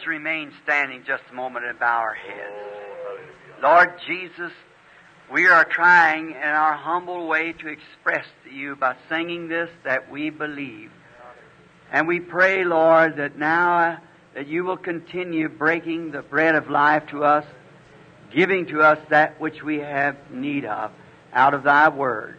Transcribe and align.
Let 0.00 0.04
us 0.04 0.08
remain 0.08 0.50
standing 0.64 1.04
just 1.06 1.24
a 1.30 1.34
moment 1.34 1.66
and 1.66 1.78
bow 1.78 1.98
our 1.98 2.14
heads. 2.14 2.54
Lord 3.62 3.92
Jesus, 4.06 4.50
we 5.30 5.46
are 5.46 5.62
trying 5.64 6.30
in 6.30 6.36
our 6.36 6.72
humble 6.72 7.26
way 7.28 7.52
to 7.52 7.68
express 7.68 8.24
to 8.44 8.50
you 8.50 8.76
by 8.76 8.96
singing 9.10 9.48
this 9.48 9.68
that 9.84 10.10
we 10.10 10.30
believe. 10.30 10.90
And 11.92 12.08
we 12.08 12.18
pray, 12.18 12.64
Lord, 12.64 13.16
that 13.18 13.36
now 13.36 13.78
uh, 13.78 13.96
that 14.34 14.46
you 14.46 14.64
will 14.64 14.78
continue 14.78 15.50
breaking 15.50 16.12
the 16.12 16.22
bread 16.22 16.54
of 16.54 16.70
life 16.70 17.06
to 17.08 17.24
us, 17.24 17.44
giving 18.34 18.68
to 18.68 18.80
us 18.80 18.98
that 19.10 19.38
which 19.38 19.62
we 19.62 19.80
have 19.80 20.16
need 20.30 20.64
of 20.64 20.92
out 21.34 21.52
of 21.52 21.62
thy 21.64 21.90
word. 21.90 22.38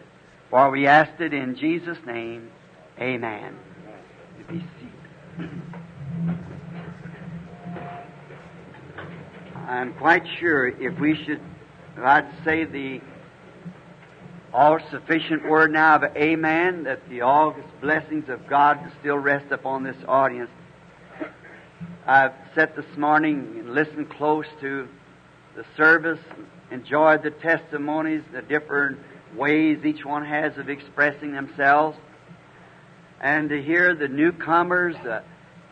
For 0.50 0.68
we 0.68 0.88
ask 0.88 1.12
it 1.20 1.32
in 1.32 1.54
Jesus' 1.54 1.98
name. 2.04 2.50
Amen. 2.98 3.56
You 4.36 4.44
be 4.46 4.64
seated. 4.80 4.92
I'm 9.72 9.91
quite 10.02 10.26
sure 10.40 10.66
if 10.66 10.98
we 10.98 11.14
should, 11.14 11.40
I'd 11.96 12.26
say 12.44 12.64
the 12.64 13.00
all 14.52 14.80
sufficient 14.90 15.48
word 15.48 15.70
now 15.70 15.94
of 15.94 16.02
Amen, 16.16 16.82
that 16.82 17.08
the 17.08 17.20
august 17.20 17.68
blessings 17.80 18.28
of 18.28 18.48
God 18.48 18.80
still 18.98 19.16
rest 19.16 19.52
upon 19.52 19.84
this 19.84 19.94
audience. 20.08 20.50
I've 22.04 22.32
sat 22.56 22.74
this 22.74 22.96
morning 22.96 23.58
and 23.60 23.74
listened 23.74 24.10
close 24.10 24.46
to 24.60 24.88
the 25.54 25.64
service, 25.76 26.18
enjoyed 26.72 27.22
the 27.22 27.30
testimonies, 27.30 28.24
the 28.32 28.42
different 28.42 28.98
ways 29.36 29.84
each 29.84 30.04
one 30.04 30.24
has 30.24 30.58
of 30.58 30.68
expressing 30.68 31.30
themselves, 31.30 31.96
and 33.20 33.48
to 33.50 33.62
hear 33.62 33.94
the 33.94 34.08
newcomers, 34.08 34.96
the 35.04 35.22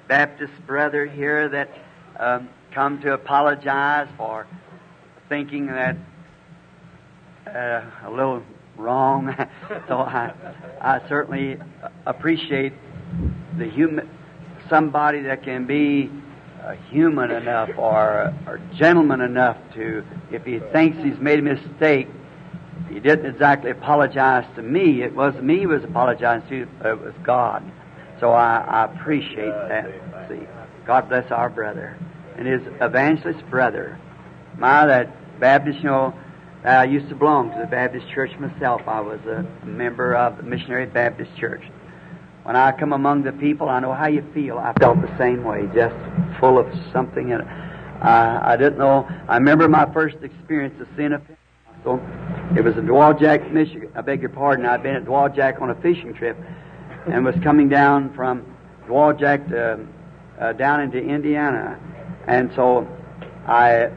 Baptist 0.07 0.53
brother 0.69 1.05
here 1.05 1.49
that 1.49 1.69
um, 2.21 2.49
come 2.75 3.01
to 3.03 3.13
apologize 3.13 4.09
for 4.17 4.47
thinking 5.29 5.67
that 5.67 5.97
uh, 7.47 7.83
a 8.05 8.11
little 8.11 8.43
wrong. 8.77 9.35
so 9.89 9.99
I, 9.99 10.33
I 10.81 11.09
certainly 11.09 11.59
appreciate 12.07 12.73
the 13.59 13.67
human, 13.67 14.09
somebody 14.69 15.23
that 15.23 15.43
can 15.43 15.67
be 15.67 16.11
uh, 16.63 16.75
human 16.91 17.31
enough 17.31 17.71
or, 17.77 18.35
or 18.47 18.61
gentleman 18.77 19.21
enough 19.21 19.57
to, 19.75 20.05
if 20.31 20.45
he 20.45 20.61
thinks 20.73 20.99
he's 21.03 21.19
made 21.19 21.39
a 21.39 21.43
mistake, 21.43 22.09
he 22.89 23.01
didn't 23.01 23.27
exactly 23.27 23.71
apologize 23.71 24.45
to 24.57 24.63
me. 24.63 25.03
It 25.03 25.15
wasn't 25.15 25.45
me 25.45 25.61
he 25.61 25.67
was 25.67 25.83
apologizing 25.85 26.49
to, 26.49 26.89
it 26.89 27.01
was 27.01 27.15
God. 27.25 27.65
So 28.21 28.31
I, 28.33 28.59
I 28.59 28.85
appreciate 28.93 29.53
that. 29.69 29.91
See, 30.29 30.47
God 30.87 31.09
bless 31.09 31.31
our 31.31 31.49
brother 31.49 31.97
and 32.37 32.47
his 32.47 32.63
evangelist 32.81 33.45
brother. 33.51 33.99
My, 34.59 34.87
that 34.87 35.41
Baptist, 35.41 35.79
you 35.79 35.85
know, 35.85 36.15
I 36.65 36.85
used 36.85 37.09
to 37.09 37.15
belong 37.15 37.51
to 37.53 37.59
the 37.59 37.67
Baptist 37.67 38.07
church 38.13 38.31
myself. 38.39 38.83
I 38.87 39.01
was 39.01 39.21
a 39.21 39.47
member 39.65 40.15
of 40.15 40.37
the 40.37 40.43
Missionary 40.43 40.87
Baptist 40.87 41.35
Church. 41.39 41.63
When 42.43 42.57
I 42.57 42.73
come 42.73 42.93
among 42.93 43.23
the 43.23 43.33
people, 43.33 43.69
I 43.69 43.81
know 43.81 43.93
how 43.93 44.09
you 44.09 44.25
feel. 44.35 44.59
I 44.59 44.73
felt 44.79 45.01
the 45.01 45.17
same 45.19 45.45
way, 45.45 45.69
just 45.75 45.95
full 46.39 46.59
of 46.59 46.67
something. 46.93 47.33
And 47.33 47.43
I, 48.03 48.57
didn't 48.57 48.79
know. 48.79 49.09
I 49.29 49.37
remember 49.37 49.69
my 49.69 49.91
first 49.93 50.17
experience 50.23 50.79
of 50.81 50.89
seeing 50.97 51.13
a 51.13 51.23
so 51.83 51.95
it 52.57 52.63
was 52.63 52.77
in 52.77 52.87
Dowagiac, 52.87 53.51
Michigan. 53.53 53.91
I 53.95 54.03
beg 54.03 54.21
your 54.21 54.29
pardon. 54.29 54.67
I'd 54.67 54.83
been 54.83 54.97
at 54.97 55.05
Dowagiac 55.05 55.63
on 55.63 55.71
a 55.71 55.75
fishing 55.77 56.13
trip 56.13 56.37
and 57.07 57.25
was 57.25 57.35
coming 57.43 57.71
down 57.71 58.13
from 58.15 58.45
Dowagiac 58.87 59.49
to, 59.49 59.87
uh, 60.39 60.53
down 60.55 60.81
into 60.81 60.99
Indiana. 60.99 61.79
And 62.27 62.51
so 62.55 62.87
I 63.47 63.91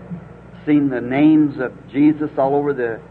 seen 0.66 0.90
the 0.90 1.02
names 1.02 1.60
of 1.60 1.74
Jesus 1.92 2.32
all 2.38 2.56
over 2.56 2.74
the 2.74 3.02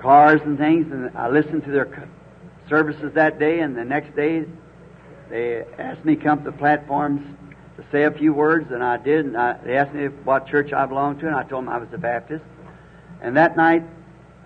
cars 0.00 0.40
and 0.44 0.58
things, 0.58 0.90
and 0.92 1.16
I 1.16 1.28
listened 1.28 1.64
to 1.64 1.70
their 1.70 2.08
services 2.68 3.12
that 3.14 3.38
day, 3.38 3.60
and 3.60 3.76
the 3.76 3.84
next 3.84 4.14
day 4.14 4.44
they 5.30 5.64
asked 5.78 6.04
me 6.04 6.16
to 6.16 6.22
come 6.22 6.38
to 6.38 6.50
the 6.50 6.56
platforms 6.56 7.22
to 7.76 7.84
say 7.92 8.04
a 8.04 8.10
few 8.10 8.32
words, 8.32 8.70
and 8.72 8.82
I 8.82 8.96
did. 8.96 9.26
And 9.26 9.36
I, 9.36 9.56
they 9.64 9.76
asked 9.76 9.94
me 9.94 10.06
what 10.06 10.46
church 10.46 10.72
I 10.72 10.86
belonged 10.86 11.20
to, 11.20 11.26
and 11.26 11.36
I 11.36 11.42
told 11.44 11.64
them 11.64 11.68
I 11.68 11.78
was 11.78 11.88
a 11.92 11.98
Baptist. 11.98 12.44
And 13.20 13.36
that 13.36 13.56
night, 13.56 13.84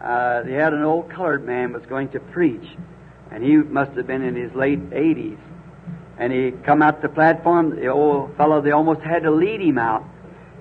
uh, 0.00 0.42
they 0.42 0.52
had 0.52 0.72
an 0.72 0.82
old 0.82 1.10
colored 1.10 1.46
man 1.46 1.72
was 1.72 1.84
going 1.86 2.08
to 2.10 2.20
preach, 2.20 2.66
and 3.30 3.42
he 3.42 3.56
must 3.56 3.92
have 3.92 4.06
been 4.06 4.22
in 4.22 4.34
his 4.34 4.52
late 4.54 4.90
80s. 4.90 5.38
And 6.22 6.32
he 6.32 6.52
come 6.52 6.82
out 6.82 7.02
the 7.02 7.08
platform. 7.08 7.74
The 7.74 7.88
old 7.88 8.36
fellow, 8.36 8.60
they 8.60 8.70
almost 8.70 9.00
had 9.00 9.24
to 9.24 9.32
lead 9.32 9.60
him 9.60 9.76
out. 9.76 10.04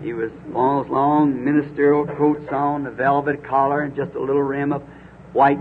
He 0.01 0.11
was 0.11 0.31
long, 0.49 0.89
long 0.89 1.45
ministerial 1.45 2.07
coats 2.07 2.51
on, 2.51 2.87
a 2.87 2.89
velvet 2.89 3.43
collar, 3.43 3.81
and 3.81 3.95
just 3.95 4.15
a 4.15 4.19
little 4.19 4.41
rim 4.41 4.73
of 4.73 4.81
white 5.33 5.59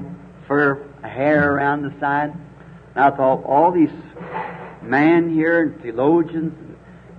fur 0.48 0.82
hair 1.02 1.52
around 1.52 1.82
the 1.82 1.92
side. 2.00 2.32
And 2.94 3.04
I 3.04 3.10
thought, 3.10 3.44
all 3.44 3.72
these 3.72 3.90
men 4.80 5.34
here 5.34 5.64
and 5.64 5.82
theologians, 5.82 6.54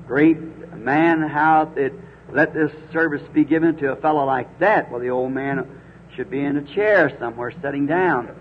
great 0.07 0.39
man, 0.75 1.21
how 1.21 1.65
that 1.75 1.93
let 2.31 2.55
this 2.55 2.71
service 2.91 3.21
be 3.31 3.43
given 3.43 3.75
to 3.75 3.91
a 3.91 3.95
fellow 3.95 4.25
like 4.25 4.57
that. 4.57 4.89
Well, 4.89 5.01
the 5.01 5.11
old 5.11 5.33
man 5.33 5.69
should 6.15 6.31
be 6.31 6.43
in 6.43 6.57
a 6.57 6.63
chair 6.63 7.15
somewhere, 7.19 7.53
sitting 7.61 7.85
down. 7.85 8.35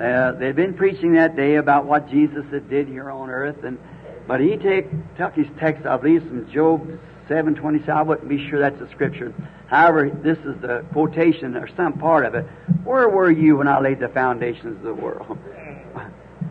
Uh, 0.00 0.32
they'd 0.32 0.56
been 0.56 0.74
preaching 0.74 1.14
that 1.14 1.36
day 1.36 1.56
about 1.56 1.84
what 1.84 2.08
Jesus 2.08 2.44
had 2.50 2.68
did 2.68 2.88
here 2.88 3.10
on 3.10 3.30
earth, 3.30 3.62
and 3.64 3.78
but 4.26 4.40
he 4.40 4.56
take, 4.56 4.86
took 5.16 5.34
his 5.34 5.46
text, 5.60 5.86
I 5.86 5.96
believe, 5.98 6.22
from 6.22 6.50
Job 6.50 6.98
seven 7.28 7.54
twenty 7.54 7.78
seven. 7.80 7.96
I 7.96 8.02
wouldn't 8.02 8.28
be 8.28 8.48
sure 8.48 8.58
that's 8.58 8.78
the 8.78 8.88
scripture. 8.90 9.32
However, 9.66 10.10
this 10.10 10.38
is 10.38 10.60
the 10.60 10.84
quotation 10.92 11.56
or 11.56 11.68
some 11.76 11.94
part 11.94 12.26
of 12.26 12.34
it. 12.34 12.46
Where 12.84 13.08
were 13.08 13.30
you 13.30 13.56
when 13.58 13.68
I 13.68 13.80
laid 13.80 14.00
the 14.00 14.08
foundations 14.08 14.76
of 14.78 14.82
the 14.82 14.94
world? 14.94 15.38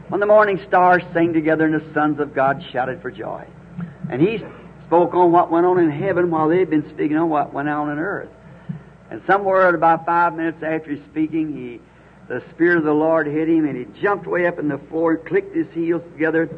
When 0.09 0.19
the 0.19 0.27
morning 0.27 0.61
stars 0.67 1.01
sang 1.11 1.33
together 1.33 1.65
and 1.65 1.73
the 1.73 1.93
sons 1.93 2.19
of 2.19 2.35
God 2.35 2.63
shouted 2.71 3.01
for 3.01 3.09
joy. 3.09 3.47
And 4.11 4.21
he 4.21 4.43
spoke 4.85 5.15
on 5.15 5.31
what 5.31 5.49
went 5.49 5.65
on 5.65 5.79
in 5.79 5.89
heaven 5.89 6.29
while 6.29 6.49
they'd 6.49 6.69
been 6.69 6.87
speaking 6.89 7.17
on 7.17 7.29
what 7.29 7.51
went 7.51 7.67
on 7.67 7.89
in 7.89 7.97
earth. 7.97 8.29
And 9.09 9.23
somewhere 9.25 9.73
about 9.73 10.05
five 10.05 10.35
minutes 10.35 10.61
after 10.61 10.91
he's 10.91 11.03
speaking, 11.05 11.55
he, 11.55 11.81
the 12.27 12.43
Spirit 12.51 12.77
of 12.77 12.83
the 12.83 12.93
Lord 12.93 13.27
hit 13.27 13.49
him 13.49 13.65
and 13.65 13.77
he 13.77 13.85
jumped 14.01 14.27
way 14.27 14.47
up 14.47 14.59
in 14.59 14.67
the 14.67 14.77
floor 14.77 15.13
and 15.13 15.25
clicked 15.25 15.55
his 15.55 15.67
heels 15.73 16.03
together. 16.13 16.49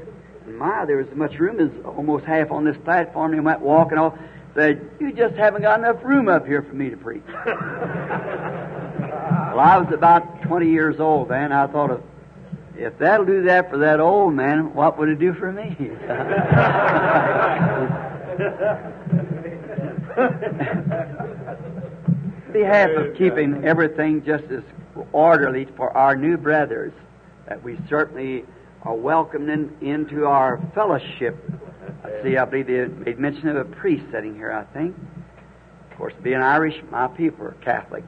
And 0.46 0.58
my, 0.58 0.86
there 0.86 0.98
was 0.98 1.08
as 1.08 1.16
much 1.16 1.40
room 1.40 1.60
as 1.60 1.70
almost 1.86 2.26
half 2.26 2.52
on 2.52 2.66
this 2.66 2.78
platform. 2.84 3.32
And 3.32 3.42
he 3.42 3.46
went 3.46 3.62
walking 3.62 3.98
off. 3.98 4.18
Said, 4.54 4.90
"You 5.00 5.12
just 5.12 5.36
haven't 5.36 5.64
got 5.64 5.80
enough 5.80 6.04
room 6.04 6.30
up 6.30 6.46
here 6.46 6.62
for 6.62 6.74
me 6.74 6.90
to 6.90 6.96
preach." 6.96 7.24
well, 7.46 7.46
I 9.60 9.78
was 9.78 9.92
about 9.94 10.44
20 10.44 10.70
years 10.70 11.02
old 11.02 11.28
then. 11.28 11.52
I 11.52 11.68
thought, 11.68 11.92
of, 11.92 12.02
if 12.78 12.98
that'll 13.00 13.26
do 13.26 13.42
that 13.44 13.70
for 13.70 13.80
that 13.80 14.00
old 14.00 14.34
man, 14.34 14.74
what 14.74 14.98
would 14.98 15.10
it 15.10 15.20
do 15.20 15.34
for 15.34 15.52
me? 15.52 15.76
behalf 22.56 22.90
of 22.92 23.18
keeping 23.18 23.66
everything 23.66 24.24
just 24.24 24.46
as 24.46 24.64
orderly 25.12 25.66
for 25.78 25.96
our 25.96 26.16
new 26.16 26.38
brothers, 26.38 26.94
that 27.48 27.64
we 27.64 27.78
certainly 27.90 28.46
are 28.84 28.96
welcoming 28.96 29.76
into 29.82 30.26
our 30.26 30.62
fellowship. 30.74 31.38
I 32.04 32.24
see, 32.24 32.38
I 32.38 32.46
believe 32.46 32.68
they 32.68 32.86
made 32.88 33.20
mention 33.20 33.50
of 33.50 33.58
a 33.58 33.66
priest 33.66 34.06
sitting 34.12 34.36
here, 34.36 34.52
I 34.52 34.64
think. 34.74 34.96
Of 35.92 35.98
course, 35.98 36.14
being 36.22 36.42
Irish, 36.42 36.76
my 36.92 37.08
people 37.08 37.46
are 37.46 37.56
Catholic. 37.64 38.04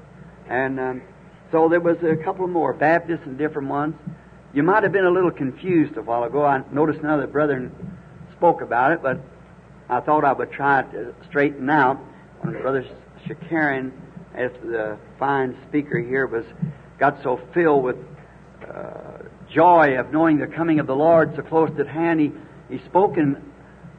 And 0.50 0.80
um, 0.80 1.02
so 1.52 1.68
there 1.70 1.80
was 1.80 1.98
a 2.04 2.16
couple 2.24 2.48
more, 2.48 2.74
Baptists 2.74 3.26
and 3.26 3.38
different 3.38 3.70
ones. 3.70 3.96
You 4.54 4.64
might 4.64 4.84
have 4.84 4.92
been 4.92 5.06
a 5.06 5.12
little 5.12 5.32
confused 5.32 5.98
a 5.98 6.02
while 6.02 6.24
ago. 6.24 6.46
I 6.46 6.64
noticed 6.72 7.00
another 7.00 7.28
brother 7.28 7.72
spoke 8.36 8.62
about 8.62 8.92
it, 8.92 9.02
but 9.02 9.20
I 9.90 10.00
thought 10.00 10.24
I 10.24 10.34
would 10.34 10.52
try 10.52 10.84
to 10.84 11.14
straighten 11.28 11.70
out. 11.70 11.98
When 12.42 12.54
Brother 12.62 12.86
Shakarian, 13.26 13.92
as 14.38 14.52
the 14.64 14.98
fine 15.18 15.58
speaker 15.68 16.00
here, 16.00 16.28
was 16.28 16.46
got 17.00 17.22
so 17.24 17.42
filled 17.54 17.84
with 17.84 17.98
uh, 18.72 19.18
joy 19.52 19.98
of 20.00 20.12
knowing 20.12 20.38
the 20.38 20.48
coming 20.48 20.80
of 20.80 20.88
the 20.88 20.96
Lord 20.96 21.36
so 21.36 21.42
close 21.42 21.72
at 21.80 21.88
hand, 21.88 22.20
he, 22.20 22.32
he 22.70 22.84
spoke 22.86 23.18
in 23.18 23.36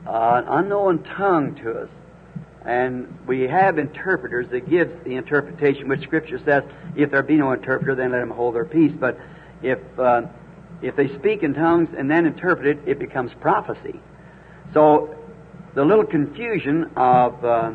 uh, 0.07 0.43
an 0.43 0.45
unknown 0.49 1.03
tongue 1.03 1.57
to 1.57 1.83
us. 1.83 1.89
And 2.65 3.19
we 3.27 3.43
have 3.43 3.79
interpreters 3.79 4.49
that 4.51 4.69
gives 4.69 4.93
the 5.05 5.15
interpretation, 5.17 5.89
which 5.89 6.03
Scripture 6.03 6.41
says, 6.45 6.65
if 6.97 7.11
there 7.11 7.23
be 7.23 7.37
no 7.37 7.53
interpreter, 7.53 7.95
then 7.95 8.13
let 8.13 8.19
them 8.19 8.31
hold 8.31 8.55
their 8.55 8.65
peace. 8.65 8.93
But 8.99 9.19
if 9.63 9.79
uh, 9.99 10.23
if 10.83 10.95
they 10.95 11.09
speak 11.19 11.43
in 11.43 11.55
tongues 11.55 11.89
and 11.97 12.11
then 12.11 12.27
interpret 12.27 12.67
it, 12.67 12.89
it 12.89 12.99
becomes 12.99 13.33
prophecy. 13.41 14.01
So 14.75 15.17
the 15.75 15.85
little 15.85 16.05
confusion 16.05 16.91
of 16.97 17.45
uh, 17.45 17.73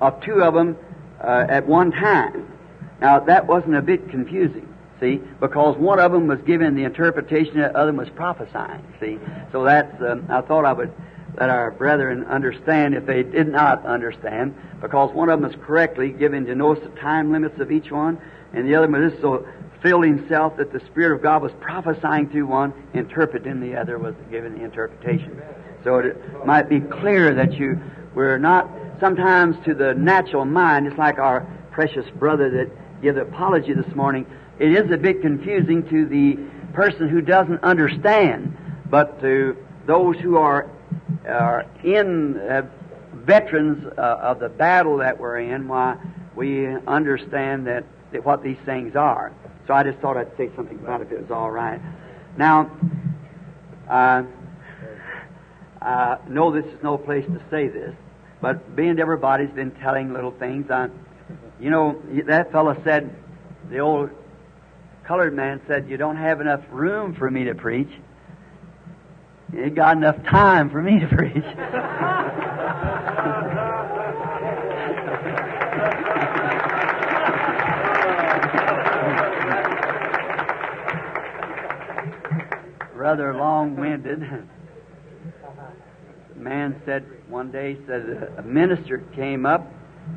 of 0.00 0.22
two 0.22 0.42
of 0.42 0.54
them 0.54 0.76
uh, 1.22 1.46
at 1.48 1.66
one 1.66 1.90
time. 1.90 2.52
Now 3.00 3.20
that 3.20 3.46
wasn't 3.46 3.76
a 3.76 3.82
bit 3.82 4.10
confusing, 4.10 4.72
see, 5.00 5.20
because 5.40 5.76
one 5.76 6.00
of 6.00 6.12
them 6.12 6.26
was 6.26 6.40
giving 6.42 6.74
the 6.74 6.84
interpretation, 6.84 7.58
the 7.58 7.76
other 7.76 7.92
was 7.92 8.08
prophesying. 8.10 8.84
See, 9.00 9.18
so 9.52 9.64
that's 9.64 10.02
um, 10.02 10.26
I 10.28 10.40
thought 10.40 10.64
I 10.64 10.72
would 10.72 10.92
let 11.38 11.50
our 11.50 11.70
brethren 11.70 12.24
understand 12.24 12.94
if 12.94 13.06
they 13.06 13.22
did 13.22 13.48
not 13.48 13.86
understand, 13.86 14.54
because 14.80 15.14
one 15.14 15.28
of 15.28 15.40
them 15.40 15.50
is 15.50 15.56
correctly 15.64 16.10
giving 16.10 16.46
to 16.46 16.54
notice 16.54 16.82
the 16.82 17.00
time 17.00 17.30
limits 17.30 17.60
of 17.60 17.70
each 17.70 17.90
one, 17.90 18.18
and 18.52 18.68
the 18.68 18.74
other 18.74 18.88
one 18.88 19.04
is 19.04 19.20
so 19.20 19.46
filled 19.80 20.04
himself 20.04 20.56
that 20.56 20.72
the 20.72 20.80
Spirit 20.80 21.14
of 21.14 21.22
God 21.22 21.42
was 21.42 21.52
prophesying 21.60 22.28
to 22.30 22.42
one, 22.42 22.72
interpreting 22.94 23.60
the 23.60 23.76
other 23.76 23.98
was 23.98 24.14
giving 24.30 24.58
the 24.58 24.64
interpretation. 24.64 25.40
So 25.84 25.98
it 25.98 26.44
might 26.44 26.68
be 26.68 26.80
clear 26.80 27.34
that 27.34 27.52
you 27.52 27.80
we're 28.14 28.38
not 28.38 28.68
sometimes 29.00 29.56
to 29.64 29.74
the 29.74 29.94
natural 29.94 30.44
mind, 30.44 30.86
it's 30.86 30.98
like 30.98 31.18
our 31.18 31.46
precious 31.70 32.08
brother 32.18 32.50
that 32.50 33.02
gave 33.02 33.14
the 33.14 33.22
apology 33.22 33.72
this 33.72 33.94
morning. 33.94 34.26
It 34.58 34.72
is 34.72 34.90
a 34.90 34.96
bit 34.96 35.22
confusing 35.22 35.88
to 35.88 36.06
the 36.06 36.38
person 36.72 37.08
who 37.08 37.20
doesn't 37.20 37.62
understand, 37.62 38.56
but 38.90 39.20
to 39.20 39.56
those 39.86 40.16
who 40.18 40.36
are 40.36 40.68
are 41.26 41.66
in 41.84 42.38
uh, 42.38 42.62
veterans 43.14 43.84
uh, 43.98 44.00
of 44.00 44.40
the 44.40 44.48
battle 44.48 44.96
that 44.98 45.18
we're 45.18 45.38
in, 45.38 45.68
why 45.68 45.96
we 46.34 46.66
understand 46.86 47.66
that, 47.66 47.84
that 48.12 48.24
what 48.24 48.42
these 48.42 48.56
things 48.64 48.96
are. 48.96 49.32
So 49.66 49.74
I 49.74 49.82
just 49.82 49.98
thought 49.98 50.16
I'd 50.16 50.34
say 50.36 50.50
something 50.56 50.78
about 50.78 51.02
it 51.02 51.08
if 51.08 51.12
it 51.12 51.22
was 51.22 51.30
all 51.30 51.50
right. 51.50 51.80
Now, 52.36 52.70
uh, 53.88 54.22
I 55.82 56.18
know 56.28 56.50
this 56.50 56.64
is 56.64 56.82
no 56.82 56.96
place 56.96 57.26
to 57.26 57.40
say 57.50 57.68
this, 57.68 57.94
but 58.40 58.76
being 58.76 58.98
everybody's 58.98 59.50
been 59.50 59.72
telling 59.72 60.12
little 60.12 60.30
things, 60.30 60.70
I, 60.70 60.88
you 61.60 61.70
know, 61.70 62.00
that 62.26 62.52
fellow 62.52 62.80
said, 62.84 63.14
the 63.70 63.78
old 63.78 64.10
colored 65.04 65.34
man 65.34 65.60
said, 65.66 65.88
you 65.88 65.96
don't 65.96 66.16
have 66.16 66.40
enough 66.40 66.62
room 66.70 67.14
for 67.14 67.30
me 67.30 67.44
to 67.44 67.54
preach. 67.54 67.90
You 69.52 69.64
ain't 69.64 69.74
got 69.74 69.96
enough 69.96 70.22
time 70.24 70.70
for 70.70 70.82
me 70.82 71.00
to 71.00 71.06
preach. 71.16 71.44
Rather 82.94 83.32
long-winded. 83.32 84.20
The 84.20 84.42
man 86.38 86.80
said 86.84 87.04
one 87.28 87.50
day, 87.50 87.76
said 87.86 88.32
a 88.38 88.42
minister 88.42 88.98
came 89.14 89.46
up. 89.46 89.72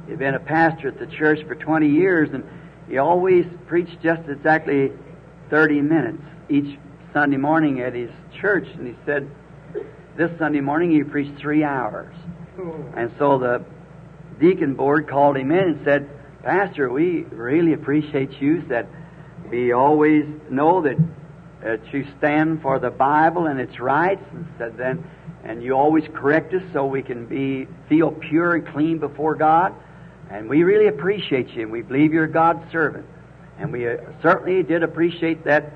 He'd 0.07 0.19
been 0.19 0.35
a 0.35 0.39
pastor 0.39 0.87
at 0.89 0.99
the 0.99 1.07
church 1.07 1.45
for 1.45 1.55
20 1.55 1.87
years, 1.89 2.29
and 2.33 2.43
he 2.87 2.97
always 2.97 3.45
preached 3.67 4.01
just 4.01 4.27
exactly 4.29 4.91
30 5.49 5.81
minutes 5.81 6.23
each 6.49 6.77
Sunday 7.13 7.37
morning 7.37 7.81
at 7.81 7.93
his 7.93 8.09
church, 8.39 8.67
and 8.73 8.87
he 8.87 8.95
said, 9.05 9.29
This 10.17 10.31
Sunday 10.39 10.61
morning 10.61 10.91
he 10.91 11.03
preached 11.03 11.39
three 11.39 11.63
hours. 11.63 12.15
Hmm. 12.55 12.97
And 12.97 13.11
so 13.17 13.37
the 13.37 13.63
deacon 14.39 14.75
board 14.75 15.09
called 15.09 15.37
him 15.37 15.51
in 15.51 15.59
and 15.59 15.81
said, 15.85 16.09
Pastor, 16.43 16.89
we 16.89 17.23
really 17.31 17.73
appreciate 17.73 18.41
you. 18.41 18.63
Said, 18.67 18.87
We 19.49 19.73
always 19.73 20.25
know 20.49 20.81
that, 20.81 20.97
that 21.63 21.93
you 21.93 22.07
stand 22.17 22.61
for 22.61 22.79
the 22.79 22.89
Bible 22.89 23.45
and 23.45 23.59
its 23.59 23.79
rights. 23.79 24.23
And 24.31 24.47
said, 24.57 24.77
then, 24.77 25.05
and 25.43 25.63
you 25.63 25.73
always 25.73 26.03
correct 26.13 26.53
us 26.53 26.63
so 26.73 26.85
we 26.85 27.01
can 27.01 27.25
be 27.25 27.67
feel 27.89 28.11
pure 28.11 28.55
and 28.55 28.67
clean 28.67 28.99
before 28.99 29.35
God. 29.35 29.73
And 30.29 30.49
we 30.49 30.63
really 30.63 30.87
appreciate 30.87 31.49
you, 31.49 31.63
and 31.63 31.71
we 31.71 31.81
believe 31.81 32.13
you're 32.13 32.27
God's 32.27 32.71
servant. 32.71 33.05
And 33.59 33.71
we 33.71 33.87
uh, 33.87 33.97
certainly 34.21 34.63
did 34.63 34.83
appreciate 34.83 35.43
that 35.45 35.73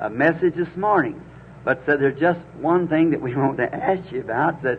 uh, 0.00 0.08
message 0.08 0.54
this 0.54 0.76
morning. 0.76 1.22
But 1.64 1.82
so 1.86 1.96
there's 1.96 2.20
just 2.20 2.40
one 2.60 2.88
thing 2.88 3.10
that 3.10 3.20
we 3.20 3.34
want 3.36 3.56
to 3.58 3.74
ask 3.74 4.12
you 4.12 4.20
about 4.20 4.62
that 4.62 4.78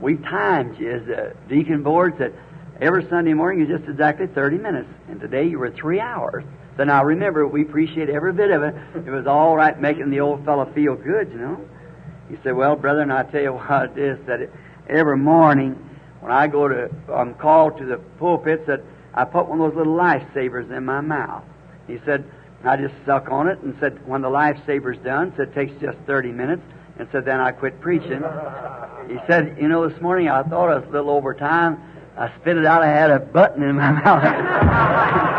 we 0.00 0.16
timed 0.16 0.78
you 0.78 0.90
as 0.90 1.08
a 1.08 1.34
deacon 1.48 1.82
board 1.82 2.18
that 2.18 2.32
every 2.80 3.06
Sunday 3.08 3.34
morning 3.34 3.64
is 3.64 3.68
just 3.68 3.88
exactly 3.88 4.26
30 4.26 4.58
minutes. 4.58 4.88
And 5.08 5.20
today 5.20 5.46
you 5.46 5.58
were 5.58 5.70
three 5.70 6.00
hours. 6.00 6.44
So 6.76 6.84
now 6.84 7.04
remember, 7.04 7.46
we 7.46 7.62
appreciate 7.62 8.08
every 8.08 8.32
bit 8.32 8.50
of 8.50 8.62
it. 8.62 8.74
It 9.06 9.10
was 9.10 9.26
all 9.26 9.54
right 9.54 9.78
making 9.80 10.10
the 10.10 10.20
old 10.20 10.44
fellow 10.44 10.70
feel 10.74 10.96
good, 10.96 11.30
you 11.30 11.38
know. 11.38 11.60
He 12.28 12.36
said, 12.42 12.54
well, 12.54 12.76
brother, 12.76 13.02
and 13.02 13.12
I 13.12 13.24
tell 13.24 13.42
you 13.42 13.52
what 13.52 13.90
it 13.90 13.98
is, 13.98 14.18
that 14.26 14.48
every 14.88 15.16
morning 15.16 15.76
when 16.20 16.30
I 16.30 16.46
go 16.46 16.68
to, 16.68 16.88
I'm 17.12 17.34
called 17.34 17.78
to 17.78 17.84
the 17.84 17.96
pulpit, 17.96 18.66
that 18.66 18.80
I 19.12 19.24
put 19.24 19.48
one 19.48 19.60
of 19.60 19.70
those 19.72 19.78
little 19.78 19.94
lifesavers 19.94 20.70
in 20.74 20.84
my 20.84 21.00
mouth. 21.00 21.42
He 21.88 21.98
said, 22.04 22.24
I 22.64 22.76
just 22.76 22.94
suck 23.04 23.28
on 23.28 23.48
it 23.48 23.58
and 23.58 23.76
said, 23.80 24.06
when 24.06 24.22
the 24.22 24.30
lifesaver's 24.30 24.98
done, 24.98 25.32
said 25.36 25.48
it 25.48 25.54
takes 25.54 25.72
just 25.80 25.98
30 26.06 26.30
minutes, 26.30 26.62
and 26.98 27.08
said, 27.10 27.24
then 27.24 27.40
I 27.40 27.50
quit 27.50 27.80
preaching. 27.80 28.22
He 29.08 29.18
said, 29.26 29.56
you 29.60 29.66
know, 29.66 29.88
this 29.88 30.00
morning 30.00 30.28
I 30.28 30.44
thought 30.44 30.70
I 30.70 30.78
was 30.78 30.84
a 30.88 30.92
little 30.92 31.10
over 31.10 31.34
time. 31.34 31.82
I 32.16 32.32
spit 32.40 32.56
it 32.56 32.66
out, 32.66 32.82
I 32.82 32.88
had 32.88 33.10
a 33.10 33.18
button 33.18 33.64
in 33.64 33.76
my 33.76 33.90
mouth. 34.04 35.31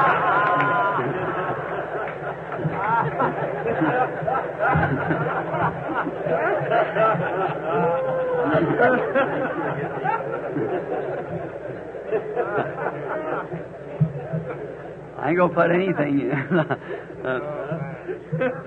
Ain't 15.34 15.40
gonna 15.40 15.54
put 15.54 15.72
anything 15.72 16.20
in. 16.22 16.32
uh, 16.32 17.40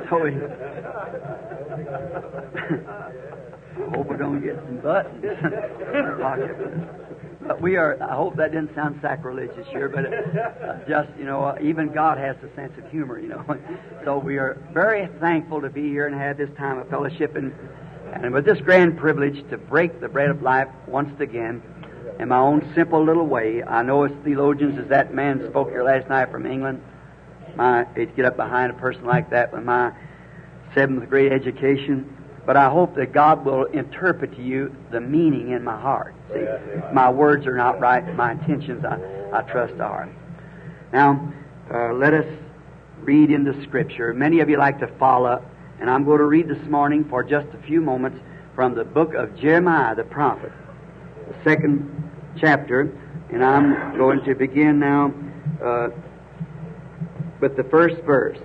so 0.08 0.22
we, 0.22 0.30
I 3.76 3.90
hope 3.94 4.08
we 4.08 4.16
don't 4.16 4.42
get 4.42 4.56
some 4.56 4.78
buttons. 4.78 5.24
but 7.46 7.60
we 7.60 7.76
are. 7.76 8.02
I 8.02 8.14
hope 8.14 8.36
that 8.36 8.52
didn't 8.52 8.74
sound 8.74 8.98
sacrilegious 9.00 9.66
here, 9.70 9.88
but 9.88 10.06
uh, 10.06 10.78
just 10.88 11.08
you 11.18 11.24
know, 11.24 11.44
uh, 11.44 11.58
even 11.60 11.92
God 11.92 12.18
has 12.18 12.36
a 12.42 12.54
sense 12.56 12.72
of 12.78 12.90
humor, 12.90 13.18
you 13.18 13.28
know. 13.28 13.44
so 14.04 14.18
we 14.18 14.38
are 14.38 14.58
very 14.72 15.08
thankful 15.20 15.60
to 15.60 15.70
be 15.70 15.88
here 15.88 16.06
and 16.06 16.16
have 16.16 16.36
this 16.36 16.50
time 16.56 16.78
of 16.78 16.88
fellowship 16.88 17.36
and 17.36 17.52
and 18.12 18.32
with 18.32 18.44
this 18.44 18.58
grand 18.60 18.96
privilege 18.96 19.48
to 19.50 19.58
break 19.58 20.00
the 20.00 20.08
bread 20.08 20.30
of 20.30 20.40
life 20.42 20.68
once 20.86 21.20
again 21.20 21.60
in 22.18 22.28
my 22.28 22.38
own 22.38 22.72
simple 22.74 23.04
little 23.04 23.26
way. 23.26 23.62
I 23.62 23.82
know 23.82 24.04
as 24.04 24.12
theologians 24.24 24.78
as 24.78 24.88
that 24.88 25.14
man 25.14 25.46
spoke 25.48 25.70
here 25.70 25.82
last 25.82 26.08
night 26.08 26.30
from 26.30 26.46
England. 26.46 26.82
My, 27.56 27.86
it'd 27.94 28.16
get 28.16 28.24
up 28.24 28.36
behind 28.36 28.70
a 28.70 28.74
person 28.74 29.04
like 29.04 29.30
that 29.30 29.52
with 29.52 29.64
my 29.64 29.92
seventh 30.74 31.08
grade 31.08 31.32
education. 31.32 32.12
But 32.44 32.56
I 32.56 32.70
hope 32.70 32.94
that 32.94 33.12
God 33.12 33.44
will 33.44 33.64
interpret 33.64 34.36
to 34.36 34.42
you 34.42 34.74
the 34.92 35.00
meaning 35.00 35.50
in 35.50 35.64
my 35.64 35.78
heart. 35.80 36.14
See, 36.32 36.44
my 36.92 37.10
words 37.10 37.46
are 37.46 37.56
not 37.56 37.80
right. 37.80 38.14
My 38.14 38.32
intentions, 38.32 38.84
I, 38.84 38.98
I 39.32 39.42
trust, 39.42 39.80
are. 39.80 40.08
Now, 40.92 41.32
uh, 41.72 41.92
let 41.92 42.14
us 42.14 42.26
read 43.00 43.30
in 43.30 43.44
the 43.44 43.60
Scripture. 43.64 44.14
Many 44.14 44.38
of 44.40 44.48
you 44.48 44.58
like 44.58 44.78
to 44.78 44.86
follow, 44.98 45.44
and 45.80 45.90
I'm 45.90 46.04
going 46.04 46.18
to 46.18 46.24
read 46.24 46.48
this 46.48 46.64
morning 46.68 47.04
for 47.04 47.24
just 47.24 47.48
a 47.52 47.66
few 47.66 47.80
moments 47.80 48.20
from 48.54 48.74
the 48.74 48.84
book 48.84 49.14
of 49.14 49.36
Jeremiah 49.36 49.96
the 49.96 50.04
prophet, 50.04 50.52
the 51.28 51.34
second 51.42 52.05
chapter, 52.40 52.92
and 53.30 53.44
I'm 53.44 53.96
going 53.96 54.24
to 54.24 54.34
begin 54.34 54.78
now 54.78 55.12
uh, 55.62 55.88
with 57.40 57.56
the 57.56 57.64
first 57.64 58.02
verse. 58.02 58.38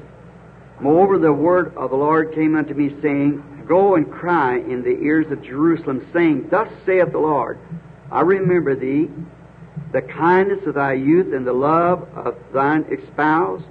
Moreover, 0.79 1.19
the 1.19 1.33
word 1.33 1.75
of 1.75 1.91
the 1.91 1.95
Lord 1.95 2.33
came 2.33 2.55
unto 2.55 2.73
me, 2.73 2.95
saying, 3.01 3.65
Go 3.67 3.95
and 3.95 4.11
cry 4.11 4.57
in 4.57 4.81
the 4.81 4.99
ears 5.01 5.31
of 5.31 5.43
Jerusalem, 5.43 6.07
saying, 6.11 6.49
Thus 6.49 6.71
saith 6.85 7.11
the 7.11 7.19
Lord, 7.19 7.59
I 8.11 8.21
remember 8.21 8.75
thee, 8.75 9.09
the 9.91 10.01
kindness 10.01 10.65
of 10.65 10.75
thy 10.75 10.93
youth 10.93 11.33
and 11.33 11.45
the 11.45 11.53
love 11.53 12.07
of 12.15 12.35
thine 12.53 12.85
espouse, 12.91 13.61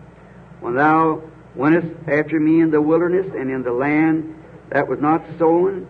when 0.60 0.74
thou 0.74 1.22
wentest 1.54 1.88
after 2.08 2.38
me 2.38 2.60
in 2.60 2.70
the 2.70 2.80
wilderness 2.80 3.26
and 3.36 3.50
in 3.50 3.62
the 3.62 3.72
land 3.72 4.34
that 4.70 4.86
was 4.88 5.00
not 5.00 5.24
sown. 5.38 5.86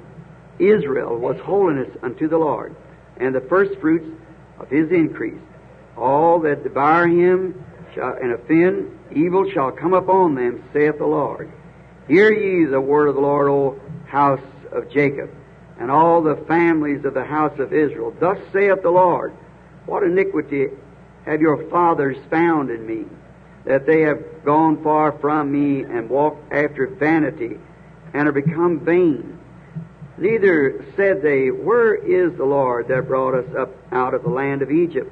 Israel 0.59 1.17
was 1.17 1.39
holiness 1.41 1.89
unto 2.03 2.29
the 2.29 2.39
Lord, 2.39 2.75
and 3.17 3.35
the 3.35 3.41
firstfruits 3.41 4.07
of 4.61 4.69
his 4.69 4.91
increase. 4.91 5.41
All 5.97 6.41
that 6.41 6.63
devour 6.63 7.09
him 7.09 7.65
shall, 7.95 8.15
and 8.15 8.33
offend, 8.33 8.99
evil 9.13 9.51
shall 9.51 9.73
come 9.73 9.95
upon 9.95 10.35
them, 10.35 10.63
saith 10.73 10.99
the 10.99 11.07
Lord. 11.07 11.51
Hear 12.07 12.33
ye 12.33 12.65
the 12.65 12.81
word 12.81 13.09
of 13.09 13.15
the 13.15 13.21
Lord, 13.21 13.49
O 13.49 13.81
house 14.07 14.41
of 14.73 14.91
Jacob, 14.91 15.31
and 15.79 15.91
all 15.91 16.23
the 16.23 16.37
families 16.49 17.05
of 17.05 17.15
the 17.15 17.25
house 17.25 17.59
of 17.59 17.73
Israel. 17.73 18.15
Thus 18.19 18.39
saith 18.53 18.83
the 18.83 18.91
Lord, 18.91 19.33
What 19.87 20.03
iniquity 20.03 20.69
have 21.27 21.41
your 21.41 21.69
fathers 21.69 22.17
found 22.31 22.71
in 22.71 22.87
me, 22.87 23.07
that 23.65 23.87
they 23.87 24.03
have 24.03 24.45
gone 24.45 24.83
far 24.83 25.13
from 25.13 25.53
me 25.53 25.83
and 25.83 26.09
walked 26.09 26.53
after 26.53 26.87
vanity, 26.87 27.59
and 28.15 28.29
are 28.29 28.33
become 28.33 28.81
vain? 28.81 29.40
Neither 30.21 30.85
said 30.97 31.23
they, 31.23 31.49
Where 31.49 31.95
is 31.95 32.37
the 32.37 32.45
Lord 32.45 32.89
that 32.89 33.09
brought 33.09 33.35
us 33.35 33.55
up 33.59 33.71
out 33.91 34.13
of 34.13 34.23
the 34.23 34.29
land 34.29 34.61
of 34.61 34.71
Egypt, 34.71 35.11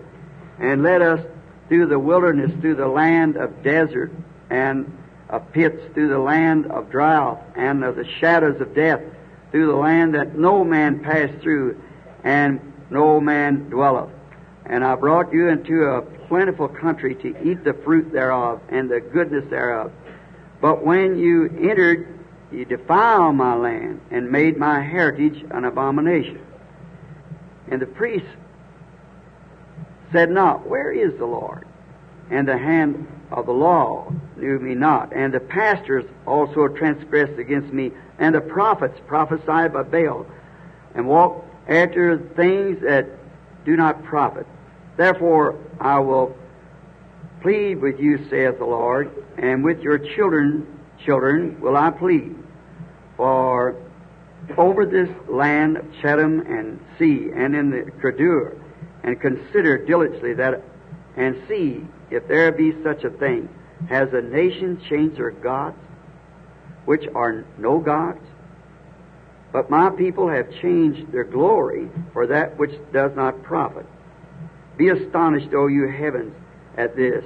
and 0.58 0.82
led 0.82 1.00
us 1.00 1.24
through 1.68 1.86
the 1.86 1.98
wilderness, 1.98 2.52
through 2.60 2.74
the 2.74 2.86
land 2.86 3.36
of 3.36 3.62
desert, 3.62 4.12
and 4.50 4.92
of 5.30 5.50
pits, 5.52 5.82
through 5.94 6.08
the 6.08 6.18
land 6.18 6.66
of 6.66 6.90
drought, 6.90 7.42
and 7.56 7.82
of 7.84 7.96
the 7.96 8.06
shadows 8.20 8.60
of 8.60 8.74
death, 8.74 9.00
through 9.50 9.68
the 9.68 9.76
land 9.76 10.14
that 10.14 10.36
no 10.38 10.62
man 10.62 11.00
passed 11.00 11.40
through, 11.42 11.80
and 12.22 12.60
no 12.90 13.18
man 13.18 13.70
dwelleth. 13.70 14.10
And 14.66 14.84
I 14.84 14.94
brought 14.94 15.32
you 15.32 15.48
into 15.48 15.84
a 15.84 16.02
plentiful 16.02 16.68
country 16.68 17.14
to 17.14 17.50
eat 17.50 17.64
the 17.64 17.72
fruit 17.72 18.12
thereof, 18.12 18.60
and 18.68 18.90
the 18.90 19.00
goodness 19.00 19.48
thereof. 19.48 19.90
But 20.60 20.84
when 20.84 21.18
you 21.18 21.46
entered, 21.46 22.17
you 22.50 22.64
defiled 22.64 23.36
my 23.36 23.54
land, 23.54 24.00
and 24.10 24.30
made 24.30 24.56
my 24.56 24.80
heritage 24.80 25.44
an 25.50 25.64
abomination. 25.64 26.40
And 27.70 27.82
the 27.82 27.86
priests 27.86 28.28
said 30.12 30.30
not, 30.30 30.66
Where 30.66 30.90
is 30.90 31.16
the 31.18 31.26
Lord? 31.26 31.66
And 32.30 32.48
the 32.48 32.56
hand 32.56 33.06
of 33.30 33.46
the 33.46 33.52
law 33.52 34.12
knew 34.36 34.58
me 34.58 34.74
not. 34.74 35.12
And 35.14 35.32
the 35.32 35.40
pastors 35.40 36.04
also 36.26 36.68
transgressed 36.68 37.38
against 37.38 37.72
me, 37.72 37.92
and 38.18 38.34
the 38.34 38.40
prophets 38.40 38.98
prophesied 39.06 39.72
by 39.72 39.82
Baal, 39.82 40.26
and 40.94 41.06
walked 41.06 41.46
after 41.68 42.18
things 42.18 42.80
that 42.82 43.06
do 43.64 43.76
not 43.76 44.02
profit. 44.04 44.46
Therefore 44.96 45.58
I 45.80 45.98
will 45.98 46.36
plead 47.42 47.80
with 47.80 48.00
you, 48.00 48.28
saith 48.28 48.58
the 48.58 48.64
Lord, 48.64 49.10
and 49.36 49.62
with 49.62 49.80
your 49.80 49.98
children, 49.98 50.77
children 51.04 51.60
will 51.60 51.76
I 51.76 51.90
plead. 51.90 52.36
For 53.16 53.76
over 54.56 54.86
this 54.86 55.10
land 55.28 55.76
of 55.76 55.84
Chittim 56.00 56.40
and 56.48 56.80
sea, 56.98 57.30
and 57.34 57.54
in 57.54 57.70
the 57.70 57.90
Kedar, 58.00 58.56
and 59.02 59.20
consider 59.20 59.84
diligently 59.84 60.34
that, 60.34 60.62
and 61.16 61.36
see 61.48 61.84
if 62.10 62.26
there 62.28 62.52
be 62.52 62.72
such 62.82 63.04
a 63.04 63.10
thing. 63.10 63.48
Has 63.88 64.12
a 64.12 64.22
nation 64.22 64.80
changed 64.88 65.18
their 65.18 65.30
gods, 65.30 65.76
which 66.84 67.04
are 67.14 67.44
no 67.58 67.78
gods? 67.78 68.24
But 69.52 69.70
my 69.70 69.90
people 69.90 70.28
have 70.28 70.50
changed 70.60 71.12
their 71.12 71.24
glory 71.24 71.88
for 72.12 72.26
that 72.26 72.58
which 72.58 72.72
does 72.92 73.12
not 73.14 73.42
profit. 73.42 73.86
Be 74.76 74.88
astonished, 74.88 75.52
O 75.54 75.66
you 75.66 75.88
heavens, 75.88 76.34
at 76.76 76.96
this, 76.96 77.24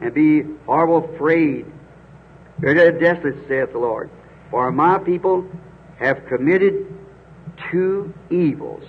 and 0.00 0.12
be 0.12 0.42
horrible 0.66 1.14
afraid. 1.14 1.66
Very 2.58 2.98
desolate, 2.98 3.48
saith 3.48 3.72
the 3.72 3.78
Lord. 3.78 4.10
For 4.50 4.70
my 4.70 4.98
people 4.98 5.46
have 5.98 6.26
committed 6.26 6.86
two 7.70 8.12
evils. 8.30 8.84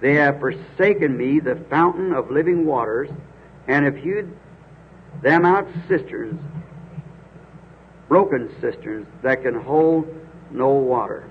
They 0.00 0.14
have 0.14 0.40
forsaken 0.40 1.16
me, 1.16 1.40
the 1.40 1.56
fountain 1.68 2.12
of 2.12 2.30
living 2.30 2.64
waters, 2.64 3.10
and 3.68 3.84
have 3.84 3.96
hewed 3.96 4.34
them 5.22 5.44
out 5.44 5.68
cisterns, 5.88 6.40
broken 8.08 8.50
cisterns 8.60 9.06
that 9.22 9.42
can 9.42 9.54
hold 9.54 10.08
no 10.50 10.70
water. 10.70 11.28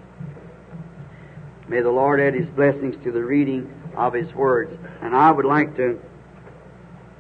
May 1.68 1.82
the 1.82 1.92
Lord 1.92 2.20
add 2.20 2.34
His 2.34 2.48
blessings 2.48 2.96
to 3.04 3.12
the 3.12 3.24
reading 3.24 3.72
of 3.96 4.14
His 4.14 4.34
words. 4.34 4.78
And 5.02 5.16
I 5.16 5.32
would 5.32 5.46
like 5.46 5.76
to 5.78 6.00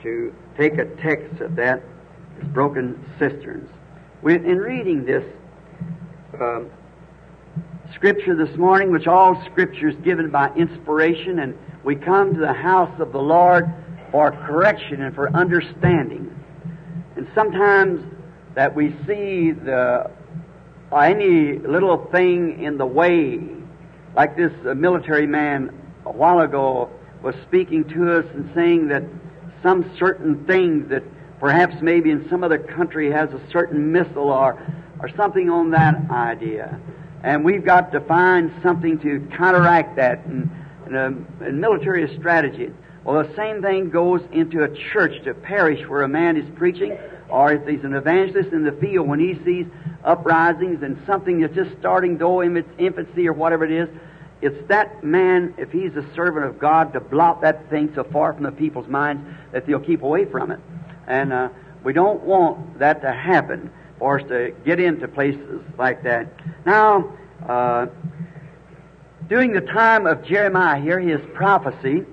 to 0.03 0.33
take 0.57 0.77
a 0.77 0.86
text 0.86 1.41
of 1.41 1.55
that, 1.57 1.83
broken 2.53 3.03
cisterns. 3.17 3.69
When, 4.21 4.45
in 4.45 4.57
reading 4.57 5.05
this 5.05 5.23
um, 6.41 6.69
scripture 7.95 8.35
this 8.35 8.53
morning, 8.57 8.91
which 8.91 9.07
all 9.07 9.41
scripture 9.45 9.88
is 9.88 9.95
given 10.03 10.29
by 10.29 10.53
inspiration, 10.55 11.39
and 11.39 11.57
we 11.85 11.95
come 11.95 12.33
to 12.33 12.39
the 12.41 12.51
house 12.51 12.93
of 12.99 13.13
the 13.13 13.21
Lord 13.21 13.73
for 14.11 14.31
correction 14.31 15.03
and 15.03 15.15
for 15.15 15.33
understanding. 15.33 16.35
And 17.15 17.29
sometimes 17.33 18.01
that 18.55 18.75
we 18.75 18.89
see 19.07 19.51
the 19.51 20.11
any 20.93 21.57
little 21.59 22.05
thing 22.11 22.61
in 22.61 22.77
the 22.77 22.85
way, 22.85 23.39
like 24.17 24.35
this 24.35 24.51
uh, 24.67 24.73
military 24.73 25.27
man 25.27 25.73
a 26.05 26.11
while 26.11 26.41
ago 26.41 26.89
was 27.23 27.35
speaking 27.47 27.85
to 27.85 28.19
us 28.19 28.25
and 28.33 28.51
saying 28.53 28.89
that 28.89 29.03
some 29.63 29.89
certain 29.97 30.45
things 30.45 30.89
that 30.89 31.03
perhaps 31.39 31.75
maybe 31.81 32.12
in 32.12 32.27
some 32.29 32.43
other 32.43 32.58
country 32.58 33.12
has 33.12 33.29
a 33.31 33.41
certain 33.51 33.91
missile 33.91 34.29
or, 34.29 34.62
or 35.00 35.10
something 35.15 35.50
on 35.50 35.72
that 35.72 35.96
idea. 36.12 36.79
And 37.24 37.43
we've 37.43 37.65
got 37.65 37.91
to 37.93 38.00
find 38.01 38.51
something 38.63 39.00
to 39.00 39.27
counteract 39.36 39.96
that 39.98 40.25
in, 40.25 40.50
in, 40.88 40.96
a, 40.96 41.51
military 41.51 42.15
strategy. 42.17 42.72
Well, 43.03 43.24
the 43.24 43.36
same 43.36 43.62
thing 43.62 43.89
goes 43.89 44.22
into 44.31 44.63
a 44.63 44.69
church, 44.91 45.24
to 45.24 45.34
parish 45.34 45.88
where 45.88 46.03
a 46.03 46.08
man 46.08 46.38
is 46.38 46.46
preaching, 46.55 46.98
or 47.29 47.53
if 47.53 47.67
he's 47.67 47.84
an 47.84 47.93
evangelist 47.93 48.51
in 48.51 48.63
the 48.63 48.72
field, 48.74 49.08
when 49.08 49.19
he 49.19 49.39
sees 49.46 49.65
uprisings 50.03 50.81
and 50.84 51.01
something 51.05 51.41
that's 51.41 51.55
just 51.55 51.72
starting, 51.79 52.17
though 52.17 52.41
in 52.41 52.55
its 52.58 52.69
infancy 52.77 53.27
or 53.27 53.34
whatever 53.34 53.65
it 53.65 53.72
is, 53.72 53.89
it's 54.41 54.67
that 54.69 55.03
man, 55.03 55.53
if 55.58 55.72
he's 55.72 55.96
a 55.96 56.05
servant 56.15 56.46
of 56.46 56.60
God, 56.60 56.93
to 56.93 57.00
blot 57.00 57.41
that 57.41 57.69
thing 57.69 57.91
so 57.93 58.05
far 58.05 58.34
from 58.34 58.43
the 58.43 58.51
people's 58.51 58.88
minds 58.88 59.22
that 59.51 59.65
they'll 59.65 59.79
keep 59.79 60.01
away 60.01 60.25
from 60.25 60.51
it. 60.51 60.60
And 61.09 61.33
uh, 61.33 61.49
we 61.83 61.91
don't 61.91 62.21
want 62.21 62.79
that 62.79 63.01
to 63.01 63.11
happen 63.11 63.71
for 63.97 64.19
us 64.19 64.27
to 64.29 64.53
get 64.63 64.79
into 64.79 65.07
places 65.07 65.61
like 65.77 66.03
that. 66.03 66.31
Now, 66.65 67.11
uh, 67.47 67.87
during 69.27 69.51
the 69.51 69.61
time 69.61 70.05
of 70.05 70.23
Jeremiah 70.23 70.79
here, 70.79 70.99
his 70.99 71.19
prophecy, 71.33 72.05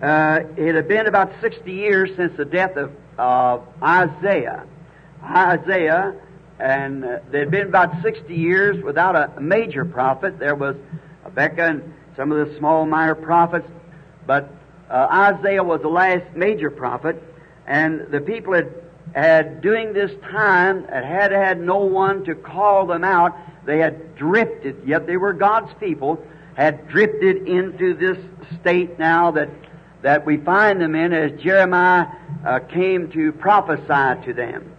uh, 0.00 0.40
it 0.56 0.74
had 0.74 0.88
been 0.88 1.06
about 1.06 1.32
60 1.40 1.70
years 1.70 2.10
since 2.16 2.36
the 2.36 2.44
death 2.44 2.76
of 2.76 2.92
uh, 3.18 3.58
Isaiah. 3.82 4.64
Isaiah, 5.22 6.14
and 6.60 7.04
uh, 7.04 7.18
there 7.30 7.40
had 7.40 7.50
been 7.50 7.66
about 7.66 8.02
60 8.02 8.32
years 8.32 8.82
without 8.82 9.16
a 9.16 9.40
major 9.40 9.84
prophet. 9.84 10.38
There 10.38 10.54
was 10.54 10.76
Habakkuk 11.24 11.58
and 11.58 11.94
some 12.16 12.32
of 12.32 12.48
the 12.48 12.56
small 12.58 12.86
minor 12.86 13.14
prophets, 13.16 13.68
but 14.26 14.52
uh, 14.88 15.34
Isaiah 15.38 15.62
was 15.62 15.82
the 15.82 15.88
last 15.88 16.34
major 16.34 16.70
prophet, 16.70 17.22
and 17.68 18.10
the 18.10 18.20
people 18.20 18.54
had, 18.54 18.72
had 19.14 19.60
during 19.60 19.92
this 19.92 20.10
time 20.30 20.84
had 20.88 21.30
had 21.30 21.60
no 21.60 21.78
one 21.78 22.24
to 22.24 22.34
call 22.34 22.86
them 22.86 23.04
out. 23.04 23.36
They 23.66 23.78
had 23.78 24.16
drifted, 24.16 24.82
yet 24.86 25.06
they 25.06 25.18
were 25.18 25.34
God's 25.34 25.72
people, 25.78 26.20
had 26.56 26.88
drifted 26.88 27.46
into 27.46 27.94
this 27.94 28.18
state 28.60 28.98
now 28.98 29.30
that 29.32 29.50
that 30.02 30.24
we 30.24 30.36
find 30.36 30.80
them 30.80 30.94
in 30.94 31.12
as 31.12 31.32
Jeremiah 31.40 32.06
uh, 32.46 32.60
came 32.60 33.10
to 33.10 33.32
prophesy 33.32 34.24
to 34.26 34.32
them. 34.32 34.72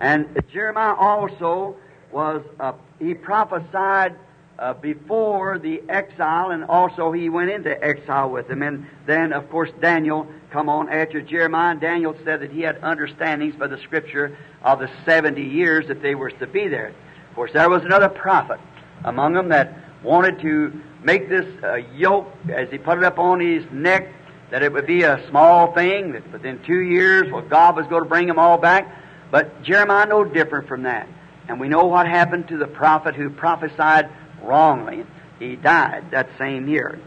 And 0.00 0.26
Jeremiah 0.52 0.94
also 0.94 1.76
was, 2.12 2.42
uh, 2.58 2.72
he 2.98 3.14
prophesied 3.14 4.14
uh, 4.60 4.74
before 4.74 5.58
the 5.58 5.82
exile, 5.88 6.50
and 6.50 6.64
also 6.64 7.12
he 7.12 7.30
went 7.30 7.50
into 7.50 7.82
exile 7.82 8.28
with 8.28 8.46
them. 8.46 8.62
And 8.62 8.86
then, 9.06 9.32
of 9.32 9.48
course, 9.50 9.70
Daniel 9.80 10.26
come 10.50 10.68
on 10.68 10.90
after 10.90 11.22
Jeremiah. 11.22 11.72
And 11.72 11.80
Daniel 11.80 12.14
said 12.24 12.42
that 12.42 12.52
he 12.52 12.60
had 12.60 12.78
understandings 12.82 13.56
by 13.56 13.68
the 13.68 13.78
scripture 13.78 14.36
of 14.62 14.78
the 14.78 14.90
70 15.06 15.42
years 15.42 15.88
that 15.88 16.02
they 16.02 16.14
were 16.14 16.30
to 16.30 16.46
be 16.46 16.68
there. 16.68 16.88
Of 17.30 17.34
course, 17.34 17.52
there 17.54 17.70
was 17.70 17.82
another 17.84 18.10
prophet 18.10 18.60
among 19.04 19.32
them 19.32 19.48
that 19.48 19.78
wanted 20.02 20.40
to 20.40 20.78
make 21.02 21.30
this 21.30 21.46
uh, 21.64 21.76
yoke, 21.94 22.30
as 22.52 22.68
he 22.70 22.76
put 22.76 22.98
it 22.98 23.04
up 23.04 23.18
on 23.18 23.40
his 23.40 23.64
neck, 23.72 24.12
that 24.50 24.62
it 24.62 24.72
would 24.72 24.86
be 24.86 25.04
a 25.04 25.26
small 25.30 25.72
thing, 25.72 26.12
that 26.12 26.30
within 26.32 26.62
two 26.64 26.80
years, 26.80 27.32
well, 27.32 27.42
God 27.42 27.76
was 27.76 27.86
going 27.86 28.02
to 28.02 28.08
bring 28.08 28.26
them 28.26 28.38
all 28.38 28.58
back. 28.58 28.94
But 29.30 29.62
Jeremiah 29.62 30.06
no 30.06 30.24
different 30.24 30.68
from 30.68 30.82
that. 30.82 31.08
And 31.48 31.58
we 31.58 31.68
know 31.68 31.84
what 31.86 32.06
happened 32.06 32.48
to 32.48 32.58
the 32.58 32.66
prophet 32.66 33.14
who 33.14 33.30
prophesied 33.30 34.10
wrongly. 34.42 35.04
He 35.38 35.56
died 35.56 36.10
that 36.10 36.28
same 36.38 36.68
year. 36.68 36.98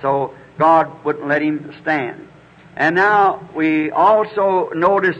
So 0.00 0.34
God 0.58 1.04
wouldn't 1.04 1.26
let 1.26 1.42
him 1.42 1.74
stand. 1.82 2.28
And 2.76 2.96
now 2.96 3.48
we 3.54 3.90
also 3.90 4.70
notice 4.74 5.16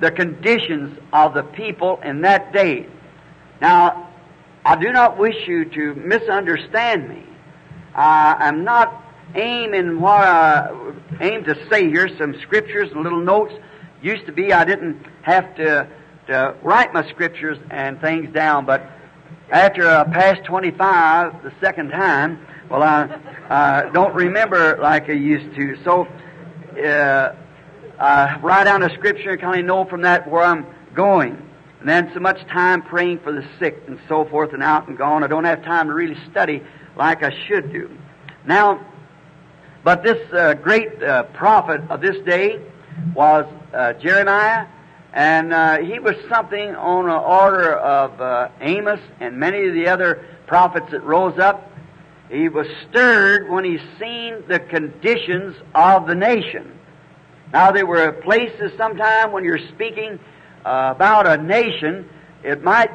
the 0.00 0.10
conditions 0.10 0.98
of 1.12 1.34
the 1.34 1.42
people 1.42 2.00
in 2.02 2.22
that 2.22 2.52
day. 2.52 2.86
Now, 3.60 4.08
I 4.64 4.76
do 4.76 4.92
not 4.92 5.18
wish 5.18 5.36
you 5.46 5.66
to 5.66 5.94
misunderstand 5.94 7.08
me. 7.08 7.24
I 7.94 8.48
am 8.48 8.64
not 8.64 9.04
aiming 9.34 10.00
what 10.00 10.22
I 10.22 10.92
aim 11.20 11.44
to 11.44 11.68
say 11.68 11.88
here, 11.88 12.08
some 12.18 12.34
scriptures 12.42 12.90
and 12.92 13.02
little 13.02 13.22
notes. 13.22 13.54
Used 14.02 14.26
to 14.26 14.32
be 14.32 14.52
I 14.52 14.64
didn't 14.64 15.04
have 15.22 15.54
to, 15.56 15.88
to 16.28 16.54
write 16.62 16.94
my 16.94 17.08
scriptures 17.10 17.58
and 17.70 18.00
things 18.00 18.32
down, 18.32 18.64
but 18.64 18.90
after 19.50 19.88
I 19.88 20.04
passed 20.04 20.44
25 20.44 21.42
the 21.42 21.52
second 21.60 21.90
time, 21.90 22.46
Well, 22.70 22.82
I 22.82 23.02
uh, 23.50 23.90
don't 23.90 24.14
remember 24.14 24.78
like 24.80 25.08
I 25.10 25.14
used 25.14 25.56
to. 25.56 25.76
So 25.82 26.06
uh, 26.80 27.34
I 27.98 28.38
write 28.38 28.64
down 28.64 28.82
a 28.84 28.94
scripture 28.94 29.30
and 29.30 29.40
kind 29.40 29.58
of 29.58 29.66
know 29.66 29.84
from 29.86 30.02
that 30.02 30.30
where 30.30 30.44
I'm 30.44 30.66
going. 30.94 31.32
And 31.80 31.88
then 31.88 32.10
so 32.14 32.20
much 32.20 32.46
time 32.46 32.82
praying 32.82 33.20
for 33.20 33.32
the 33.32 33.44
sick 33.58 33.82
and 33.88 33.98
so 34.08 34.24
forth 34.26 34.52
and 34.52 34.62
out 34.62 34.86
and 34.86 34.96
gone. 34.96 35.24
I 35.24 35.26
don't 35.26 35.44
have 35.44 35.64
time 35.64 35.88
to 35.88 35.94
really 35.94 36.16
study 36.30 36.62
like 36.96 37.24
I 37.24 37.30
should 37.48 37.72
do. 37.72 37.90
Now, 38.46 38.86
but 39.82 40.04
this 40.04 40.32
uh, 40.32 40.54
great 40.54 41.02
uh, 41.02 41.24
prophet 41.24 41.80
of 41.90 42.00
this 42.00 42.16
day 42.24 42.60
was 43.14 43.46
uh, 43.74 43.94
Jeremiah, 43.94 44.66
and 45.12 45.52
uh, 45.52 45.78
he 45.78 45.98
was 45.98 46.14
something 46.28 46.74
on 46.76 47.06
the 47.06 47.16
order 47.16 47.74
of 47.74 48.20
uh, 48.20 48.48
Amos 48.60 49.00
and 49.18 49.36
many 49.36 49.66
of 49.66 49.74
the 49.74 49.88
other 49.88 50.24
prophets 50.46 50.90
that 50.92 51.02
rose 51.02 51.38
up. 51.38 51.72
He 52.30 52.48
was 52.48 52.68
stirred 52.88 53.50
when 53.50 53.64
he 53.64 53.78
seen 53.98 54.44
the 54.46 54.60
conditions 54.60 55.56
of 55.74 56.06
the 56.06 56.14
nation. 56.14 56.78
Now, 57.52 57.72
there 57.72 57.86
were 57.86 58.12
places 58.12 58.72
sometime 58.76 59.32
when 59.32 59.44
you're 59.44 59.66
speaking 59.74 60.20
uh, 60.64 60.92
about 60.94 61.26
a 61.26 61.36
nation, 61.42 62.08
it 62.44 62.62
might 62.62 62.90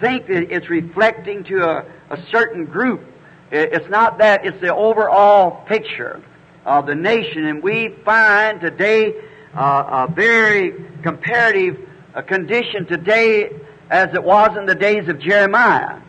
think 0.00 0.26
that 0.26 0.52
it's 0.52 0.68
reflecting 0.68 1.44
to 1.44 1.62
a, 1.62 1.84
a 2.10 2.18
certain 2.32 2.64
group. 2.64 3.04
It's 3.52 3.88
not 3.88 4.18
that, 4.18 4.44
it's 4.44 4.60
the 4.60 4.74
overall 4.74 5.64
picture 5.66 6.20
of 6.64 6.86
the 6.86 6.94
nation. 6.94 7.44
And 7.44 7.62
we 7.62 7.94
find 8.04 8.60
today 8.60 9.14
uh, 9.54 10.06
a 10.08 10.12
very 10.12 10.74
comparative 11.02 11.88
uh, 12.14 12.22
condition 12.22 12.86
today 12.86 13.50
as 13.90 14.14
it 14.14 14.22
was 14.22 14.56
in 14.56 14.66
the 14.66 14.74
days 14.74 15.08
of 15.08 15.18
Jeremiah. 15.18 16.00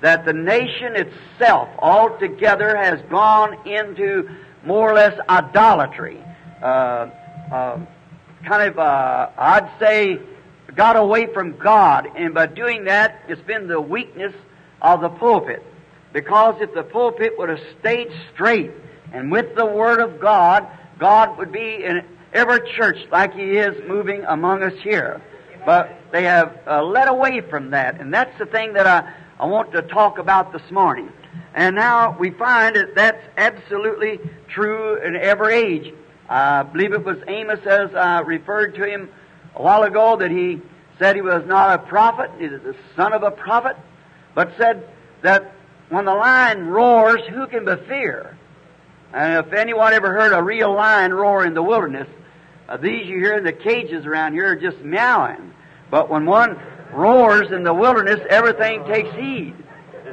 That 0.00 0.24
the 0.24 0.32
nation 0.32 0.94
itself 0.94 1.68
altogether 1.78 2.76
has 2.76 3.00
gone 3.10 3.66
into 3.66 4.28
more 4.64 4.90
or 4.90 4.94
less 4.94 5.18
idolatry. 5.28 6.22
Uh, 6.62 7.10
uh 7.52 7.78
kind 8.44 8.70
of, 8.70 8.78
uh, 8.78 9.30
I'd 9.36 9.70
say, 9.80 10.20
got 10.74 10.96
away 10.96 11.26
from 11.32 11.56
God. 11.58 12.08
And 12.16 12.34
by 12.34 12.46
doing 12.46 12.84
that, 12.84 13.22
it's 13.28 13.42
been 13.42 13.66
the 13.66 13.80
weakness 13.80 14.34
of 14.80 15.00
the 15.00 15.08
pulpit. 15.08 15.62
Because 16.12 16.60
if 16.60 16.72
the 16.74 16.82
pulpit 16.82 17.36
would 17.36 17.48
have 17.48 17.60
stayed 17.80 18.08
straight 18.32 18.70
and 19.12 19.30
with 19.30 19.54
the 19.56 19.66
Word 19.66 20.00
of 20.00 20.20
God, 20.20 20.66
God 20.98 21.36
would 21.38 21.52
be 21.52 21.84
in 21.84 22.02
every 22.32 22.60
church 22.76 22.98
like 23.10 23.34
He 23.34 23.56
is 23.56 23.76
moving 23.88 24.24
among 24.24 24.62
us 24.62 24.74
here. 24.82 25.20
But 25.66 25.90
they 26.12 26.22
have 26.24 26.58
uh, 26.66 26.82
led 26.82 27.08
away 27.08 27.40
from 27.42 27.70
that, 27.70 28.00
and 28.00 28.12
that's 28.12 28.36
the 28.38 28.46
thing 28.46 28.72
that 28.74 28.86
I, 28.86 29.12
I 29.38 29.46
want 29.46 29.72
to 29.72 29.82
talk 29.82 30.18
about 30.18 30.52
this 30.52 30.70
morning. 30.70 31.12
And 31.54 31.76
now 31.76 32.16
we 32.18 32.30
find 32.30 32.76
that 32.76 32.94
that's 32.94 33.22
absolutely 33.36 34.20
true 34.48 34.96
in 35.04 35.16
every 35.16 35.54
age. 35.54 35.94
I 36.28 36.62
believe 36.62 36.92
it 36.92 37.04
was 37.04 37.18
Amos 37.26 37.60
as 37.66 37.94
I 37.94 38.20
referred 38.20 38.74
to 38.76 38.84
him 38.84 39.10
a 39.54 39.62
while 39.62 39.82
ago 39.82 40.16
that 40.16 40.30
he 40.30 40.60
said 40.98 41.16
he 41.16 41.22
was 41.22 41.44
not 41.46 41.80
a 41.80 41.82
prophet, 41.86 42.30
he 42.38 42.48
was 42.48 42.60
the 42.62 42.76
son 42.96 43.12
of 43.12 43.22
a 43.22 43.30
prophet, 43.30 43.76
but 44.34 44.52
said 44.58 44.88
that 45.22 45.52
when 45.88 46.04
the 46.04 46.14
lion 46.14 46.66
roars, 46.68 47.22
who 47.28 47.46
can 47.46 47.64
but 47.64 47.86
fear? 47.86 48.36
And 49.12 49.46
if 49.46 49.52
anyone 49.52 49.92
ever 49.94 50.12
heard 50.12 50.32
a 50.32 50.42
real 50.42 50.74
lion 50.74 51.14
roar 51.14 51.44
in 51.44 51.54
the 51.54 51.62
wilderness, 51.62 52.08
Uh, 52.68 52.76
these 52.76 53.06
you 53.06 53.18
hear 53.18 53.36
in 53.36 53.44
the 53.44 53.52
cages 53.52 54.04
around 54.04 54.34
here 54.34 54.52
are 54.52 54.56
just 54.56 54.78
meowing. 54.80 55.54
But 55.90 56.10
when 56.10 56.26
one 56.26 56.60
roars 56.92 57.50
in 57.50 57.62
the 57.62 57.72
wilderness, 57.72 58.20
everything 58.28 58.84
takes 58.84 59.14
heed. 59.14 59.54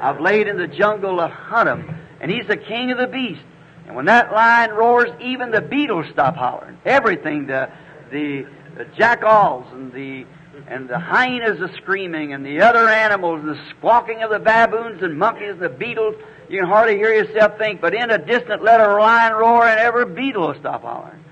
I've 0.01 0.21
laid 0.21 0.47
in 0.47 0.57
the 0.57 0.67
jungle 0.67 1.17
to 1.17 1.27
hunt 1.27 1.67
him, 1.67 1.97
and 2.21 2.31
he's 2.31 2.47
the 2.47 2.57
king 2.57 2.91
of 2.91 2.97
the 2.97 3.07
beasts. 3.07 3.43
And 3.87 3.95
when 3.95 4.05
that 4.05 4.31
lion 4.31 4.71
roars, 4.71 5.09
even 5.21 5.51
the 5.51 5.61
beetles 5.61 6.05
stop 6.11 6.35
hollering. 6.35 6.77
Everything, 6.85 7.47
the 7.47 7.69
the, 8.11 8.45
the 8.77 8.85
jackals 8.97 9.65
and 9.71 9.91
the 9.91 10.25
and 10.67 10.87
the 10.87 10.97
hyenas 10.97 11.59
are 11.59 11.75
screaming, 11.75 12.33
and 12.33 12.45
the 12.45 12.61
other 12.61 12.87
animals, 12.87 13.41
and 13.41 13.49
the 13.49 13.61
squawking 13.77 14.23
of 14.23 14.31
the 14.31 14.39
baboons 14.39 15.03
and 15.03 15.19
monkeys 15.19 15.51
and 15.51 15.59
the 15.59 15.69
beetles, 15.69 16.15
you 16.49 16.59
can 16.59 16.67
hardly 16.67 16.95
hear 16.95 17.13
yourself 17.13 17.57
think, 17.57 17.81
but 17.81 17.93
in 17.93 18.09
a 18.09 18.17
distant 18.17 18.63
let 18.63 18.79
a 18.79 18.87
lion 18.87 19.33
roar 19.33 19.65
and 19.65 19.79
every 19.79 20.05
beetle 20.05 20.47
will 20.47 20.59
stop 20.59 20.81
hollering. 20.81 21.23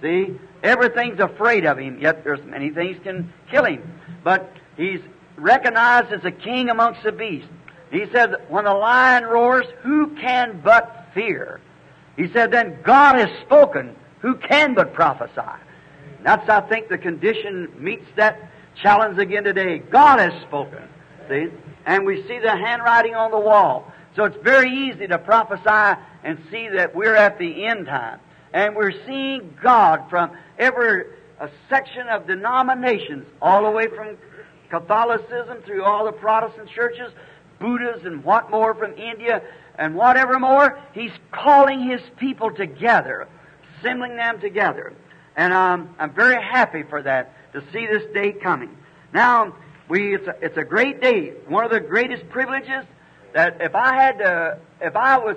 See? 0.00 0.38
Everything's 0.62 1.20
afraid 1.20 1.64
of 1.64 1.78
him, 1.78 1.98
yet 2.00 2.22
there's 2.24 2.44
many 2.44 2.70
things 2.70 2.98
can 3.02 3.32
kill 3.50 3.64
him. 3.64 3.82
But 4.22 4.52
he's 4.76 5.00
recognized 5.36 6.12
as 6.12 6.24
a 6.24 6.30
king 6.30 6.68
amongst 6.68 7.02
the 7.02 7.12
beasts. 7.12 7.48
He 7.90 8.04
said, 8.12 8.34
when 8.48 8.64
the 8.64 8.74
lion 8.74 9.24
roars, 9.24 9.66
who 9.82 10.14
can 10.16 10.60
but 10.62 11.08
fear? 11.14 11.60
He 12.16 12.30
said, 12.32 12.50
then 12.50 12.78
God 12.82 13.16
has 13.16 13.30
spoken, 13.40 13.96
who 14.20 14.36
can 14.36 14.74
but 14.74 14.92
prophesy? 14.92 15.40
And 16.18 16.26
That's, 16.26 16.48
I 16.48 16.60
think, 16.60 16.88
the 16.88 16.98
condition 16.98 17.72
meets 17.78 18.06
that 18.16 18.50
challenge 18.82 19.18
again 19.18 19.44
today. 19.44 19.78
God 19.78 20.18
has 20.18 20.40
spoken. 20.42 20.82
See? 21.28 21.48
And 21.86 22.04
we 22.04 22.22
see 22.28 22.38
the 22.38 22.50
handwriting 22.50 23.14
on 23.14 23.30
the 23.30 23.38
wall. 23.38 23.90
So 24.14 24.24
it's 24.24 24.36
very 24.42 24.70
easy 24.70 25.06
to 25.06 25.18
prophesy 25.18 26.00
and 26.22 26.38
see 26.50 26.68
that 26.68 26.94
we're 26.94 27.14
at 27.14 27.38
the 27.38 27.64
end 27.64 27.86
time. 27.86 28.20
And 28.52 28.74
we're 28.74 28.94
seeing 29.06 29.56
God 29.62 30.10
from 30.10 30.32
every 30.58 31.04
section 31.68 32.08
of 32.08 32.26
denominations, 32.26 33.26
all 33.40 33.64
the 33.64 33.70
way 33.70 33.86
from 33.86 34.16
Catholicism 34.68 35.62
through 35.64 35.84
all 35.84 36.04
the 36.04 36.12
Protestant 36.12 36.68
churches, 36.70 37.12
Buddhas 37.58 38.04
and 38.04 38.24
what 38.24 38.50
more 38.50 38.74
from 38.74 38.96
India 38.98 39.42
and 39.78 39.94
whatever 39.94 40.38
more. 40.38 40.78
He's 40.92 41.12
calling 41.30 41.88
His 41.88 42.00
people 42.18 42.50
together, 42.50 43.28
assembling 43.78 44.16
them 44.16 44.40
together. 44.40 44.92
And 45.36 45.52
um, 45.52 45.94
I'm 45.98 46.12
very 46.12 46.42
happy 46.42 46.82
for 46.82 47.02
that 47.02 47.34
to 47.52 47.62
see 47.72 47.86
this 47.86 48.02
day 48.12 48.32
coming. 48.32 48.76
Now, 49.12 49.54
we, 49.88 50.14
it's 50.14 50.26
a, 50.26 50.34
it's 50.40 50.56
a 50.56 50.64
great 50.64 51.00
day. 51.00 51.30
One 51.48 51.64
of 51.64 51.70
the 51.70 51.80
greatest 51.80 52.28
privileges 52.30 52.84
that 53.34 53.58
if 53.60 53.74
I 53.74 53.94
had 53.94 54.18
to, 54.18 54.58
if 54.80 54.96
I 54.96 55.18
was, 55.18 55.36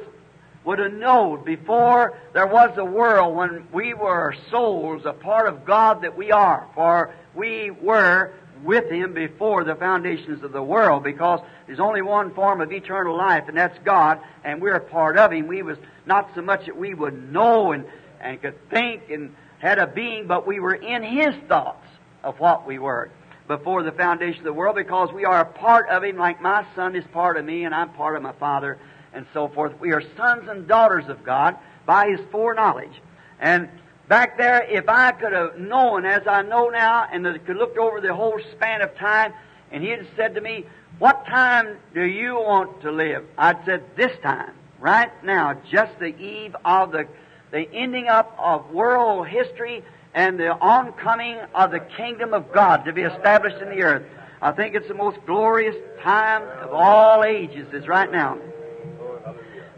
would 0.66 0.80
have 0.80 0.94
known 0.94 1.44
before 1.44 2.18
there 2.34 2.48
was 2.48 2.78
a 2.78 2.86
world 2.86 3.36
when 3.36 3.68
we 3.74 3.94
were 3.94 4.36
souls, 4.50 5.04
a 5.06 5.14
part 5.14 5.48
of 5.48 5.66
God 5.66 6.04
that 6.04 6.18
we 6.18 6.32
are, 6.32 6.68
for 6.74 7.14
we 7.36 7.70
were 7.72 8.34
with 8.64 8.90
Him 8.90 9.14
before 9.14 9.64
the 9.64 9.76
foundations 9.76 10.44
of 10.44 10.52
the 10.54 10.64
world 10.64 11.04
because 11.04 11.42
there's 11.68 11.80
only 11.80 12.02
one 12.02 12.34
form 12.34 12.62
of 12.62 12.72
eternal 12.72 13.18
life 13.18 13.46
and 13.48 13.58
that's 13.58 13.78
God 13.84 14.20
and 14.44 14.62
we're 14.62 14.76
a 14.76 14.80
part 14.80 15.18
of 15.18 15.32
Him. 15.32 15.48
We 15.48 15.62
was 15.64 15.78
not 16.06 16.30
so 16.34 16.42
much 16.42 16.66
that 16.66 16.78
we 16.78 16.94
would 16.94 17.32
know 17.32 17.74
and, 17.74 17.86
and 18.22 18.42
could 18.42 18.70
think 18.70 19.10
and 19.10 19.36
had 19.60 19.80
a 19.80 19.88
being, 19.88 20.28
but 20.28 20.48
we 20.48 20.60
were 20.60 20.76
in 20.76 21.04
His 21.04 21.36
thoughts 21.48 21.86
of 22.24 22.40
what 22.40 22.66
we 22.66 22.80
were 22.80 23.10
before 23.48 23.84
the 23.84 23.92
foundation 23.92 24.40
of 24.40 24.46
the 24.46 24.54
world 24.54 24.78
because 24.78 25.12
we 25.12 25.26
are 25.26 25.42
a 25.42 25.46
part 25.46 25.90
of 25.90 26.04
Him. 26.04 26.18
Like 26.18 26.42
my 26.42 26.66
Son 26.76 26.96
is 26.96 27.04
part 27.12 27.36
of 27.38 27.44
me 27.44 27.66
and 27.66 27.76
I'm 27.76 27.90
part 27.90 28.16
of 28.16 28.24
my 28.24 28.34
Father 28.34 28.80
and 29.14 29.26
so 29.34 29.48
forth. 29.48 29.80
We 29.80 29.94
are 29.94 30.02
sons 30.18 30.48
and 30.50 30.68
daughters 30.68 31.08
of 31.08 31.24
God 31.24 31.58
by 31.86 32.10
His 32.10 32.20
foreknowledge. 32.32 33.02
And 33.40 33.70
back 34.08 34.38
there, 34.38 34.64
if 34.64 34.88
I 34.88 35.12
could 35.12 35.34
have 35.34 35.58
known 35.58 36.06
as 36.06 36.28
I 36.28 36.42
know 36.42 36.70
now 36.70 37.08
and 37.12 37.26
could 37.46 37.58
look 37.58 37.78
over 37.78 38.02
the 38.02 38.14
whole 38.14 38.40
span 38.54 38.82
of 38.82 38.96
time 38.96 39.34
and 39.72 39.84
He 39.84 39.90
had 39.90 40.08
said 40.16 40.36
to 40.36 40.42
me, 40.42 40.66
what 41.00 41.26
time 41.26 41.78
do 41.94 42.04
you 42.04 42.36
want 42.36 42.82
to 42.82 42.92
live? 42.92 43.26
I'd 43.38 43.66
said, 43.66 43.84
this 43.96 44.12
time, 44.22 44.54
right 44.80 45.12
now, 45.24 45.60
just 45.72 45.98
the 46.00 46.16
eve 46.18 46.56
of 46.64 46.92
the, 46.92 47.08
the 47.52 47.68
ending 47.74 48.08
up 48.08 48.36
of 48.38 48.70
world 48.72 49.28
history 49.28 49.84
and 50.14 50.40
the 50.40 50.52
oncoming 50.52 51.40
of 51.56 51.72
the 51.72 51.80
kingdom 51.80 52.34
of 52.34 52.54
God 52.54 52.86
to 52.86 52.94
be 52.94 53.02
established 53.02 53.58
in 53.58 53.70
the 53.70 53.82
earth. 53.82 54.04
I 54.42 54.52
think 54.52 54.76
it's 54.76 54.88
the 54.88 54.94
most 54.94 55.18
glorious 55.26 55.76
time 56.02 56.44
of 56.62 56.72
all 56.74 57.24
ages 57.24 57.74
is 57.74 57.88
right 57.88 58.12
now. 58.12 58.38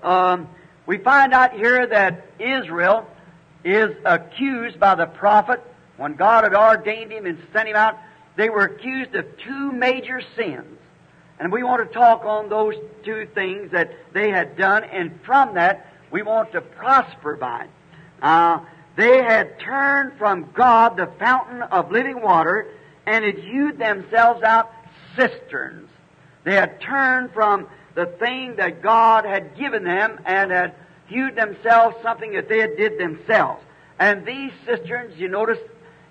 Um, 0.04 0.50
we 0.86 0.98
find 0.98 1.34
out 1.34 1.54
here 1.54 1.88
that 1.88 2.26
Israel 2.40 3.08
is 3.64 3.96
accused 4.06 4.80
by 4.80 4.96
the 4.96 5.08
prophet 5.08 5.64
when 5.98 6.16
God 6.16 6.44
had 6.44 6.54
ordained 6.54 7.12
him 7.12 7.26
and 7.26 7.42
sent 7.52 7.68
him 7.68 7.76
out. 7.76 7.98
They 8.36 8.50
were 8.50 8.64
accused 8.64 9.16
of 9.16 9.26
two 9.38 9.72
major 9.72 10.22
sins. 10.36 10.78
And 11.40 11.52
we 11.52 11.64
want 11.64 11.86
to 11.86 11.94
talk 11.94 12.24
on 12.24 12.50
those 12.50 12.76
two 13.04 13.28
things 13.34 13.72
that 13.72 13.92
they 14.14 14.30
had 14.30 14.58
done, 14.58 14.84
and 14.86 15.20
from 15.26 15.56
that, 15.56 15.92
we 16.12 16.22
want 16.22 16.52
to 16.54 16.62
prosper 16.62 17.36
by 17.36 17.64
it. 17.64 17.70
Uh, 18.22 18.60
they 18.96 19.22
had 19.22 19.60
turned 19.60 20.18
from 20.18 20.50
God, 20.54 20.96
the 20.96 21.12
fountain 21.20 21.62
of 21.62 21.92
living 21.92 22.22
water, 22.22 22.72
and 23.06 23.26
had 23.26 23.38
hewed 23.38 23.78
themselves 23.78 24.44
out 24.44 24.72
cisterns. 25.18 25.90
They 26.46 26.56
had 26.56 26.80
turned 26.80 27.34
from 27.34 27.68
the 27.96 28.06
thing 28.06 28.58
that 28.58 28.82
God 28.82 29.26
had 29.26 29.58
given 29.58 29.84
them 29.84 30.20
and 30.26 30.52
had 30.52 30.76
hewed 31.08 31.36
themselves 31.36 31.96
something 32.04 32.34
that 32.34 32.50
they 32.50 32.60
had 32.60 32.78
did 32.78 33.00
themselves. 33.00 33.64
And 34.00 34.26
these 34.26 34.52
cisterns, 34.66 35.18
you 35.18 35.30
notice, 35.30 35.60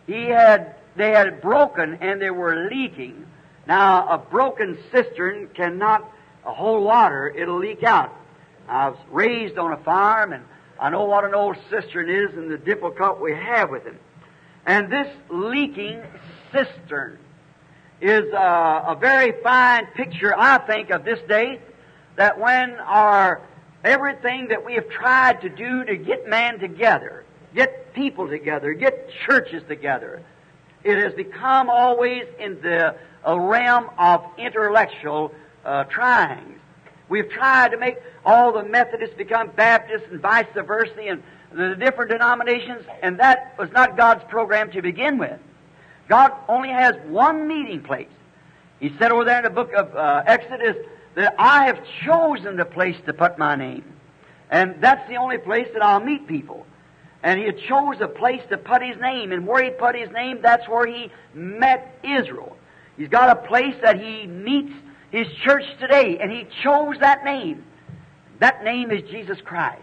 he 0.07 0.25
had 0.25 0.75
they 0.97 1.11
had 1.11 1.43
broken 1.43 1.99
and 2.01 2.21
they 2.21 2.31
were 2.31 2.69
leaking. 2.71 3.27
Now, 3.67 4.09
a 4.09 4.19
broken 4.19 4.79
cistern 4.93 5.49
cannot 5.55 6.11
hold 6.43 6.85
water; 6.85 7.29
it'll 7.29 7.59
leak 7.59 7.83
out. 7.83 8.15
I 8.69 8.91
was 8.91 8.99
raised 9.11 9.59
on 9.59 9.73
a 9.73 9.77
farm, 9.79 10.33
and 10.33 10.45
I 10.81 10.91
know 10.91 11.05
what 11.05 11.25
an 11.25 11.35
old 11.35 11.57
cistern 11.71 12.09
is 12.09 12.35
and 12.35 12.51
the 12.51 12.59
difficulty 12.59 13.21
we 13.23 13.35
have 13.35 13.71
with 13.71 13.87
it. 13.87 13.95
And 14.67 14.91
this 14.91 15.09
leaking 15.29 16.03
cistern 16.53 17.19
is 18.01 18.33
a, 18.33 18.85
a 18.89 18.97
very 18.99 19.33
fine 19.43 19.87
picture, 19.95 20.35
I 20.37 20.59
think, 20.59 20.91
of 20.91 21.05
this 21.05 21.21
day. 21.29 21.61
That 22.17 22.39
when 22.39 22.77
our 22.81 23.41
everything 23.83 24.49
that 24.49 24.65
we 24.65 24.75
have 24.75 24.89
tried 24.89 25.43
to 25.43 25.49
do 25.49 25.85
to 25.85 25.97
get 25.97 26.29
man 26.29 26.59
together, 26.59 27.25
get 27.55 27.93
people 27.95 28.29
together, 28.29 28.73
get 28.73 29.11
churches 29.27 29.63
together, 29.69 30.23
it 30.83 30.99
has 30.99 31.15
become 31.15 31.71
always 31.71 32.25
in 32.39 32.61
the 32.61 32.95
realm 33.27 33.91
of 33.99 34.25
intellectual 34.39 35.33
uh. 35.65 35.85
We've 37.09 37.29
tried 37.29 37.71
to 37.71 37.79
make 37.79 37.97
all 38.25 38.53
the 38.53 38.65
Methodists 38.65 39.17
become 39.17 39.51
Baptists 39.55 40.07
and 40.11 40.21
vice 40.21 40.47
versa, 40.55 41.01
and 41.01 41.23
the 41.53 41.75
different 41.77 42.11
denominations, 42.11 42.85
and 43.03 43.19
that 43.21 43.55
was 43.59 43.71
not 43.73 43.97
God's 43.97 44.25
program 44.25 44.71
to 44.73 44.83
begin 44.83 45.19
with. 45.19 45.39
God 46.09 46.33
only 46.49 46.71
has 46.71 46.97
one 47.07 47.47
meeting 47.47 47.83
place. 47.83 48.09
He 48.81 48.93
said 48.99 49.13
over 49.13 49.25
there 49.25 49.39
in 49.39 49.45
the 49.45 49.51
book 49.51 49.73
of 49.73 49.95
uh, 49.95 50.23
Exodus 50.27 50.77
that 51.15 51.35
I 51.39 51.67
have 51.67 51.81
chosen 52.05 52.57
the 52.57 52.65
place 52.65 52.97
to 53.07 53.13
put 53.13 53.39
my 53.39 53.57
name. 53.57 53.85
And 54.51 54.77
that's 54.81 55.09
the 55.09 55.17
only 55.17 55.39
place 55.39 55.69
that 55.73 55.83
I'll 55.83 56.01
meet 56.01 56.27
people. 56.27 56.67
And 57.23 57.41
he 57.41 57.51
chose 57.69 57.97
a 58.01 58.09
place 58.09 58.43
to 58.51 58.59
put 58.59 58.83
his 58.83 58.97
name. 59.01 59.33
And 59.33 59.47
where 59.47 59.65
he 59.65 59.71
put 59.71 59.97
his 59.97 60.11
name, 60.11 60.41
that's 60.43 60.69
where 60.69 60.87
he 60.87 61.11
met 61.33 61.99
Israel. 62.03 62.57
He's 62.97 63.09
got 63.09 63.31
a 63.31 63.49
place 63.49 63.75
that 63.83 64.01
he 64.01 64.27
meets 64.27 64.73
his 65.11 65.27
church 65.45 65.65
today. 65.81 66.19
And 66.21 66.31
he 66.31 66.47
chose 66.63 66.97
that 67.01 67.25
name. 67.25 67.65
That 68.41 68.63
name 68.65 68.91
is 68.91 69.09
Jesus 69.11 69.41
Christ. 69.41 69.83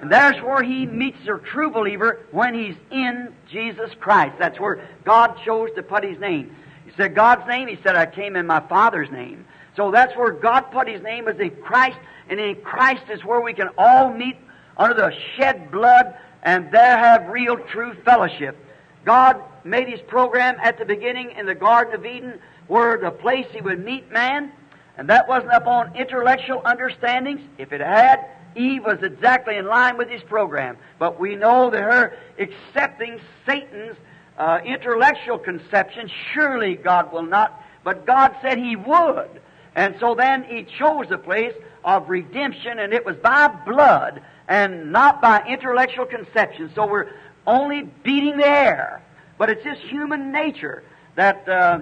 And 0.00 0.10
there's 0.10 0.40
where 0.42 0.62
he 0.62 0.86
meets 0.86 1.18
the 1.24 1.38
true 1.38 1.70
believer 1.70 2.26
when 2.30 2.54
he's 2.54 2.76
in 2.90 3.34
Jesus 3.50 3.90
Christ. 4.00 4.36
That's 4.38 4.58
where 4.58 4.88
God 5.04 5.36
chose 5.44 5.70
to 5.76 5.82
put 5.82 6.04
his 6.04 6.18
name. 6.18 6.56
He 6.86 6.92
said, 6.96 7.14
God's 7.14 7.46
name, 7.48 7.68
he 7.68 7.78
said, 7.82 7.96
I 7.96 8.06
came 8.06 8.36
in 8.36 8.46
my 8.46 8.60
Father's 8.60 9.10
name. 9.10 9.46
So 9.76 9.90
that's 9.90 10.16
where 10.16 10.30
God 10.30 10.62
put 10.70 10.88
his 10.88 11.02
name 11.02 11.28
as 11.28 11.38
in 11.38 11.50
Christ, 11.62 11.98
and 12.28 12.38
in 12.38 12.56
Christ 12.62 13.04
is 13.10 13.24
where 13.24 13.40
we 13.40 13.54
can 13.54 13.68
all 13.76 14.12
meet 14.12 14.36
under 14.76 14.94
the 14.94 15.12
shed 15.36 15.70
blood 15.70 16.14
and 16.44 16.70
there 16.70 16.98
have 16.98 17.26
real 17.28 17.56
true 17.56 17.94
fellowship. 18.04 18.56
God 19.04 19.42
made 19.64 19.88
his 19.88 20.00
program 20.02 20.56
at 20.62 20.78
the 20.78 20.84
beginning 20.84 21.32
in 21.36 21.46
the 21.46 21.54
Garden 21.54 21.94
of 21.94 22.06
Eden 22.06 22.38
where 22.68 22.98
the 22.98 23.10
place 23.10 23.46
he 23.50 23.60
would 23.60 23.84
meet 23.84 24.10
man, 24.12 24.52
and 24.96 25.08
that 25.08 25.28
wasn't 25.28 25.52
upon 25.52 25.96
intellectual 25.96 26.62
understandings. 26.64 27.40
If 27.58 27.72
it 27.72 27.80
had, 27.80 28.24
Eve 28.56 28.84
was 28.84 28.98
exactly 29.02 29.56
in 29.56 29.66
line 29.66 29.98
with 29.98 30.08
his 30.08 30.22
program. 30.22 30.76
But 30.98 31.18
we 31.18 31.34
know 31.34 31.70
that 31.70 31.82
her 31.82 32.16
accepting 32.38 33.20
Satan's 33.46 33.96
uh, 34.38 34.60
intellectual 34.64 35.38
conception, 35.38 36.10
surely 36.32 36.76
God 36.76 37.12
will 37.12 37.22
not, 37.22 37.62
but 37.82 38.06
God 38.06 38.34
said 38.40 38.58
he 38.58 38.76
would. 38.76 39.40
And 39.76 39.96
so 40.00 40.14
then 40.14 40.44
he 40.44 40.64
chose 40.78 41.10
a 41.10 41.18
place 41.18 41.54
of 41.84 42.08
redemption, 42.08 42.78
and 42.78 42.92
it 42.92 43.04
was 43.04 43.16
by 43.16 43.48
blood 43.48 44.22
and 44.48 44.92
not 44.92 45.20
by 45.20 45.44
intellectual 45.48 46.06
conception. 46.06 46.70
So 46.74 46.86
we're 46.86 47.10
only 47.46 47.82
beating 47.82 48.36
the 48.36 48.46
air. 48.46 49.02
But 49.38 49.50
it's 49.50 49.64
just 49.64 49.80
human 49.82 50.32
nature 50.32 50.84
that, 51.16 51.48
uh, 51.48 51.80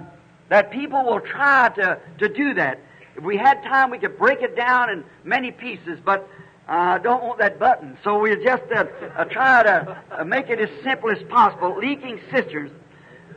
that 0.49 0.71
people 0.71 1.03
will 1.03 1.21
try 1.21 1.69
to, 1.75 1.99
to 2.19 2.29
do 2.29 2.55
that. 2.55 2.79
If 3.15 3.23
we 3.23 3.37
had 3.37 3.61
time, 3.63 3.91
we 3.91 3.99
could 3.99 4.17
break 4.17 4.41
it 4.41 4.55
down 4.55 4.89
in 4.89 5.03
many 5.23 5.51
pieces, 5.51 5.99
but 6.03 6.27
I 6.67 6.95
uh, 6.95 6.97
don't 6.97 7.23
want 7.23 7.39
that 7.39 7.59
button. 7.59 7.97
So 8.03 8.19
we'll 8.19 8.41
just 8.43 8.63
uh, 8.75 8.85
uh, 9.15 9.25
try 9.25 9.63
to 9.63 10.01
uh, 10.11 10.23
make 10.23 10.49
it 10.49 10.59
as 10.59 10.69
simple 10.83 11.11
as 11.11 11.21
possible. 11.23 11.77
Leaking 11.77 12.19
cisterns. 12.31 12.71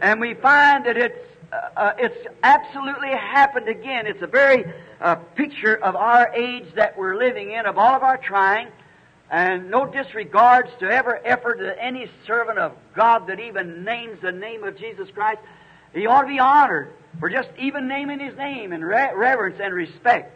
And 0.00 0.20
we 0.20 0.34
find 0.34 0.86
that 0.86 0.96
it's, 0.96 1.18
uh, 1.52 1.56
uh, 1.76 1.92
it's 1.98 2.26
absolutely 2.42 3.10
happened 3.10 3.68
again. 3.68 4.06
It's 4.06 4.22
a 4.22 4.26
very 4.26 4.64
picture 5.34 5.76
of 5.76 5.94
our 5.94 6.32
age 6.34 6.66
that 6.74 6.96
we're 6.96 7.16
living 7.16 7.52
in, 7.52 7.66
of 7.66 7.78
all 7.78 7.94
of 7.94 8.02
our 8.02 8.16
trying, 8.16 8.68
and 9.30 9.70
no 9.70 9.86
disregards 9.86 10.70
to 10.80 10.86
ever 10.90 11.20
effort 11.24 11.60
of 11.60 11.76
any 11.78 12.10
servant 12.26 12.58
of 12.58 12.72
God 12.94 13.26
that 13.26 13.40
even 13.40 13.84
names 13.84 14.18
the 14.22 14.32
name 14.32 14.64
of 14.64 14.76
Jesus 14.78 15.08
Christ. 15.10 15.40
He 15.92 16.06
ought 16.06 16.22
to 16.22 16.28
be 16.28 16.38
honored 16.38 16.92
for 17.20 17.28
just 17.28 17.48
even 17.58 17.88
naming 17.88 18.20
His 18.20 18.36
name 18.36 18.72
in 18.72 18.84
re- 18.84 19.12
reverence 19.14 19.60
and 19.62 19.74
respect 19.74 20.32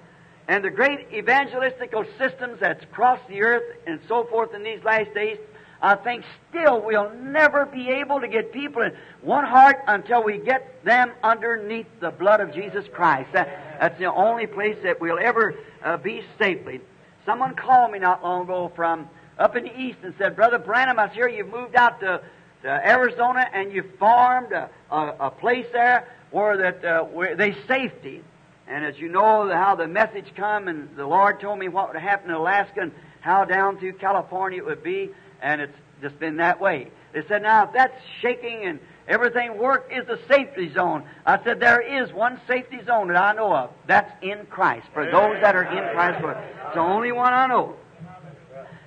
and 0.51 0.65
the 0.65 0.71
great 0.71 1.09
evangelistical 1.13 2.05
systems 2.19 2.59
that's 2.59 2.85
crossed 2.91 3.27
the 3.29 3.41
earth 3.41 3.63
and 3.87 4.01
so 4.09 4.25
forth 4.25 4.53
in 4.53 4.65
these 4.65 4.83
last 4.83 5.15
days, 5.15 5.39
I 5.83 5.95
think 5.95 6.25
still 6.51 6.83
we'll 6.83 7.11
never 7.15 7.65
be 7.65 7.89
able 7.89 8.21
to 8.21 8.29
get 8.29 8.53
people 8.53 8.83
in 8.83 8.93
one 9.23 9.45
heart 9.45 9.77
until 9.87 10.23
we 10.23 10.39
get 10.39 10.85
them 10.85 11.13
underneath 11.23 11.87
the 12.01 12.11
blood 12.11 12.41
of 12.41 12.53
Jesus 12.53 12.85
Christ. 12.93 13.31
That, 13.33 13.79
that's 13.81 13.99
the 13.99 14.13
only 14.13 14.47
place 14.47 14.77
that 14.83 15.01
we'll 15.01 15.19
ever 15.19 15.55
uh, 15.83 15.97
be 15.97 16.23
safely. 16.39 16.81
Someone 17.25 17.55
called 17.55 17.93
me 17.93 17.99
not 17.99 18.23
long 18.23 18.43
ago 18.43 18.71
from 18.77 19.09
up 19.39 19.57
in 19.57 19.65
the 19.65 19.81
east 19.81 19.99
and 20.03 20.15
said, 20.19 20.37
Brother 20.37 20.59
Branham, 20.59 20.99
I 20.99 21.09
hear 21.09 21.29
you've 21.29 21.49
moved 21.49 21.75
out 21.75 22.01
to, 22.01 22.21
to 22.63 22.69
Arizona 22.69 23.47
and 23.53 23.73
you've 23.73 23.95
formed 23.99 24.53
a, 24.53 24.69
a, 24.91 25.15
a 25.21 25.31
place 25.31 25.67
there 25.73 26.07
where 26.31 26.57
that 26.59 26.85
uh, 26.85 27.05
where 27.05 27.35
they 27.35 27.57
safety. 27.67 28.23
And 28.69 28.85
as 28.85 28.99
you 28.99 29.09
know 29.09 29.49
how 29.49 29.75
the 29.75 29.89
message 29.89 30.33
come, 30.37 30.69
and 30.69 30.95
the 30.95 31.07
Lord 31.07 31.41
told 31.41 31.59
me 31.59 31.69
what 31.69 31.93
would 31.93 32.01
happen 32.01 32.31
in 32.31 32.37
Alaska 32.37 32.83
and 32.83 32.93
how 33.21 33.45
down 33.45 33.79
through 33.79 33.95
California 33.95 34.59
it 34.59 34.65
would 34.65 34.83
be, 34.83 35.11
and 35.43 35.61
it's 35.61 35.77
just 36.01 36.19
been 36.19 36.37
that 36.37 36.61
way. 36.61 36.91
They 37.13 37.23
said, 37.27 37.43
now 37.43 37.65
if 37.65 37.73
that's 37.73 38.01
shaking 38.21 38.65
and 38.65 38.79
everything 39.09 39.59
work 39.59 39.91
is 39.93 40.07
the 40.07 40.19
safety 40.29 40.73
zone. 40.73 41.05
I 41.27 41.43
said, 41.43 41.61
there 41.61 41.81
is 41.81 42.13
one 42.13 42.41
safety 42.47 42.79
zone 42.87 43.09
that 43.09 43.17
I 43.17 43.33
know 43.33 43.53
of. 43.53 43.71
That's 43.87 44.13
in 44.23 44.47
Christ. 44.47 44.87
For 44.95 45.05
those 45.05 45.41
that 45.43 45.57
are 45.57 45.65
in 45.65 45.95
Christ, 45.95 46.25
it's 46.25 46.75
the 46.75 46.81
only 46.81 47.13
one 47.13 47.33
I 47.33 47.47
know. 47.47 47.77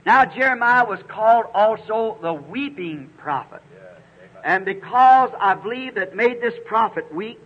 Now 0.06 0.26
Jeremiah 0.26 0.86
was 0.86 1.00
called 1.08 1.46
also 1.54 2.18
the 2.22 2.34
weeping 2.34 3.10
prophet. 3.18 3.62
And 4.44 4.66
because 4.66 5.32
I 5.40 5.54
believe 5.54 5.96
that 5.96 6.16
made 6.16 6.42
this 6.42 6.56
prophet 6.66 7.14
weep, 7.14 7.40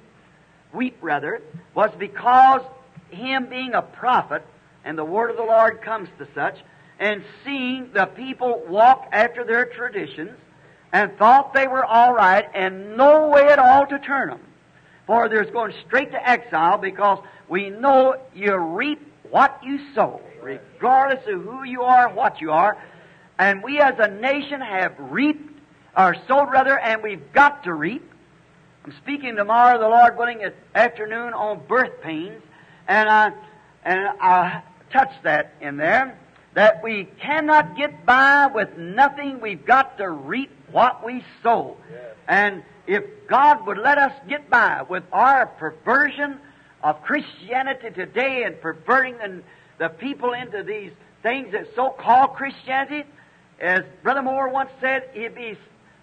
weep 0.74 0.98
rather, 1.02 1.41
was 1.76 1.91
because 2.00 2.62
him 3.10 3.48
being 3.50 3.74
a 3.74 3.82
prophet, 3.82 4.43
and 4.84 4.98
the 4.98 5.06
word 5.06 5.30
of 5.30 5.38
the 5.38 5.43
Lord 5.43 5.82
comes 5.82 6.10
to 6.17 6.28
such, 6.34 6.58
and 6.99 7.23
seeing 7.43 7.91
the 7.93 8.05
people 8.05 8.63
walk 8.67 9.07
after 9.12 9.43
their 9.43 9.65
traditions, 9.65 10.31
and 10.91 11.15
thought 11.17 11.53
they 11.53 11.67
were 11.67 11.86
all 11.86 12.13
right, 12.13 12.45
and 12.53 12.95
no 12.97 13.27
way 13.29 13.47
at 13.47 13.60
all 13.60 13.86
to 13.88 13.99
turn 13.99 14.29
them. 14.29 14.39
For 15.05 15.29
there's 15.29 15.51
going 15.51 15.73
straight 15.86 16.12
to 16.12 16.29
exile 16.29 16.77
because 16.77 17.19
we 17.47 17.69
know 17.69 18.15
you 18.33 18.55
reap 18.55 19.01
what 19.29 19.60
you 19.63 19.79
sow, 19.93 20.21
regardless 20.41 21.25
of 21.27 21.43
who 21.43 21.63
you 21.63 21.83
are, 21.83 22.10
what 22.10 22.41
you 22.41 22.51
are. 22.51 22.77
And 23.38 23.62
we 23.62 23.79
as 23.79 23.95
a 23.99 24.07
nation 24.07 24.62
have 24.62 24.95
reaped, 24.97 25.60
or 25.95 26.15
sowed 26.27 26.49
rather, 26.51 26.79
and 26.79 27.03
we've 27.03 27.31
got 27.33 27.63
to 27.65 27.73
reap. 27.73 28.03
I'm 28.86 28.93
speaking 29.03 29.36
tomorrow, 29.36 29.79
the 29.79 29.88
Lord 29.88 30.17
willing, 30.17 30.41
at 30.43 30.55
afternoon 30.73 31.33
on 31.33 31.62
birth 31.67 32.01
pains, 32.01 32.41
and 32.88 33.10
I 33.10 33.31
and 33.83 34.07
I 34.19 34.63
touch 34.91 35.12
that 35.23 35.53
in 35.62 35.77
there 35.77 36.17
that 36.58 36.82
we 36.82 37.08
cannot 37.22 37.78
get 37.78 38.04
by 38.04 38.48
with 38.48 38.76
nothing. 38.80 39.39
We've 39.41 39.63
got 39.63 40.00
to 40.00 40.10
reap 40.10 40.50
what 40.72 41.06
we 41.06 41.24
sow. 41.43 41.78
Yes. 41.91 42.15
And 42.28 42.63
if 42.88 43.04
God 43.28 43.67
would 43.67 43.78
let 43.78 44.00
us 44.00 44.12
get 44.28 44.50
by 44.50 44.82
with 44.82 45.04
our 45.13 45.46
perversion 45.46 46.39
of 46.82 47.04
Christianity 47.04 47.91
today 47.91 48.41
and 48.43 48.60
perverting 48.60 49.20
the, 49.20 49.43
the 49.78 49.89
people 49.89 50.34
into 50.34 50.63
these 50.63 50.91
things 51.22 51.52
that 51.52 51.67
so-called 51.76 52.34
Christianity, 52.34 53.08
as 53.60 53.84
Brother 54.02 54.24
Moore 54.24 54.50
once 54.50 54.72
said, 54.82 55.12
he'd 55.13 55.36
be 55.36 55.56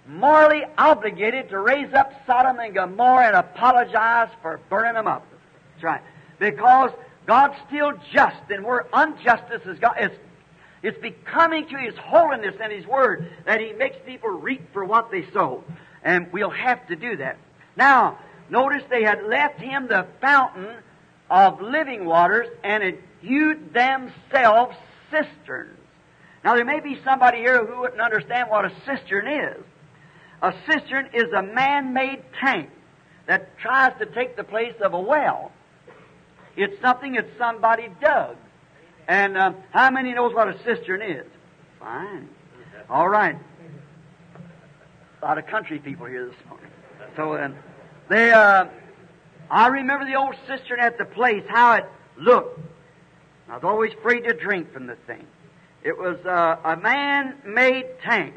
morally 0.06 0.62
obligated 0.78 1.48
to 1.48 1.58
raise 1.58 1.92
up 1.94 2.12
Sodom 2.28 2.60
and 2.60 2.72
Gomorrah 2.72 3.26
and 3.26 3.34
apologize 3.34 4.28
for 4.40 4.60
burning 4.70 4.94
them 4.94 5.08
up. 5.08 5.26
That's 5.72 5.82
right. 5.82 6.02
Because 6.38 6.92
God's 7.26 7.56
still 7.66 7.94
just, 8.12 8.36
and 8.50 8.64
where 8.64 8.86
injustice 8.96 9.62
is 9.66 9.80
God, 9.80 9.96
it's, 9.98 10.14
it's 10.84 10.98
becoming 10.98 11.66
to 11.68 11.78
His 11.78 11.94
holiness 11.96 12.54
and 12.62 12.70
His 12.70 12.86
Word 12.86 13.30
that 13.46 13.58
He 13.58 13.72
makes 13.72 13.96
people 14.04 14.28
reap 14.28 14.70
for 14.74 14.84
what 14.84 15.10
they 15.10 15.24
sow. 15.32 15.64
And 16.02 16.30
we'll 16.30 16.50
have 16.50 16.86
to 16.88 16.96
do 16.96 17.16
that. 17.16 17.38
Now, 17.74 18.18
notice 18.50 18.82
they 18.90 19.02
had 19.02 19.24
left 19.24 19.58
Him 19.58 19.88
the 19.88 20.06
fountain 20.20 20.76
of 21.30 21.62
living 21.62 22.04
waters 22.04 22.48
and 22.62 22.82
had 22.82 22.98
hewed 23.22 23.72
themselves 23.72 24.76
cisterns. 25.10 25.78
Now, 26.44 26.54
there 26.54 26.66
may 26.66 26.80
be 26.80 27.00
somebody 27.02 27.38
here 27.38 27.64
who 27.64 27.80
wouldn't 27.80 28.02
understand 28.02 28.50
what 28.50 28.66
a 28.66 28.72
cistern 28.84 29.26
is. 29.26 29.64
A 30.42 30.52
cistern 30.70 31.08
is 31.14 31.32
a 31.32 31.42
man-made 31.42 32.22
tank 32.38 32.68
that 33.26 33.56
tries 33.58 33.98
to 34.00 34.06
take 34.06 34.36
the 34.36 34.44
place 34.44 34.74
of 34.82 34.92
a 34.92 35.00
well. 35.00 35.50
It's 36.58 36.78
something 36.82 37.14
that 37.14 37.26
somebody 37.38 37.88
dug. 38.02 38.36
And 39.06 39.36
uh, 39.36 39.52
how 39.70 39.90
many 39.90 40.12
knows 40.14 40.34
what 40.34 40.48
a 40.48 40.58
cistern 40.64 41.02
is? 41.02 41.26
Fine. 41.78 42.28
All 42.88 43.08
right. 43.08 43.36
A 45.22 45.24
lot 45.24 45.38
of 45.38 45.46
country 45.46 45.78
people 45.78 46.06
here 46.06 46.26
this 46.26 46.36
morning. 46.48 46.70
So 47.16 47.34
uh, 47.34 47.50
they, 48.08 48.32
uh, 48.32 48.66
I 49.50 49.68
remember 49.68 50.06
the 50.06 50.16
old 50.16 50.34
cistern 50.46 50.80
at 50.80 50.98
the 50.98 51.04
place, 51.04 51.44
how 51.48 51.74
it 51.74 51.84
looked. 52.16 52.60
I 53.48 53.54
was 53.54 53.64
always 53.64 53.92
afraid 53.92 54.22
to 54.22 54.32
drink 54.32 54.72
from 54.72 54.86
the 54.86 54.96
thing. 55.06 55.26
It 55.82 55.98
was 55.98 56.16
uh, 56.24 56.56
a 56.64 56.76
man-made 56.76 57.86
tank, 58.02 58.34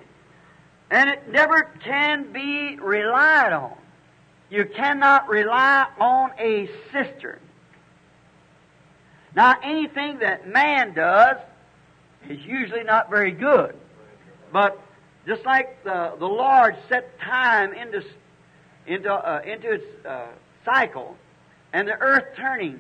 and 0.92 1.10
it 1.10 1.30
never 1.30 1.72
can 1.84 2.34
be 2.34 2.78
relied 2.78 3.54
on. 3.54 3.78
You 4.50 4.66
cannot 4.66 5.30
rely 5.30 5.88
on 6.00 6.32
a 6.38 6.70
cistern. 6.92 7.40
Now, 9.38 9.54
anything 9.62 10.18
that 10.22 10.48
man 10.48 10.96
does 10.96 11.38
is 12.28 12.40
usually 12.44 12.84
not 12.84 13.12
very 13.12 13.30
good. 13.30 13.76
But 14.52 14.82
just 15.28 15.46
like 15.46 15.84
the, 15.84 16.14
the 16.18 16.26
Lord 16.26 16.76
set 16.90 17.20
time 17.20 17.72
into, 17.72 18.04
into, 18.88 19.14
uh, 19.14 19.42
into 19.46 19.74
its 19.74 19.86
uh, 20.04 20.26
cycle, 20.66 21.16
and 21.72 21.88
the 21.88 21.94
earth 22.00 22.36
turning 22.36 22.80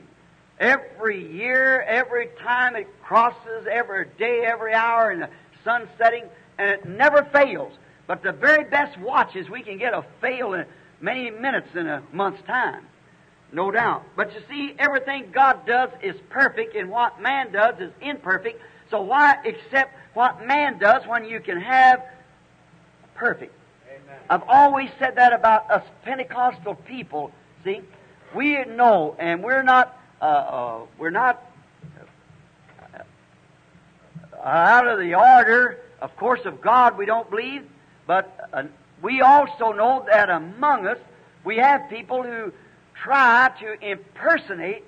every 0.60 1.32
year, 1.32 1.82
every 1.82 2.30
time 2.42 2.76
it 2.76 2.88
crosses, 3.04 3.68
every 3.72 4.08
day, 4.18 4.42
every 4.44 4.74
hour, 4.74 5.12
and 5.12 5.22
the 5.22 5.30
sun 5.64 5.88
setting, 6.00 6.24
and 6.58 6.72
it 6.72 6.86
never 6.90 7.24
fails. 7.26 7.74
But 8.08 8.24
the 8.24 8.32
very 8.32 8.64
best 8.64 8.98
watches 9.00 9.48
we 9.48 9.62
can 9.62 9.78
get 9.78 9.94
a 9.94 10.04
fail 10.22 10.56
in 10.56 10.66
many 11.02 11.30
minutes 11.30 11.68
in 11.76 11.86
a 11.86 12.02
month's 12.12 12.42
time. 12.48 12.88
No 13.52 13.72
doubt. 13.72 14.04
But 14.16 14.34
you 14.34 14.42
see, 14.50 14.76
everything 14.78 15.32
God 15.32 15.66
does 15.66 15.90
is 16.04 16.16
perfect, 16.30 16.76
and 16.76 16.90
what 16.90 17.22
man 17.22 17.52
does 17.52 17.80
is 17.80 17.92
imperfect. 18.02 18.62
So 18.92 19.02
why 19.02 19.38
accept 19.46 19.94
what 20.14 20.46
man 20.46 20.80
does 20.80 21.06
when 21.08 21.26
you 21.26 21.40
can 21.40 21.60
have 21.62 22.04
perfect? 23.16 23.54
Amen. 23.90 24.20
I've 24.30 24.44
always 24.48 24.90
said 25.00 25.16
that 25.16 25.34
about 25.34 25.70
us 25.72 25.84
Pentecostal 26.04 26.76
people. 26.76 27.32
See, 27.64 27.82
we 28.36 28.64
know, 28.66 29.16
and 29.18 29.44
we're 29.44 29.64
not, 29.64 29.98
uh, 30.22 30.26
uh, 30.26 30.80
we're 30.98 31.10
not 31.10 31.44
uh, 32.94 33.00
out 34.44 34.88
of 34.88 35.00
the 35.00 35.16
order, 35.16 35.80
of 36.02 36.16
course, 36.18 36.42
of 36.46 36.62
God. 36.62 36.98
We 36.98 37.06
don't 37.06 37.30
believe, 37.30 37.64
but 38.06 38.50
uh, 38.52 38.64
we 39.02 39.22
also 39.22 39.72
know 39.72 40.06
that 40.12 40.30
among 40.30 40.88
us 40.88 40.98
we 41.44 41.58
have 41.58 41.90
people 41.90 42.24
who 42.24 42.52
try 43.04 43.52
to 43.60 43.90
impersonate 43.90 44.84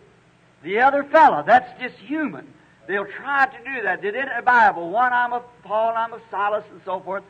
the 0.64 0.80
other 0.80 1.04
fellow. 1.04 1.44
That's 1.46 1.80
just 1.80 1.96
human. 1.96 2.48
They'll 2.88 3.06
try 3.06 3.46
to 3.46 3.58
do 3.64 3.84
that. 3.84 4.02
They 4.02 4.12
did 4.12 4.16
it 4.16 4.30
in 4.30 4.36
the 4.36 4.42
Bible. 4.42 4.90
One, 4.90 5.14
I'm 5.14 5.34
a 5.34 5.44
Paul, 5.64 5.94
I'm 5.96 6.14
a 6.14 6.20
Silas, 6.32 6.64
and 6.72 6.82
so 6.86 7.00
forth. 7.00 7.24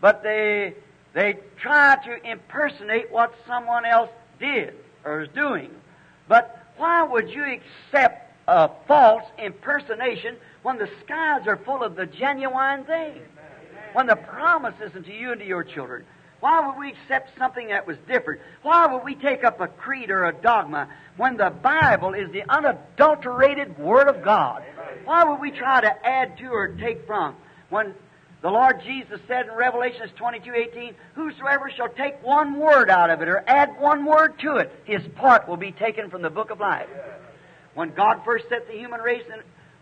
But 0.00 0.22
they 0.22 0.74
they 1.12 1.38
try 1.60 1.98
to 2.06 2.30
impersonate 2.30 3.10
what 3.10 3.34
someone 3.46 3.84
else 3.84 4.10
did 4.40 4.74
or 5.04 5.20
is 5.20 5.28
doing. 5.34 5.70
But 6.28 6.64
why 6.78 7.02
would 7.02 7.28
you 7.28 7.44
accept 7.44 8.32
a 8.48 8.70
false 8.88 9.24
impersonation 9.38 10.36
when 10.62 10.78
the 10.78 10.88
skies 11.04 11.46
are 11.46 11.58
full 11.58 11.82
of 11.82 11.94
the 11.94 12.06
genuine 12.06 12.84
thing? 12.84 13.20
When 13.92 14.06
the 14.06 14.16
promise 14.16 14.74
isn't 14.82 15.04
to 15.04 15.12
you 15.12 15.32
and 15.32 15.40
to 15.40 15.46
your 15.46 15.64
children. 15.64 16.06
Why 16.42 16.66
would 16.66 16.76
we 16.76 16.90
accept 16.90 17.38
something 17.38 17.68
that 17.68 17.86
was 17.86 17.96
different? 18.08 18.40
Why 18.62 18.92
would 18.92 19.04
we 19.04 19.14
take 19.14 19.44
up 19.44 19.60
a 19.60 19.68
creed 19.68 20.10
or 20.10 20.24
a 20.24 20.32
dogma 20.32 20.88
when 21.16 21.36
the 21.36 21.50
Bible 21.50 22.14
is 22.14 22.32
the 22.32 22.42
unadulterated 22.48 23.78
Word 23.78 24.08
of 24.08 24.24
God? 24.24 24.64
Why 25.04 25.22
would 25.22 25.38
we 25.38 25.52
try 25.52 25.80
to 25.82 26.06
add 26.06 26.36
to 26.38 26.48
or 26.48 26.66
take 26.66 27.06
from? 27.06 27.36
When 27.70 27.94
the 28.40 28.50
Lord 28.50 28.82
Jesus 28.84 29.20
said 29.28 29.46
in 29.46 29.52
Revelation 29.52 30.10
22, 30.16 30.52
18, 30.52 30.94
Whosoever 31.14 31.70
shall 31.70 31.90
take 31.90 32.20
one 32.24 32.58
word 32.58 32.90
out 32.90 33.10
of 33.10 33.22
it 33.22 33.28
or 33.28 33.44
add 33.46 33.80
one 33.80 34.04
word 34.04 34.40
to 34.40 34.56
it, 34.56 34.72
his 34.84 35.02
part 35.14 35.46
will 35.46 35.56
be 35.56 35.70
taken 35.70 36.10
from 36.10 36.22
the 36.22 36.30
book 36.30 36.50
of 36.50 36.58
life. 36.58 36.88
When 37.74 37.94
God 37.94 38.22
first 38.24 38.48
set 38.48 38.66
the 38.66 38.74
human 38.74 39.00
race 39.00 39.22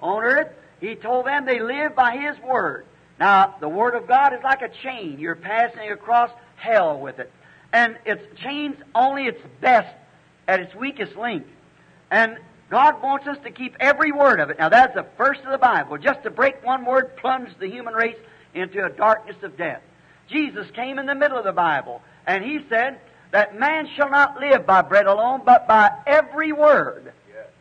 on 0.01 0.23
earth, 0.23 0.49
He 0.79 0.95
told 0.95 1.25
them 1.25 1.47
they 1.47 1.63
live 1.63 1.97
by 1.97 2.19
His 2.19 2.39
word. 2.45 2.85
Now, 3.19 3.57
the 3.61 3.69
Word 3.69 3.95
of 3.95 4.07
God 4.07 4.33
is 4.33 4.41
like 4.43 4.63
a 4.63 4.71
chain. 4.83 5.19
You're 5.19 5.37
passing 5.37 5.91
across 5.91 6.31
hell 6.61 6.99
with 6.99 7.19
it. 7.19 7.33
And 7.73 7.97
its 8.05 8.23
chains 8.41 8.77
only 8.95 9.27
its 9.27 9.41
best 9.61 9.95
at 10.49 10.61
its 10.61 10.75
weakest 10.75 11.17
link. 11.17 11.47
And 12.11 12.39
God 12.69 13.03
wants 13.03 13.27
us 13.27 13.39
to 13.45 13.51
keep 13.51 13.77
every 13.81 14.13
word 14.13 14.41
of 14.41 14.51
it. 14.51 14.59
Now 14.59 14.69
that's 14.69 14.95
the 14.95 15.07
first 15.17 15.41
of 15.43 15.51
the 15.51 15.59
Bible. 15.59 15.99
Just 15.99 16.23
to 16.25 16.31
break 16.31 16.65
one 16.65 16.85
word 16.85 17.17
plunged 17.17 17.59
the 17.59 17.69
human 17.69 17.95
race 17.95 18.19
into 18.55 18.85
a 18.85 18.91
darkness 18.91 19.37
of 19.43 19.57
death. 19.57 19.83
Jesus 20.29 20.67
came 20.73 20.99
in 20.99 21.07
the 21.07 21.15
middle 21.15 21.39
of 21.39 21.45
the 21.45 21.53
Bible, 21.53 22.03
and 22.27 22.45
he 22.45 22.61
said 22.69 23.01
that 23.33 23.59
man 23.59 23.89
shall 23.97 24.11
not 24.11 24.41
live 24.41 24.67
by 24.67 24.83
bread 24.83 25.07
alone, 25.07 25.43
but 25.45 25.67
by 25.67 25.91
every 26.07 26.53
word. 26.53 27.13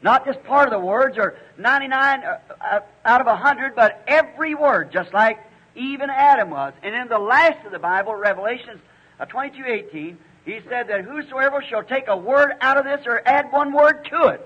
Not 0.01 0.25
just 0.25 0.41
part 0.43 0.67
of 0.67 0.71
the 0.71 0.85
words, 0.85 1.17
or 1.17 1.37
99 1.57 2.23
uh, 2.23 2.39
uh, 2.61 2.79
out 3.03 3.21
of 3.21 3.27
100, 3.27 3.75
but 3.75 4.01
every 4.07 4.55
word, 4.55 4.91
just 4.93 5.13
like 5.13 5.39
even 5.75 6.09
Adam 6.09 6.51
was. 6.51 6.73
And 6.83 6.95
in 6.95 7.09
the 7.09 7.19
last 7.19 7.65
of 7.65 7.71
the 7.71 7.79
Bible, 7.79 8.15
Revelations 8.15 8.79
uh, 9.19 9.25
22, 9.25 9.63
18, 9.65 10.17
he 10.45 10.59
said 10.69 10.87
that 10.87 11.01
whosoever 11.03 11.61
shall 11.61 11.83
take 11.83 12.07
a 12.07 12.17
word 12.17 12.53
out 12.61 12.77
of 12.77 12.85
this 12.85 13.05
or 13.05 13.21
add 13.25 13.51
one 13.51 13.73
word 13.73 14.07
to 14.11 14.27
it. 14.29 14.45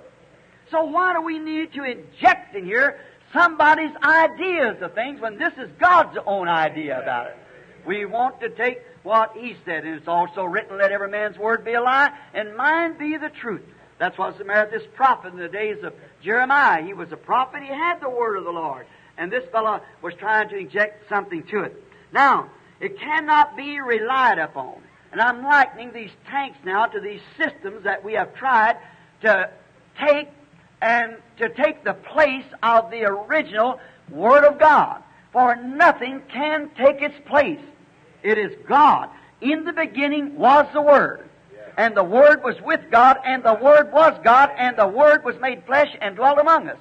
So 0.72 0.84
why 0.86 1.14
do 1.14 1.22
we 1.22 1.40
need 1.40 1.74
to 1.74 1.84
inject 1.84 2.56
in 2.56 2.66
here 2.66 3.00
somebody's 3.32 3.96
ideas 4.02 4.82
of 4.82 4.94
things 4.94 5.22
when 5.22 5.38
this 5.38 5.54
is 5.58 5.70
God's 5.80 6.18
own 6.26 6.48
idea 6.48 7.02
about 7.02 7.28
it? 7.28 7.38
We 7.86 8.06
want 8.06 8.40
to 8.42 8.50
take 8.50 8.82
what 9.04 9.34
he 9.36 9.56
said, 9.66 9.86
and 9.86 9.96
it's 9.96 10.08
also 10.08 10.44
written, 10.44 10.78
let 10.78 10.92
every 10.92 11.10
man's 11.10 11.38
word 11.38 11.66
be 11.66 11.74
a 11.74 11.82
lie, 11.82 12.12
and 12.34 12.56
mine 12.56 12.98
be 12.98 13.18
the 13.18 13.30
truth. 13.30 13.62
That's 14.00 14.18
what's 14.18 14.38
the 14.38 14.46
matter 14.46 14.70
with 14.72 14.82
this 14.82 14.92
prophet 14.96 15.34
in 15.34 15.40
the 15.40 15.50
days 15.50 15.84
of 15.84 15.94
Jeremiah. 16.24 16.84
He 16.84 16.94
was 16.94 17.12
a 17.12 17.18
prophet, 17.18 17.62
he 17.62 17.70
had 17.70 18.00
the 18.00 18.10
word 18.10 18.38
of 18.38 18.46
the 18.46 18.52
Lord. 18.52 18.86
And 19.18 19.32
this 19.32 19.48
fellow 19.52 19.82
was 20.02 20.14
trying 20.16 20.50
to 20.50 20.58
inject 20.58 21.08
something 21.08 21.44
to 21.44 21.64
it. 21.64 21.84
Now, 22.12 22.50
it 22.84 23.00
cannot 23.00 23.56
be 23.56 23.80
relied 23.80 24.40
upon. 24.40 24.76
And 25.14 25.22
I'm 25.22 25.42
likening 25.42 25.94
these 25.94 26.12
tanks 26.30 26.58
now 26.66 26.86
to 26.88 27.00
these 27.00 27.22
systems 27.38 27.86
that 27.86 28.04
we 28.04 28.14
have 28.14 28.36
tried 28.36 28.78
to 29.22 29.50
take 29.98 30.28
and 30.82 31.16
to 31.38 31.48
take 31.48 31.86
the 31.86 31.94
place 31.94 32.46
of 32.62 32.92
the 32.92 33.06
original 33.06 33.80
Word 34.10 34.44
of 34.44 34.60
God. 34.60 35.02
For 35.32 35.56
nothing 35.56 36.24
can 36.28 36.72
take 36.76 37.02
its 37.02 37.16
place. 37.26 37.62
It 38.22 38.38
is 38.38 38.54
God. 38.68 39.10
In 39.40 39.64
the 39.64 39.72
beginning 39.72 40.38
was 40.38 40.68
the 40.74 40.82
Word. 40.82 41.30
And 41.78 41.96
the 41.96 42.04
Word 42.04 42.44
was 42.44 42.60
with 42.62 42.82
God, 42.92 43.18
and 43.24 43.44
the 43.44 43.56
Word 43.56 43.94
was 43.94 44.20
God, 44.26 44.52
and 44.58 44.78
the 44.78 44.88
Word 44.88 45.24
was 45.24 45.40
made 45.40 45.66
flesh 45.66 45.96
and 46.02 46.18
dwelt 46.18 46.38
among 46.38 46.68
us. 46.68 46.78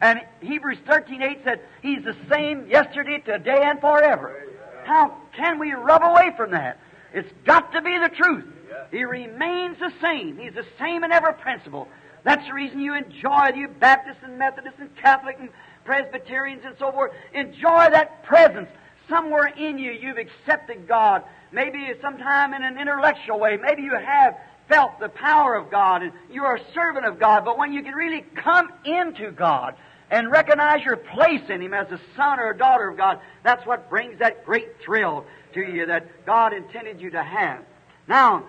And 0.00 0.20
Hebrews 0.40 0.78
13.8 0.86 1.44
said, 1.44 1.60
He's 1.82 2.02
the 2.02 2.16
same 2.30 2.66
yesterday, 2.66 3.18
today, 3.18 3.62
and 3.62 3.78
forever. 3.78 4.47
How 4.88 5.14
can 5.36 5.58
we 5.58 5.72
rub 5.72 6.02
away 6.02 6.32
from 6.34 6.52
that? 6.52 6.80
It's 7.12 7.30
got 7.44 7.72
to 7.72 7.82
be 7.82 7.98
the 7.98 8.08
truth. 8.08 8.46
He 8.90 9.04
remains 9.04 9.78
the 9.78 9.92
same. 10.00 10.38
He's 10.38 10.54
the 10.54 10.64
same 10.78 11.04
in 11.04 11.12
every 11.12 11.34
principle. 11.34 11.88
That's 12.24 12.46
the 12.46 12.54
reason 12.54 12.80
you 12.80 12.94
enjoy, 12.94 13.50
you 13.54 13.68
Baptists 13.68 14.22
and 14.22 14.38
Methodists 14.38 14.80
and 14.80 14.88
Catholic 14.96 15.36
and 15.38 15.50
Presbyterians 15.84 16.62
and 16.64 16.74
so 16.78 16.90
forth. 16.90 17.12
Enjoy 17.34 17.90
that 17.90 18.24
presence. 18.24 18.70
Somewhere 19.10 19.48
in 19.48 19.78
you, 19.78 19.92
you've 19.92 20.16
accepted 20.16 20.88
God. 20.88 21.22
Maybe 21.52 21.92
sometime 22.00 22.54
in 22.54 22.62
an 22.62 22.78
intellectual 22.78 23.38
way. 23.38 23.58
Maybe 23.58 23.82
you 23.82 23.94
have 23.94 24.38
felt 24.70 24.98
the 25.00 25.10
power 25.10 25.54
of 25.54 25.70
God 25.70 26.02
and 26.02 26.12
you're 26.30 26.56
a 26.56 26.72
servant 26.72 27.04
of 27.04 27.20
God. 27.20 27.44
But 27.44 27.58
when 27.58 27.74
you 27.74 27.82
can 27.82 27.92
really 27.92 28.24
come 28.42 28.70
into 28.86 29.32
God 29.32 29.74
and 30.10 30.30
recognize 30.30 30.84
your 30.84 30.96
place 30.96 31.42
in 31.48 31.60
Him 31.60 31.74
as 31.74 31.90
a 31.90 32.00
son 32.16 32.40
or 32.40 32.50
a 32.50 32.56
daughter 32.56 32.88
of 32.88 32.96
God, 32.96 33.20
that's 33.42 33.64
what 33.66 33.90
brings 33.90 34.18
that 34.20 34.44
great 34.44 34.68
thrill 34.84 35.24
to 35.54 35.60
you 35.60 35.86
that 35.86 36.24
God 36.24 36.52
intended 36.52 37.00
you 37.00 37.10
to 37.10 37.22
have. 37.22 37.62
Now, 38.06 38.44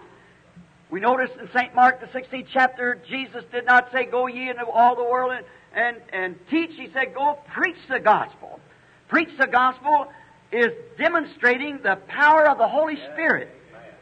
we 0.89 0.99
notice 0.99 1.29
in 1.39 1.49
St. 1.53 1.75
Mark, 1.75 1.99
the 1.99 2.07
16th 2.07 2.47
chapter, 2.51 2.99
Jesus 3.07 3.43
did 3.51 3.65
not 3.65 3.91
say, 3.91 4.05
Go 4.05 4.27
ye 4.27 4.49
into 4.49 4.65
all 4.65 4.95
the 4.95 5.03
world 5.03 5.33
and, 5.33 5.45
and, 5.73 5.97
and 6.11 6.39
teach. 6.49 6.71
He 6.75 6.89
said, 6.93 7.13
Go 7.13 7.37
preach 7.53 7.77
the 7.89 7.99
gospel. 7.99 8.59
Preach 9.07 9.29
the 9.37 9.47
gospel 9.47 10.07
is 10.51 10.69
demonstrating 10.97 11.79
the 11.83 11.97
power 12.07 12.49
of 12.49 12.57
the 12.57 12.67
Holy 12.67 12.95
Spirit. 13.13 13.49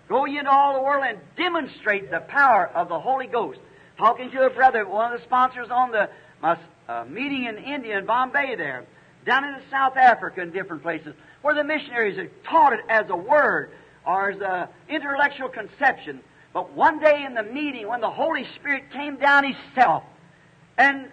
Go 0.08 0.26
ye 0.26 0.38
into 0.38 0.50
all 0.50 0.76
the 0.76 0.82
world 0.82 1.04
and 1.06 1.20
demonstrate 1.36 2.10
the 2.10 2.22
power 2.22 2.67
of 2.67 2.88
the 2.88 3.00
Holy 3.00 3.28
Ghost. 3.28 3.60
Talking 3.98 4.32
to 4.32 4.46
a 4.46 4.50
brother, 4.50 4.88
one 4.88 5.12
of 5.12 5.20
the 5.20 5.26
sponsors 5.26 5.67
on 5.70 5.91
the 5.91 6.10
my 6.41 6.58
uh, 6.88 7.06
meeting 7.08 7.45
in 7.45 7.58
India, 7.58 7.97
in 7.97 8.06
Bombay 8.06 8.56
there, 8.56 8.86
down 9.26 9.43
in 9.43 9.56
South 9.69 9.97
Africa 9.97 10.41
and 10.41 10.54
different 10.54 10.84
places, 10.84 11.13
where 11.41 11.56
the 11.56 11.63
missionaries 11.63 12.17
had 12.17 12.30
taught 12.43 12.73
it 12.73 12.80
as 12.89 13.06
a 13.10 13.15
word 13.15 13.71
or 14.06 14.32
as 14.32 14.41
an 14.41 14.67
intellectual 14.89 15.50
conception. 15.50 16.21
But 16.54 16.73
one 16.73 17.00
day 17.00 17.23
in 17.26 17.34
the 17.34 17.43
meeting, 17.43 17.88
when 17.88 18.02
the 18.02 18.10
Holy 18.10 18.47
Spirit 18.56 18.86
came 18.91 19.17
down 19.17 19.43
Himself 19.43 20.04
and 20.78 21.12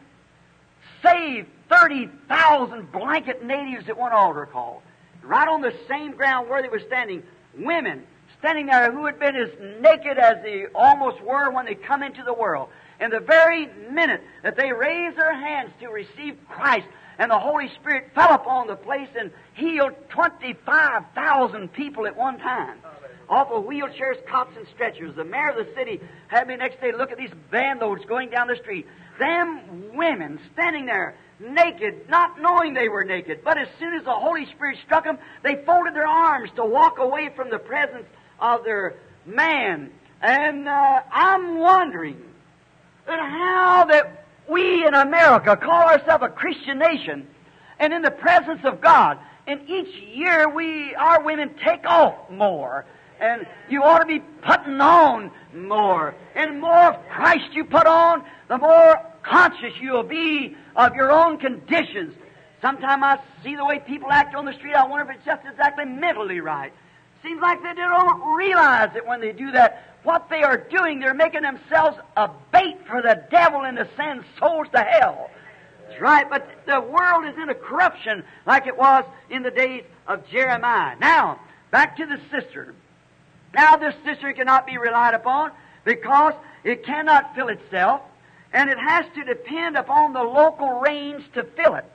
saved 1.03 1.49
30,000 1.69 2.93
blanket 2.93 3.45
natives 3.45 3.89
at 3.89 3.97
one 3.97 4.13
altar 4.13 4.47
call. 4.47 4.83
Right 5.23 5.49
on 5.49 5.63
the 5.63 5.75
same 5.89 6.13
ground 6.13 6.49
where 6.49 6.63
they 6.63 6.69
were 6.69 6.83
standing, 6.87 7.23
women 7.57 8.05
standing 8.39 8.67
there 8.67 8.93
who 8.93 9.07
had 9.07 9.19
been 9.19 9.37
as 9.37 9.49
naked 9.81 10.19
as 10.19 10.43
they 10.43 10.67
almost 10.75 11.21
were 11.23 11.51
when 11.51 11.65
they 11.65 11.75
come 11.75 12.03
into 12.03 12.23
the 12.23 12.35
world. 12.35 12.69
And 13.01 13.13
the 13.13 13.21
very 13.21 13.69
minute 13.91 14.23
that 14.43 14.57
they 14.57 14.73
raised 14.73 15.17
their 15.17 15.35
hands 15.35 15.71
to 15.81 15.89
receive 15.89 16.39
Christ, 16.49 16.87
and 17.19 17.31
the 17.31 17.39
Holy 17.39 17.69
Spirit 17.81 18.11
fell 18.15 18.33
upon 18.33 18.67
the 18.67 18.77
place 18.77 19.09
and 19.19 19.31
healed 19.55 19.93
25,000 20.11 21.73
people 21.73 22.07
at 22.07 22.17
one 22.17 22.39
time. 22.39 22.79
Off 23.29 23.51
of 23.51 23.65
wheelchairs, 23.65 24.25
cots, 24.27 24.53
and 24.57 24.67
stretchers. 24.75 25.15
The 25.17 25.25
mayor 25.25 25.51
of 25.51 25.57
the 25.57 25.73
city 25.75 26.01
had 26.29 26.47
me 26.47 26.57
next 26.57 26.81
day 26.81 26.93
look 26.93 27.11
at 27.11 27.19
these 27.19 27.33
van 27.51 27.79
loads 27.79 28.05
going 28.05 28.31
down 28.31 28.49
the 28.49 28.57
street. 28.57 28.87
Them 29.19 29.95
women 29.95 30.39
standing 30.53 30.87
there, 30.87 31.17
naked, 31.41 32.09
not 32.09 32.41
knowing 32.41 32.75
they 32.75 32.89
were 32.89 33.05
naked. 33.05 33.41
But 33.43 33.59
as 33.59 33.69
soon 33.79 33.95
as 33.95 34.05
the 34.05 34.13
Holy 34.13 34.47
Spirit 34.55 34.79
struck 34.85 35.05
them, 35.05 35.19
they 35.43 35.65
folded 35.65 35.95
their 35.95 36.07
arms 36.07 36.51
to 36.57 36.65
walk 36.65 36.99
away 36.99 37.31
from 37.35 37.49
the 37.51 37.59
presence 37.59 38.07
of 38.41 38.65
their 38.65 38.97
man. 39.25 39.91
And 40.21 40.69
uh, 40.69 41.01
I'm 41.11 41.59
wondering 41.59 42.21
that 43.07 43.19
how 43.19 43.85
that 43.91 44.25
we 44.49 44.87
in 44.87 44.95
America 44.95 45.57
call 45.57 45.89
ourselves 45.89 46.25
a 46.25 46.29
Christian 46.29 46.79
nation, 46.79 47.27
and 47.79 47.93
in 47.93 48.03
the 48.03 48.11
presence 48.11 48.61
of 48.65 48.81
God, 48.81 49.19
and 49.47 49.69
each 49.69 49.95
year 50.15 50.49
we, 50.49 50.95
our 50.95 51.23
women 51.23 51.55
take 51.65 51.85
off 51.87 52.31
more. 52.31 52.87
And 53.21 53.47
you 53.69 53.83
ought 53.83 53.99
to 54.01 54.07
be 54.07 54.21
putting 54.43 54.81
on 54.81 55.31
more. 55.55 56.15
And 56.35 56.61
more 56.61 56.95
of 56.95 57.09
Christ 57.09 57.53
you 57.53 57.65
put 57.65 57.87
on, 57.87 58.25
the 58.49 58.59
more 58.59 59.01
conscious 59.23 59.73
you'll 59.81 60.03
be 60.03 60.57
of 60.77 60.95
your 60.95 61.13
own 61.13 61.39
conditions. 61.39 62.15
Sometimes 62.61 63.03
I 63.03 63.19
see 63.43 63.57
the 63.57 63.65
way 63.65 63.79
people 63.79 64.11
act 64.11 64.35
on 64.35 64.45
the 64.45 64.53
street, 64.55 64.75
I 64.75 64.87
wonder 64.87 65.11
if 65.11 65.17
it's 65.17 65.27
just 65.27 65.43
exactly 65.47 65.85
mentally 65.85 66.41
right. 66.41 66.73
Seems 67.25 67.41
like 67.41 67.63
they 67.63 67.73
don't 67.73 68.37
realize 68.37 68.91
that 68.93 69.07
when 69.07 69.23
they 69.23 69.33
do 69.33 69.51
that, 69.53 69.95
what 70.03 70.29
they 70.29 70.43
are 70.43 70.59
doing, 70.59 71.01
they're 71.01 71.15
making 71.15 71.41
themselves 71.41 71.97
a 72.19 72.29
bait 72.53 72.77
for 72.87 73.01
the 73.01 73.25
devil 73.31 73.63
and 73.63 73.79
to 73.79 73.89
send 73.97 74.25
souls 74.39 74.67
to 74.75 74.83
hell. 74.83 75.31
That's 75.89 76.01
right, 76.03 76.29
but 76.29 76.47
the 76.67 76.83
world 76.83 77.25
is 77.25 77.35
in 77.43 77.49
a 77.49 77.55
corruption 77.55 78.25
like 78.47 78.67
it 78.67 78.77
was 78.77 79.05
in 79.31 79.43
the 79.43 79.51
days 79.51 79.85
of 80.07 80.29
Jeremiah. 80.29 80.97
Now, 81.01 81.41
back 81.71 81.97
to 81.97 82.05
the 82.05 82.21
cistern. 82.31 82.75
Now, 83.55 83.77
this 83.77 83.95
cistern 84.05 84.35
cannot 84.35 84.67
be 84.67 84.77
relied 84.77 85.15
upon 85.15 85.53
because 85.85 86.35
it 86.63 86.85
cannot 86.85 87.35
fill 87.35 87.49
itself, 87.49 88.03
and 88.53 88.69
it 88.69 88.79
has 88.79 89.07
to 89.15 89.25
depend 89.25 89.77
upon 89.79 90.13
the 90.13 90.23
local 90.23 90.81
rains 90.81 91.23
to 91.35 91.45
fill 91.45 91.77
it. 91.77 91.87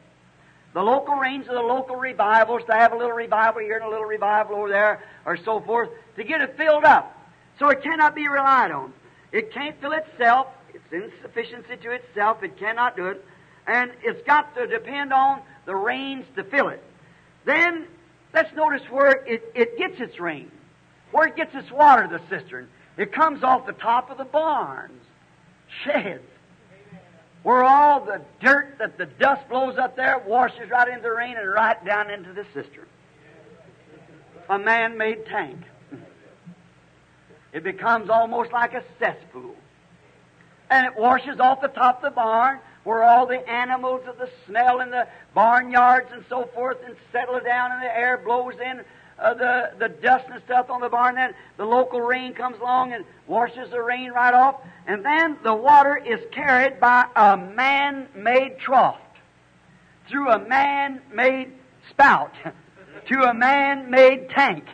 The 0.74 0.82
local 0.82 1.16
rains 1.16 1.48
of 1.48 1.56
the 1.56 1.62
local 1.62 1.96
revivals, 1.96 2.62
to 2.68 2.74
have 2.74 2.92
a 2.94 2.96
little 2.96 3.12
revival 3.12 3.62
here 3.62 3.78
and 3.78 3.86
a 3.86 3.90
little 3.90 4.06
revival 4.06 4.58
over 4.58 4.70
there, 4.70 5.04
or 5.26 5.38
so 5.38 5.60
forth, 5.62 5.90
to 6.16 6.24
get 6.24 6.42
it 6.42 6.58
filled 6.58 6.84
up. 6.84 7.16
So 7.58 7.70
it 7.70 7.82
cannot 7.82 8.16
be 8.16 8.28
relied 8.28 8.72
on. 8.72 8.94
It 9.32 9.52
can't 9.52 9.80
fill 9.82 9.94
itself. 9.94 10.48
It's 10.74 10.92
insufficiency 10.92 11.78
to 11.78 11.92
itself. 11.92 12.44
It 12.44 12.58
cannot 12.58 12.96
do 12.96 13.08
it. 13.08 13.26
And 13.68 13.92
it's 14.04 14.26
got 14.26 14.56
to 14.56 14.68
depend 14.68 15.12
on 15.12 15.42
the 15.66 15.76
rains 15.76 16.26
to 16.36 16.44
fill 16.44 16.70
it. 16.70 16.84
Then, 17.46 17.88
let's 18.34 18.54
notice 18.56 18.82
where 18.90 19.24
it, 19.26 19.52
it 19.56 19.78
gets 19.78 20.00
its 20.00 20.20
rain. 20.20 20.52
Where 21.12 21.28
it 21.28 21.36
gets 21.36 21.56
its 21.56 21.72
water, 21.72 22.08
the 22.08 22.22
cistern. 22.30 22.70
It 22.98 23.12
comes 23.12 23.44
off 23.44 23.66
the 23.66 23.74
top 23.74 24.12
of 24.12 24.18
the 24.18 24.26
barns, 24.26 25.02
sheds. 25.84 26.24
Where 27.43 27.63
all 27.63 28.02
the 28.02 28.21
dirt 28.41 28.75
that 28.80 28.97
the 28.97 29.06
dust 29.06 29.47
blows 29.47 29.78
up 29.78 29.95
there 29.95 30.21
washes 30.25 30.69
right 30.69 30.88
into 30.88 31.02
the 31.02 31.12
rain 31.12 31.38
and 31.38 31.49
right 31.49 31.84
down 31.86 32.10
into 32.10 32.34
the 32.34 32.45
cistern. 32.54 32.86
A 34.49 34.60
man 34.60 34.97
made 34.97 35.25
tank. 35.25 35.60
It 37.54 37.63
becomes 37.63 38.10
almost 38.10 38.52
like 38.52 38.73
a 38.73 38.84
cesspool. 38.99 39.56
And 40.69 40.86
it 40.86 40.95
washes 40.97 41.39
off 41.39 41.62
the 41.62 41.67
top 41.67 42.04
of 42.04 42.12
the 42.12 42.15
barn 42.15 42.60
where 42.84 43.04
all 43.04 43.25
the 43.25 43.47
animals 43.49 44.02
of 44.08 44.17
the 44.17 44.30
smell 44.45 44.82
in 44.82 44.89
the 44.89 45.08
barnyards 45.34 46.10
and 46.12 46.23
so 46.30 46.49
forth 46.54 46.78
and 46.86 46.95
settle 47.12 47.39
down 47.39 47.71
and 47.71 47.82
the 47.82 47.97
air 47.97 48.17
blows 48.17 48.54
in 48.60 48.82
uh, 49.22 49.34
the, 49.34 49.72
the 49.80 49.90
dust 49.90 50.26
and 50.32 50.42
stuff 50.46 50.70
on 50.70 50.82
the 50.82 50.90
barn. 50.90 51.16
Then 51.16 51.34
the 51.58 51.66
local 51.66 52.02
rain 52.02 52.34
comes 52.34 52.60
along 52.60 52.94
and 52.94 53.06
washes 53.28 53.70
the 53.72 53.82
rain 53.82 54.12
right 54.12 54.34
off. 54.34 54.56
And 54.88 55.04
then 55.06 55.38
the 55.44 55.54
water 55.54 55.98
is 55.98 56.20
carried 56.32 56.80
by 56.80 57.06
a 57.16 57.38
man-made 57.38 58.60
trough 58.60 59.00
through 60.10 60.30
a 60.30 60.40
man-made 60.40 61.52
spout 61.90 62.32
to 63.10 63.22
a 63.24 63.34
man-made 63.34 64.30
tank. 64.30 64.66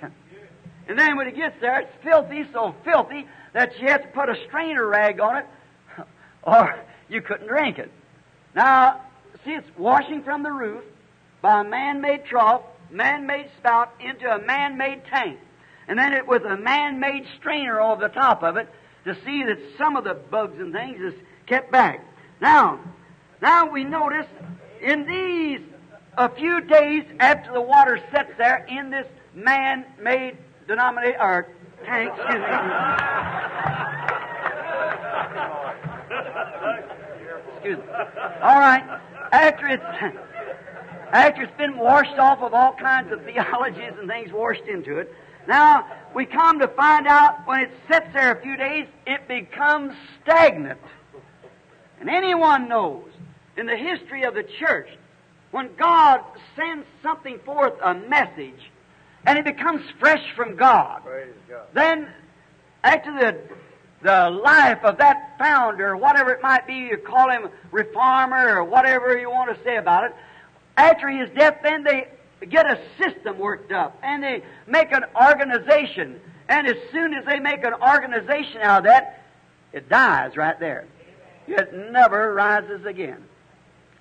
And 0.88 0.98
then 0.98 1.18
when 1.18 1.28
it 1.28 1.36
gets 1.36 1.60
there, 1.60 1.80
it's 1.82 1.92
filthy, 2.04 2.46
so 2.54 2.76
filthy 2.84 3.28
that 3.54 3.80
you 3.80 3.88
have 3.88 4.04
to 4.04 4.08
put 4.10 4.30
a 4.30 4.36
strainer 4.48 4.88
rag 4.88 5.20
on 5.20 5.38
it, 5.38 5.46
or 6.44 6.80
you 7.10 7.22
couldn't 7.22 7.48
drink 7.48 7.80
it. 7.80 7.92
Now, 8.54 9.02
see, 9.44 9.52
it's 9.52 9.68
washing 9.78 10.24
from 10.24 10.44
the 10.44 10.52
roof 10.52 10.84
by 11.42 11.62
a 11.62 11.64
man-made 11.64 12.26
trough, 12.26 12.62
man-made 12.96 13.50
spout 13.58 13.94
into 14.00 14.28
a 14.30 14.40
man-made 14.40 15.04
tank, 15.06 15.40
and 15.88 16.00
then 16.00 16.14
it 16.14 16.28
with 16.28 16.44
a 16.44 16.58
man-made 16.58 17.26
strainer 17.38 17.80
over 17.82 18.08
the 18.08 18.14
top 18.14 18.42
of 18.44 18.58
it 18.58 18.68
to 19.04 19.14
see 19.26 19.44
that 19.44 19.60
some 19.78 19.96
of 19.96 20.04
the 20.04 20.14
bugs 20.14 20.60
and 20.60 20.74
things 20.74 21.00
is 21.00 21.14
kept 21.46 21.72
back. 21.72 22.04
Now, 22.42 22.80
now 23.42 23.70
we 23.70 23.84
notice 23.84 24.28
in 24.82 25.06
these 25.06 25.60
a 26.18 26.30
few 26.30 26.62
days 26.62 27.04
after 27.20 27.52
the 27.52 27.62
water 27.62 28.00
sets 28.12 28.32
there 28.38 28.66
in 28.70 28.90
this 28.90 29.08
man-made 29.34 30.38
denomination 30.68 31.20
or 31.20 31.48
tank. 31.86 32.12
Excuse 37.56 37.78
me. 37.78 37.84
All 38.42 38.60
right. 38.60 38.84
After 39.32 39.68
it's 39.68 39.84
after 41.12 41.44
it's 41.44 41.58
been 41.58 41.78
washed 41.78 42.18
off 42.18 42.39
of 42.41 42.54
all 42.54 42.74
kinds 42.74 43.12
of 43.12 43.24
theologies 43.26 43.94
and 44.00 44.08
things 44.08 44.32
washed 44.32 44.68
into 44.68 44.98
it, 44.98 45.13
now 45.48 45.86
we 46.13 46.26
come 46.26 46.60
to 46.60 46.68
find 46.70 47.08
out 47.08 47.48
when 47.48 47.62
it 47.62 47.72
sits 47.89 48.08
there 48.13 48.32
a 48.32 48.41
few 48.41 48.58
days, 48.58 48.88
it 49.06 49.28
becomes 49.28 49.94
stagnant. 50.22 50.80
And 52.00 52.10
anyone 52.10 52.68
knows 52.68 53.10
in 53.58 53.65
the 53.65 53.78
history 53.78 54.24
of 54.24 54.34
the 54.34 54.44
church, 54.44 54.89
when 55.52 55.70
God 55.78 56.22
sends 56.56 56.86
something 57.02 57.39
forth, 57.46 57.74
a 57.82 57.94
message, 57.94 58.72
and 59.26 59.38
it 59.39 59.46
becomes 59.46 59.82
fresh 60.00 60.24
from 60.36 60.56
God. 60.56 61.02
God. 61.48 61.68
Then, 61.74 62.10
after 62.84 63.12
the 63.13 63.56
the 64.06 64.30
life 64.30 64.84
of 64.84 65.00
that 65.00 65.36
founder, 65.39 65.98
whatever 65.98 66.32
it 66.32 66.41
might 66.41 66.68
be, 66.68 66.76
you 66.76 66.98
call 66.98 67.30
him 67.30 67.50
reformer 67.72 68.56
or 68.56 68.63
whatever 68.63 69.18
you 69.18 69.30
want 69.30 69.56
to 69.56 69.63
say 69.63 69.78
about 69.78 70.04
it. 70.06 70.15
After 70.78 71.10
his 71.10 71.30
death, 71.38 71.60
then 71.64 71.84
they 71.84 72.08
get 72.50 72.66
a 72.66 72.80
system 72.98 73.40
worked 73.40 73.72
up 73.72 73.98
and 74.04 74.22
they 74.22 74.44
make 74.68 74.92
an 74.92 75.06
organization. 75.16 76.20
And 76.48 76.68
as 76.68 76.76
soon 76.92 77.14
as 77.14 77.26
they 77.26 77.40
make 77.40 77.64
an 77.64 77.74
organization 77.74 78.62
out 78.62 78.80
of 78.80 78.84
that, 78.86 79.24
it 79.74 79.90
dies 79.90 80.38
right 80.38 80.60
there. 80.60 80.86
It 81.48 81.92
never 81.92 82.34
rises 82.34 82.86
again. 82.86 83.24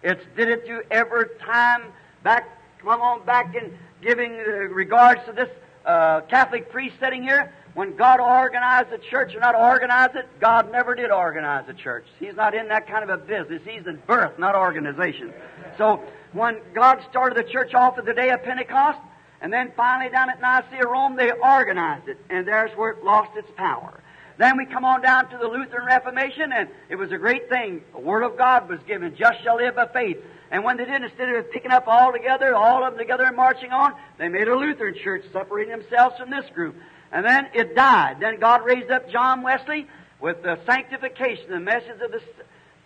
It's 0.02 0.22
did 0.36 0.48
it 0.48 0.66
through 0.66 0.82
every 0.90 1.24
time 1.40 1.82
back, 2.22 2.48
come 2.78 3.00
on 3.00 3.24
back 3.24 3.54
in 3.54 3.76
giving 4.02 4.32
uh, 4.32 4.50
regards 4.68 5.20
to 5.26 5.32
this 5.32 5.48
uh, 5.86 6.20
Catholic 6.22 6.70
priest 6.70 6.96
sitting 7.00 7.22
here. 7.22 7.52
When 7.74 7.96
God 7.96 8.20
organized 8.20 8.90
the 8.90 8.98
church 8.98 9.34
or 9.34 9.40
not 9.40 9.56
organize 9.56 10.10
it, 10.14 10.28
God 10.40 10.70
never 10.70 10.94
did 10.94 11.10
organize 11.10 11.66
the 11.66 11.74
church. 11.74 12.04
He's 12.20 12.36
not 12.36 12.54
in 12.54 12.68
that 12.68 12.86
kind 12.86 13.02
of 13.02 13.10
a 13.10 13.16
business. 13.16 13.62
He's 13.64 13.86
in 13.86 14.00
birth, 14.06 14.38
not 14.38 14.54
organization. 14.54 15.32
So 15.76 16.00
when 16.34 16.60
God 16.74 16.98
started 17.08 17.38
the 17.38 17.50
church 17.50 17.74
off 17.74 17.96
at 17.96 18.04
the 18.04 18.12
day 18.12 18.30
of 18.30 18.42
Pentecost, 18.42 18.98
and 19.40 19.52
then 19.52 19.72
finally 19.76 20.10
down 20.10 20.30
at 20.30 20.40
Nicaea, 20.40 20.86
Rome, 20.86 21.16
they 21.16 21.30
organized 21.30 22.08
it, 22.08 22.18
and 22.28 22.46
there's 22.46 22.76
where 22.76 22.90
it 22.90 23.04
lost 23.04 23.36
its 23.36 23.50
power. 23.56 24.00
Then 24.36 24.56
we 24.56 24.66
come 24.66 24.84
on 24.84 25.00
down 25.00 25.30
to 25.30 25.38
the 25.38 25.46
Lutheran 25.46 25.86
Reformation, 25.86 26.52
and 26.52 26.68
it 26.88 26.96
was 26.96 27.12
a 27.12 27.18
great 27.18 27.48
thing. 27.48 27.82
The 27.92 28.00
Word 28.00 28.24
of 28.24 28.36
God 28.36 28.68
was 28.68 28.80
given, 28.86 29.14
just 29.16 29.42
shall 29.44 29.56
live 29.56 29.76
by 29.76 29.86
faith. 29.86 30.18
And 30.50 30.64
when 30.64 30.76
they 30.76 30.84
did, 30.84 31.02
instead 31.02 31.28
of 31.28 31.50
picking 31.52 31.70
up 31.70 31.86
all 31.86 32.12
together, 32.12 32.54
all 32.54 32.84
of 32.84 32.92
them 32.92 32.98
together 32.98 33.24
and 33.24 33.36
marching 33.36 33.70
on, 33.70 33.94
they 34.18 34.28
made 34.28 34.48
a 34.48 34.56
Lutheran 34.56 34.96
church, 35.02 35.24
separating 35.32 35.78
themselves 35.78 36.16
from 36.18 36.30
this 36.30 36.46
group. 36.52 36.74
And 37.12 37.24
then 37.24 37.48
it 37.54 37.76
died. 37.76 38.16
Then 38.18 38.40
God 38.40 38.62
raised 38.64 38.90
up 38.90 39.08
John 39.08 39.42
Wesley 39.42 39.86
with 40.20 40.42
the 40.42 40.58
sanctification, 40.66 41.50
the 41.50 41.60
message 41.60 42.00
of 42.00 42.10
the 42.10 42.20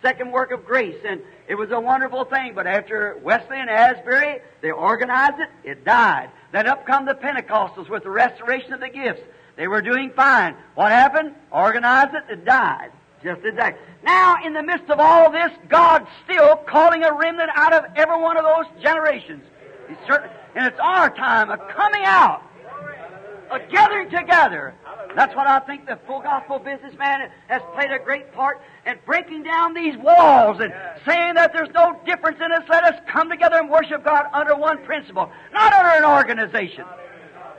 second 0.01 0.31
work 0.31 0.51
of 0.51 0.65
grace. 0.65 0.97
And 1.07 1.21
it 1.47 1.55
was 1.55 1.71
a 1.71 1.79
wonderful 1.79 2.25
thing. 2.25 2.53
But 2.55 2.67
after 2.67 3.17
Wesley 3.23 3.57
and 3.59 3.69
Asbury, 3.69 4.39
they 4.61 4.71
organized 4.71 5.39
it, 5.39 5.69
it 5.69 5.85
died. 5.85 6.29
Then 6.51 6.67
up 6.67 6.85
come 6.85 7.05
the 7.05 7.13
Pentecostals 7.13 7.89
with 7.89 8.03
the 8.03 8.09
restoration 8.09 8.73
of 8.73 8.79
the 8.79 8.89
gifts. 8.89 9.21
They 9.55 9.67
were 9.67 9.81
doing 9.81 10.11
fine. 10.15 10.55
What 10.75 10.91
happened? 10.91 11.35
Organized 11.51 12.15
it, 12.15 12.23
it 12.31 12.45
died. 12.45 12.91
Just 13.23 13.43
exactly. 13.43 13.85
Now, 14.03 14.37
in 14.45 14.53
the 14.53 14.63
midst 14.63 14.89
of 14.89 14.99
all 14.99 15.29
this, 15.31 15.51
God's 15.67 16.07
still 16.23 16.55
calling 16.55 17.03
a 17.03 17.13
remnant 17.13 17.49
out 17.53 17.73
of 17.73 17.83
every 17.95 18.21
one 18.21 18.37
of 18.37 18.45
those 18.45 18.81
generations. 18.81 19.43
He's 19.89 19.97
certain, 20.07 20.29
and 20.55 20.65
it's 20.65 20.79
our 20.79 21.09
time 21.09 21.49
of 21.49 21.59
coming 21.75 22.03
out, 22.05 22.41
of 23.51 23.61
gathering 23.69 24.09
together. 24.09 24.73
That's 25.15 25.35
what 25.35 25.47
I 25.47 25.59
think 25.59 25.85
the 25.85 25.99
full 26.05 26.21
gospel 26.21 26.59
businessman 26.59 27.29
has 27.47 27.61
played 27.73 27.91
a 27.91 27.99
great 27.99 28.31
part 28.33 28.61
in 28.85 28.97
breaking 29.05 29.43
down 29.43 29.73
these 29.73 29.97
walls 29.97 30.59
and 30.59 30.73
saying 31.05 31.35
that 31.35 31.51
there's 31.53 31.69
no 31.73 31.99
difference 32.05 32.37
in 32.43 32.51
us. 32.51 32.63
Let 32.69 32.83
us 32.83 32.99
come 33.07 33.29
together 33.29 33.57
and 33.57 33.69
worship 33.69 34.03
God 34.03 34.25
under 34.33 34.55
one 34.55 34.83
principle, 34.85 35.29
not 35.51 35.73
under 35.73 35.89
an 35.89 36.05
organization. 36.05 36.85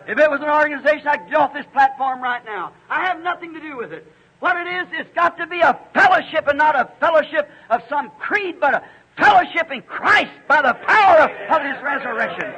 If 0.06 0.18
it 0.18 0.30
was 0.30 0.40
an 0.40 0.48
organization, 0.48 1.06
I'd 1.06 1.28
get 1.28 1.36
off 1.36 1.52
this 1.52 1.66
platform 1.72 2.22
right 2.22 2.44
now. 2.44 2.72
I 2.88 3.04
have 3.06 3.22
nothing 3.22 3.52
to 3.54 3.60
do 3.60 3.76
with 3.76 3.92
it. 3.92 4.06
What 4.40 4.56
it 4.56 4.66
is, 4.66 4.86
it's 4.92 5.14
got 5.14 5.36
to 5.38 5.46
be 5.46 5.60
a 5.60 5.78
fellowship 5.92 6.46
and 6.48 6.56
not 6.56 6.74
a 6.74 6.90
fellowship 6.98 7.50
of 7.68 7.82
some 7.88 8.10
creed, 8.18 8.56
but 8.58 8.74
a 8.74 8.82
fellowship 9.18 9.70
in 9.70 9.82
Christ 9.82 10.32
by 10.48 10.62
the 10.62 10.72
power 10.72 11.18
of, 11.18 11.30
of 11.30 11.62
His 11.62 11.82
resurrection. 11.82 12.50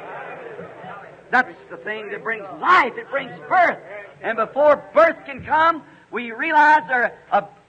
That's 1.33 1.49
the 1.71 1.77
thing 1.77 2.11
that 2.11 2.21
brings 2.21 2.45
life. 2.61 2.93
It 2.95 3.09
brings 3.09 3.31
birth. 3.49 3.79
And 4.21 4.37
before 4.37 4.83
birth 4.93 5.17
can 5.25 5.43
come, 5.43 5.81
we 6.11 6.31
realize 6.31 6.81
there 6.87 7.17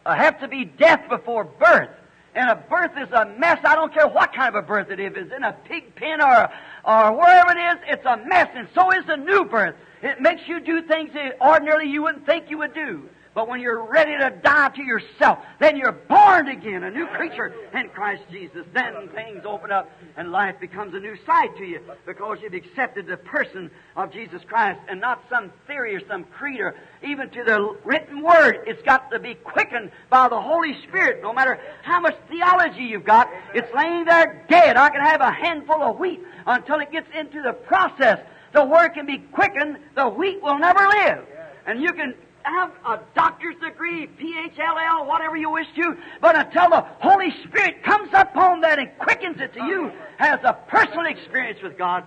have 0.05 0.39
to 0.41 0.49
be 0.49 0.67
death 0.67 1.09
before 1.09 1.45
birth. 1.45 1.89
And 2.35 2.51
a 2.51 2.57
birth 2.57 2.91
is 2.99 3.11
a 3.11 3.25
mess. 3.39 3.61
I 3.65 3.75
don't 3.75 3.91
care 3.95 4.07
what 4.07 4.35
kind 4.35 4.55
of 4.55 4.63
a 4.63 4.67
birth 4.67 4.91
it 4.91 5.01
is. 5.01 5.15
It's 5.17 5.33
in 5.35 5.45
a 5.45 5.55
pig 5.65 5.95
pen 5.95 6.21
or, 6.21 6.51
or 6.85 7.17
wherever 7.17 7.53
it 7.53 7.73
is, 7.73 7.79
it's 7.87 8.05
a 8.05 8.19
mess. 8.27 8.51
And 8.55 8.69
so 8.75 8.93
is 8.93 9.05
a 9.09 9.17
new 9.17 9.47
birth. 9.47 9.77
It 10.03 10.21
makes 10.21 10.43
you 10.47 10.61
do 10.61 10.83
things 10.83 11.15
that 11.15 11.41
ordinarily 11.41 11.89
you 11.89 12.03
wouldn't 12.03 12.27
think 12.27 12.51
you 12.51 12.59
would 12.59 12.75
do. 12.75 13.09
But 13.35 13.49
when 13.49 13.61
you're 13.61 13.85
ready 13.85 14.17
to 14.17 14.31
die 14.31 14.69
to 14.69 14.83
yourself, 14.83 15.41
then 15.59 15.77
you're 15.77 15.91
born 15.93 16.47
again, 16.47 16.85
a 16.85 16.91
new 16.91 17.07
creature 17.09 17.53
in 17.75 17.89
Christ 17.89 18.23
Jesus. 18.31 18.65
Then 18.73 19.09
things 19.09 19.43
open 19.45 19.73
up 19.73 19.91
and 20.17 20.31
life 20.31 20.61
becomes 20.61 20.95
a 20.95 21.01
new 21.01 21.17
sight 21.27 21.57
to 21.57 21.65
you 21.65 21.81
because 22.07 22.39
you've 22.41 22.55
accepted 22.55 23.07
the 23.07 23.17
person 23.17 23.73
of 23.97 24.13
Jesus 24.13 24.41
Christ 24.47 24.79
and 24.89 25.01
not 25.01 25.25
some 25.29 25.51
theory 25.67 25.97
or 25.97 26.07
some 26.07 26.25
creed 26.25 26.61
or 26.61 26.77
even 27.03 27.29
to 27.31 27.43
the 27.43 27.77
written 27.85 28.23
word. 28.23 28.59
It's 28.69 28.83
got 28.83 29.11
to 29.11 29.19
be 29.19 29.35
quickened 29.35 29.91
by 30.11 30.29
the 30.29 30.41
Holy 30.41 30.81
Spirit. 30.87 31.21
No 31.21 31.33
matter 31.33 31.59
how 31.83 31.99
much 32.01 32.17
theology 32.29 32.85
you've 32.85 33.05
got, 33.05 33.29
it's 33.53 33.73
laying 33.75 34.05
there 34.05 34.47
dead. 34.49 34.77
I 34.77 34.91
can 34.91 35.01
have 35.01 35.21
a 35.21 35.33
handful 35.33 35.83
of 35.83 35.99
wheat 35.99 36.21
until 36.47 36.79
it 36.79 36.93
gets 36.93 37.09
into 37.19 37.43
the 37.43 37.53
process. 37.53 38.21
The 38.53 38.65
word 38.65 38.91
can 38.91 39.07
be 39.07 39.19
quickened. 39.19 39.79
The 39.97 40.09
wheat 40.09 40.41
will 40.41 40.59
never 40.59 40.87
live. 40.87 41.27
And 41.67 41.83
you 41.83 41.93
can 41.93 42.15
have 42.45 42.73
a 42.87 43.01
doctor's 43.15 43.57
degree, 43.57 44.07
PHLL, 44.07 45.07
whatever 45.07 45.37
you 45.37 45.51
wish 45.51 45.67
to, 45.77 45.97
but 46.21 46.37
until 46.37 46.71
the 46.71 46.81
Holy 47.01 47.31
Spirit 47.45 47.83
comes 47.83 48.11
upon 48.13 48.61
that 48.61 48.79
and 48.79 48.91
quickens 48.99 49.41
it 49.41 49.53
to 49.55 49.65
you, 49.65 49.91
has 50.19 50.39
a 50.45 50.53
personal 50.69 51.07
experience 51.07 51.61
with 51.63 51.77
God, 51.77 52.05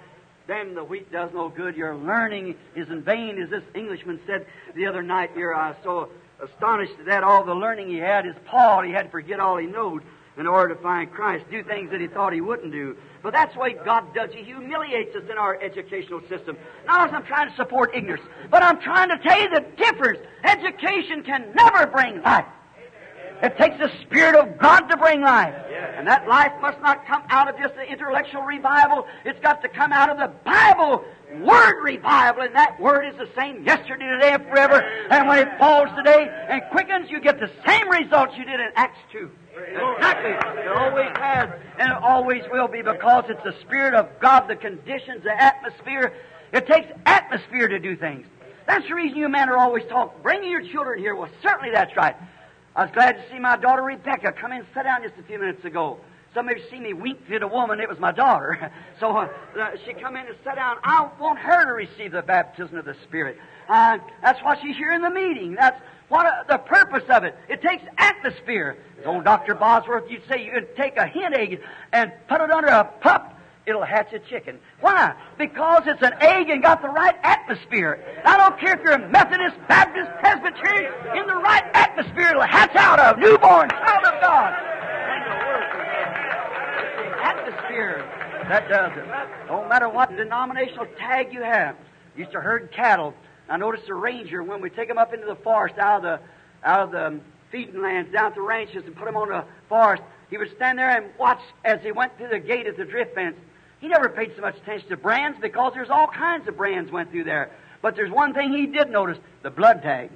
then 0.48 0.76
the 0.76 0.84
wheat 0.84 1.12
does 1.12 1.32
no 1.34 1.50
good. 1.50 1.76
Your 1.76 1.96
learning 1.96 2.56
is 2.76 2.88
in 2.90 3.02
vain, 3.02 3.42
as 3.42 3.50
this 3.50 3.64
Englishman 3.76 4.20
said 4.26 4.46
the 4.76 4.86
other 4.86 5.04
night 5.04 5.32
here. 5.34 5.54
I 5.54 5.70
was 5.70 5.78
so 5.84 6.10
astonished 6.42 6.94
at 7.00 7.06
that 7.08 7.24
all 7.24 7.44
the 7.44 7.56
learning 7.56 7.90
he 7.90 7.98
had 7.98 8.26
is 8.26 8.36
Paul. 8.46 8.84
He 8.84 8.92
had 8.92 9.04
to 9.04 9.10
forget 9.10 9.40
all 9.40 9.58
he 9.58 9.68
knowed 9.68 10.04
in 10.38 10.46
order 10.46 10.76
to 10.76 10.82
find 10.82 11.12
Christ, 11.12 11.46
do 11.50 11.64
things 11.64 11.90
that 11.92 12.00
he 12.00 12.08
thought 12.08 12.32
he 12.32 12.42
wouldn't 12.42 12.72
do. 12.72 12.96
But 13.24 13.34
that's 13.34 13.54
the 13.56 13.60
way 13.60 13.76
God 13.84 14.14
does. 14.14 14.30
He 14.32 14.44
humiliates 14.44 15.16
us 15.16 15.24
in 15.30 15.38
our 15.38 15.60
educational 15.62 16.22
system. 16.30 16.58
Not 16.86 17.08
as 17.08 17.14
I'm 17.14 17.26
trying 17.26 17.50
to 17.50 17.56
support 17.56 17.96
ignorance, 17.96 18.24
but 18.52 18.64
I'm 18.64 18.80
trying 18.80 19.10
to 19.10 19.18
tell 19.18 19.42
you 19.42 19.50
the 19.50 19.66
difference. 19.78 20.20
Education 20.44 21.24
can 21.24 21.54
never 21.56 21.88
bring 21.88 22.22
life. 22.22 22.46
It 23.42 23.56
takes 23.58 23.78
the 23.78 23.92
Spirit 24.02 24.36
of 24.36 24.58
God 24.58 24.88
to 24.88 24.98
bring 24.98 25.22
life. 25.22 25.54
And 25.98 26.08
that 26.08 26.28
life 26.28 26.54
must 26.62 26.80
not 26.82 27.06
come 27.06 27.24
out 27.30 27.50
of 27.50 27.60
just 27.60 27.76
the 27.76 27.84
intellectual 27.84 28.42
revival. 28.42 29.06
It's 29.26 29.40
got 29.42 29.62
to 29.62 29.70
come 29.70 29.92
out 29.92 30.10
of 30.10 30.18
the 30.18 30.32
Bible 30.44 31.04
Word 31.42 31.84
revival. 31.84 32.44
And 32.44 32.56
that 32.56 32.80
Word 32.80 33.06
is 33.06 33.16
the 33.18 33.30
same 33.38 33.64
yesterday, 33.64 34.08
today, 34.08 34.34
and 34.34 34.44
forever. 34.44 34.82
And 35.10 35.28
when 35.28 35.40
it 35.40 35.60
falls 35.60 35.90
today 35.96 36.28
and 36.50 36.62
quickens, 36.72 37.12
you 37.12 37.20
get 37.20 37.40
the 37.40 37.52
same 37.68 37.90
results 37.90 38.34
you 38.38 38.46
did 38.46 38.60
in 38.60 38.70
Acts 38.76 39.00
2. 39.12 39.30
Exactly. 39.66 40.32
It 40.62 40.68
always 40.68 41.12
has, 41.18 41.50
and 41.80 41.92
it 41.92 41.98
always 42.02 42.44
will 42.52 42.68
be 42.68 42.82
because 42.82 43.26
it's 43.30 43.44
the 43.44 43.56
Spirit 43.62 43.94
of 43.94 44.08
God 44.20 44.48
that 44.48 44.62
conditions 44.62 45.24
the 45.24 45.42
atmosphere. 45.42 46.14
It 46.54 46.68
takes 46.68 46.88
atmosphere 47.06 47.68
to 47.68 47.80
do 47.80 47.96
things. 47.96 48.26
That's 48.68 48.88
the 48.88 48.96
reason 48.96 49.18
you 49.18 49.30
men 49.30 49.50
are 49.50 49.58
always 49.58 49.84
talking. 49.90 50.22
Bringing 50.22 50.52
your 50.52 50.62
children 50.62 51.00
here. 51.00 51.16
Well, 51.16 51.30
certainly 51.42 51.72
that's 51.74 51.96
right. 51.96 52.16
I 52.76 52.84
was 52.84 52.92
glad 52.94 53.14
to 53.14 53.24
see 53.32 53.40
my 53.40 53.58
daughter 53.58 53.82
Rebecca 53.82 54.34
come 54.34 54.52
in 54.52 54.60
and 54.60 54.68
sit 54.74 54.84
down 54.84 55.02
just 55.02 55.16
a 55.18 55.24
few 55.24 55.40
minutes 55.40 55.66
ago. 55.66 56.00
Some 56.34 56.50
of 56.50 56.58
you 56.58 56.64
see 56.70 56.80
me 56.80 56.94
wink 56.94 57.20
at 57.32 57.42
a 57.42 57.48
woman. 57.48 57.80
It 57.80 57.90
was 57.90 58.00
my 58.00 58.12
daughter. 58.12 58.72
So 59.00 59.16
uh, 59.16 59.28
she 59.86 59.94
come 59.94 60.16
in 60.16 60.26
and 60.26 60.36
sat 60.44 60.56
down. 60.56 60.78
I 60.84 61.08
want 61.20 61.38
her 61.38 61.66
to 61.66 61.72
receive 61.74 62.14
the 62.14 62.24
baptism 62.24 62.78
of 62.78 62.86
the 62.86 62.96
Spirit. 63.04 63.38
Uh, 63.70 63.98
that's 64.22 64.40
why 64.42 64.58
she's 64.62 64.76
here 64.78 64.94
in 64.94 65.02
the 65.02 65.10
meeting. 65.10 65.56
That's 65.56 65.80
what 66.10 66.26
uh, 66.26 66.44
the 66.50 66.58
purpose 66.58 67.04
of 67.10 67.24
it. 67.24 67.36
It 67.50 67.62
takes 67.62 67.84
atmosphere. 67.98 68.78
As 69.00 69.06
old 69.06 69.26
Dr. 69.26 69.56
Bosworth, 69.56 70.10
you'd 70.10 70.24
say 70.30 70.44
you 70.44 70.52
can 70.52 70.68
take 70.76 70.98
a 70.98 71.06
hen 71.06 71.34
egg 71.34 71.60
and 71.92 72.12
put 72.30 72.42
it 72.42 72.50
under 72.50 72.68
a 72.68 72.86
pup. 73.02 73.34
It'll 73.66 73.84
hatch 73.84 74.14
a 74.14 74.20
chicken. 74.20 74.60
Why? 74.80 75.14
Because 75.38 75.84
it's 75.88 76.02
an 76.02 76.14
egg 76.22 76.50
and 76.50 76.64
got 76.64 76.82
the 76.82 76.88
right 76.88 77.16
atmosphere. 77.22 78.02
I 78.24 78.38
don't 78.38 78.58
care 78.58 78.76
if 78.76 78.82
you're 78.82 78.94
a 78.94 79.10
Methodist, 79.10 79.58
Baptist, 79.68 80.10
Presbyterian, 80.20 80.94
in 81.18 81.28
the 81.28 81.36
right 81.36 81.66
atmosphere 81.74 82.30
it'll 82.30 82.44
hatch 82.44 82.76
out 82.76 83.00
of. 83.00 83.20
Newborn 83.20 83.70
child 83.70 84.06
of 84.06 84.22
God. 84.22 84.54
Atmosphere. 87.22 88.06
That 88.48 88.70
does 88.70 88.92
it. 88.98 89.06
No 89.48 89.68
matter 89.68 89.90
what 89.90 90.16
denominational 90.16 90.88
tag 90.98 91.34
you 91.34 91.44
have. 91.44 91.76
Used 92.16 92.32
to 92.32 92.40
herd 92.40 92.72
cattle. 92.72 93.14
I 93.50 93.58
noticed 93.58 93.88
a 93.90 93.94
ranger 93.94 94.44
when 94.44 94.62
we 94.62 94.70
take 94.70 94.88
them 94.88 94.98
up 94.98 95.14
into 95.14 95.26
the 95.26 95.36
forest 95.36 95.78
out 95.78 95.98
of 95.98 96.02
the 96.04 96.20
out 96.64 96.82
of 96.82 96.92
the 96.92 97.20
feeding 97.52 97.82
lands 97.82 98.12
down 98.12 98.34
to 98.34 98.42
ranches 98.42 98.84
and 98.86 98.96
put 98.96 99.06
them 99.06 99.16
on 99.16 99.30
the 99.30 99.46
forest. 99.70 100.04
He 100.30 100.38
would 100.38 100.54
stand 100.56 100.78
there 100.78 100.90
and 100.90 101.08
watch 101.18 101.40
as 101.64 101.80
he 101.82 101.92
went 101.92 102.18
through 102.18 102.30
the 102.30 102.40
gate 102.40 102.68
at 102.68 102.76
the 102.76 102.84
drift 102.84 103.16
fence. 103.16 103.38
He 103.80 103.88
never 103.88 104.10
paid 104.10 104.34
so 104.36 104.42
much 104.42 104.58
attention 104.58 104.90
to 104.90 104.98
brands 104.98 105.38
because 105.42 105.74
there's 105.74 105.90
all 105.90 106.08
kinds 106.08 106.48
of 106.48 106.58
brands 106.58 106.92
went 106.92 107.12
through 107.12 107.24
there. 107.24 107.52
But 107.82 107.96
there's 107.96 108.12
one 108.12 108.34
thing 108.34 108.52
he 108.52 108.66
did 108.66 108.90
notice: 108.90 109.18
the 109.44 109.52
blood 109.52 109.82
tag. 109.82 110.10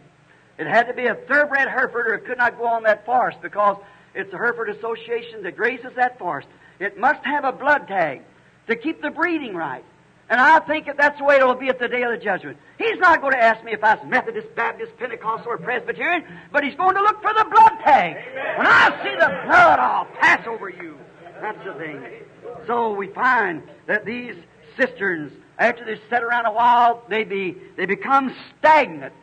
It 0.57 0.67
had 0.67 0.87
to 0.87 0.93
be 0.93 1.07
a 1.07 1.15
thoroughbred 1.15 1.67
Hereford, 1.69 2.07
or 2.07 2.13
it 2.15 2.25
could 2.25 2.37
not 2.37 2.57
go 2.57 2.67
on 2.67 2.83
that 2.83 3.05
forest 3.05 3.37
because 3.41 3.77
it's 4.13 4.29
the 4.31 4.37
Hereford 4.37 4.69
Association 4.69 5.43
that 5.43 5.55
grazes 5.55 5.93
that 5.95 6.19
forest. 6.19 6.47
It 6.79 6.99
must 6.99 7.23
have 7.23 7.45
a 7.45 7.51
blood 7.51 7.87
tag 7.87 8.21
to 8.67 8.75
keep 8.75 9.01
the 9.01 9.09
breeding 9.09 9.55
right. 9.55 9.83
And 10.31 10.39
I 10.39 10.59
think 10.59 10.85
that 10.85 10.95
that's 10.95 11.19
the 11.19 11.25
way 11.25 11.35
it'll 11.35 11.55
be 11.55 11.67
at 11.67 11.77
the 11.77 11.89
day 11.89 12.03
of 12.03 12.11
the 12.11 12.17
judgment. 12.17 12.57
He's 12.77 12.97
not 12.99 13.19
going 13.19 13.33
to 13.33 13.43
ask 13.43 13.65
me 13.65 13.73
if 13.73 13.83
I 13.83 13.95
was 13.95 14.07
Methodist, 14.07 14.55
Baptist, 14.55 14.97
Pentecostal, 14.97 15.51
or 15.51 15.57
Presbyterian, 15.57 16.23
but 16.53 16.63
he's 16.63 16.73
going 16.75 16.95
to 16.95 17.01
look 17.01 17.21
for 17.21 17.33
the 17.33 17.45
blood 17.51 17.73
tag. 17.83 18.15
When 18.57 18.65
I 18.65 18.97
see 19.03 19.13
the 19.13 19.27
blood, 19.45 19.77
I'll 19.77 20.05
pass 20.05 20.47
over 20.47 20.69
you. 20.69 20.97
That's 21.41 21.61
the 21.65 21.73
thing. 21.73 22.01
So 22.65 22.93
we 22.93 23.07
find 23.07 23.61
that 23.87 24.05
these 24.05 24.35
cisterns, 24.77 25.33
after 25.59 25.83
they 25.83 25.99
sit 26.09 26.23
around 26.23 26.45
a 26.45 26.53
while, 26.53 27.03
they 27.09 27.25
be 27.25 27.57
they 27.75 27.85
become 27.85 28.33
stagnant, 28.57 29.13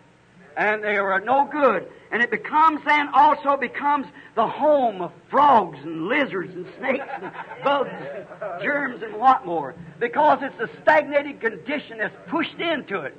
and 0.58 0.84
they 0.84 0.98
are 0.98 1.20
no 1.20 1.48
good. 1.50 1.88
And 2.10 2.22
it 2.22 2.30
becomes 2.30 2.80
then 2.86 3.08
also 3.12 3.56
becomes 3.56 4.06
the 4.34 4.46
home 4.46 5.02
of 5.02 5.12
frogs 5.30 5.78
and 5.82 6.08
lizards 6.08 6.54
and 6.54 6.66
snakes 6.78 7.04
and 7.20 7.30
bugs, 7.62 7.90
and 7.90 8.62
germs 8.62 9.02
and 9.02 9.14
what 9.16 9.44
more. 9.44 9.74
Because 9.98 10.38
it's 10.42 10.58
a 10.60 10.82
stagnated 10.82 11.40
condition 11.40 11.98
that's 11.98 12.16
pushed 12.28 12.58
into 12.58 13.00
it. 13.00 13.16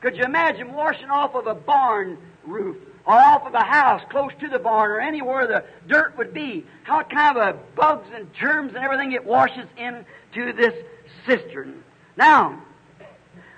Could 0.00 0.16
you 0.16 0.24
imagine 0.24 0.72
washing 0.72 1.10
off 1.10 1.34
of 1.34 1.46
a 1.46 1.54
barn 1.54 2.18
roof 2.44 2.76
or 3.06 3.14
off 3.14 3.46
of 3.46 3.54
a 3.54 3.64
house 3.64 4.02
close 4.10 4.32
to 4.40 4.48
the 4.48 4.58
barn 4.58 4.90
or 4.90 5.00
anywhere 5.00 5.46
the 5.46 5.64
dirt 5.88 6.16
would 6.18 6.34
be? 6.34 6.66
How 6.82 7.02
kind 7.02 7.38
of 7.38 7.74
bugs 7.74 8.08
and 8.14 8.32
germs 8.34 8.74
and 8.74 8.84
everything 8.84 9.12
it 9.12 9.24
washes 9.24 9.66
into 9.76 10.52
this 10.52 10.74
cistern. 11.26 11.82
Now, 12.16 12.60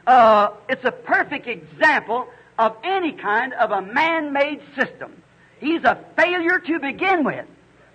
uh, 0.06 0.48
it's 0.68 0.84
a 0.84 0.92
perfect 0.92 1.46
example 1.46 2.28
of 2.59 2.76
any 2.84 3.12
kind 3.12 3.53
of 3.55 3.70
a 3.70 3.82
man-made 3.82 4.61
system. 4.76 5.22
He's 5.61 5.84
a 5.84 5.98
failure 6.16 6.59
to 6.59 6.78
begin 6.80 7.24
with. 7.24 7.46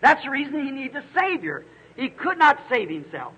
That's 0.02 0.24
the 0.24 0.30
reason 0.30 0.66
he 0.66 0.72
needs 0.72 0.96
a 0.96 1.04
Savior. 1.18 1.66
He 1.96 2.10
could 2.10 2.38
not 2.38 2.60
save 2.70 2.90
himself. 2.90 3.34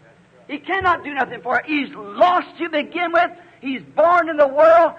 He 0.47 0.59
cannot 0.59 1.03
do 1.03 1.13
nothing 1.13 1.41
for 1.41 1.59
it. 1.59 1.65
He's 1.65 1.89
lost 1.93 2.57
to 2.59 2.69
begin 2.69 3.11
with. 3.11 3.31
He's 3.61 3.81
born 3.95 4.29
in 4.29 4.37
the 4.37 4.47
world 4.47 4.93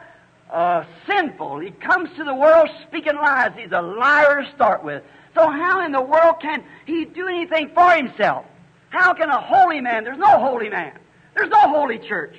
uh, 0.50 0.84
sinful. 1.06 1.60
He 1.60 1.70
comes 1.70 2.10
to 2.16 2.24
the 2.24 2.34
world 2.34 2.68
speaking 2.86 3.16
lies. 3.16 3.52
He's 3.56 3.72
a 3.72 3.82
liar 3.82 4.42
to 4.42 4.50
start 4.54 4.84
with. 4.84 5.02
So 5.34 5.48
how 5.48 5.84
in 5.84 5.92
the 5.92 6.00
world 6.00 6.36
can 6.40 6.64
he 6.86 7.04
do 7.04 7.28
anything 7.28 7.70
for 7.74 7.90
himself? 7.90 8.46
How 8.90 9.14
can 9.14 9.30
a 9.30 9.40
holy 9.40 9.80
man? 9.80 10.04
There's 10.04 10.18
no 10.18 10.38
holy 10.40 10.68
man. 10.68 10.98
There's 11.34 11.50
no 11.50 11.68
holy 11.68 11.98
church. 11.98 12.34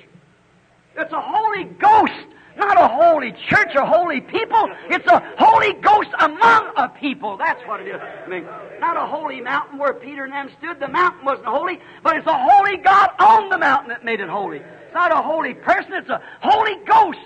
It's 0.96 1.12
a 1.12 1.20
Holy 1.20 1.64
Ghost 1.64 2.31
Not 2.56 2.78
a 2.78 2.88
holy 2.88 3.32
church 3.48 3.74
or 3.74 3.84
holy 3.84 4.20
people. 4.20 4.70
It's 4.90 5.06
a 5.06 5.22
Holy 5.38 5.72
Ghost 5.74 6.10
among 6.20 6.72
a 6.76 6.88
people. 6.88 7.36
That's 7.36 7.60
what 7.66 7.80
it 7.80 7.88
is. 7.88 8.00
I 8.00 8.28
mean, 8.28 8.46
not 8.80 8.96
a 8.96 9.06
holy 9.06 9.40
mountain 9.40 9.78
where 9.78 9.94
Peter 9.94 10.24
and 10.24 10.32
them 10.32 10.50
stood. 10.58 10.80
The 10.80 10.88
mountain 10.88 11.24
wasn't 11.24 11.46
holy, 11.46 11.80
but 12.02 12.16
it's 12.16 12.26
a 12.26 12.38
holy 12.38 12.76
God 12.76 13.10
on 13.18 13.48
the 13.48 13.58
mountain 13.58 13.88
that 13.88 14.04
made 14.04 14.20
it 14.20 14.28
holy. 14.28 14.58
It's 14.58 14.94
not 14.94 15.12
a 15.12 15.22
holy 15.22 15.54
person, 15.54 15.94
it's 15.94 16.10
a 16.10 16.20
Holy 16.42 16.76
Ghost 16.84 17.18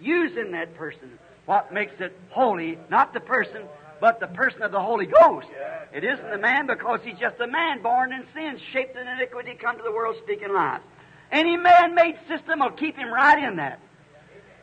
using 0.00 0.52
that 0.52 0.74
person. 0.74 1.18
What 1.46 1.72
makes 1.72 2.00
it 2.00 2.16
holy, 2.30 2.78
not 2.90 3.12
the 3.12 3.20
person, 3.20 3.62
but 4.00 4.18
the 4.18 4.26
person 4.26 4.62
of 4.62 4.72
the 4.72 4.80
Holy 4.80 5.06
Ghost. 5.06 5.46
It 5.92 6.04
isn't 6.04 6.30
the 6.30 6.38
man 6.38 6.66
because 6.66 7.00
he's 7.04 7.18
just 7.18 7.38
a 7.40 7.46
man 7.46 7.82
born 7.82 8.12
in 8.12 8.24
sin, 8.34 8.58
shaped 8.72 8.96
in 8.96 9.06
iniquity, 9.06 9.54
come 9.54 9.76
to 9.76 9.82
the 9.82 9.92
world 9.92 10.16
speaking 10.22 10.52
lies. 10.52 10.80
Any 11.30 11.56
man-made 11.56 12.18
system 12.28 12.60
will 12.60 12.70
keep 12.70 12.96
him 12.96 13.12
right 13.12 13.42
in 13.42 13.56
that. 13.56 13.80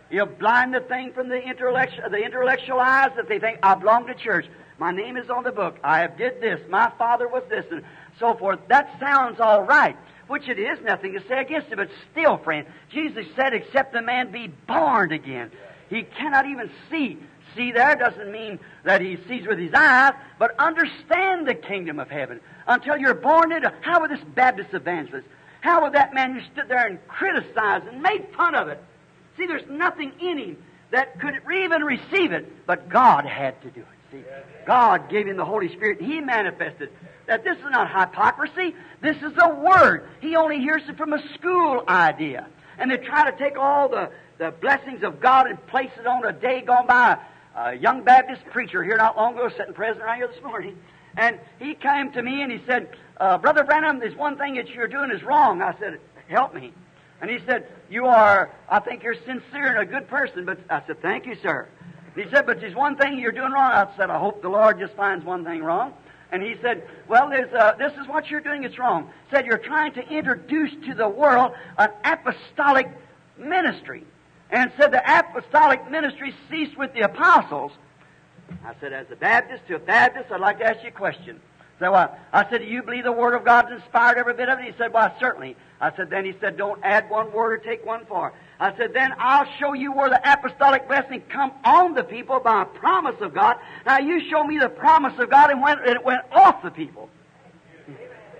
He'll 0.10 0.26
blind 0.26 0.74
the 0.74 0.80
thing 0.80 1.12
from 1.14 1.28
the 1.28 1.42
intellectual, 1.42 2.10
the 2.10 2.24
intellectual 2.24 2.80
eyes 2.80 3.12
that 3.16 3.28
they 3.28 3.40
think, 3.40 3.60
I 3.62 3.76
belong 3.76 4.08
to 4.08 4.14
church. 4.14 4.46
My 4.80 4.92
name 4.92 5.18
is 5.18 5.30
on 5.30 5.44
the 5.44 5.52
book. 5.52 5.78
I 5.84 6.00
have 6.00 6.18
did 6.18 6.40
this. 6.40 6.62
My 6.70 6.92
father 6.98 7.28
was 7.28 7.44
this, 7.50 7.66
and 7.72 7.84
so 8.20 8.36
forth. 8.36 8.60
That 8.70 9.00
sounds 9.00 9.40
all 9.40 9.64
right, 9.64 9.98
which 10.28 10.48
it 10.48 10.60
is 10.60 10.80
nothing 10.82 11.14
to 11.14 11.28
say 11.28 11.42
against 11.42 11.72
it, 11.72 11.78
but 11.78 11.90
still, 12.12 12.38
friend, 12.38 12.68
Jesus 12.92 13.26
said, 13.36 13.54
except 13.54 13.94
the 13.94 14.02
man 14.02 14.32
be 14.32 14.48
born 14.48 15.12
again. 15.12 15.52
He 15.90 16.04
cannot 16.04 16.46
even 16.46 16.70
see. 16.90 17.18
See 17.56 17.72
there 17.72 17.96
doesn't 17.96 18.32
mean 18.32 18.60
that 18.84 19.02
he 19.02 19.18
sees 19.28 19.48
with 19.48 19.58
his 19.58 19.74
eyes, 19.74 20.14
but 20.38 20.56
understand 20.60 21.48
the 21.48 21.56
kingdom 21.56 22.00
of 22.00 22.10
heaven. 22.10 22.40
Until 22.68 22.98
you're 22.98 23.16
born 23.16 23.52
into, 23.52 23.74
how 23.82 24.02
would 24.02 24.12
this 24.12 24.24
Baptist 24.36 24.74
evangelist, 24.74 25.28
how 25.62 25.82
would 25.82 25.94
that 25.94 26.14
man 26.14 26.34
who 26.34 26.42
stood 26.54 26.70
there 26.70 26.86
and 26.86 27.06
criticized 27.08 27.88
and 27.88 28.02
made 28.02 28.28
fun 28.36 28.54
of 28.54 28.68
it, 28.68 28.84
See, 29.38 29.46
there's 29.46 29.68
nothing 29.70 30.12
in 30.20 30.38
him 30.38 30.58
that 30.92 31.20
could 31.20 31.36
even 31.54 31.84
receive 31.84 32.32
it, 32.32 32.66
but 32.66 32.90
God 32.90 33.26
had 33.26 33.62
to 33.62 33.70
do 33.70 33.82
it. 33.82 33.88
See, 34.12 34.24
God 34.66 35.10
gave 35.10 35.28
him 35.28 35.38
the 35.38 35.46
Holy 35.46 35.70
Spirit. 35.76 36.02
He 36.02 36.20
manifested 36.22 36.90
that 37.28 37.44
this 37.44 37.58
is 37.58 37.66
not 37.70 37.90
hypocrisy. 37.90 38.74
This 39.02 39.18
is 39.18 39.34
a 39.42 39.54
word. 39.54 40.08
He 40.22 40.36
only 40.36 40.60
hears 40.60 40.82
it 40.88 40.98
from 40.98 41.14
a 41.14 41.22
school 41.34 41.84
idea. 41.88 42.48
And 42.78 42.90
they 42.90 42.98
try 42.98 43.30
to 43.30 43.38
take 43.38 43.58
all 43.58 43.90
the, 43.90 44.10
the 44.38 44.52
blessings 44.52 45.04
of 45.04 45.20
God 45.20 45.48
and 45.48 45.66
place 45.68 45.92
it 46.00 46.08
on 46.08 46.26
a 46.26 46.32
day 46.32 46.62
gone 46.62 46.88
by. 46.88 47.18
A 47.56 47.74
young 47.76 48.04
Baptist 48.04 48.46
preacher 48.52 48.84
here 48.84 48.98
not 48.98 49.18
long 49.18 49.34
ago, 49.34 49.50
sitting 49.58 49.74
present 49.74 50.06
right 50.06 50.18
here 50.18 50.28
this 50.28 50.44
morning, 50.44 50.78
and 51.18 51.40
he 51.58 51.74
came 51.74 52.12
to 52.12 52.22
me 52.22 52.44
and 52.44 52.52
he 52.52 52.62
said, 52.68 52.90
uh, 53.20 53.40
Brother 53.40 53.64
Branham, 53.64 54.00
there's 54.00 54.16
one 54.16 54.38
thing 54.38 54.56
that 54.56 54.70
you're 54.70 54.88
doing 54.88 55.10
is 55.10 55.24
wrong. 55.24 55.64
I 55.64 55.76
said, 55.80 56.00
Help 56.28 56.54
me. 56.54 56.72
And 57.22 57.30
he 57.30 57.40
said, 57.46 57.68
You 57.90 58.06
are, 58.06 58.52
I 58.70 58.80
think 58.80 59.04
you're 59.04 59.16
sincere 59.16 59.68
and 59.68 59.80
a 59.80 59.86
good 59.86 60.08
person. 60.08 60.46
But 60.46 60.60
I 60.70 60.82
said, 60.86 61.02
Thank 61.02 61.26
you, 61.26 61.36
sir. 61.42 61.68
He 62.16 62.26
said, 62.32 62.46
But 62.46 62.60
there's 62.60 62.76
one 62.76 62.96
thing 62.98 63.20
you're 63.20 63.32
doing 63.32 63.52
wrong. 63.52 63.72
I 63.72 63.88
said, 63.98 64.10
I 64.10 64.20
hope 64.20 64.42
the 64.42 64.50
Lord 64.50 64.80
just 64.80 64.94
finds 64.94 65.26
one 65.26 65.44
thing 65.44 65.64
wrong. 65.64 65.94
And 66.32 66.44
he 66.44 66.56
said, 66.62 66.88
Well, 67.08 67.32
uh, 67.32 67.74
this 67.74 67.94
is 67.94 68.08
what 68.08 68.30
you're 68.30 68.42
doing, 68.42 68.64
it's 68.64 68.78
wrong. 68.78 69.10
Said, 69.32 69.46
You're 69.46 69.58
trying 69.58 69.94
to 69.94 70.08
introduce 70.08 70.72
to 70.88 70.94
the 70.94 71.08
world 71.08 71.54
an 71.78 71.90
apostolic 72.04 72.90
ministry. 73.38 74.04
And 74.50 74.72
said, 74.78 74.92
The 74.92 75.04
apostolic 75.06 75.90
ministry 75.90 76.34
ceased 76.50 76.78
with 76.78 76.94
the 76.94 77.02
apostles. 77.02 77.72
I 78.66 78.74
said, 78.80 78.94
As 78.94 79.08
a 79.12 79.16
Baptist 79.16 79.68
to 79.68 79.76
a 79.76 79.80
Baptist, 79.80 80.32
I'd 80.32 80.40
like 80.40 80.60
to 80.60 80.66
ask 80.66 80.84
you 80.84 80.90
a 80.90 80.92
question. 80.92 81.40
So 81.80 81.94
uh, 81.94 82.16
I 82.34 82.50
said, 82.50 82.62
Do 82.62 82.68
you 82.68 82.82
believe 82.82 83.04
the 83.04 83.12
Word 83.12 83.36
of 83.36 83.46
God's 83.46 83.72
inspired 83.72 84.18
every 84.18 84.34
bit 84.34 84.50
of 84.50 84.60
it? 84.60 84.66
He 84.66 84.72
said, 84.78 84.94
Well, 84.94 85.14
certainly. 85.20 85.56
I 85.80 85.96
said, 85.96 86.10
Then 86.10 86.26
he 86.26 86.34
said, 86.40 86.58
Don't 86.58 86.84
add 86.84 87.10
one 87.10 87.32
word 87.32 87.54
or 87.54 87.58
take 87.58 87.86
one 87.86 88.06
for. 88.06 88.34
I 88.60 88.76
said, 88.76 88.94
Then 88.94 89.14
I'll 89.20 89.48
show 89.60 89.74
you 89.74 89.92
where 89.92 90.10
the 90.10 90.20
apostolic 90.32 90.88
blessing 90.88 91.22
come 91.30 91.52
on 91.64 91.94
the 91.94 92.04
people 92.04 92.40
by 92.40 92.64
a 92.64 92.66
promise 92.66 93.22
of 93.22 93.34
God. 93.34 93.58
Now 93.86 94.00
you 94.00 94.28
show 94.30 94.44
me 94.44 94.58
the 94.58 94.70
promise 94.70 95.18
of 95.20 95.30
God 95.30 95.52
and 95.52 95.62
when 95.62 95.78
it 95.88 96.04
went 96.04 96.22
off 96.32 96.64
the 96.64 96.72
people. 96.72 97.10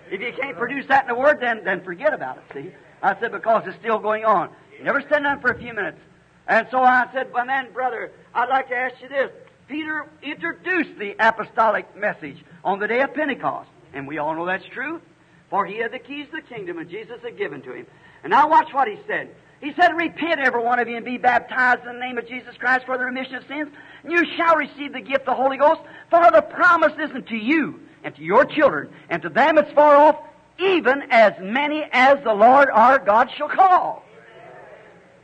If 0.10 0.22
you 0.22 0.34
can't 0.34 0.58
produce 0.58 0.88
that 0.88 1.04
in 1.04 1.10
the 1.10 1.16
Word, 1.16 1.40
then, 1.40 1.64
then 1.64 1.84
forget 1.84 2.14
about 2.14 2.38
it, 2.38 2.44
see? 2.54 2.72
I 3.04 3.20
said, 3.20 3.32
Because 3.32 3.68
it's 3.68 3.78
still 3.78 4.00
going 4.00 4.26
on. 4.26 4.50
You 4.78 4.84
never 4.84 5.02
stand 5.02 5.28
on 5.28 5.42
for 5.42 5.52
a 5.52 5.60
few 5.60 5.74
minutes. 5.74 6.00
And 6.48 6.68
so 6.72 6.82
I 6.82 7.08
said, 7.14 7.32
Well, 7.32 7.46
then, 7.46 7.72
brother, 7.72 8.12
I'd 8.34 8.50
like 8.50 8.70
to 8.70 8.76
ask 8.76 8.96
you 9.00 9.10
this. 9.10 9.30
Peter 9.68 10.08
introduced 10.24 10.98
the 10.98 11.14
apostolic 11.20 11.94
message 11.96 12.44
on 12.68 12.80
the 12.80 12.88
day 12.88 13.00
of 13.00 13.14
Pentecost. 13.14 13.70
And 13.94 14.08
we 14.08 14.18
all 14.18 14.36
know 14.36 14.46
that's 14.46 14.66
true, 14.74 15.02
for 15.50 15.66
he 15.66 15.78
had 15.78 15.94
the 15.94 16.00
keys 16.00 16.28
of 16.28 16.34
the 16.34 16.54
kingdom, 16.54 16.78
and 16.78 16.90
Jesus 16.90 17.20
had 17.24 17.38
given 17.38 17.62
to 17.62 17.72
him. 17.72 17.88
And 18.24 18.30
now 18.30 18.50
watch 18.50 18.68
what 18.74 18.90
he 18.90 19.00
said. 19.08 19.34
He 19.62 19.72
said, 19.74 19.96
Repent, 19.96 20.42
every 20.42 20.62
one 20.62 20.78
of 20.78 20.88
you, 20.88 20.98
and 20.98 21.06
be 21.06 21.18
baptized 21.18 21.82
in 21.88 21.94
the 21.94 22.00
name 22.00 22.18
of 22.18 22.28
Jesus 22.28 22.56
Christ 22.60 22.86
for 22.86 22.98
the 22.98 23.06
remission 23.06 23.36
of 23.36 23.48
sins, 23.48 23.70
and 24.04 24.12
you 24.12 24.22
shall 24.36 24.58
receive 24.58 24.92
the 24.92 25.00
gift 25.00 25.22
of 25.22 25.26
the 25.28 25.34
Holy 25.34 25.58
Ghost, 25.58 25.80
for 26.10 26.30
the 26.30 26.42
promise 26.42 26.92
isn't 27.02 27.28
to 27.28 27.38
you, 27.38 27.80
and 28.04 28.14
to 28.16 28.22
your 28.22 28.44
children, 28.44 28.90
and 29.10 29.22
to 29.22 29.30
them 29.30 29.56
that's 29.56 29.72
far 29.72 29.96
off, 29.96 30.18
even 30.60 31.04
as 31.10 31.34
many 31.40 31.86
as 31.92 32.22
the 32.26 32.34
Lord 32.34 32.70
our 32.72 33.00
God 33.00 33.30
shall 33.38 33.50
call. 33.50 34.04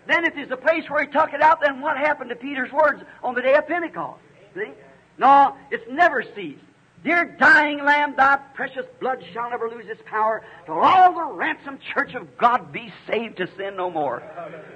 Then 0.08 0.26
if 0.26 0.34
there's 0.34 0.52
a 0.52 0.58
place 0.58 0.90
where 0.90 1.06
he 1.06 1.12
took 1.12 1.34
it 1.34 1.42
out, 1.42 1.60
then 1.62 1.82
what 1.82 1.98
happened 1.98 2.30
to 2.30 2.36
Peter's 2.38 2.72
words 2.72 3.04
on 3.22 3.36
the 3.36 3.42
day 3.42 3.56
of 3.56 3.68
Pentecost? 3.68 4.22
See? 4.56 4.72
No, 5.18 5.56
it's 5.70 5.86
never 5.90 6.24
ceased. 6.36 6.64
Dear 7.04 7.36
dying 7.38 7.84
lamb, 7.84 8.16
thy 8.16 8.38
precious 8.54 8.86
blood 9.02 9.22
shall 9.34 9.50
never 9.50 9.70
lose 9.70 9.88
its 9.88 10.02
power 10.06 10.42
till 10.66 10.80
all 10.80 11.14
the 11.14 11.34
ransomed 11.34 11.80
church 11.94 12.14
of 12.14 12.38
God 12.38 12.72
be 12.72 12.94
saved 13.08 13.38
to 13.38 13.48
sin 13.58 13.76
no 13.76 13.90
more. 13.90 14.24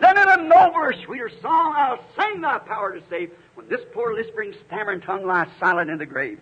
Then 0.02 0.18
in 0.18 0.28
a 0.28 0.44
nobler, 0.44 0.94
sweeter 1.06 1.32
song 1.42 1.74
I'll 1.78 2.04
sing 2.20 2.42
thy 2.42 2.60
power 2.60 3.00
to 3.00 3.04
save 3.10 3.32
when 3.56 3.70
this 3.70 3.80
poor 3.94 4.14
lisping, 4.14 4.54
stammering 4.66 5.00
tongue 5.00 5.26
lies 5.26 5.48
silent 5.58 5.90
in 5.90 6.00
the 6.00 6.06
grave. 6.06 6.42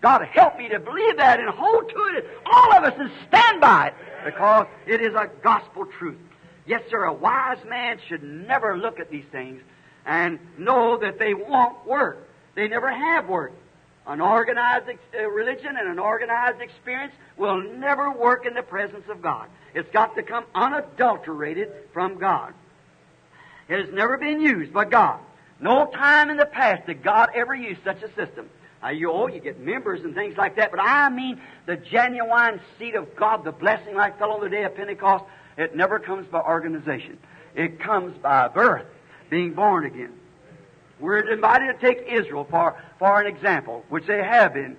God 0.00 0.24
help 0.32 0.56
me 0.56 0.68
to 0.68 0.78
believe 0.78 1.16
that 1.16 1.40
and 1.40 1.48
hold 1.48 1.88
to 1.88 2.16
it, 2.16 2.28
all 2.46 2.72
of 2.74 2.84
us, 2.84 2.94
and 2.96 3.10
stand 3.26 3.60
by 3.60 3.88
it 3.88 3.94
because 4.24 4.66
it 4.86 5.00
is 5.00 5.14
a 5.14 5.28
gospel 5.42 5.86
truth. 5.98 6.18
Yes, 6.66 6.82
sir, 6.90 7.04
a 7.04 7.12
wise 7.12 7.58
man 7.68 7.98
should 8.06 8.22
never 8.22 8.78
look 8.78 9.00
at 9.00 9.10
these 9.10 9.24
things 9.32 9.62
and 10.06 10.38
know 10.58 10.96
that 10.98 11.18
they 11.18 11.34
won't 11.34 11.84
work. 11.86 12.28
They 12.54 12.68
never 12.68 12.92
have 12.92 13.28
worked. 13.28 13.56
An 14.06 14.20
organized 14.20 14.86
uh, 15.18 15.30
religion 15.30 15.76
and 15.78 15.88
an 15.88 15.98
organized 15.98 16.60
experience 16.60 17.14
will 17.38 17.62
never 17.62 18.12
work 18.12 18.44
in 18.44 18.54
the 18.54 18.62
presence 18.62 19.04
of 19.08 19.22
God. 19.22 19.48
It's 19.74 19.90
got 19.92 20.14
to 20.16 20.22
come 20.22 20.44
unadulterated 20.54 21.72
from 21.92 22.18
God. 22.18 22.52
It 23.68 23.86
has 23.86 23.94
never 23.94 24.18
been 24.18 24.40
used 24.40 24.72
by 24.72 24.84
God. 24.84 25.20
No 25.58 25.86
time 25.86 26.28
in 26.28 26.36
the 26.36 26.46
past 26.46 26.86
did 26.86 27.02
God 27.02 27.30
ever 27.34 27.54
use 27.54 27.78
such 27.82 28.02
a 28.02 28.08
system. 28.14 28.50
Now, 28.82 28.90
you, 28.90 29.10
oh, 29.10 29.28
you 29.28 29.40
get 29.40 29.58
members 29.58 30.02
and 30.04 30.14
things 30.14 30.36
like 30.36 30.56
that, 30.56 30.70
but 30.70 30.80
I 30.80 31.08
mean 31.08 31.40
the 31.64 31.76
genuine 31.76 32.60
seed 32.78 32.96
of 32.96 33.16
God, 33.16 33.42
the 33.42 33.52
blessing 33.52 33.94
like 33.94 34.18
fell 34.18 34.32
on 34.32 34.42
the 34.42 34.50
day 34.50 34.64
of 34.64 34.76
Pentecost, 34.76 35.24
it 35.56 35.74
never 35.74 35.98
comes 35.98 36.26
by 36.26 36.40
organization. 36.40 37.18
It 37.54 37.80
comes 37.80 38.18
by 38.18 38.48
birth, 38.48 38.86
being 39.30 39.54
born 39.54 39.86
again. 39.86 40.12
We're 41.00 41.30
invited 41.32 41.78
to 41.78 41.86
take 41.86 42.06
Israel 42.08 42.46
for, 42.48 42.80
for 42.98 43.20
an 43.20 43.26
example, 43.26 43.84
which 43.88 44.06
they 44.06 44.22
have 44.22 44.54
been. 44.54 44.76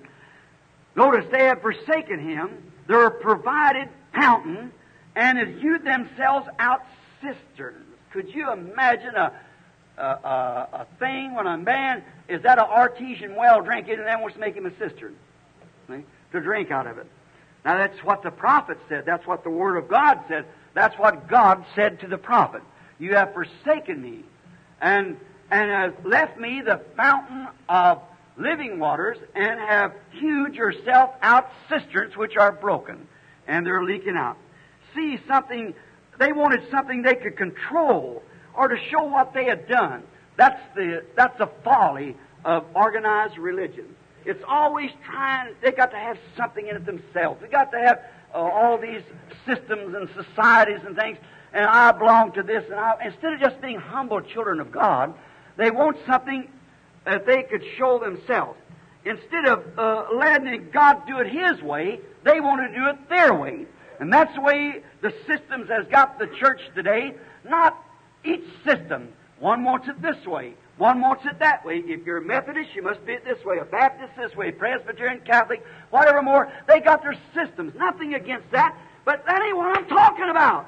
Notice 0.95 1.25
they 1.31 1.45
have 1.45 1.61
forsaken 1.61 2.19
him. 2.19 2.71
They're 2.87 3.07
a 3.07 3.11
provided 3.11 3.89
fountain 4.13 4.71
and 5.15 5.37
have 5.37 5.59
hewed 5.59 5.83
themselves 5.83 6.47
out 6.59 6.83
cisterns. 7.21 7.85
Could 8.11 8.33
you 8.33 8.51
imagine 8.51 9.15
a, 9.15 9.33
a, 9.97 10.01
a, 10.01 10.69
a 10.73 10.87
thing 10.99 11.35
when 11.35 11.47
a 11.47 11.57
man 11.57 12.03
is 12.29 12.43
at 12.45 12.57
an 12.57 12.65
artesian 12.65 13.35
well 13.35 13.61
drinking 13.61 13.95
and 13.95 14.07
then 14.07 14.21
wants 14.21 14.35
to 14.35 14.39
make 14.39 14.55
him 14.55 14.65
a 14.65 14.77
cistern 14.77 15.15
see, 15.89 16.03
to 16.31 16.39
drink 16.39 16.71
out 16.71 16.87
of 16.87 16.97
it? 16.97 17.07
Now 17.65 17.77
that's 17.77 18.01
what 18.03 18.23
the 18.23 18.31
prophet 18.31 18.77
said. 18.87 19.05
That's 19.05 19.25
what 19.27 19.43
the 19.43 19.49
Word 19.49 19.75
of 19.77 19.89
God 19.89 20.19
said. 20.27 20.45
That's 20.73 20.97
what 20.97 21.27
God 21.27 21.65
said 21.75 21.99
to 22.01 22.07
the 22.07 22.17
prophet. 22.17 22.61
You 22.99 23.15
have 23.15 23.33
forsaken 23.33 24.01
me 24.01 24.23
and, 24.79 25.17
and 25.55 25.71
have 25.71 26.05
left 26.05 26.37
me 26.37 26.61
the 26.61 26.81
fountain 26.97 27.47
of 27.69 28.01
living 28.35 28.77
waters 28.77 29.17
and 29.35 29.57
have 29.57 29.93
hewed 30.11 30.53
yourself 30.53 31.11
out 31.21 31.49
cisterns 31.69 32.17
which 32.17 32.35
are 32.35 32.51
broken 32.51 33.07
and 33.47 33.65
they're 33.65 33.83
leaking 33.83 34.17
out. 34.17 34.35
See 34.93 35.17
something, 35.29 35.73
they 36.19 36.33
wanted 36.33 36.69
something 36.69 37.03
they 37.03 37.15
could 37.15 37.37
control 37.37 38.21
or 38.53 38.67
to 38.67 38.75
show 38.91 39.05
what 39.05 39.33
they 39.33 39.45
had 39.45 39.69
done. 39.69 40.03
That's 40.35 40.59
the, 40.75 41.05
that's 41.15 41.37
the 41.37 41.49
folly 41.63 42.17
of 42.43 42.65
organized 42.75 43.37
religion. 43.37 43.95
It's 44.25 44.43
always 44.45 44.89
trying, 45.05 45.53
they 45.63 45.71
got 45.71 45.91
to 45.91 45.97
have 45.97 46.17
something 46.35 46.67
in 46.67 46.75
it 46.75 46.85
themselves. 46.85 47.39
They 47.41 47.47
got 47.47 47.71
to 47.71 47.79
have 47.79 47.99
uh, 48.33 48.39
all 48.39 48.77
these 48.77 49.03
systems 49.45 49.95
and 49.95 50.09
societies 50.21 50.81
and 50.85 50.97
things, 50.97 51.17
and 51.53 51.65
I 51.65 51.93
belong 51.93 52.33
to 52.33 52.43
this. 52.43 52.65
And 52.65 52.75
I, 52.75 53.05
instead 53.05 53.31
of 53.31 53.39
just 53.39 53.61
being 53.61 53.79
humble 53.79 54.19
children 54.19 54.59
of 54.59 54.69
God, 54.69 55.13
they 55.57 55.71
want 55.71 55.97
something 56.05 56.49
that 57.05 57.25
they 57.25 57.43
could 57.43 57.63
show 57.77 57.99
themselves. 57.99 58.57
Instead 59.05 59.45
of 59.45 59.63
uh, 59.77 60.05
letting 60.15 60.69
God 60.71 61.05
do 61.07 61.19
it 61.19 61.27
His 61.27 61.61
way, 61.61 61.99
they 62.23 62.41
want 62.41 62.61
to 62.61 62.75
do 62.75 62.87
it 62.87 63.09
their 63.09 63.33
way. 63.33 63.65
And 63.99 64.11
that's 64.11 64.33
the 64.35 64.41
way 64.41 64.83
the 65.01 65.13
systems 65.27 65.69
has 65.69 65.85
got 65.87 66.19
the 66.19 66.27
church 66.39 66.59
today. 66.73 67.13
Not 67.47 67.77
each 68.23 68.43
system 68.65 69.13
One 69.39 69.63
wants 69.63 69.87
it 69.87 70.01
this 70.01 70.25
way. 70.25 70.53
One 70.77 71.01
wants 71.01 71.25
it 71.25 71.39
that 71.39 71.65
way. 71.65 71.83
If 71.85 72.05
you're 72.05 72.21
Methodist, 72.21 72.69
you 72.75 72.81
must 72.81 73.05
be 73.05 73.13
it 73.13 73.23
this 73.23 73.43
way. 73.45 73.59
A 73.59 73.65
Baptist 73.65 74.13
this 74.17 74.35
way. 74.35 74.51
Presbyterian, 74.51 75.21
Catholic, 75.25 75.63
whatever 75.89 76.21
more. 76.21 76.51
They 76.67 76.79
got 76.79 77.01
their 77.01 77.15
systems. 77.33 77.73
Nothing 77.75 78.13
against 78.13 78.49
that. 78.51 78.77
But 79.05 79.25
that 79.25 79.41
ain't 79.41 79.55
what 79.55 79.77
I'm 79.77 79.87
talking 79.87 80.29
about. 80.29 80.67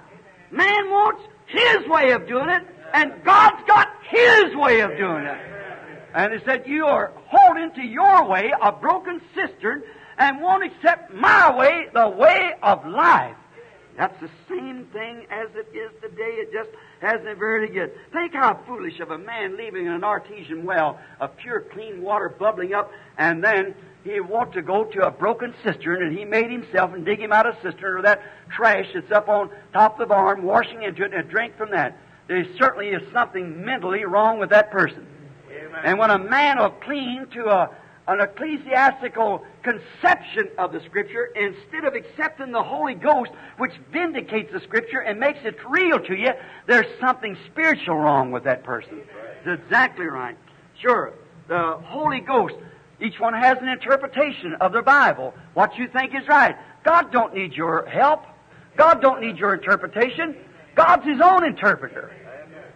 Man 0.51 0.89
wants 0.89 1.23
his 1.47 1.87
way 1.87 2.11
of 2.11 2.27
doing 2.27 2.49
it, 2.49 2.63
and 2.93 3.13
God's 3.23 3.63
got 3.67 3.87
his 4.09 4.55
way 4.55 4.81
of 4.81 4.91
doing 4.97 5.25
it. 5.25 5.37
And 6.13 6.33
he 6.33 6.39
said, 6.45 6.63
You 6.65 6.85
are 6.85 7.11
holding 7.27 7.71
to 7.73 7.81
your 7.81 8.25
way 8.25 8.51
a 8.61 8.71
broken 8.71 9.21
cistern 9.35 9.83
and 10.17 10.41
won't 10.41 10.63
accept 10.63 11.13
my 11.13 11.55
way, 11.55 11.87
the 11.93 12.09
way 12.09 12.53
of 12.63 12.85
life. 12.87 13.35
That's 13.97 14.19
the 14.21 14.29
same 14.47 14.85
thing 14.93 15.25
as 15.31 15.49
it 15.55 15.75
is 15.75 15.91
today. 16.01 16.37
It 16.37 16.53
just 16.53 16.69
hasn't 17.01 17.39
very 17.39 17.67
good. 17.67 17.91
Think 18.13 18.33
how 18.33 18.59
foolish 18.67 18.99
of 18.99 19.09
a 19.09 19.17
man 19.17 19.57
leaving 19.57 19.87
an 19.87 20.03
artesian 20.03 20.65
well 20.65 20.99
of 21.19 21.35
pure, 21.37 21.61
clean 21.61 22.03
water 22.03 22.29
bubbling 22.29 22.73
up, 22.73 22.91
and 23.17 23.43
then 23.43 23.73
he 24.03 24.19
want 24.19 24.53
to 24.53 24.61
go 24.61 24.83
to 24.83 25.07
a 25.07 25.11
broken 25.11 25.53
cistern, 25.63 26.03
and 26.03 26.17
he 26.17 26.25
made 26.25 26.51
himself 26.51 26.93
and 26.93 27.05
dig 27.05 27.19
him 27.19 27.33
out 27.33 27.47
a 27.47 27.57
cistern 27.63 27.97
or 27.97 28.01
that 28.03 28.21
trash 28.55 28.85
that's 28.93 29.11
up 29.11 29.27
on 29.29 29.49
top 29.73 29.93
of 29.93 29.99
the 29.99 30.05
barn, 30.05 30.43
washing 30.43 30.83
into 30.83 31.03
it, 31.03 31.13
and 31.13 31.27
drink 31.29 31.57
from 31.57 31.71
that. 31.71 31.97
There 32.27 32.45
certainly 32.57 32.89
is 32.89 33.01
something 33.13 33.63
mentally 33.63 34.03
wrong 34.05 34.39
with 34.39 34.49
that 34.49 34.71
person. 34.71 35.05
Amen. 35.49 35.81
And 35.83 35.99
when 35.99 36.09
a 36.09 36.19
man 36.19 36.57
will 36.59 36.71
cling 36.71 37.27
to 37.33 37.45
a 37.49 37.69
an 38.07 38.21
ecclesiastical 38.21 39.43
conception 39.63 40.49
of 40.57 40.71
the 40.71 40.79
Scripture 40.85 41.25
instead 41.35 41.83
of 41.83 41.93
accepting 41.93 42.51
the 42.51 42.63
Holy 42.63 42.93
Ghost, 42.93 43.31
which 43.57 43.73
vindicates 43.91 44.51
the 44.53 44.61
Scripture 44.61 44.99
and 44.99 45.19
makes 45.19 45.39
it 45.43 45.57
real 45.69 45.99
to 45.99 46.15
you, 46.15 46.31
there's 46.67 46.87
something 47.01 47.37
spiritual 47.51 47.97
wrong 47.97 48.31
with 48.31 48.45
that 48.45 48.63
person. 48.63 49.01
That's 49.45 49.61
exactly 49.61 50.05
right. 50.05 50.37
Sure, 50.81 51.13
the 51.49 51.79
Holy 51.83 52.21
Ghost, 52.21 52.55
each 53.01 53.19
one 53.19 53.33
has 53.33 53.57
an 53.59 53.67
interpretation 53.67 54.55
of 54.61 54.71
the 54.71 54.81
Bible, 54.81 55.33
what 55.53 55.77
you 55.77 55.89
think 55.89 56.15
is 56.15 56.27
right. 56.29 56.55
God 56.85 57.11
don't 57.11 57.33
need 57.33 57.53
your 57.53 57.85
help. 57.87 58.23
God 58.77 59.01
don't 59.01 59.21
need 59.21 59.37
your 59.37 59.53
interpretation. 59.53 60.37
God's 60.77 61.05
His 61.05 61.19
own 61.19 61.43
interpreter. 61.43 62.11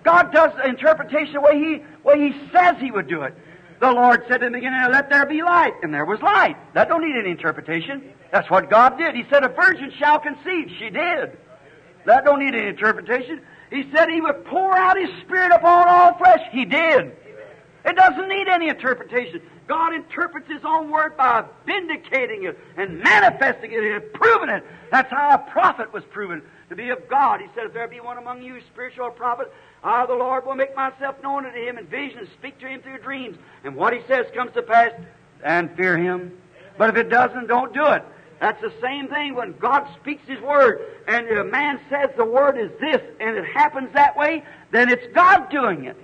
God 0.03 0.33
does 0.33 0.51
the 0.57 0.67
interpretation 0.67 1.35
the 1.35 1.41
way 1.41 1.57
He, 1.57 1.83
way 2.03 2.31
he 2.31 2.49
says 2.51 2.75
He 2.79 2.91
would 2.91 3.07
do 3.07 3.21
it. 3.21 3.33
The 3.79 3.91
Lord 3.91 4.23
said 4.27 4.43
in 4.43 4.51
the 4.51 4.57
beginning, 4.57 4.79
let 4.91 5.09
there 5.09 5.25
be 5.25 5.41
light. 5.41 5.73
And 5.81 5.93
there 5.93 6.05
was 6.05 6.19
light. 6.21 6.55
That 6.73 6.89
don't 6.89 7.01
need 7.01 7.17
any 7.17 7.31
interpretation. 7.31 8.13
That's 8.31 8.49
what 8.49 8.69
God 8.69 8.97
did. 8.97 9.15
He 9.15 9.23
said, 9.29 9.43
a 9.43 9.49
virgin 9.49 9.91
shall 9.97 10.19
conceive. 10.19 10.69
She 10.77 10.89
did. 10.89 11.37
That 12.05 12.25
don't 12.25 12.39
need 12.39 12.53
any 12.53 12.67
interpretation. 12.67 13.41
He 13.69 13.89
said 13.95 14.09
he 14.09 14.21
would 14.21 14.45
pour 14.45 14.77
out 14.77 14.99
his 14.99 15.09
spirit 15.21 15.51
upon 15.51 15.87
all 15.87 16.17
flesh. 16.17 16.41
He 16.51 16.65
did. 16.65 17.11
It 17.85 17.95
doesn't 17.95 18.27
need 18.27 18.47
any 18.47 18.69
interpretation. 18.69 19.41
God 19.67 19.93
interprets 19.93 20.47
His 20.47 20.61
own 20.65 20.91
word 20.91 21.15
by 21.17 21.45
vindicating 21.65 22.43
it 22.43 22.59
and 22.77 22.99
manifesting 22.99 23.71
it 23.71 23.83
and 23.83 24.13
proving 24.13 24.49
it. 24.49 24.63
That's 24.91 25.09
how 25.09 25.29
a 25.33 25.51
prophet 25.51 25.93
was 25.93 26.03
proven 26.11 26.41
to 26.71 26.75
be 26.75 26.89
of 26.89 27.07
God. 27.09 27.41
He 27.41 27.47
said, 27.53 27.65
If 27.65 27.73
there 27.73 27.87
be 27.87 27.99
one 27.99 28.17
among 28.17 28.41
you 28.41 28.59
spiritual 28.71 29.11
prophet, 29.11 29.51
I, 29.83 30.05
the 30.05 30.13
Lord, 30.13 30.45
will 30.45 30.55
make 30.55 30.73
myself 30.73 31.21
known 31.21 31.45
unto 31.45 31.59
him 31.59 31.77
in 31.77 31.85
visions, 31.85 32.29
speak 32.39 32.59
to 32.59 32.67
him 32.67 32.81
through 32.81 32.99
dreams. 32.99 33.37
And 33.65 33.75
what 33.75 33.93
he 33.93 33.99
says 34.07 34.25
comes 34.33 34.53
to 34.53 34.61
pass, 34.61 34.91
and 35.43 35.75
fear 35.75 35.97
him. 35.97 36.31
But 36.77 36.89
if 36.89 36.95
it 36.95 37.09
doesn't, 37.09 37.47
don't 37.47 37.73
do 37.73 37.85
it. 37.87 38.03
That's 38.39 38.61
the 38.61 38.71
same 38.81 39.09
thing 39.09 39.35
when 39.35 39.53
God 39.57 39.85
speaks 39.99 40.23
His 40.27 40.39
Word 40.39 40.81
and 41.07 41.27
a 41.29 41.43
man 41.43 41.79
says 41.89 42.09
the 42.15 42.25
Word 42.25 42.57
is 42.57 42.71
this 42.79 43.01
and 43.19 43.37
it 43.37 43.45
happens 43.45 43.89
that 43.93 44.17
way, 44.17 44.43
then 44.71 44.89
it's 44.89 45.05
God 45.13 45.49
doing 45.51 45.85
it. 45.85 45.97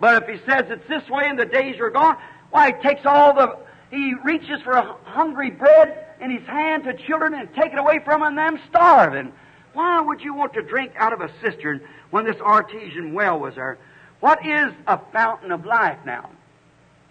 But 0.00 0.22
if 0.22 0.28
He 0.28 0.44
says 0.44 0.66
it's 0.68 0.86
this 0.88 1.08
way 1.08 1.24
and 1.26 1.38
the 1.38 1.46
days 1.46 1.78
are 1.80 1.88
gone, 1.88 2.16
why, 2.50 2.72
He 2.72 2.82
takes 2.82 3.06
all 3.06 3.32
the, 3.32 3.56
He 3.90 4.14
reaches 4.24 4.60
for 4.62 4.72
a 4.72 4.96
hungry 5.04 5.50
bread 5.50 6.06
in 6.20 6.30
His 6.30 6.46
hand 6.46 6.84
to 6.84 6.94
children 6.94 7.32
and 7.32 7.48
take 7.54 7.72
it 7.72 7.78
away 7.78 8.00
from 8.04 8.20
them 8.20 8.34
them 8.34 8.60
starving. 8.68 9.32
Why 9.72 10.00
would 10.00 10.20
you 10.20 10.34
want 10.34 10.54
to 10.54 10.62
drink 10.62 10.92
out 10.96 11.12
of 11.12 11.20
a 11.20 11.30
cistern 11.40 11.80
when 12.10 12.24
this 12.24 12.40
artesian 12.40 13.14
well 13.14 13.38
was 13.38 13.54
there. 13.54 13.78
What 14.20 14.44
is 14.44 14.72
a 14.86 14.98
fountain 15.12 15.52
of 15.52 15.64
life 15.64 15.98
now? 16.04 16.30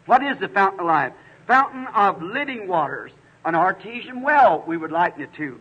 What 0.05 0.24
is 0.24 0.38
the 0.39 0.47
fountain 0.47 0.82
of 0.82 0.86
life? 0.86 1.14
Fountain 1.47 1.88
of 1.88 2.22
living 2.22 2.68
waters. 2.68 3.12
An 3.45 3.55
artesian 3.55 4.22
well, 4.22 4.64
we 4.68 4.78
would 4.78 4.91
liken 4.91 5.22
it 5.22 5.34
to. 5.36 5.60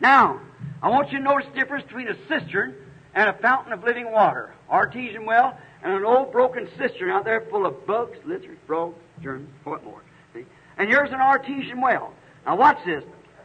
Now, 0.00 0.40
I 0.82 0.90
want 0.90 1.12
you 1.12 1.18
to 1.18 1.24
notice 1.24 1.46
the 1.46 1.58
difference 1.58 1.84
between 1.84 2.08
a 2.08 2.16
cistern 2.28 2.74
and 3.14 3.30
a 3.30 3.32
fountain 3.34 3.72
of 3.72 3.84
living 3.84 4.10
water. 4.10 4.52
Artesian 4.68 5.24
well 5.24 5.56
and 5.82 5.92
an 5.92 6.04
old 6.04 6.32
broken 6.32 6.68
cistern 6.76 7.10
out 7.10 7.24
there 7.24 7.42
full 7.42 7.64
of 7.64 7.86
bugs, 7.86 8.18
lizards, 8.26 8.58
frogs, 8.66 8.98
germs, 9.22 9.48
what 9.62 9.84
more. 9.84 10.02
See? 10.34 10.44
And 10.76 10.88
here's 10.88 11.10
an 11.10 11.20
artesian 11.20 11.80
well. 11.80 12.12
Now 12.44 12.56
watch 12.56 12.78
this. 12.84 13.04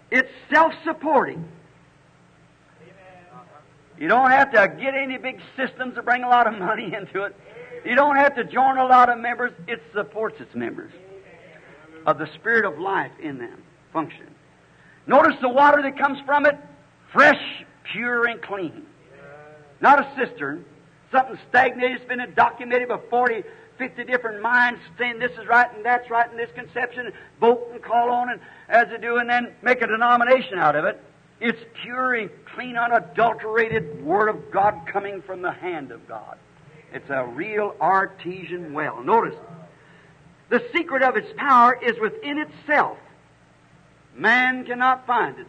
It's 0.10 0.30
self-supporting. 0.52 1.48
You 4.00 4.08
don't 4.08 4.32
have 4.32 4.52
to 4.52 4.68
get 4.80 4.96
any 4.96 5.18
big 5.18 5.42
systems 5.58 5.96
to 5.96 6.02
bring 6.02 6.24
a 6.24 6.30
lot 6.30 6.48
of 6.48 6.58
money 6.58 6.94
into 6.98 7.24
it. 7.24 7.36
You 7.86 7.96
don't 7.96 8.16
have 8.16 8.36
to 8.36 8.44
join 8.44 8.78
a 8.78 8.86
lot 8.86 9.10
of 9.10 9.20
members. 9.20 9.52
It 9.68 9.82
supports 9.94 10.40
its 10.40 10.56
members 10.56 10.92
of 12.06 12.18
the 12.18 12.28
spirit 12.36 12.66
of 12.66 12.80
life 12.80 13.12
in 13.22 13.38
them 13.38 13.62
function. 13.92 14.28
Notice 15.06 15.36
the 15.42 15.50
water 15.50 15.82
that 15.82 15.98
comes 15.98 16.20
from 16.26 16.46
it, 16.46 16.58
fresh, 17.12 17.42
pure, 17.92 18.26
and 18.26 18.42
clean. 18.42 18.86
Not 19.82 20.00
a 20.00 20.12
cistern, 20.18 20.66
something 21.12 21.38
stagnated. 21.50 21.98
It's 21.98 22.08
been 22.08 22.22
documented 22.36 22.90
by 22.90 23.00
40, 23.10 23.44
50 23.78 24.04
different 24.06 24.42
minds 24.42 24.80
saying 24.98 25.20
this 25.20 25.32
is 25.32 25.48
right 25.48 25.74
and 25.74 25.84
that's 25.84 26.10
right 26.10 26.30
and 26.30 26.38
this 26.40 26.52
conception, 26.54 27.12
vote 27.40 27.70
and 27.74 27.82
call 27.82 28.10
on 28.12 28.30
and 28.30 28.40
as 28.68 28.88
they 28.90 28.98
do, 28.98 29.18
and 29.18 29.30
then 29.30 29.54
make 29.62 29.82
a 29.82 29.88
denomination 29.88 30.60
out 30.60 30.76
of 30.76 30.86
it. 30.86 31.02
It's 31.40 31.60
pure 31.82 32.16
and 32.16 32.30
clean, 32.54 32.78
unadulterated 32.78 34.04
Word 34.04 34.28
of 34.28 34.52
God 34.52 34.82
coming 34.92 35.22
from 35.22 35.42
the 35.42 35.52
hand 35.52 35.92
of 35.92 36.08
God. 36.08 36.38
It's 36.92 37.10
a 37.10 37.26
real 37.26 37.76
artesian 37.80 38.74
well. 38.74 39.02
Notice, 39.02 39.36
the 40.50 40.64
secret 40.74 41.04
of 41.04 41.16
its 41.16 41.32
power 41.38 41.80
is 41.82 41.98
within 42.00 42.40
itself. 42.40 42.98
Man 44.16 44.66
cannot 44.66 45.06
find 45.08 45.40
it. 45.40 45.48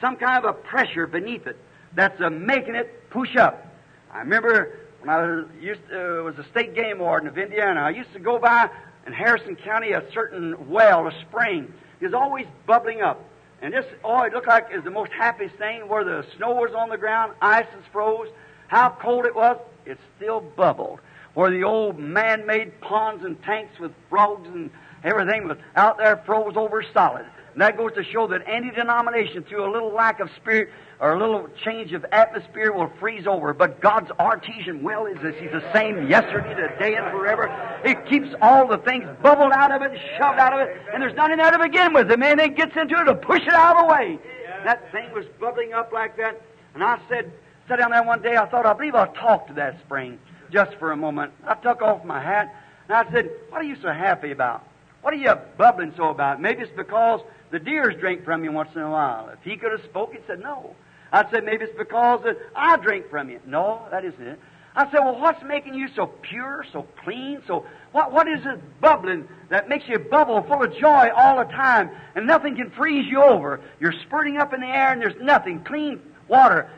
Some 0.00 0.16
kind 0.16 0.44
of 0.44 0.44
a 0.44 0.52
pressure 0.52 1.06
beneath 1.06 1.46
it 1.46 1.56
that's 1.94 2.20
uh, 2.20 2.30
making 2.30 2.74
it 2.74 3.10
push 3.10 3.36
up. 3.36 3.66
I 4.12 4.18
remember 4.18 4.78
when 5.00 5.08
I 5.08 5.24
was, 5.24 5.46
used 5.60 5.80
to, 5.88 6.20
uh, 6.20 6.22
was 6.24 6.38
a 6.38 6.44
state 6.50 6.74
game 6.74 6.98
warden 6.98 7.28
of 7.28 7.38
Indiana, 7.38 7.80
I 7.80 7.90
used 7.90 8.12
to 8.12 8.18
go 8.18 8.38
by 8.38 8.68
in 9.06 9.12
Harrison 9.12 9.56
County 9.56 9.92
a 9.92 10.04
certain 10.12 10.68
well, 10.68 11.06
a 11.06 11.12
spring. 11.22 11.72
It 12.00 12.04
was 12.04 12.14
always 12.14 12.46
bubbling 12.66 13.00
up. 13.00 13.24
And 13.62 13.74
this, 13.74 13.84
oh, 14.04 14.22
it 14.22 14.32
looked 14.32 14.48
like 14.48 14.68
it 14.70 14.76
was 14.76 14.84
the 14.84 14.90
most 14.90 15.12
happiest 15.12 15.56
thing 15.56 15.88
where 15.88 16.04
the 16.04 16.24
snow 16.36 16.52
was 16.52 16.72
on 16.74 16.88
the 16.88 16.96
ground, 16.96 17.34
ice 17.42 17.66
was 17.74 17.84
froze, 17.92 18.28
how 18.68 18.90
cold 19.00 19.26
it 19.26 19.34
was, 19.34 19.58
it 19.84 19.98
still 20.16 20.40
bubbled. 20.40 21.00
Where 21.34 21.50
the 21.50 21.64
old 21.64 21.98
man-made 21.98 22.80
ponds 22.80 23.24
and 23.24 23.40
tanks 23.42 23.78
with 23.78 23.92
frogs 24.08 24.48
and 24.48 24.70
everything 25.04 25.46
was 25.46 25.58
out 25.76 25.98
there 25.98 26.16
froze 26.26 26.56
over 26.56 26.82
solid. 26.92 27.26
And 27.52 27.60
that 27.62 27.76
goes 27.76 27.92
to 27.94 28.04
show 28.04 28.26
that 28.28 28.42
any 28.46 28.70
denomination, 28.70 29.42
through 29.44 29.68
a 29.68 29.72
little 29.72 29.92
lack 29.92 30.20
of 30.20 30.30
spirit 30.36 30.70
or 31.00 31.14
a 31.14 31.18
little 31.18 31.48
change 31.64 31.92
of 31.92 32.04
atmosphere, 32.12 32.72
will 32.72 32.92
freeze 33.00 33.26
over. 33.26 33.52
But 33.52 33.80
God's 33.80 34.10
artesian 34.18 34.82
well 34.82 35.06
is 35.06 35.18
this. 35.22 35.34
He's 35.40 35.50
the 35.50 35.64
same 35.72 36.08
yesterday, 36.08 36.54
today, 36.54 36.96
and 36.96 37.10
forever. 37.10 37.48
He 37.84 37.94
keeps 38.08 38.28
all 38.40 38.68
the 38.68 38.78
things 38.78 39.08
bubbled 39.22 39.52
out 39.52 39.72
of 39.72 39.82
it, 39.82 39.98
shoved 40.18 40.38
out 40.38 40.52
of 40.52 40.60
it, 40.60 40.76
and 40.92 41.02
there's 41.02 41.16
nothing 41.16 41.38
there 41.38 41.50
to 41.50 41.58
begin 41.58 41.92
with. 41.92 42.08
The 42.08 42.16
man 42.16 42.36
that 42.38 42.56
gets 42.56 42.76
into 42.76 43.00
it 43.00 43.04
to 43.04 43.14
push 43.14 43.42
it 43.42 43.52
out 43.52 43.76
of 43.76 43.86
the 43.86 43.92
way. 43.92 44.18
That 44.64 44.92
thing 44.92 45.12
was 45.12 45.24
bubbling 45.40 45.72
up 45.72 45.92
like 45.92 46.16
that. 46.18 46.40
And 46.74 46.84
I 46.84 47.00
said, 47.08 47.32
sat 47.66 47.78
down 47.78 47.90
there 47.90 48.02
one 48.02 48.22
day, 48.22 48.36
I 48.36 48.46
thought, 48.46 48.66
I 48.66 48.72
believe 48.74 48.94
I'll 48.94 49.12
talk 49.12 49.48
to 49.48 49.54
that 49.54 49.80
spring 49.80 50.18
just 50.52 50.74
for 50.76 50.92
a 50.92 50.96
moment. 50.96 51.32
I 51.46 51.54
took 51.54 51.82
off 51.82 52.04
my 52.04 52.20
hat, 52.20 52.54
and 52.88 52.96
I 52.96 53.10
said, 53.12 53.30
What 53.48 53.60
are 53.60 53.64
you 53.64 53.76
so 53.80 53.92
happy 53.92 54.30
about? 54.30 54.66
What 55.02 55.14
are 55.14 55.16
you 55.16 55.32
bubbling 55.56 55.94
so 55.96 56.10
about? 56.10 56.40
Maybe 56.40 56.62
it's 56.62 56.76
because 56.76 57.20
the 57.50 57.58
deers 57.58 57.94
drink 57.98 58.24
from 58.24 58.44
you 58.44 58.52
once 58.52 58.70
in 58.74 58.82
a 58.82 58.90
while. 58.90 59.28
If 59.30 59.42
he 59.42 59.56
could 59.56 59.72
have 59.72 59.84
spoken, 59.84 60.16
he 60.16 60.22
said, 60.26 60.40
No. 60.40 60.74
I'd 61.12 61.30
say 61.30 61.40
maybe 61.40 61.64
it's 61.64 61.76
because 61.76 62.24
I 62.54 62.76
drink 62.76 63.10
from 63.10 63.30
you. 63.30 63.40
No, 63.46 63.82
that 63.90 64.04
isn't 64.04 64.26
it. 64.26 64.38
I 64.74 64.88
said, 64.90 65.00
well, 65.00 65.18
what's 65.18 65.42
making 65.42 65.74
you 65.74 65.88
so 65.96 66.06
pure, 66.06 66.64
so 66.72 66.86
clean, 67.02 67.42
so 67.46 67.66
what, 67.90 68.12
what 68.12 68.28
is 68.28 68.40
it 68.46 68.80
bubbling 68.80 69.26
that 69.48 69.68
makes 69.68 69.88
you 69.88 69.98
bubble 69.98 70.42
full 70.42 70.62
of 70.62 70.72
joy 70.76 71.08
all 71.14 71.38
the 71.38 71.50
time 71.50 71.90
and 72.14 72.26
nothing 72.26 72.54
can 72.54 72.70
freeze 72.70 73.06
you 73.10 73.20
over? 73.20 73.60
You're 73.80 73.94
spurting 74.06 74.36
up 74.36 74.54
in 74.54 74.60
the 74.60 74.68
air 74.68 74.92
and 74.92 75.02
there's 75.02 75.20
nothing, 75.20 75.64
clean 75.64 76.00
water. 76.28 76.70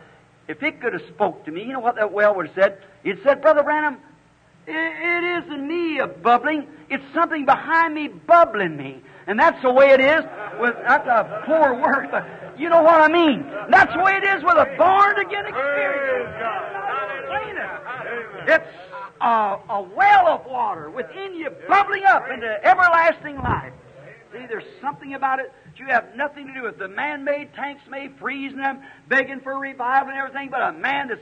If 0.48 0.62
it 0.62 0.80
could 0.80 0.94
have 0.94 1.02
spoke 1.08 1.44
to 1.44 1.50
me, 1.50 1.64
you 1.64 1.74
know 1.74 1.80
what 1.80 1.96
that 1.96 2.12
well 2.12 2.34
would 2.34 2.46
have 2.46 2.54
said? 2.54 2.78
It 3.04 3.18
said, 3.22 3.42
Brother 3.42 3.62
Branham, 3.62 3.98
it, 4.66 4.74
it 4.74 5.44
isn't 5.44 5.68
me 5.68 5.98
a 5.98 6.06
bubbling. 6.06 6.66
It's 6.88 7.04
something 7.12 7.44
behind 7.44 7.94
me 7.94 8.08
bubbling 8.08 8.76
me. 8.76 9.02
And 9.26 9.38
that's 9.38 9.60
the 9.62 9.72
way 9.72 9.90
it 9.90 10.00
is 10.00 10.24
with, 10.60 10.74
that's 10.86 11.06
a 11.06 11.42
poor 11.46 11.74
word, 11.74 12.08
but 12.10 12.26
you 12.58 12.68
know 12.68 12.82
what 12.82 13.00
I 13.00 13.08
mean. 13.08 13.46
That's 13.70 13.92
the 13.92 14.02
way 14.02 14.12
it 14.16 14.24
is 14.24 14.42
with 14.42 14.56
a 14.56 14.74
born 14.76 15.18
again 15.18 15.46
experience. 15.46 16.28
It's 18.46 18.66
a, 19.20 19.58
a 19.68 19.82
well 19.94 20.26
of 20.28 20.46
water 20.46 20.90
within 20.90 21.34
you, 21.34 21.50
bubbling 21.68 22.04
up 22.04 22.28
into 22.32 22.66
everlasting 22.66 23.36
life. 23.36 23.72
See, 24.32 24.46
there's 24.48 24.64
something 24.80 25.14
about 25.14 25.40
it 25.40 25.52
that 25.66 25.78
you 25.78 25.86
have 25.86 26.16
nothing 26.16 26.46
to 26.46 26.54
do 26.54 26.62
with. 26.62 26.78
The 26.78 26.88
man-made 26.88 27.54
tanks 27.54 27.82
may 27.88 28.08
freeze 28.18 28.54
them, 28.56 28.80
begging 29.08 29.40
for 29.40 29.58
revival 29.58 30.08
and 30.08 30.18
everything, 30.18 30.48
but 30.50 30.62
a 30.62 30.72
man 30.72 31.08
that's 31.08 31.20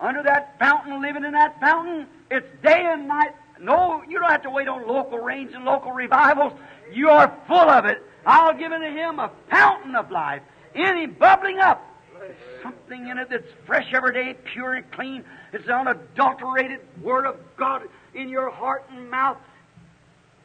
under 0.00 0.22
that 0.22 0.58
fountain, 0.58 1.00
living 1.00 1.24
in 1.24 1.32
that 1.32 1.60
fountain, 1.60 2.06
it's 2.30 2.46
day 2.62 2.86
and 2.86 3.06
night. 3.06 3.34
No, 3.60 4.02
you 4.08 4.18
don't 4.18 4.30
have 4.30 4.42
to 4.42 4.50
wait 4.50 4.68
on 4.68 4.86
local 4.86 5.18
rains 5.18 5.52
and 5.54 5.64
local 5.64 5.92
revivals. 5.92 6.52
You 6.92 7.10
are 7.10 7.36
full 7.46 7.56
of 7.56 7.84
it. 7.84 8.02
I'll 8.24 8.54
give 8.54 8.72
unto 8.72 8.86
him 8.86 9.18
a 9.18 9.30
fountain 9.48 9.94
of 9.94 10.10
life 10.10 10.42
him, 10.76 11.16
bubbling 11.18 11.58
up. 11.58 11.82
Something 12.62 13.08
in 13.08 13.18
it 13.18 13.28
that's 13.30 13.48
fresh 13.66 13.92
every 13.92 14.12
day, 14.12 14.36
pure 14.52 14.74
and 14.74 14.90
clean. 14.92 15.24
It's 15.52 15.66
the 15.66 15.74
unadulterated 15.74 16.80
Word 17.02 17.26
of 17.26 17.36
God 17.56 17.82
in 18.14 18.28
your 18.28 18.50
heart 18.50 18.84
and 18.90 19.10
mouth, 19.10 19.36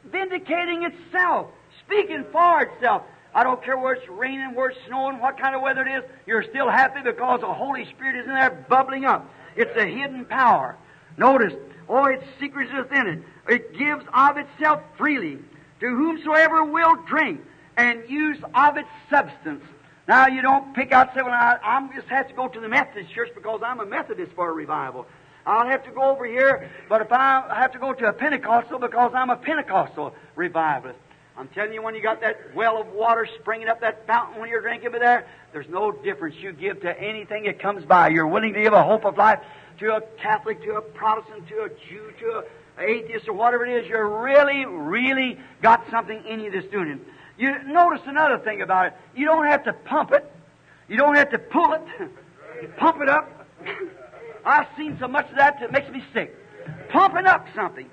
vindicating 0.04 0.84
itself, 0.84 1.48
speaking 1.84 2.24
for 2.30 2.62
itself. 2.62 3.02
I 3.34 3.44
don't 3.44 3.62
care 3.64 3.78
where 3.78 3.94
it's 3.94 4.08
raining, 4.08 4.54
where 4.54 4.70
it's 4.70 4.78
snowing, 4.86 5.18
what 5.18 5.38
kind 5.38 5.56
of 5.56 5.62
weather 5.62 5.86
it 5.86 5.98
is, 5.98 6.04
you're 6.26 6.44
still 6.44 6.68
happy 6.68 7.00
because 7.02 7.40
the 7.40 7.52
Holy 7.52 7.86
Spirit 7.86 8.16
is 8.20 8.26
in 8.26 8.34
there 8.34 8.50
bubbling 8.68 9.04
up. 9.06 9.28
It's 9.56 9.74
a 9.76 9.86
hidden 9.86 10.26
power. 10.26 10.76
Notice, 11.16 11.54
all 11.88 12.06
its 12.06 12.24
secrets 12.38 12.70
within 12.76 13.06
it. 13.06 13.22
It 13.48 13.78
gives 13.78 14.04
of 14.12 14.36
itself 14.36 14.82
freely 14.98 15.38
to 15.82 15.88
whomsoever 15.88 16.64
will 16.64 16.94
drink 17.08 17.40
and 17.76 18.08
use 18.08 18.38
of 18.54 18.76
its 18.76 18.88
substance. 19.10 19.64
Now, 20.06 20.28
you 20.28 20.40
don't 20.40 20.74
pick 20.74 20.92
out, 20.92 21.12
say, 21.12 21.22
well, 21.22 21.32
I, 21.32 21.58
I 21.60 21.88
just 21.94 22.06
have 22.06 22.28
to 22.28 22.34
go 22.34 22.46
to 22.46 22.60
the 22.60 22.68
Methodist 22.68 23.12
church 23.12 23.30
because 23.34 23.62
I'm 23.64 23.80
a 23.80 23.86
Methodist 23.86 24.32
for 24.34 24.48
a 24.48 24.52
revival. 24.52 25.06
I'll 25.44 25.66
have 25.66 25.84
to 25.84 25.90
go 25.90 26.02
over 26.02 26.24
here, 26.24 26.70
but 26.88 27.00
if 27.00 27.10
I 27.10 27.52
have 27.52 27.72
to 27.72 27.80
go 27.80 27.92
to 27.92 28.06
a 28.06 28.12
Pentecostal 28.12 28.78
because 28.78 29.10
I'm 29.12 29.30
a 29.30 29.36
Pentecostal 29.36 30.14
revivalist. 30.36 30.98
I'm 31.36 31.48
telling 31.48 31.72
you, 31.72 31.82
when 31.82 31.96
you 31.96 32.02
got 32.02 32.20
that 32.20 32.54
well 32.54 32.80
of 32.80 32.88
water 32.92 33.26
springing 33.40 33.68
up 33.68 33.80
that 33.80 34.06
fountain 34.06 34.40
when 34.40 34.50
you're 34.50 34.60
drinking 34.60 34.94
it 34.94 35.00
there, 35.00 35.26
there's 35.52 35.68
no 35.68 35.90
difference 35.90 36.36
you 36.36 36.52
give 36.52 36.80
to 36.82 37.00
anything 37.00 37.44
that 37.44 37.58
comes 37.58 37.84
by. 37.84 38.08
You're 38.10 38.28
willing 38.28 38.52
to 38.52 38.62
give 38.62 38.72
a 38.72 38.84
hope 38.84 39.04
of 39.04 39.16
life 39.16 39.40
to 39.80 39.96
a 39.96 40.00
Catholic, 40.22 40.62
to 40.62 40.74
a 40.74 40.80
Protestant, 40.80 41.48
to 41.48 41.62
a 41.62 41.68
Jew, 41.70 42.12
to 42.20 42.38
an 42.38 42.44
atheist, 42.78 43.28
or 43.28 43.34
whatever 43.34 43.66
it 43.66 43.82
is. 43.82 43.88
You're 43.88 44.22
really, 44.22 44.64
really 44.66 45.38
got 45.62 45.84
something 45.90 46.24
in 46.28 46.40
you 46.40 46.50
that's 46.50 46.66
doing 46.68 46.88
it. 46.88 47.00
You 47.38 47.62
notice 47.64 48.02
another 48.06 48.38
thing 48.38 48.62
about 48.62 48.86
it. 48.86 48.92
You 49.14 49.26
don't 49.26 49.46
have 49.46 49.64
to 49.64 49.72
pump 49.72 50.12
it. 50.12 50.30
You 50.88 50.96
don't 50.96 51.16
have 51.16 51.30
to 51.30 51.38
pull 51.38 51.72
it. 51.72 51.82
You 52.62 52.68
pump 52.76 53.00
it 53.00 53.08
up. 53.08 53.46
I've 54.44 54.66
seen 54.76 54.96
so 55.00 55.08
much 55.08 55.30
of 55.30 55.36
that 55.36 55.60
that 55.60 55.72
makes 55.72 55.90
me 55.90 56.02
sick. 56.12 56.36
Pumping 56.90 57.26
up 57.26 57.46
something, 57.56 57.88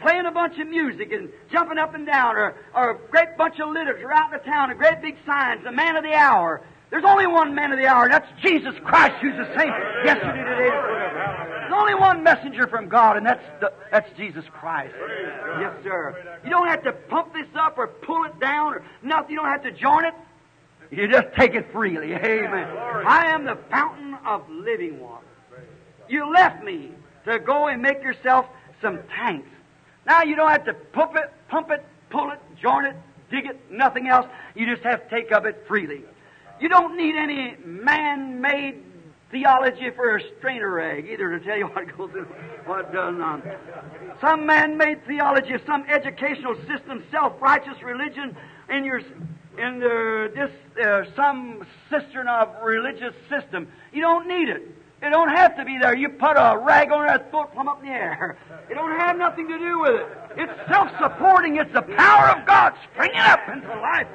playing 0.00 0.26
a 0.26 0.30
bunch 0.30 0.58
of 0.58 0.68
music 0.68 1.12
and 1.12 1.28
jumping 1.50 1.76
up 1.76 1.94
and 1.94 2.06
down, 2.06 2.36
or, 2.36 2.54
or 2.74 2.90
a 2.90 2.98
great 3.10 3.36
bunch 3.36 3.58
of 3.58 3.70
literature 3.70 4.10
out 4.12 4.32
in 4.32 4.38
the 4.38 4.44
town, 4.44 4.70
a 4.70 4.74
great 4.74 5.02
big 5.02 5.16
signs, 5.26 5.64
the 5.64 5.72
man 5.72 5.96
of 5.96 6.04
the 6.04 6.14
hour. 6.14 6.62
There's 6.94 7.04
only 7.04 7.26
one 7.26 7.56
man 7.56 7.72
of 7.72 7.78
the 7.80 7.88
hour, 7.88 8.04
and 8.04 8.12
that's 8.12 8.28
Jesus 8.40 8.72
Christ, 8.84 9.16
who's 9.20 9.36
the 9.36 9.48
same 9.58 9.72
yesterday, 10.04 10.44
today. 10.44 10.70
There's 10.70 11.72
only 11.74 11.96
one 11.96 12.22
messenger 12.22 12.68
from 12.68 12.88
God, 12.88 13.16
and 13.16 13.26
that's 13.26 13.42
the, 13.60 13.72
that's 13.90 14.08
Jesus 14.16 14.44
Christ. 14.52 14.94
Yes, 15.58 15.74
sir. 15.82 16.38
You 16.44 16.50
don't 16.50 16.68
have 16.68 16.84
to 16.84 16.92
pump 16.92 17.32
this 17.32 17.48
up 17.56 17.78
or 17.78 17.88
pull 17.88 18.22
it 18.26 18.38
down 18.38 18.74
or 18.74 18.84
nothing. 19.02 19.32
You 19.32 19.38
don't 19.38 19.50
have 19.50 19.64
to 19.64 19.72
join 19.72 20.04
it. 20.04 20.14
You 20.92 21.08
just 21.08 21.34
take 21.36 21.56
it 21.56 21.72
freely. 21.72 22.12
Amen. 22.12 22.76
I 23.04 23.26
am 23.26 23.44
the 23.44 23.58
fountain 23.72 24.16
of 24.24 24.48
living 24.48 25.00
water. 25.00 25.26
You 26.08 26.32
left 26.32 26.62
me 26.62 26.92
to 27.24 27.40
go 27.40 27.66
and 27.66 27.82
make 27.82 28.04
yourself 28.04 28.46
some 28.80 29.00
tanks. 29.18 29.48
Now 30.06 30.22
you 30.22 30.36
don't 30.36 30.48
have 30.48 30.64
to 30.66 30.74
pump 30.74 31.16
it, 31.16 31.28
pump 31.48 31.72
it, 31.72 31.84
pull 32.10 32.30
it, 32.30 32.38
join 32.62 32.84
it, 32.84 32.94
dig 33.32 33.46
it, 33.46 33.58
nothing 33.68 34.06
else. 34.06 34.26
You 34.54 34.72
just 34.72 34.84
have 34.84 35.02
to 35.02 35.10
take 35.10 35.32
of 35.32 35.44
it 35.44 35.64
freely. 35.66 36.04
You 36.60 36.68
don't 36.68 36.96
need 36.96 37.16
any 37.16 37.56
man-made 37.64 38.82
theology 39.30 39.90
for 39.96 40.16
a 40.16 40.20
strainer 40.38 40.70
rag, 40.70 41.06
either 41.06 41.38
to 41.38 41.44
tell 41.44 41.56
you 41.56 41.66
what 41.66 41.96
goes 41.96 42.10
in, 42.14 42.24
what 42.66 42.92
does 42.92 43.14
not. 43.16 43.42
Some 44.20 44.46
man-made 44.46 45.04
theology, 45.06 45.54
of 45.54 45.62
some 45.66 45.84
educational 45.88 46.54
system, 46.68 47.04
self-righteous 47.10 47.82
religion, 47.82 48.36
in 48.70 48.84
your 48.84 49.00
in 49.58 49.78
the, 49.78 50.32
this 50.34 50.84
uh, 50.84 51.04
some 51.14 51.64
cistern 51.90 52.28
of 52.28 52.48
religious 52.62 53.14
system. 53.28 53.68
You 53.92 54.02
don't 54.02 54.26
need 54.26 54.48
it. 54.48 54.62
It 55.04 55.10
don't 55.10 55.28
have 55.28 55.54
to 55.56 55.64
be 55.66 55.76
there. 55.76 55.94
You 55.94 56.08
put 56.08 56.36
a 56.36 56.58
rag 56.58 56.90
on 56.90 57.08
it, 57.14 57.26
throw 57.30 57.44
it 57.44 57.52
plumb 57.52 57.68
up 57.68 57.82
in 57.82 57.88
the 57.88 57.92
air. 57.92 58.38
It 58.70 58.74
don't 58.74 58.98
have 58.98 59.18
nothing 59.18 59.46
to 59.48 59.58
do 59.58 59.78
with 59.80 60.00
it. 60.00 60.06
It's 60.36 60.52
self-supporting. 60.68 61.56
It's 61.56 61.72
the 61.74 61.82
power 61.82 62.30
of 62.30 62.46
God 62.46 62.72
springing 62.90 63.18
up 63.18 63.40
into 63.52 63.68
life. 63.68 64.06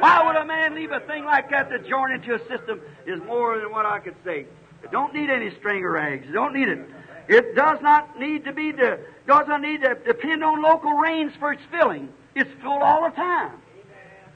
Why 0.00 0.26
would 0.26 0.34
a 0.34 0.44
man 0.44 0.74
leave 0.74 0.90
a 0.90 0.98
thing 1.06 1.24
like 1.24 1.48
that 1.50 1.70
to 1.70 1.78
join 1.88 2.10
into 2.10 2.34
a 2.34 2.40
system 2.48 2.80
is 3.06 3.20
more 3.24 3.60
than 3.60 3.70
what 3.70 3.86
I 3.86 4.00
could 4.00 4.16
say. 4.24 4.46
It 4.82 4.90
don't 4.90 5.14
need 5.14 5.30
any 5.30 5.54
string 5.58 5.84
or 5.84 5.92
rags. 5.92 6.26
You 6.26 6.32
don't 6.32 6.54
need 6.54 6.68
it. 6.68 6.80
It 7.28 7.54
does 7.54 7.78
not 7.80 8.18
need 8.18 8.44
to 8.44 8.52
be 8.52 8.72
the, 8.72 8.98
doesn't 9.28 9.62
need 9.62 9.82
to 9.82 9.94
depend 10.04 10.42
on 10.42 10.60
local 10.60 10.90
rains 10.90 11.32
for 11.38 11.52
its 11.52 11.62
filling. 11.70 12.08
It's 12.34 12.50
full 12.62 12.82
all 12.82 13.08
the 13.08 13.14
time. 13.14 13.52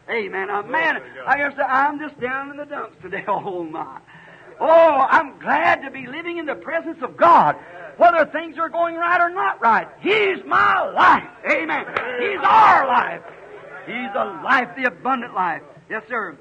Amen. 0.08 0.50
A 0.50 0.62
man, 0.62 1.02
I 1.26 1.36
guess 1.36 1.52
I'm 1.58 1.98
just 1.98 2.20
down 2.20 2.50
in 2.52 2.58
the 2.58 2.64
dumps 2.64 2.96
today. 3.02 3.24
Oh 3.28 3.64
my. 3.64 3.98
Oh, 4.60 5.06
I'm 5.08 5.38
glad 5.38 5.82
to 5.82 5.90
be 5.90 6.06
living 6.06 6.38
in 6.38 6.46
the 6.46 6.54
presence 6.54 6.98
of 7.02 7.16
God. 7.16 7.56
Whether 7.96 8.26
things 8.26 8.58
are 8.58 8.68
going 8.68 8.96
right 8.96 9.20
or 9.20 9.30
not 9.30 9.60
right. 9.60 9.88
He's 10.00 10.44
my 10.46 10.90
life. 10.90 11.28
Amen. 11.50 11.86
He's 12.20 12.40
our 12.42 12.86
life. 12.86 13.22
He's 13.86 14.12
the 14.12 14.24
life, 14.44 14.68
the 14.76 14.84
abundant 14.84 15.34
life. 15.34 15.62
Yes, 15.88 16.02
sir. 16.08 16.36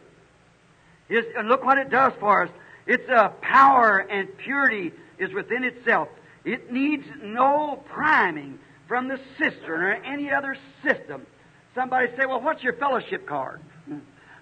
And 1.09 1.47
look 1.47 1.63
what 1.63 1.77
it 1.77 1.89
does 1.89 2.13
for 2.19 2.43
us. 2.43 2.49
Its 2.85 3.07
uh, 3.09 3.29
power 3.41 3.99
and 3.99 4.37
purity 4.37 4.91
is 5.17 5.31
within 5.33 5.63
itself. 5.63 6.09
It 6.43 6.71
needs 6.71 7.05
no 7.21 7.83
priming 7.89 8.59
from 8.87 9.07
the 9.07 9.19
cistern 9.37 9.81
or 9.81 9.93
any 9.93 10.31
other 10.31 10.57
system. 10.83 11.25
Somebody 11.73 12.07
say, 12.17 12.25
well, 12.25 12.41
what's 12.41 12.63
your 12.63 12.73
fellowship 12.73 13.27
card? 13.27 13.61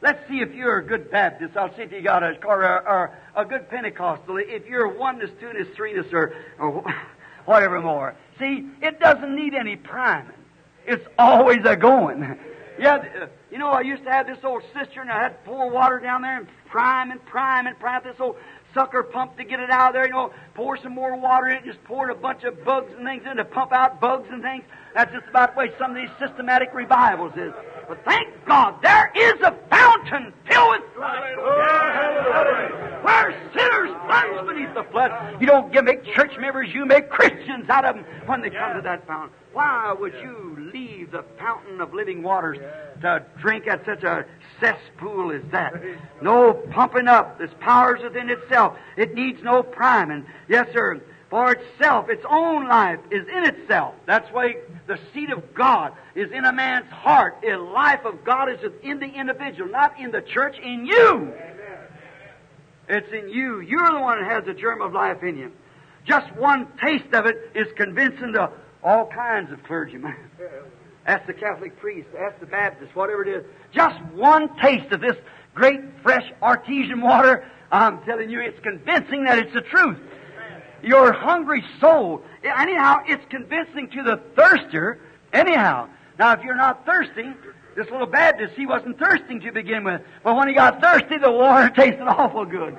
Let's 0.03 0.19
see 0.27 0.41
if 0.41 0.53
you're 0.53 0.79
a 0.79 0.85
good 0.85 1.09
Baptist. 1.09 1.55
I'll 1.55 1.73
see 1.77 1.83
if 1.83 1.93
you 1.93 2.01
got 2.01 2.23
a 2.23 2.35
or, 2.45 2.61
or 2.65 3.17
a 3.37 3.45
good 3.45 3.69
Pentecostal. 3.69 4.35
If 4.37 4.65
you're 4.67 4.89
oneness, 4.89 5.31
two-ness, 5.39 5.67
three-ness, 5.77 6.11
or, 6.11 6.35
or 6.59 6.83
whatever 7.45 7.79
more. 7.79 8.13
See, 8.37 8.67
it 8.81 8.99
doesn't 8.99 9.33
need 9.33 9.53
any 9.53 9.77
priming. 9.77 10.35
It's 10.85 11.05
always 11.17 11.59
a 11.63 11.77
going. 11.77 12.37
Yeah, 12.77 12.95
uh, 12.95 13.27
you 13.49 13.57
know, 13.57 13.69
I 13.69 13.79
used 13.79 14.03
to 14.03 14.11
have 14.11 14.27
this 14.27 14.39
old 14.43 14.63
cistern. 14.77 15.09
I 15.09 15.21
had 15.21 15.29
to 15.29 15.49
pour 15.49 15.69
water 15.69 15.99
down 15.99 16.21
there 16.21 16.37
and 16.37 16.47
prime 16.65 17.11
and 17.11 17.23
prime 17.25 17.67
and 17.67 17.79
prime 17.79 18.01
this 18.03 18.19
old 18.19 18.35
sucker 18.73 19.03
pump 19.03 19.37
to 19.37 19.45
get 19.45 19.61
it 19.61 19.69
out 19.69 19.89
of 19.89 19.93
there. 19.93 20.05
You 20.05 20.11
know, 20.11 20.33
pour 20.53 20.75
some 20.75 20.93
more 20.93 21.15
water 21.15 21.47
in 21.47 21.57
it, 21.59 21.65
just 21.65 21.81
pour 21.85 22.09
a 22.09 22.15
bunch 22.15 22.43
of 22.43 22.65
bugs 22.65 22.91
and 22.97 23.05
things 23.05 23.23
in 23.29 23.37
to 23.37 23.45
pump 23.45 23.71
out 23.71 24.01
bugs 24.01 24.27
and 24.29 24.41
things. 24.41 24.65
That's 24.95 25.13
just 25.13 25.27
about 25.29 25.53
the 25.53 25.59
way 25.59 25.71
some 25.79 25.91
of 25.91 25.95
these 25.95 26.09
systematic 26.19 26.73
revivals 26.73 27.31
is. 27.37 27.53
But 27.87 28.03
thank 28.05 28.45
God, 28.45 28.81
there 28.81 29.11
is 29.15 29.39
a 29.41 29.55
fountain 29.69 30.33
filled 30.49 30.69
with 30.71 30.95
blood. 30.95 31.21
Where 33.03 33.51
sinners 33.55 33.91
plunge 34.07 34.47
beneath 34.47 34.73
the 34.73 34.83
flood. 34.91 35.41
You 35.41 35.47
don't 35.47 35.71
give, 35.71 35.83
make 35.83 36.05
church 36.05 36.37
members, 36.39 36.73
you 36.73 36.85
make 36.85 37.09
Christians 37.09 37.69
out 37.69 37.85
of 37.85 37.95
them 37.95 38.05
when 38.25 38.41
they 38.41 38.49
come 38.49 38.75
to 38.75 38.81
that 38.81 39.05
fountain. 39.05 39.35
Why 39.51 39.93
would 39.97 40.13
you 40.15 40.71
leave 40.73 41.11
the 41.11 41.23
fountain 41.37 41.81
of 41.81 41.93
living 41.93 42.23
waters 42.23 42.57
to 43.01 43.23
drink 43.39 43.67
at 43.67 43.85
such 43.85 44.03
a 44.03 44.25
cesspool 44.59 45.31
as 45.31 45.43
that? 45.51 45.73
No 46.21 46.53
pumping 46.53 47.07
up. 47.07 47.37
This 47.37 47.51
power's 47.59 48.01
within 48.01 48.29
itself. 48.29 48.77
It 48.97 49.13
needs 49.13 49.43
no 49.43 49.61
priming. 49.61 50.25
Yes, 50.47 50.67
sir. 50.73 51.01
For 51.33 51.51
itself, 51.51 52.09
its 52.09 52.23
own 52.29 52.67
life 52.67 52.99
is 53.09 53.27
in 53.27 53.45
itself. 53.45 53.95
That's 54.05 54.31
why 54.31 54.57
the 54.85 54.99
seed 55.11 55.31
of 55.31 55.55
God 55.55 55.93
is 56.13 56.31
in 56.31 56.45
a 56.45 56.53
man's 56.53 56.91
heart. 56.91 57.39
The 57.41 57.57
life 57.57 58.05
of 58.05 58.23
God 58.23 58.51
is 58.51 58.59
in 58.83 58.99
the 58.99 59.07
individual, 59.07 59.67
not 59.71 59.99
in 59.99 60.11
the 60.11 60.21
church, 60.21 60.59
in 60.59 60.85
you. 60.85 61.33
It's 62.87 63.11
in 63.11 63.29
you. 63.29 63.61
You're 63.61 63.89
the 63.93 63.99
one 63.99 64.21
that 64.21 64.31
has 64.31 64.45
the 64.45 64.53
germ 64.53 64.83
of 64.83 64.93
life 64.93 65.23
in 65.23 65.39
you. 65.39 65.51
Just 66.05 66.31
one 66.35 66.67
taste 66.79 67.11
of 67.15 67.25
it 67.25 67.49
is 67.55 67.65
convincing 67.77 68.33
to 68.33 68.51
all 68.83 69.07
kinds 69.07 69.51
of 69.51 69.63
clergymen. 69.63 70.15
Ask 71.07 71.25
the 71.25 71.33
Catholic 71.33 71.79
priest, 71.79 72.09
ask 72.15 72.39
the 72.41 72.45
Baptist, 72.45 72.95
whatever 72.95 73.23
it 73.23 73.39
is. 73.39 73.43
Just 73.71 73.99
one 74.13 74.55
taste 74.61 74.91
of 74.91 75.01
this 75.01 75.17
great, 75.55 75.81
fresh, 76.03 76.31
artesian 76.43 77.01
water, 77.01 77.43
I'm 77.71 78.03
telling 78.03 78.29
you, 78.29 78.39
it's 78.39 78.59
convincing 78.59 79.23
that 79.23 79.39
it's 79.39 79.53
the 79.55 79.61
truth. 79.61 79.97
Your 80.83 81.13
hungry 81.13 81.63
soul, 81.79 82.23
anyhow, 82.43 82.97
it's 83.07 83.23
convincing 83.29 83.89
to 83.91 84.03
the 84.03 84.17
thirster, 84.35 84.99
anyhow. 85.31 85.87
Now, 86.19 86.33
if 86.33 86.43
you're 86.43 86.55
not 86.55 86.85
thirsty, 86.85 87.33
this 87.75 87.89
little 87.89 88.05
Baptist, 88.05 88.53
he 88.55 88.65
wasn't 88.65 88.99
thirsting 88.99 89.39
to 89.41 89.51
begin 89.51 89.83
with. 89.83 90.01
But 90.23 90.35
when 90.35 90.47
he 90.47 90.53
got 90.53 90.81
thirsty, 90.81 91.17
the 91.17 91.31
water 91.31 91.69
tasted 91.75 92.01
awful 92.01 92.45
good. 92.45 92.77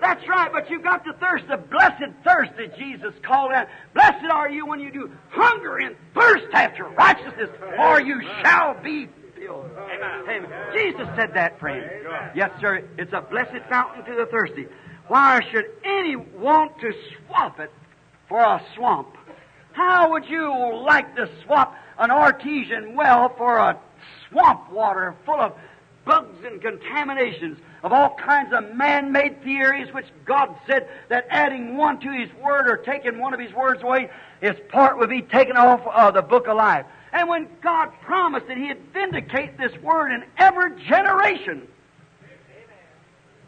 That's 0.00 0.26
right, 0.28 0.50
but 0.52 0.70
you've 0.70 0.82
got 0.82 1.04
to 1.04 1.12
thirst, 1.14 1.44
the 1.48 1.58
blessed 1.58 2.14
thirst 2.24 2.52
that 2.56 2.78
Jesus 2.78 3.12
called 3.22 3.52
out. 3.52 3.68
Blessed 3.94 4.24
are 4.30 4.48
you 4.48 4.66
when 4.66 4.80
you 4.80 4.90
do 4.90 5.10
hunger 5.30 5.78
and 5.78 5.96
thirst 6.14 6.46
after 6.52 6.84
righteousness, 6.84 7.50
for 7.76 8.00
you 8.00 8.22
shall 8.42 8.80
be 8.82 9.08
filled. 9.36 9.70
Amen. 9.76 10.46
Jesus 10.72 11.06
said 11.16 11.34
that, 11.34 11.58
friend. 11.58 11.84
Yes, 12.34 12.50
sir. 12.60 12.88
It's 12.98 13.12
a 13.12 13.20
blessed 13.20 13.68
fountain 13.68 14.04
to 14.04 14.14
the 14.14 14.26
thirsty. 14.26 14.66
Why 15.12 15.42
should 15.50 15.66
any 15.84 16.16
want 16.16 16.80
to 16.80 16.90
swap 17.26 17.60
it 17.60 17.70
for 18.30 18.40
a 18.40 18.62
swamp? 18.74 19.14
How 19.72 20.10
would 20.10 20.24
you 20.24 20.74
like 20.86 21.14
to 21.16 21.28
swap 21.44 21.76
an 21.98 22.10
artesian 22.10 22.94
well 22.94 23.28
for 23.36 23.58
a 23.58 23.78
swamp 24.30 24.72
water 24.72 25.14
full 25.26 25.38
of 25.38 25.52
bugs 26.06 26.42
and 26.46 26.62
contaminations 26.62 27.58
of 27.82 27.92
all 27.92 28.16
kinds 28.24 28.54
of 28.54 28.74
man-made 28.74 29.42
theories 29.42 29.92
which 29.92 30.06
God 30.24 30.56
said 30.66 30.88
that 31.10 31.26
adding 31.28 31.76
one 31.76 32.00
to 32.00 32.10
His 32.10 32.32
Word 32.42 32.70
or 32.70 32.78
taking 32.78 33.18
one 33.18 33.34
of 33.34 33.40
His 33.40 33.52
words 33.52 33.82
away, 33.82 34.08
His 34.40 34.56
part 34.70 34.96
would 34.96 35.10
be 35.10 35.20
taken 35.20 35.58
off 35.58 35.86
of 35.88 36.14
the 36.14 36.22
book 36.22 36.48
of 36.48 36.56
life. 36.56 36.86
And 37.12 37.28
when 37.28 37.48
God 37.62 37.92
promised 38.00 38.46
that 38.46 38.56
He'd 38.56 38.78
vindicate 38.94 39.58
this 39.58 39.76
Word 39.82 40.10
in 40.10 40.24
every 40.38 40.82
generation, 40.86 41.68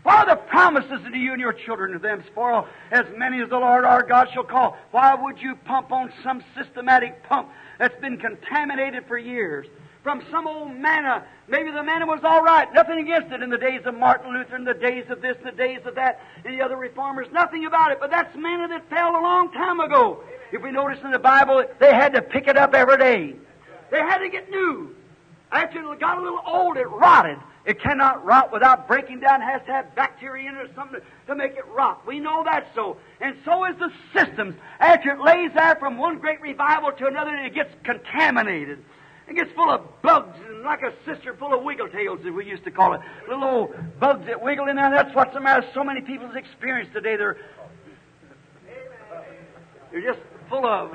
what 0.05 0.29
are 0.29 0.37
the 0.37 0.43
promises 0.43 1.01
to 1.11 1.19
you 1.19 1.33
and 1.33 1.41
your 1.41 1.55
children 1.55 1.93
to 1.93 1.99
them? 1.99 2.23
For 2.35 2.69
as 2.93 3.07
many 3.17 3.41
as 3.41 3.49
the 3.49 3.59
Lord 3.59 3.87
our 3.87 4.03
God 4.03 4.29
shall 4.35 4.45
call. 4.45 4.77
Why 4.91 5.15
would 5.15 5.41
you 5.41 5.57
pump 5.57 5.93
on 5.93 6.13
some 6.23 6.45
systematic 6.55 7.23
pump 7.25 7.49
that's 7.79 7.99
been 8.03 8.19
contaminated 8.19 9.07
for 9.09 9.17
years? 9.17 9.67
From 10.03 10.23
some 10.31 10.47
old 10.47 10.77
manna. 10.77 11.25
Maybe 11.49 11.71
the 11.71 11.83
manna 11.83 12.05
was 12.05 12.21
all 12.23 12.43
right. 12.43 12.71
Nothing 12.75 12.99
against 12.99 13.33
it 13.33 13.43
in 13.43 13.49
the 13.49 13.57
days 13.57 13.81
of 13.87 13.95
Martin 13.95 14.35
Luther, 14.35 14.57
in 14.57 14.65
the 14.65 14.75
days 14.75 15.07
of 15.09 15.23
this, 15.23 15.39
in 15.39 15.45
the 15.45 15.53
days 15.53 15.81
of 15.87 15.95
that, 15.95 16.21
and 16.45 16.53
the 16.53 16.63
other 16.63 16.77
reformers. 16.77 17.27
Nothing 17.33 17.65
about 17.65 17.91
it. 17.91 17.99
But 17.99 18.11
that's 18.11 18.37
manna 18.37 18.69
that 18.69 18.91
fell 18.91 19.13
a 19.13 19.23
long 19.23 19.51
time 19.53 19.81
ago. 19.81 20.23
If 20.53 20.63
we 20.63 20.71
notice 20.71 20.99
in 21.03 21.13
the 21.13 21.19
Bible, 21.19 21.65
they 21.81 21.95
had 21.95 22.13
to 22.13 22.21
pick 22.21 22.47
it 22.47 22.59
up 22.59 22.75
every 22.75 22.99
day. 22.99 23.37
They 23.91 24.01
had 24.01 24.19
to 24.19 24.29
get 24.29 24.51
new. 24.51 24.95
After 25.51 25.81
it 25.81 26.01
got 26.01 26.19
a 26.19 26.23
little 26.23 26.43
old, 26.47 26.77
it 26.77 26.87
rotted. 26.91 27.39
It 27.65 27.81
cannot 27.81 28.25
rot 28.25 28.53
without 28.53 28.87
breaking 28.87 29.21
down. 29.21 29.41
It 29.41 29.47
has 29.47 29.63
to 29.67 29.73
have 29.73 29.95
bacteria 29.95 30.51
in 30.51 30.57
it 30.57 30.71
or 30.71 30.75
something 30.75 31.01
to 31.27 31.35
make 31.35 31.53
it 31.53 31.67
rot. 31.75 32.07
We 32.07 32.21
know 32.21 32.45
that 32.45 32.69
so. 32.75 32.99
And 33.21 33.37
so 33.45 33.65
is 33.65 33.77
the 33.79 33.91
systems. 34.13 34.57
After 34.81 35.13
it 35.13 35.21
lays 35.21 35.51
there 35.55 35.75
from 35.77 35.97
one 35.97 36.19
great 36.19 36.43
revival 36.43 36.93
to 36.93 37.07
another, 37.07 37.35
it 37.37 37.55
gets 37.55 37.71
contaminated. 37.83 38.85
It 39.27 39.37
gets 39.37 39.51
full 39.53 39.71
of 39.71 39.81
bugs 40.03 40.37
and 40.47 40.63
like 40.63 40.83
a 40.83 40.93
sister 41.07 41.35
full 41.35 41.55
of 41.55 41.63
wiggle 41.63 41.89
tails, 41.89 42.21
as 42.27 42.33
we 42.33 42.45
used 42.45 42.65
to 42.65 42.71
call 42.71 42.93
it. 42.93 43.01
Little 43.27 43.45
old 43.45 43.75
bugs 43.99 44.27
that 44.27 44.43
wiggle 44.43 44.69
in 44.69 44.77
there. 44.77 44.91
That's 44.91 45.15
what's 45.15 45.33
the 45.33 45.41
matter. 45.41 45.67
So 45.73 45.83
many 45.83 46.03
people's 46.03 46.37
experience 46.37 46.91
today. 46.93 47.17
They're, 47.17 47.39
they're 49.91 50.03
just 50.03 50.21
full 50.51 50.67
of 50.67 50.93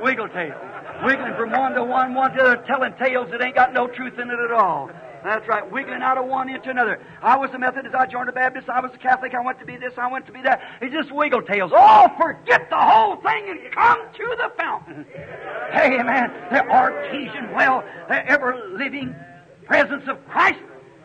wiggle 0.00 0.28
tails. 0.28 0.60
Wiggling 1.04 1.34
from 1.34 1.50
one 1.50 1.72
to 1.74 1.84
one, 1.84 2.14
one 2.14 2.30
to 2.32 2.36
the 2.36 2.44
other, 2.44 2.64
telling 2.66 2.94
tales 2.94 3.30
that 3.30 3.42
ain't 3.42 3.54
got 3.54 3.72
no 3.72 3.86
truth 3.86 4.18
in 4.18 4.30
it 4.30 4.38
at 4.38 4.52
all. 4.52 4.90
That's 5.24 5.46
right, 5.48 5.68
wiggling 5.70 6.02
out 6.02 6.18
of 6.18 6.26
one 6.26 6.48
into 6.48 6.70
another. 6.70 7.00
I 7.20 7.36
was 7.36 7.50
a 7.50 7.58
Methodist, 7.58 7.94
I 7.94 8.06
joined 8.06 8.28
a 8.28 8.32
Baptist, 8.32 8.68
I 8.68 8.80
was 8.80 8.92
a 8.94 8.98
Catholic, 8.98 9.34
I 9.34 9.40
went 9.40 9.58
to 9.58 9.66
be 9.66 9.76
this, 9.76 9.92
I 9.98 10.10
went 10.10 10.26
to 10.26 10.32
be 10.32 10.40
that. 10.42 10.62
It's 10.80 10.94
just 10.94 11.12
wiggle 11.12 11.42
tails. 11.42 11.72
Oh, 11.74 12.08
forget 12.16 12.70
the 12.70 12.76
whole 12.76 13.16
thing 13.16 13.48
and 13.50 13.72
come 13.72 13.98
to 14.14 14.36
the 14.38 14.52
fountain. 14.56 15.04
Hey, 15.72 16.00
man, 16.02 16.32
the 16.50 16.64
artesian 16.68 17.52
well, 17.52 17.82
the 18.08 18.24
ever 18.30 18.68
living 18.70 19.14
presence 19.64 20.04
of 20.06 20.24
Christ. 20.28 20.60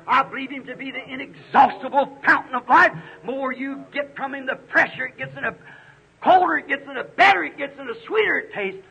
I 0.07 0.23
believe 0.23 0.51
Him 0.51 0.65
to 0.65 0.75
be 0.75 0.91
the 0.91 1.03
inexhaustible 1.03 2.17
fountain 2.23 2.55
of 2.55 2.67
life. 2.69 2.91
More 3.23 3.51
you 3.51 3.83
get 3.91 4.15
from 4.15 4.35
Him, 4.35 4.45
the 4.45 4.59
fresher 4.71 5.05
it 5.05 5.17
gets 5.17 5.35
in 5.35 5.43
the 5.43 5.55
colder 6.21 6.57
it 6.57 6.67
gets 6.67 6.87
and 6.87 6.97
the 6.97 7.03
better 7.03 7.43
it 7.43 7.57
gets 7.57 7.77
and 7.79 7.89
the 7.89 7.97
sweeter 8.05 8.37
it 8.37 8.53
tastes. 8.53 8.85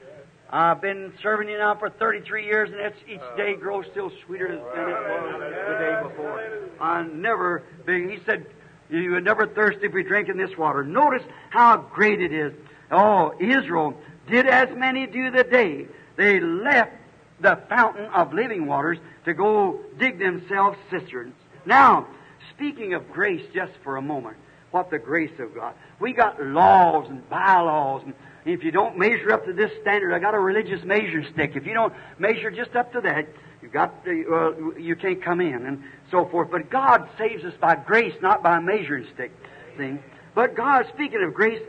I've 0.53 0.81
been 0.81 1.13
serving 1.23 1.49
you 1.49 1.59
now 1.59 1.77
for 1.77 1.91
33 1.91 2.45
years, 2.45 2.71
and 2.71 2.81
it's, 2.81 2.97
each 3.09 3.37
day 3.37 3.55
grows 3.55 3.85
still 3.93 4.11
sweeter 4.27 4.49
than 4.49 4.59
it 4.59 4.63
was 4.63 5.41
the 5.41 5.79
day 5.79 6.03
before. 6.03 6.69
I 6.81 7.05
never, 7.05 7.63
he 7.87 8.19
said, 8.27 8.47
you 8.91 9.13
would 9.13 9.25
never 9.25 9.47
thirst 9.47 9.79
if 9.83 9.93
we 9.93 10.03
drink 10.03 10.29
in 10.29 10.37
this 10.37 10.57
water. 10.59 10.83
Notice 10.83 11.23
how 11.51 11.77
great 11.77 12.21
it 12.21 12.33
is. 12.33 12.53
Oh, 12.91 13.33
Israel 13.39 13.95
did 14.29 14.47
as 14.47 14.69
many 14.77 15.07
do 15.07 15.31
the 15.31 15.45
day. 15.45 15.87
They 16.17 16.41
left 16.41 16.93
the 17.41 17.61
fountain 17.69 18.07
of 18.07 18.35
living 18.35 18.67
waters 18.67 18.99
to 19.27 19.35
go 19.35 19.81
dig 19.99 20.19
themselves 20.19 20.77
cisterns. 20.91 21.35
Now, 21.65 22.09
speaking 22.57 22.95
of 22.95 23.13
grace 23.13 23.47
just 23.55 23.73
for 23.85 23.97
a 23.97 24.03
moment, 24.03 24.37
what 24.71 24.91
the 24.91 24.99
grace 24.99 25.39
of 25.39 25.55
God. 25.55 25.75
We 25.99 26.13
got 26.13 26.43
laws 26.43 27.07
and 27.09 27.29
bylaws 27.29 28.03
and 28.05 28.15
if 28.45 28.65
you 28.65 28.71
don't 28.71 28.99
measure 28.99 29.33
up 29.33 29.45
to 29.47 29.53
this 29.53 29.71
standard, 29.83 30.15
I 30.15 30.19
got 30.19 30.35
a 30.35 30.39
religious 30.39 30.83
measure 30.85 31.23
stick. 31.33 31.53
If 31.57 31.67
you 31.67 31.75
don't 31.75 31.93
measure 32.19 32.51
just 32.51 32.75
up 32.75 32.93
to 32.93 33.01
that, 33.03 33.29
you 33.61 33.69
got 33.69 33.95
uh, 34.07 34.77
you 34.79 34.97
can't 34.97 35.23
come 35.23 35.41
in 35.41 35.67
and 35.67 35.83
so 36.11 36.25
forth. 36.27 36.51
But 36.51 36.71
God 36.71 37.09
saves 37.19 37.45
us 37.45 37.53
by 37.61 37.77
grace, 37.77 38.15
not 38.23 38.43
by 38.43 38.57
a 38.57 38.61
measuring 38.61 39.07
stick 39.15 39.33
thing. 39.77 40.03
But 40.35 40.57
God, 40.57 40.87
speaking 40.95 41.23
of 41.23 41.35
grace, 41.35 41.61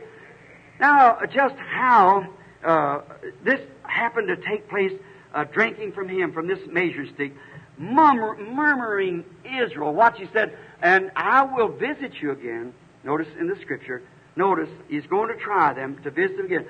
now 0.80 1.18
just 1.34 1.56
how 1.56 2.26
uh, 2.64 3.00
this 3.44 3.60
happened 3.82 4.28
to 4.28 4.36
take 4.36 4.68
place, 4.70 4.92
uh, 5.34 5.44
drinking 5.44 5.92
from 5.92 6.08
Him 6.08 6.32
from 6.32 6.46
this 6.46 6.60
measuring 6.66 7.12
stick, 7.14 7.34
murmur, 7.76 8.36
murmuring 8.36 9.24
Israel. 9.44 9.92
Watch, 9.92 10.18
He 10.18 10.28
said, 10.32 10.56
and 10.80 11.10
I 11.16 11.42
will 11.42 11.68
visit 11.68 12.14
you 12.22 12.30
again. 12.30 12.72
Notice 13.04 13.28
in 13.38 13.48
the 13.48 13.56
Scripture 13.62 14.02
Notice, 14.34 14.68
he's 14.88 15.06
going 15.06 15.28
to 15.28 15.42
try 15.42 15.74
them 15.74 15.98
to 16.04 16.10
visit 16.10 16.36
them 16.36 16.46
again. 16.46 16.66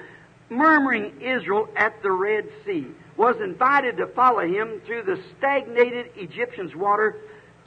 Murmuring 0.50 1.20
Israel 1.20 1.68
at 1.76 2.02
the 2.02 2.10
Red 2.10 2.44
Sea 2.66 2.88
was 3.16 3.36
invited 3.42 3.96
to 3.98 4.08
follow 4.08 4.40
him 4.40 4.80
through 4.84 5.04
the 5.04 5.16
stagnated 5.38 6.06
Egyptians' 6.16 6.74
water 6.74 7.16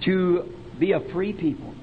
to 0.04 0.54
be 0.78 0.92
a 0.92 1.00
free 1.14 1.34
people. 1.34 1.74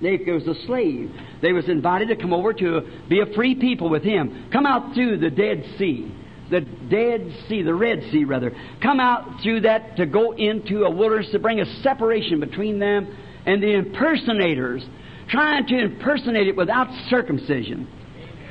They 0.00 0.16
was 0.16 0.46
a 0.46 0.54
slave. 0.66 1.10
They 1.42 1.52
was 1.52 1.68
invited 1.68 2.08
to 2.08 2.16
come 2.16 2.32
over 2.32 2.52
to 2.52 2.80
be 3.08 3.20
a 3.20 3.34
free 3.34 3.54
people 3.54 3.90
with 3.90 4.02
him. 4.02 4.48
Come 4.52 4.64
out 4.64 4.94
through 4.94 5.18
the 5.18 5.30
Dead 5.30 5.64
Sea. 5.76 6.14
The 6.50 6.60
Dead 6.60 7.30
Sea, 7.48 7.62
the 7.62 7.74
Red 7.74 8.04
Sea 8.10 8.24
rather. 8.24 8.52
Come 8.80 9.00
out 9.00 9.42
through 9.42 9.62
that 9.62 9.96
to 9.96 10.06
go 10.06 10.32
into 10.32 10.84
a 10.84 10.90
wilderness 10.90 11.30
to 11.32 11.38
bring 11.38 11.60
a 11.60 11.82
separation 11.82 12.40
between 12.40 12.78
them 12.78 13.14
and 13.44 13.62
the 13.62 13.74
impersonators 13.74 14.86
trying 15.28 15.66
to 15.66 15.78
impersonate 15.78 16.48
it 16.48 16.56
without 16.56 16.88
circumcision. 17.08 17.88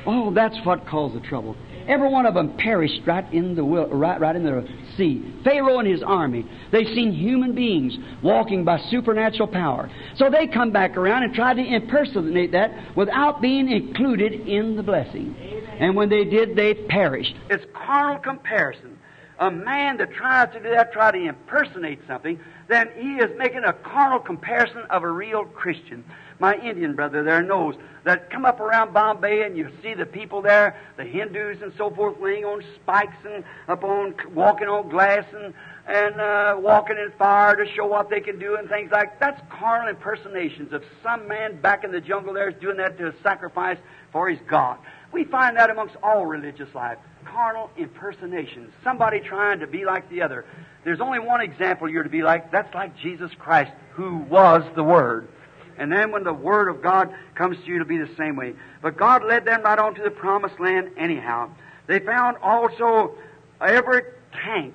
Oh, 0.05 0.33
that's 0.33 0.57
what 0.63 0.87
caused 0.87 1.15
the 1.15 1.27
trouble. 1.27 1.55
Every 1.87 2.09
one 2.09 2.25
of 2.25 2.33
them 2.33 2.57
perished 2.57 3.01
right 3.05 3.31
in 3.33 3.55
the 3.55 3.63
right, 3.63 4.19
right 4.19 4.35
in 4.35 4.43
the 4.43 4.67
sea. 4.97 5.23
Pharaoh 5.43 5.79
and 5.79 5.87
his 5.87 6.03
army. 6.03 6.45
They've 6.71 6.87
seen 6.87 7.13
human 7.13 7.55
beings 7.55 7.97
walking 8.21 8.65
by 8.65 8.79
supernatural 8.89 9.47
power. 9.47 9.89
So 10.15 10.29
they 10.29 10.47
come 10.47 10.71
back 10.71 10.97
around 10.97 11.23
and 11.23 11.33
try 11.33 11.53
to 11.53 11.61
impersonate 11.61 12.51
that 12.51 12.95
without 12.95 13.41
being 13.41 13.71
included 13.71 14.33
in 14.47 14.75
the 14.75 14.83
blessing. 14.83 15.35
And 15.79 15.95
when 15.95 16.09
they 16.09 16.25
did, 16.25 16.57
they 16.57 16.73
perished. 16.73 17.35
It's 17.49 17.65
carnal 17.73 18.19
comparison. 18.19 18.97
A 19.39 19.51
man 19.51 19.97
that 19.97 20.11
tries 20.11 20.51
to 20.53 20.59
do 20.59 20.69
that, 20.71 20.91
try 20.91 21.11
to 21.11 21.17
impersonate 21.17 21.99
something, 22.07 22.39
then 22.67 22.89
he 22.97 23.17
is 23.17 23.29
making 23.37 23.63
a 23.65 23.71
carnal 23.71 24.19
comparison 24.19 24.81
of 24.89 25.03
a 25.03 25.11
real 25.11 25.45
Christian 25.45 26.03
my 26.39 26.55
Indian 26.55 26.95
brother 26.95 27.23
there 27.23 27.41
knows 27.41 27.75
that 28.03 28.29
come 28.29 28.45
up 28.45 28.59
around 28.59 28.93
Bombay 28.93 29.43
and 29.43 29.57
you 29.57 29.69
see 29.81 29.93
the 29.93 30.05
people 30.05 30.41
there, 30.41 30.79
the 30.95 31.03
Hindus 31.03 31.61
and 31.61 31.73
so 31.77 31.89
forth, 31.89 32.19
laying 32.21 32.45
on 32.45 32.63
spikes 32.75 33.17
and 33.25 33.43
up 33.67 33.83
on 33.83 34.13
walking 34.33 34.67
on 34.67 34.89
glass 34.89 35.25
and 35.33 35.53
and 35.87 36.19
uh, 36.19 36.55
walking 36.59 36.97
in 36.97 37.11
fire 37.17 37.55
to 37.55 37.65
show 37.73 37.85
what 37.85 38.09
they 38.09 38.19
can 38.19 38.37
do 38.37 38.57
and 38.57 38.67
things 38.67 38.91
like 38.91 39.19
that's 39.19 39.41
carnal 39.49 39.87
impersonations 39.87 40.73
of 40.73 40.83
some 41.01 41.27
man 41.29 41.61
back 41.61 41.85
in 41.85 41.91
the 41.91 42.01
jungle 42.01 42.33
there 42.33 42.49
is 42.49 42.55
doing 42.59 42.75
that 42.77 42.97
to 42.97 43.13
sacrifice 43.23 43.77
for 44.11 44.29
his 44.29 44.39
God. 44.47 44.77
We 45.11 45.23
find 45.23 45.55
that 45.57 45.69
amongst 45.69 45.95
all 46.03 46.25
religious 46.25 46.73
life. 46.75 46.97
Carnal 47.25 47.69
impersonations. 47.77 48.71
Somebody 48.83 49.19
trying 49.19 49.59
to 49.59 49.67
be 49.67 49.85
like 49.85 50.09
the 50.09 50.21
other. 50.21 50.45
There's 50.83 51.01
only 51.01 51.19
one 51.19 51.41
example 51.41 51.89
you're 51.89 52.03
to 52.03 52.09
be 52.09 52.23
like. 52.23 52.51
That's 52.51 52.73
like 52.73 52.97
Jesus 52.97 53.31
Christ, 53.37 53.71
who 53.93 54.17
was 54.17 54.63
the 54.75 54.83
Word. 54.83 55.29
And 55.77 55.91
then 55.91 56.11
when 56.11 56.23
the 56.23 56.33
Word 56.33 56.69
of 56.69 56.81
God 56.81 57.13
comes 57.35 57.57
to 57.57 57.65
you, 57.65 57.79
to 57.79 57.85
be 57.85 57.97
the 57.97 58.09
same 58.17 58.35
way. 58.35 58.53
But 58.81 58.97
God 58.97 59.23
led 59.23 59.45
them 59.45 59.61
right 59.61 59.77
on 59.77 59.95
to 59.95 60.03
the 60.03 60.11
promised 60.11 60.59
land 60.59 60.91
anyhow. 60.97 61.49
They 61.85 61.99
found 61.99 62.37
also 62.41 63.15
every 63.61 64.01
tank 64.43 64.73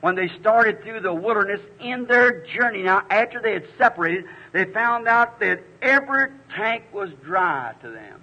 when 0.00 0.16
they 0.16 0.28
started 0.40 0.82
through 0.82 1.00
the 1.00 1.14
wilderness 1.14 1.60
in 1.80 2.06
their 2.06 2.44
journey. 2.46 2.82
Now, 2.82 3.04
after 3.08 3.40
they 3.40 3.52
had 3.52 3.66
separated, 3.78 4.24
they 4.52 4.64
found 4.64 5.06
out 5.06 5.38
that 5.40 5.62
every 5.80 6.32
tank 6.56 6.84
was 6.92 7.10
dry 7.22 7.74
to 7.82 7.90
them. 7.90 8.20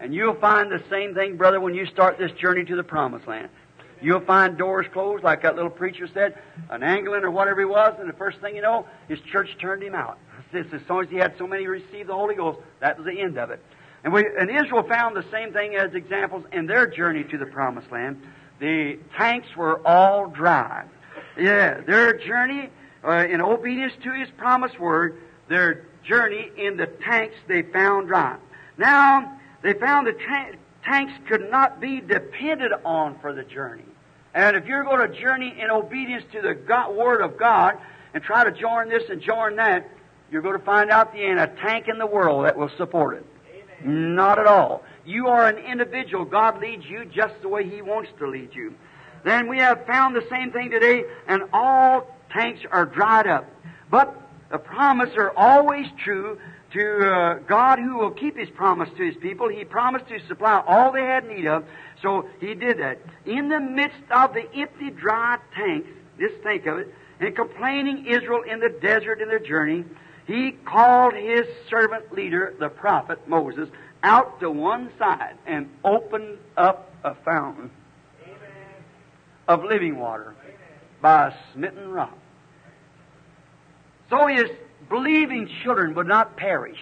And 0.00 0.12
you'll 0.12 0.34
find 0.34 0.72
the 0.72 0.82
same 0.90 1.14
thing, 1.14 1.36
brother, 1.36 1.60
when 1.60 1.74
you 1.74 1.86
start 1.86 2.18
this 2.18 2.32
journey 2.32 2.64
to 2.64 2.74
the 2.76 2.82
promised 2.82 3.28
land. 3.28 3.48
You'll 4.02 4.20
find 4.20 4.58
doors 4.58 4.86
closed, 4.92 5.22
like 5.22 5.42
that 5.42 5.54
little 5.54 5.70
preacher 5.70 6.08
said, 6.12 6.36
an 6.68 6.82
Anglican 6.82 7.24
or 7.24 7.30
whatever 7.30 7.60
he 7.60 7.64
was, 7.64 7.94
and 7.98 8.08
the 8.08 8.14
first 8.14 8.38
thing 8.40 8.56
you 8.56 8.60
know, 8.60 8.86
his 9.08 9.20
church 9.20 9.56
turned 9.60 9.82
him 9.82 9.94
out. 9.94 10.18
As 10.56 10.80
soon 10.86 11.04
as 11.04 11.10
he 11.10 11.16
had 11.16 11.36
so 11.38 11.46
many 11.46 11.66
receive 11.66 12.06
the 12.06 12.14
Holy 12.14 12.34
Ghost, 12.34 12.58
that 12.80 12.98
was 12.98 13.06
the 13.06 13.20
end 13.20 13.38
of 13.38 13.50
it. 13.50 13.62
And, 14.04 14.12
we, 14.12 14.24
and 14.38 14.50
Israel 14.50 14.82
found 14.82 15.16
the 15.16 15.24
same 15.30 15.52
thing 15.52 15.76
as 15.76 15.94
examples 15.94 16.44
in 16.52 16.66
their 16.66 16.86
journey 16.86 17.24
to 17.24 17.38
the 17.38 17.46
Promised 17.46 17.90
Land. 17.90 18.22
The 18.60 18.98
tanks 19.16 19.48
were 19.56 19.80
all 19.86 20.28
dry. 20.28 20.84
Yeah, 21.38 21.80
their 21.80 22.16
journey 22.18 22.70
uh, 23.02 23.26
in 23.28 23.40
obedience 23.40 23.92
to 24.04 24.12
His 24.12 24.28
promised 24.36 24.78
word, 24.78 25.20
their 25.48 25.86
journey 26.06 26.50
in 26.56 26.76
the 26.76 26.86
tanks 26.86 27.34
they 27.48 27.62
found 27.62 28.08
dry. 28.08 28.36
Now, 28.76 29.38
they 29.62 29.72
found 29.72 30.06
the 30.06 30.12
ta- 30.12 30.52
tanks 30.84 31.12
could 31.28 31.50
not 31.50 31.80
be 31.80 32.00
depended 32.00 32.72
on 32.84 33.18
for 33.20 33.32
the 33.32 33.42
journey. 33.42 33.84
And 34.34 34.56
if 34.56 34.66
you're 34.66 34.84
going 34.84 35.10
to 35.10 35.20
journey 35.20 35.54
in 35.58 35.70
obedience 35.70 36.24
to 36.32 36.42
the 36.42 36.54
God, 36.54 36.94
Word 36.94 37.20
of 37.20 37.38
God 37.38 37.78
and 38.12 38.22
try 38.22 38.44
to 38.44 38.52
join 38.52 38.88
this 38.88 39.04
and 39.08 39.20
join 39.20 39.56
that, 39.56 39.88
you're 40.34 40.42
going 40.42 40.58
to 40.58 40.64
find 40.64 40.90
out 40.90 41.12
there 41.12 41.30
ain't 41.30 41.38
a 41.38 41.46
tank 41.62 41.86
in 41.86 41.96
the 41.96 42.06
world 42.06 42.44
that 42.44 42.56
will 42.56 42.70
support 42.76 43.18
it. 43.18 43.24
Amen. 43.84 44.16
Not 44.16 44.40
at 44.40 44.48
all. 44.48 44.82
You 45.06 45.28
are 45.28 45.46
an 45.46 45.58
individual. 45.58 46.24
God 46.24 46.60
leads 46.60 46.84
you 46.86 47.04
just 47.04 47.34
the 47.40 47.48
way 47.48 47.70
He 47.70 47.82
wants 47.82 48.10
to 48.18 48.26
lead 48.26 48.52
you. 48.52 48.74
Then 49.22 49.48
we 49.48 49.58
have 49.58 49.86
found 49.86 50.16
the 50.16 50.26
same 50.28 50.50
thing 50.50 50.72
today, 50.72 51.04
and 51.28 51.44
all 51.52 52.08
tanks 52.32 52.62
are 52.72 52.84
dried 52.84 53.28
up. 53.28 53.48
But 53.92 54.20
the 54.50 54.58
promises 54.58 55.14
are 55.16 55.32
always 55.36 55.86
true 56.02 56.40
to 56.72 57.08
uh, 57.08 57.34
God 57.46 57.78
who 57.78 57.98
will 57.98 58.10
keep 58.10 58.36
His 58.36 58.50
promise 58.50 58.88
to 58.96 59.06
His 59.06 59.16
people. 59.18 59.48
He 59.48 59.62
promised 59.62 60.08
to 60.08 60.18
supply 60.26 60.64
all 60.66 60.90
they 60.90 61.04
had 61.04 61.28
need 61.28 61.46
of, 61.46 61.64
so 62.02 62.28
He 62.40 62.56
did 62.56 62.80
that. 62.80 62.98
In 63.24 63.50
the 63.50 63.60
midst 63.60 64.02
of 64.10 64.34
the 64.34 64.52
empty, 64.52 64.90
dry 64.90 65.38
tanks, 65.54 65.88
just 66.18 66.42
think 66.42 66.66
of 66.66 66.78
it, 66.78 66.92
and 67.20 67.36
complaining 67.36 68.06
Israel 68.08 68.42
in 68.42 68.58
the 68.58 68.70
desert 68.82 69.20
in 69.22 69.28
their 69.28 69.38
journey, 69.38 69.84
He 70.26 70.52
called 70.52 71.14
His 71.14 71.46
servant 71.68 72.12
leader, 72.12 72.54
the 72.58 72.68
prophet 72.68 73.26
Moses, 73.28 73.68
out 74.02 74.40
to 74.40 74.50
one 74.50 74.90
side 74.98 75.36
and 75.46 75.70
opened 75.84 76.38
up 76.56 76.90
a 77.02 77.14
fountain 77.14 77.70
Amen. 78.22 78.38
of 79.48 79.64
living 79.64 79.98
water 79.98 80.34
Amen. 80.42 80.56
by 81.00 81.28
a 81.28 81.32
smitten 81.52 81.90
rock. 81.90 82.16
So 84.10 84.26
his 84.26 84.50
believing 84.88 85.48
children 85.62 85.94
would 85.94 86.06
not 86.06 86.36
perish. 86.36 86.78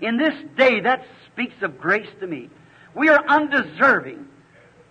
In 0.00 0.16
this 0.16 0.34
day, 0.56 0.80
that 0.80 1.04
speaks 1.32 1.54
of 1.62 1.80
grace 1.80 2.08
to 2.20 2.26
me. 2.26 2.50
We 2.94 3.08
are 3.08 3.24
undeserving. 3.26 4.26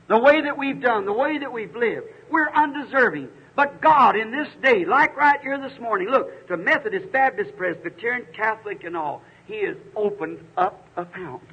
The 0.08 0.18
way 0.18 0.42
that 0.42 0.58
we've 0.58 0.82
done, 0.82 1.06
the 1.06 1.14
way 1.14 1.38
that 1.38 1.52
we've 1.52 1.76
lived, 1.76 2.08
we're 2.30 2.50
undeserving. 2.50 3.28
But 3.58 3.82
God, 3.82 4.16
in 4.16 4.30
this 4.30 4.48
day, 4.62 4.86
like 4.86 5.18
right 5.18 5.42
here 5.42 5.58
this 5.58 5.80
morning, 5.80 6.10
look, 6.10 6.48
to 6.48 6.58
Methodist, 6.58 7.12
Baptist, 7.12 7.58
Presbyterian, 7.58 8.28
Catholic, 8.32 8.84
and 8.84 8.96
all, 8.96 9.24
He 9.48 9.66
has 9.66 9.76
opened 9.96 10.38
up 10.56 10.86
a 10.96 11.06
fountain. 11.06 11.48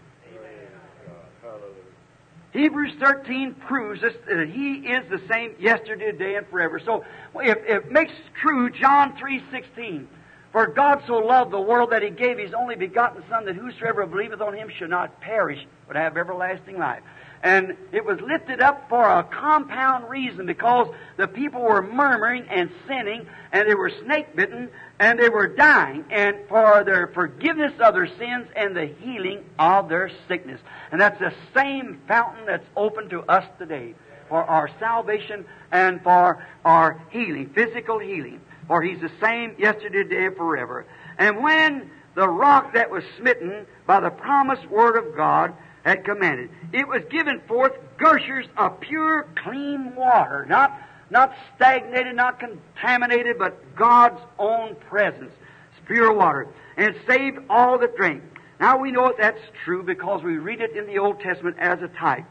Hebrews 2.53 2.93
13 3.01 3.55
proves 3.55 4.03
us 4.03 4.13
that 4.29 4.49
He 4.51 4.75
is 4.87 5.09
the 5.09 5.19
same 5.33 5.55
yesterday, 5.59 6.13
today, 6.13 6.37
and 6.37 6.47
forever. 6.49 6.79
So, 6.79 7.07
if, 7.37 7.57
if 7.67 7.87
it 7.87 7.91
makes 7.91 8.13
true 8.39 8.69
John 8.69 9.17
3.16, 9.17 10.05
for 10.53 10.67
God 10.67 11.03
so 11.07 11.15
loved 11.15 11.53
the 11.53 11.61
world 11.61 11.91
that 11.93 12.03
He 12.03 12.11
gave 12.11 12.37
His 12.37 12.53
only 12.53 12.77
begotten 12.77 13.25
Son, 13.31 13.47
that 13.47 13.57
whosoever 13.57 14.05
believeth 14.05 14.43
on 14.43 14.55
Him 14.55 14.69
should 14.77 14.91
not 14.91 15.23
perish, 15.23 15.67
but 15.87 15.97
have 15.97 16.19
everlasting 16.19 16.79
life. 16.79 17.03
And 17.45 17.77
it 17.93 18.05
was 18.05 18.19
lifted 18.21 18.61
up 18.61 18.89
for 18.89 19.05
a 19.05 19.23
compound 19.23 20.09
reason 20.09 20.47
because 20.47 20.89
the 21.17 21.29
people 21.29 21.61
were 21.61 21.83
murmuring 21.83 22.47
and 22.49 22.71
sinning, 22.89 23.27
and 23.53 23.69
they 23.69 23.75
were 23.75 23.93
snake 24.05 24.35
bitten, 24.35 24.71
and 24.99 25.19
they 25.19 25.29
were 25.29 25.47
dying, 25.47 26.07
and 26.11 26.37
for 26.49 26.83
their 26.85 27.07
forgiveness 27.09 27.73
of 27.79 27.95
their 27.95 28.09
sins 28.09 28.49
and 28.57 28.75
the 28.75 28.87
healing 28.87 29.45
of 29.59 29.89
their 29.89 30.11
sickness. 30.27 30.61
And 30.91 31.01
that's 31.01 31.21
the 31.21 31.33
same 31.55 32.01
fountain 32.09 32.47
that's 32.47 32.67
open 32.77 33.09
to 33.11 33.21
us 33.23 33.45
today 33.59 33.95
for 34.29 34.43
our 34.43 34.69
salvation 34.81 35.45
and 35.71 36.03
for 36.03 36.45
our 36.65 37.01
healing, 37.11 37.51
physical 37.55 38.01
healing 38.01 38.41
for 38.67 38.83
he's 38.83 39.01
the 39.01 39.11
same 39.23 39.55
yesterday, 39.59 40.03
today, 40.05 40.27
and 40.27 40.37
forever. 40.37 40.87
And 41.19 41.43
when 41.43 41.91
the 42.15 42.29
rock 42.29 42.75
that 42.75 42.91
was 42.91 43.05
smitten 43.19 43.67
by 43.87 44.01
the 44.01 44.11
promised 44.11 44.69
word 44.69 44.97
of 44.97 45.17
God 45.17 45.55
had 45.85 46.05
commanded, 46.05 46.51
it 46.73 46.89
was 46.89 47.03
given 47.11 47.41
forth 47.47 47.73
gushers 47.99 48.47
of 48.57 48.81
pure, 48.81 49.27
clean 49.37 49.95
water, 49.95 50.47
not 50.49 50.81
not 51.11 51.35
stagnated, 51.55 52.17
not 52.17 52.41
contaminated, 52.41 53.39
but 53.39 53.77
God's 53.77 54.21
own 54.39 54.75
presence. 54.89 55.31
It's 55.31 55.87
pure 55.87 56.13
water. 56.13 56.49
And 56.77 56.95
it 56.95 57.03
saved 57.07 57.39
all 57.49 57.79
that 57.79 57.97
drink. 57.97 58.23
Now 58.59 58.79
we 58.79 58.91
know 58.91 59.09
that 59.09 59.19
that's 59.19 59.41
true 59.65 59.83
because 59.83 60.23
we 60.23 60.39
read 60.39 60.61
it 60.61 60.77
in 60.77 60.87
the 60.87 60.99
Old 60.99 61.21
Testament 61.21 61.57
as 61.59 61.83
a 61.83 61.89
type. 61.89 62.25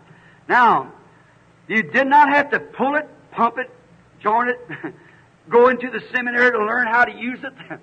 Now, 0.50 0.92
you 1.68 1.84
did 1.84 2.08
not 2.08 2.30
have 2.30 2.52
to 2.52 2.60
pull 2.60 2.96
it, 2.96 3.08
pump 3.32 3.58
it, 3.58 3.70
join 4.22 4.50
it. 4.50 4.60
go 5.50 5.70
into 5.70 5.90
the 5.90 6.02
seminary 6.12 6.52
to 6.52 6.66
learn 6.66 6.88
how 6.88 7.06
to 7.06 7.12
use 7.12 7.40
it. 7.44 7.54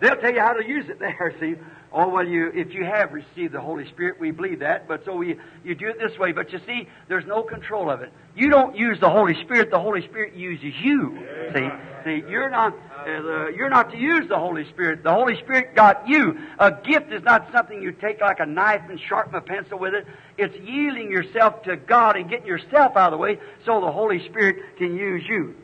They'll 0.00 0.16
tell 0.16 0.32
you 0.32 0.40
how 0.40 0.54
to 0.54 0.66
use 0.66 0.88
it 0.88 0.98
there, 0.98 1.34
see. 1.40 1.54
Oh, 1.96 2.08
well, 2.08 2.26
you, 2.26 2.50
if 2.52 2.74
you 2.74 2.84
have 2.84 3.12
received 3.12 3.54
the 3.54 3.60
Holy 3.60 3.88
Spirit, 3.90 4.18
we 4.18 4.32
believe 4.32 4.58
that, 4.58 4.88
but 4.88 5.04
so 5.04 5.14
we, 5.14 5.36
you 5.62 5.76
do 5.76 5.88
it 5.88 5.96
this 6.00 6.18
way. 6.18 6.32
But 6.32 6.52
you 6.52 6.58
see, 6.66 6.88
there's 7.06 7.24
no 7.24 7.44
control 7.44 7.88
of 7.88 8.02
it. 8.02 8.12
You 8.34 8.50
don't 8.50 8.74
use 8.74 8.98
the 8.98 9.08
Holy 9.08 9.40
Spirit, 9.44 9.70
the 9.70 9.78
Holy 9.78 10.02
Spirit 10.08 10.34
uses 10.34 10.74
you. 10.82 11.16
See? 11.54 11.68
See, 12.04 12.24
you're 12.28 12.50
not, 12.50 12.74
uh, 13.06 13.48
you're 13.50 13.70
not 13.70 13.92
to 13.92 13.96
use 13.96 14.28
the 14.28 14.36
Holy 14.36 14.68
Spirit. 14.70 15.04
The 15.04 15.12
Holy 15.12 15.36
Spirit 15.36 15.76
got 15.76 16.08
you. 16.08 16.36
A 16.58 16.72
gift 16.72 17.12
is 17.12 17.22
not 17.22 17.48
something 17.52 17.80
you 17.80 17.92
take 17.92 18.20
like 18.20 18.40
a 18.40 18.46
knife 18.46 18.82
and 18.90 18.98
sharpen 19.08 19.36
a 19.36 19.40
pencil 19.40 19.78
with 19.78 19.94
it. 19.94 20.04
It's 20.36 20.56
yielding 20.68 21.12
yourself 21.12 21.62
to 21.62 21.76
God 21.76 22.16
and 22.16 22.28
getting 22.28 22.46
yourself 22.46 22.96
out 22.96 23.12
of 23.12 23.12
the 23.12 23.18
way 23.18 23.38
so 23.64 23.80
the 23.80 23.92
Holy 23.92 24.28
Spirit 24.28 24.76
can 24.78 24.96
use 24.96 25.22
you. 25.28 25.54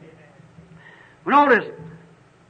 Notice, 1.27 1.65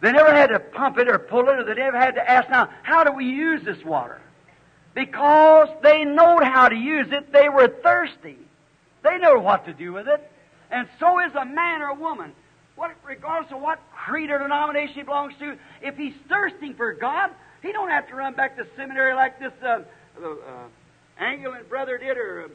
they 0.01 0.13
never 0.13 0.33
had 0.33 0.49
to 0.49 0.59
pump 0.59 0.99
it 0.99 1.09
or 1.09 1.19
pull 1.19 1.49
it, 1.49 1.59
or 1.59 1.65
they 1.65 1.75
never 1.75 1.99
had 1.99 2.15
to 2.15 2.31
ask, 2.31 2.49
now, 2.49 2.71
how 2.83 3.05
do 3.05 3.13
we 3.13 3.27
use 3.27 3.63
this 3.65 3.85
water? 3.85 4.21
Because 4.95 5.69
they 5.83 6.05
know 6.05 6.41
how 6.43 6.69
to 6.69 6.77
use 6.77 7.09
it, 7.11 7.33
they 7.33 7.49
were 7.49 7.69
thirsty. 7.69 8.39
They 9.03 9.19
know 9.19 9.39
what 9.39 9.67
to 9.67 9.73
do 9.73 9.93
with 9.93 10.09
it. 10.09 10.31
And 10.71 10.89
so 10.99 11.21
is 11.21 11.35
a 11.35 11.45
man 11.45 11.83
or 11.83 11.89
a 11.89 11.95
woman. 11.95 12.33
What, 12.77 12.95
regardless 13.05 13.53
of 13.53 13.61
what 13.61 13.79
creed 13.95 14.31
or 14.31 14.39
denomination 14.39 14.95
he 14.95 15.03
belongs 15.03 15.35
to, 15.39 15.57
if 15.83 15.97
he's 15.97 16.15
thirsting 16.29 16.75
for 16.75 16.95
God, 16.95 17.31
he 17.63 17.73
don't 17.73 17.91
have 17.91 18.09
to 18.09 18.15
run 18.15 18.35
back 18.35 18.57
to 18.57 18.67
seminary 18.77 19.15
like 19.15 19.39
this 19.39 19.53
uh, 19.63 19.83
uh, 20.23 20.27
uh 20.27 20.35
Anglican 21.19 21.67
brother 21.69 21.99
did 21.99 22.17
or 22.17 22.45
uh, 22.45 22.49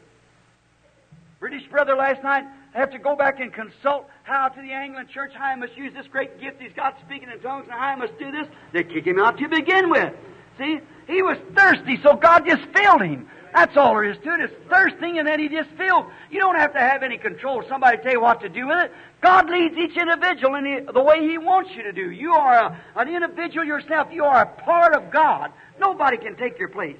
British 1.40 1.68
brother 1.68 1.96
last 1.96 2.24
night 2.24 2.46
have 2.80 2.92
to 2.92 3.00
go 3.00 3.16
back 3.16 3.40
and 3.40 3.54
consult 3.54 4.08
how 4.24 4.50
to 4.50 4.62
the 4.62 4.72
Anglican 4.72 5.08
church, 5.12 5.32
how 5.34 5.46
I 5.46 5.56
must 5.56 5.76
use 5.78 5.94
this 5.94 6.08
great 6.08 6.40
gift 6.40 6.62
he's 6.62 6.74
got 6.74 7.00
speaking 7.06 7.30
in 7.30 7.40
tongues, 7.40 7.66
and 7.66 7.74
how 7.74 7.88
I 7.88 7.96
must 7.96 8.18
do 8.20 8.32
this. 8.32 8.48
They 8.74 8.84
kick 8.84 9.06
him 9.06 9.20
out 9.20 9.38
to 9.38 9.48
begin 9.48 9.90
with. 9.90 10.14
See? 10.58 10.80
He 11.08 11.22
was 11.22 11.38
thirsty, 11.56 12.00
so 12.02 12.16
God 12.16 12.46
just 12.46 12.64
filled 12.74 13.02
him. 13.02 13.30
That's 13.54 13.78
all 13.78 13.94
there 13.94 14.04
is 14.04 14.18
to 14.18 14.34
it. 14.34 14.42
It's 14.42 14.70
thirsting, 14.70 15.18
and 15.18 15.28
then 15.28 15.40
he 15.40 15.48
just 15.48 15.70
filled. 15.78 16.08
You 16.30 16.40
don't 16.40 16.58
have 16.58 16.74
to 16.74 16.80
have 16.80 17.04
any 17.04 17.18
control. 17.18 17.64
Somebody 17.70 17.98
tell 17.98 18.12
you 18.12 18.22
what 18.22 18.42
to 18.42 18.50
do 18.50 18.68
with 18.68 18.78
it. 18.80 18.92
God 19.22 19.50
leads 19.50 19.78
each 19.78 19.96
individual 19.96 20.56
in 20.56 20.64
the, 20.66 20.92
the 20.92 21.02
way 21.02 21.26
He 21.26 21.38
wants 21.38 21.72
you 21.74 21.84
to 21.84 21.94
do. 21.94 22.12
You 22.12 22.34
are 22.34 22.66
a, 22.66 22.82
an 22.98 23.08
individual 23.08 23.66
yourself. 23.66 24.10
You 24.12 24.26
are 24.26 24.42
a 24.42 24.46
part 24.64 24.94
of 24.94 25.10
God. 25.10 25.52
Nobody 25.80 26.18
can 26.18 26.36
take 26.36 26.60
your 26.60 26.68
place. 26.68 26.98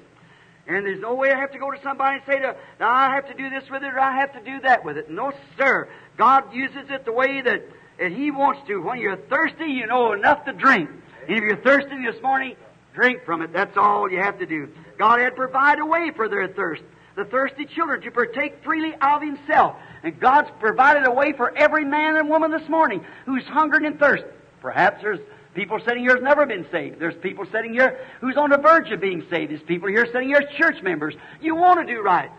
And 0.68 0.84
there's 0.84 1.00
no 1.00 1.14
way 1.14 1.30
I 1.30 1.38
have 1.38 1.52
to 1.52 1.58
go 1.58 1.70
to 1.70 1.80
somebody 1.82 2.16
and 2.16 2.24
say, 2.26 2.40
to, 2.40 2.56
now 2.80 2.90
I 2.90 3.14
have 3.14 3.28
to 3.28 3.34
do 3.34 3.48
this 3.50 3.70
with 3.70 3.84
it 3.84 3.94
or 3.94 4.00
I 4.00 4.16
have 4.16 4.32
to 4.32 4.40
do 4.40 4.60
that 4.62 4.84
with 4.84 4.96
it. 4.96 5.08
No, 5.08 5.32
sir. 5.56 5.88
God 6.16 6.52
uses 6.52 6.90
it 6.90 7.04
the 7.04 7.12
way 7.12 7.40
that, 7.40 7.62
that 7.98 8.10
He 8.10 8.32
wants 8.32 8.66
to. 8.66 8.78
When 8.78 8.98
you're 8.98 9.16
thirsty, 9.16 9.66
you 9.66 9.86
know 9.86 10.12
enough 10.12 10.44
to 10.46 10.52
drink. 10.52 10.90
And 11.28 11.36
if 11.36 11.42
you're 11.42 11.56
thirsty 11.56 12.04
this 12.04 12.20
morning, 12.20 12.56
drink 12.94 13.24
from 13.24 13.42
it. 13.42 13.52
That's 13.52 13.76
all 13.76 14.10
you 14.10 14.18
have 14.18 14.40
to 14.40 14.46
do. 14.46 14.68
God 14.98 15.20
had 15.20 15.36
provided 15.36 15.82
a 15.82 15.86
way 15.86 16.10
for 16.14 16.28
their 16.28 16.48
thirst. 16.48 16.82
The 17.14 17.24
thirsty 17.24 17.64
children 17.64 18.00
to 18.02 18.10
partake 18.10 18.64
freely 18.64 18.94
of 19.00 19.22
Himself. 19.22 19.76
And 20.02 20.18
God's 20.18 20.50
provided 20.58 21.06
a 21.06 21.12
way 21.12 21.32
for 21.32 21.56
every 21.56 21.84
man 21.84 22.16
and 22.16 22.28
woman 22.28 22.50
this 22.50 22.68
morning 22.68 23.04
who's 23.24 23.44
hungered 23.44 23.84
and 23.84 23.98
thirst. 24.00 24.24
Perhaps 24.60 25.00
there's 25.00 25.20
People 25.56 25.80
sitting 25.80 26.02
here 26.02 26.14
has 26.14 26.22
never 26.22 26.44
been 26.44 26.66
saved. 26.70 27.00
There's 27.00 27.14
people 27.14 27.46
sitting 27.50 27.72
here 27.72 27.98
who's 28.20 28.36
on 28.36 28.50
the 28.50 28.58
verge 28.58 28.92
of 28.92 29.00
being 29.00 29.24
saved. 29.30 29.50
There's 29.50 29.62
people 29.62 29.88
here 29.88 30.04
sitting 30.12 30.28
here 30.28 30.36
as 30.36 30.54
church 30.54 30.82
members. 30.82 31.14
You 31.40 31.56
want 31.56 31.80
to 31.80 31.94
do 31.94 32.02
right. 32.02 32.30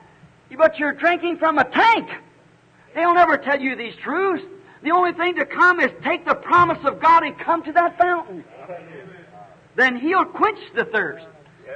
But 0.56 0.78
you're 0.78 0.94
drinking 0.94 1.40
from 1.40 1.58
a 1.58 1.64
tank. 1.64 2.10
They'll 2.94 3.16
never 3.16 3.38
tell 3.38 3.60
you 3.60 3.76
these 3.76 3.96
truths. 3.96 4.44
The 4.84 4.92
only 4.92 5.14
thing 5.14 5.36
to 5.38 5.46
come 5.46 5.80
is 5.80 5.90
take 6.04 6.26
the 6.26 6.36
promise 6.36 6.78
of 6.86 7.02
God 7.02 7.24
and 7.24 7.38
come 7.40 7.64
to 7.64 7.72
that 7.72 7.98
fountain. 7.98 8.44
Then 9.76 9.98
He'll 9.98 10.26
quench 10.26 10.60
the 10.76 10.86
thirst. 10.86 11.26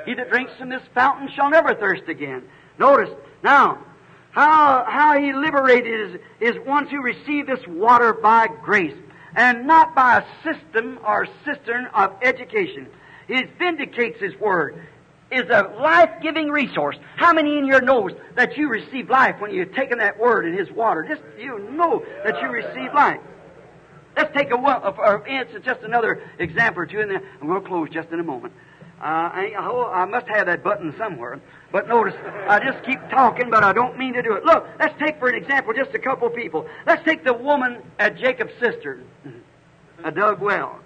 He 0.06 0.14
that 0.14 0.30
drinks 0.30 0.54
from 0.60 0.70
this 0.70 0.84
fountain 0.94 1.28
shall 1.36 1.50
never 1.50 1.74
thirst 1.74 2.04
again. 2.08 2.44
Notice, 2.78 3.10
now, 3.44 3.84
how, 4.30 4.86
how 4.88 5.20
he 5.20 5.34
liberated 5.34 6.22
is, 6.40 6.54
is 6.56 6.68
ones 6.68 6.90
who 6.92 7.02
receive 7.02 7.48
this 7.48 7.66
water 7.68 8.14
by 8.14 8.48
grace 8.62 8.96
and 9.36 9.68
not 9.68 9.96
by 9.96 10.20
a 10.20 10.24
system 10.44 11.00
or 11.06 11.28
cistern 11.46 11.88
of 11.88 12.16
education. 12.22 12.88
He 13.28 13.44
vindicates 13.58 14.20
his 14.20 14.36
word 14.40 14.88
is 15.32 15.50
a 15.50 15.74
life-giving 15.80 16.50
resource. 16.50 16.98
How 17.16 17.34
many 17.34 17.58
in 17.58 17.66
your 17.66 17.82
knows 17.82 18.12
that 18.36 18.58
you 18.58 18.68
receive 18.68 19.10
life 19.10 19.40
when 19.40 19.52
you've 19.52 19.74
taken 19.74 19.98
that 20.00 20.20
word 20.20 20.46
in 20.46 20.58
His 20.58 20.70
water? 20.72 21.06
Just 21.08 21.22
you 21.40 21.58
know 21.72 22.04
that 22.26 22.42
you 22.42 22.50
receive 22.50 22.94
life. 22.94 23.20
Let's 24.18 24.36
take 24.36 24.52
a, 24.52 24.58
for 24.58 25.26
instance, 25.26 25.64
just 25.66 25.82
another 25.84 26.22
example 26.38 26.84
or 26.84 26.86
two, 26.86 27.00
and 27.00 27.10
then 27.10 27.24
I'm 27.42 27.48
going 27.48 27.62
to 27.62 27.68
close 27.68 27.90
just 27.90 28.10
in 28.10 28.20
a 28.20 28.24
moment. 28.24 28.54
Uh, 29.00 29.06
I, 29.06 29.54
I 29.58 30.06
must 30.06 30.28
have 30.28 30.48
that 30.48 30.64
button 30.64 30.94
somewhere. 30.98 31.40
But 31.72 31.88
notice, 31.88 32.16
I 32.50 32.60
just 32.60 32.84
keep 32.84 33.00
talking, 33.10 33.50
but 33.50 33.64
I 33.64 33.72
don't 33.72 33.98
mean 33.98 34.14
to 34.14 34.22
do 34.22 34.34
it. 34.34 34.44
Look, 34.44 34.68
let's 34.80 34.98
take 35.00 35.20
for 35.20 35.30
an 35.30 35.36
example 35.36 35.74
just 35.74 35.96
a 35.96 36.00
couple 36.00 36.28
of 36.28 36.36
people. 36.36 36.68
Let's 36.86 37.04
take 37.06 37.24
the 37.24 37.34
woman 37.34 37.82
at 37.98 38.18
Jacob's 38.18 38.54
cistern, 38.60 39.06
a 40.04 40.12
dug 40.12 40.42
well. 40.42 40.80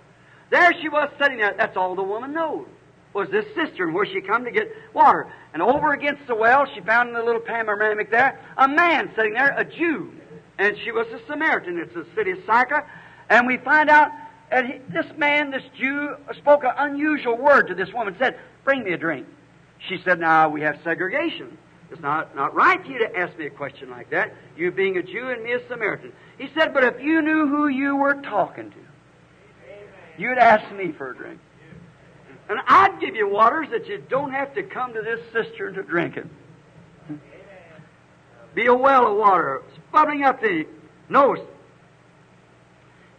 There 0.51 0.71
she 0.81 0.89
was 0.89 1.09
sitting 1.19 1.39
there. 1.39 1.55
That's 1.57 1.75
all 1.75 1.95
the 1.95 2.03
woman 2.03 2.33
knows 2.33 2.67
was 3.15 3.29
this 3.29 3.45
cistern 3.55 3.93
where 3.93 4.05
she 4.05 4.21
come 4.21 4.43
to 4.43 4.51
get 4.51 4.69
water. 4.93 5.31
And 5.53 5.63
over 5.63 5.93
against 5.93 6.27
the 6.27 6.35
well, 6.35 6.67
she 6.75 6.81
found 6.81 7.09
in 7.09 7.15
the 7.15 7.23
little 7.23 7.41
panoramic 7.41 8.11
there 8.11 8.39
a 8.57 8.67
man 8.67 9.09
sitting 9.15 9.33
there, 9.33 9.57
a 9.57 9.63
Jew. 9.63 10.11
And 10.59 10.75
she 10.83 10.91
was 10.91 11.07
a 11.07 11.25
Samaritan. 11.25 11.79
It's 11.79 11.93
the 11.93 12.05
city 12.13 12.31
of 12.31 12.39
Sychar. 12.39 12.85
And 13.29 13.47
we 13.47 13.57
find 13.57 13.89
out 13.89 14.11
that 14.51 14.65
this 14.91 15.05
man, 15.17 15.49
this 15.49 15.63
Jew, 15.79 16.15
spoke 16.37 16.63
an 16.63 16.71
unusual 16.77 17.37
word 17.37 17.67
to 17.69 17.75
this 17.75 17.91
woman, 17.93 18.15
said, 18.19 18.37
Bring 18.63 18.83
me 18.83 18.91
a 18.91 18.97
drink. 18.97 19.27
She 19.87 20.01
said, 20.03 20.19
Now 20.19 20.49
we 20.49 20.61
have 20.61 20.79
segregation. 20.83 21.57
It's 21.91 22.01
not, 22.01 22.35
not 22.35 22.55
right 22.55 22.83
for 22.83 22.91
you 22.91 22.99
to 22.99 23.15
ask 23.15 23.37
me 23.37 23.45
a 23.45 23.49
question 23.49 23.89
like 23.89 24.09
that, 24.09 24.33
you 24.57 24.71
being 24.71 24.97
a 24.97 25.03
Jew 25.03 25.29
and 25.29 25.43
me 25.43 25.53
a 25.53 25.67
Samaritan. 25.67 26.11
He 26.37 26.49
said, 26.57 26.73
But 26.73 26.83
if 26.83 27.01
you 27.01 27.21
knew 27.21 27.47
who 27.47 27.67
you 27.67 27.95
were 27.95 28.15
talking 28.15 28.71
to, 28.71 28.77
you'd 30.17 30.37
ask 30.37 30.73
me 30.75 30.91
for 30.91 31.11
a 31.11 31.15
drink. 31.15 31.39
And 32.49 32.59
I'd 32.67 32.99
give 32.99 33.15
you 33.15 33.27
waters 33.27 33.67
that 33.71 33.87
you 33.87 34.03
don't 34.09 34.31
have 34.31 34.53
to 34.55 34.63
come 34.63 34.93
to 34.93 35.01
this 35.01 35.19
cistern 35.33 35.73
to 35.75 35.83
drink 35.83 36.17
it. 36.17 36.27
Be 38.53 38.67
a 38.67 38.73
well 38.73 39.11
of 39.11 39.17
water, 39.17 39.63
bubbling 39.91 40.23
up 40.23 40.41
the 40.41 40.65
nose. 41.09 41.39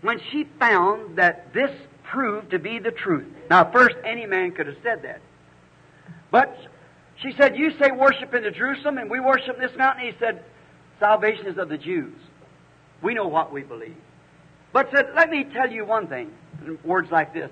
When 0.01 0.21
she 0.31 0.45
found 0.59 1.17
that 1.17 1.53
this 1.53 1.71
proved 2.05 2.51
to 2.51 2.59
be 2.59 2.79
the 2.79 2.91
truth. 2.91 3.27
Now, 3.51 3.71
first, 3.71 3.97
any 4.05 4.27
man 4.27 4.53
could 4.53 4.67
have 4.67 4.77
said 4.83 5.03
that. 5.03 5.21
But 6.37 6.55
she 7.23 7.33
said, 7.41 7.57
You 7.57 7.71
say 7.81 7.93
worship 7.93 8.35
in 8.35 8.43
the 8.43 8.51
Jerusalem, 8.51 8.99
and 8.99 9.11
we 9.11 9.21
worship 9.21 9.55
in 9.55 9.63
this 9.63 9.75
mountain. 9.75 10.05
He 10.05 10.13
said, 10.21 10.45
Salvation 11.01 11.47
is 11.47 11.57
of 11.57 11.71
the 11.71 11.79
Jews. 11.79 12.13
We 13.01 13.15
know 13.15 13.27
what 13.27 13.55
we 13.55 13.63
believe. 13.63 13.97
But 14.71 14.91
said, 14.95 15.07
Let 15.15 15.31
me 15.31 15.45
tell 15.45 15.71
you 15.71 15.87
one 15.87 16.09
thing, 16.09 16.31
in 16.67 16.79
words 16.85 17.11
like 17.11 17.33
this 17.33 17.51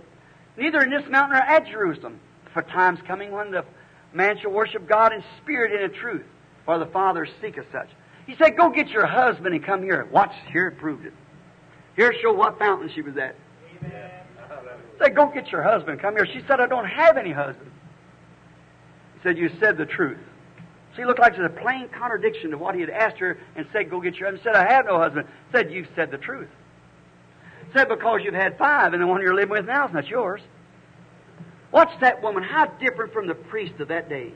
neither 0.59 0.83
in 0.83 0.91
this 0.91 1.09
mountain 1.09 1.39
or 1.39 1.41
at 1.41 1.67
Jerusalem. 1.67 2.21
For 2.53 2.61
times 2.61 2.99
coming 3.07 3.33
when 3.33 3.53
the 3.53 3.65
man 4.13 4.37
shall 4.39 4.51
worship 4.51 4.87
God 4.87 5.15
in 5.15 5.25
spirit 5.43 5.73
and 5.73 5.91
in 5.91 5.99
truth, 5.99 6.27
for 6.67 6.79
the 6.79 6.87
Father 6.87 7.27
seeketh 7.41 7.65
such. 7.73 7.89
He 8.27 8.37
said, 8.37 8.55
Go 8.55 8.69
get 8.69 8.89
your 8.91 9.07
husband 9.07 9.55
and 9.55 9.65
come 9.65 9.83
here. 9.83 10.07
Watch, 10.13 10.35
here 10.53 10.69
it 10.69 10.77
proved 10.77 11.07
it. 11.07 11.15
Here 11.97 12.13
show 12.21 12.35
what 12.35 12.59
fountain 12.59 12.91
she 12.95 13.01
was 13.01 13.17
at. 13.17 13.35
Amen. 13.83 14.11
He 14.93 15.05
said, 15.05 15.17
Go 15.17 15.31
get 15.33 15.51
your 15.51 15.63
husband, 15.63 16.03
come 16.03 16.17
here. 16.17 16.27
She 16.27 16.43
said, 16.47 16.61
I 16.61 16.67
don't 16.67 16.85
have 16.85 17.17
any 17.17 17.33
husband. 17.33 17.71
Said, 19.25 19.39
You 19.39 19.51
said 19.59 19.77
the 19.77 19.87
truth. 19.87 20.19
She 20.95 21.05
looked 21.05 21.19
like 21.19 21.33
it 21.33 21.41
was 21.41 21.51
a 21.51 21.61
plain 21.61 21.89
contradiction 21.89 22.51
to 22.53 22.59
what 22.59 22.77
he 22.77 22.83
had 22.83 22.91
asked 22.91 23.19
her 23.19 23.39
and 23.57 23.67
said, 23.73 23.91
Go 23.91 24.01
get 24.01 24.15
your 24.15 24.31
husband. 24.31 24.45
Said, 24.45 24.55
I 24.55 24.73
have 24.73 24.87
no 24.87 24.99
husband. 24.99 25.27
Said, 25.51 25.73
You've 25.73 25.89
said 25.97 26.13
the 26.13 26.19
truth. 26.19 26.51
Said 27.75 27.89
because 27.89 28.21
you've 28.23 28.35
had 28.35 28.57
five 28.57 28.93
and 28.93 29.03
the 29.03 29.07
one 29.07 29.21
you're 29.21 29.35
living 29.35 29.51
with 29.51 29.67
now 29.67 29.89
is 29.89 29.95
not 29.95 30.07
yours. 30.07 30.41
Watch 31.73 31.91
that 32.01 32.23
woman. 32.23 32.45
How 32.45 32.67
different 32.67 33.13
from 33.13 33.27
the 33.27 33.35
priest 33.35 33.81
of 33.81 33.89
that 33.89 34.09
day. 34.09 34.33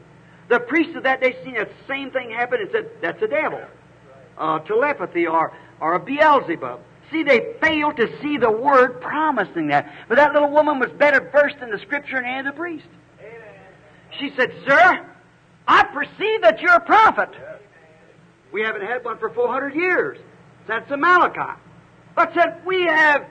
The 0.48 0.58
priest 0.58 0.96
of 0.96 1.04
that 1.04 1.20
day 1.20 1.36
seen 1.44 1.54
that 1.54 1.70
same 1.86 2.10
thing 2.10 2.30
happen 2.30 2.60
and 2.60 2.70
said, 2.72 2.90
that's 3.00 3.22
a 3.22 3.28
devil. 3.28 3.60
Uh, 4.36 4.58
telepathy 4.60 5.26
or, 5.26 5.52
or 5.80 5.94
a 5.94 6.00
Beelzebub. 6.00 6.80
See, 7.12 7.22
they 7.22 7.54
failed 7.60 7.96
to 7.98 8.10
see 8.20 8.38
the 8.38 8.50
word 8.50 9.00
promising 9.00 9.68
that. 9.68 9.92
But 10.08 10.16
that 10.16 10.32
little 10.32 10.50
woman 10.50 10.78
was 10.78 10.90
better 10.90 11.20
versed 11.20 11.58
in 11.62 11.70
the 11.70 11.78
scripture 11.78 12.16
than 12.16 12.24
any 12.24 12.40
of 12.40 12.46
the 12.46 12.58
priest. 12.58 12.86
She 14.18 14.32
said, 14.36 14.52
Sir, 14.66 15.06
I 15.66 15.84
perceive 15.84 16.42
that 16.42 16.60
you're 16.60 16.74
a 16.74 16.80
prophet. 16.80 17.30
We 18.52 18.62
haven't 18.62 18.82
had 18.82 19.04
one 19.04 19.18
for 19.18 19.30
400 19.30 19.74
years. 19.74 20.18
That's 20.66 20.90
a 20.90 20.96
Malachi 20.96 21.60
but 22.18 22.34
said, 22.34 22.60
We 22.66 22.82
have 22.82 23.24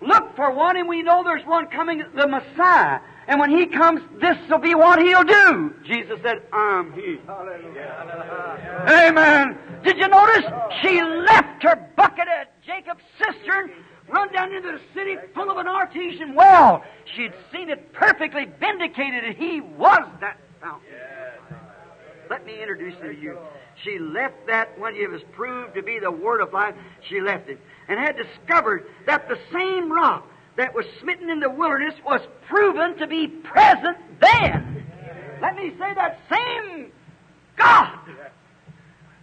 looked 0.00 0.36
for 0.36 0.52
one 0.52 0.76
and 0.76 0.88
we 0.88 1.02
know 1.02 1.24
there's 1.24 1.44
one 1.44 1.66
coming, 1.66 2.04
the 2.14 2.28
Messiah. 2.28 3.00
And 3.26 3.40
when 3.40 3.50
he 3.50 3.66
comes, 3.66 4.00
this 4.20 4.36
will 4.48 4.58
be 4.58 4.74
what 4.74 5.00
he'll 5.00 5.24
do. 5.24 5.74
Jesus 5.84 6.18
said, 6.22 6.42
I'm 6.52 6.92
he. 6.92 7.18
Hallelujah. 7.26 8.86
Amen. 8.88 9.58
Did 9.82 9.98
you 9.98 10.08
notice? 10.08 10.44
She 10.80 11.02
left 11.02 11.62
her 11.64 11.90
bucket 11.96 12.28
at 12.28 12.62
Jacob's 12.62 13.02
cistern, 13.18 13.72
run 14.10 14.32
down 14.32 14.52
into 14.52 14.72
the 14.72 14.80
city 14.94 15.16
full 15.34 15.50
of 15.50 15.56
an 15.56 15.66
artesian 15.66 16.34
well. 16.34 16.84
She'd 17.16 17.32
seen 17.52 17.70
it 17.70 17.92
perfectly 17.92 18.46
vindicated 18.58 19.24
and 19.24 19.36
he 19.36 19.60
was 19.60 20.06
that 20.20 20.38
fountain. 20.60 20.88
Let 22.28 22.46
me 22.46 22.60
introduce 22.60 22.94
him 22.94 23.14
to 23.14 23.20
you. 23.20 23.38
She 23.82 23.98
left 23.98 24.46
that 24.46 24.78
when 24.78 24.94
it 24.94 25.10
was 25.10 25.22
proved 25.32 25.74
to 25.74 25.82
be 25.82 25.98
the 25.98 26.10
word 26.10 26.40
of 26.40 26.52
life. 26.52 26.74
She 27.08 27.20
left 27.20 27.48
it 27.48 27.58
and 27.88 27.98
had 27.98 28.16
discovered 28.16 28.86
that 29.06 29.28
the 29.28 29.38
same 29.52 29.90
rock 29.90 30.26
that 30.56 30.74
was 30.74 30.84
smitten 31.00 31.30
in 31.30 31.40
the 31.40 31.50
wilderness 31.50 31.94
was 32.04 32.20
proven 32.48 32.96
to 32.98 33.06
be 33.06 33.26
present 33.26 33.96
then. 34.20 34.84
Let 35.40 35.56
me 35.56 35.70
say 35.78 35.94
that 35.94 36.20
same 36.30 36.92
God 37.56 37.98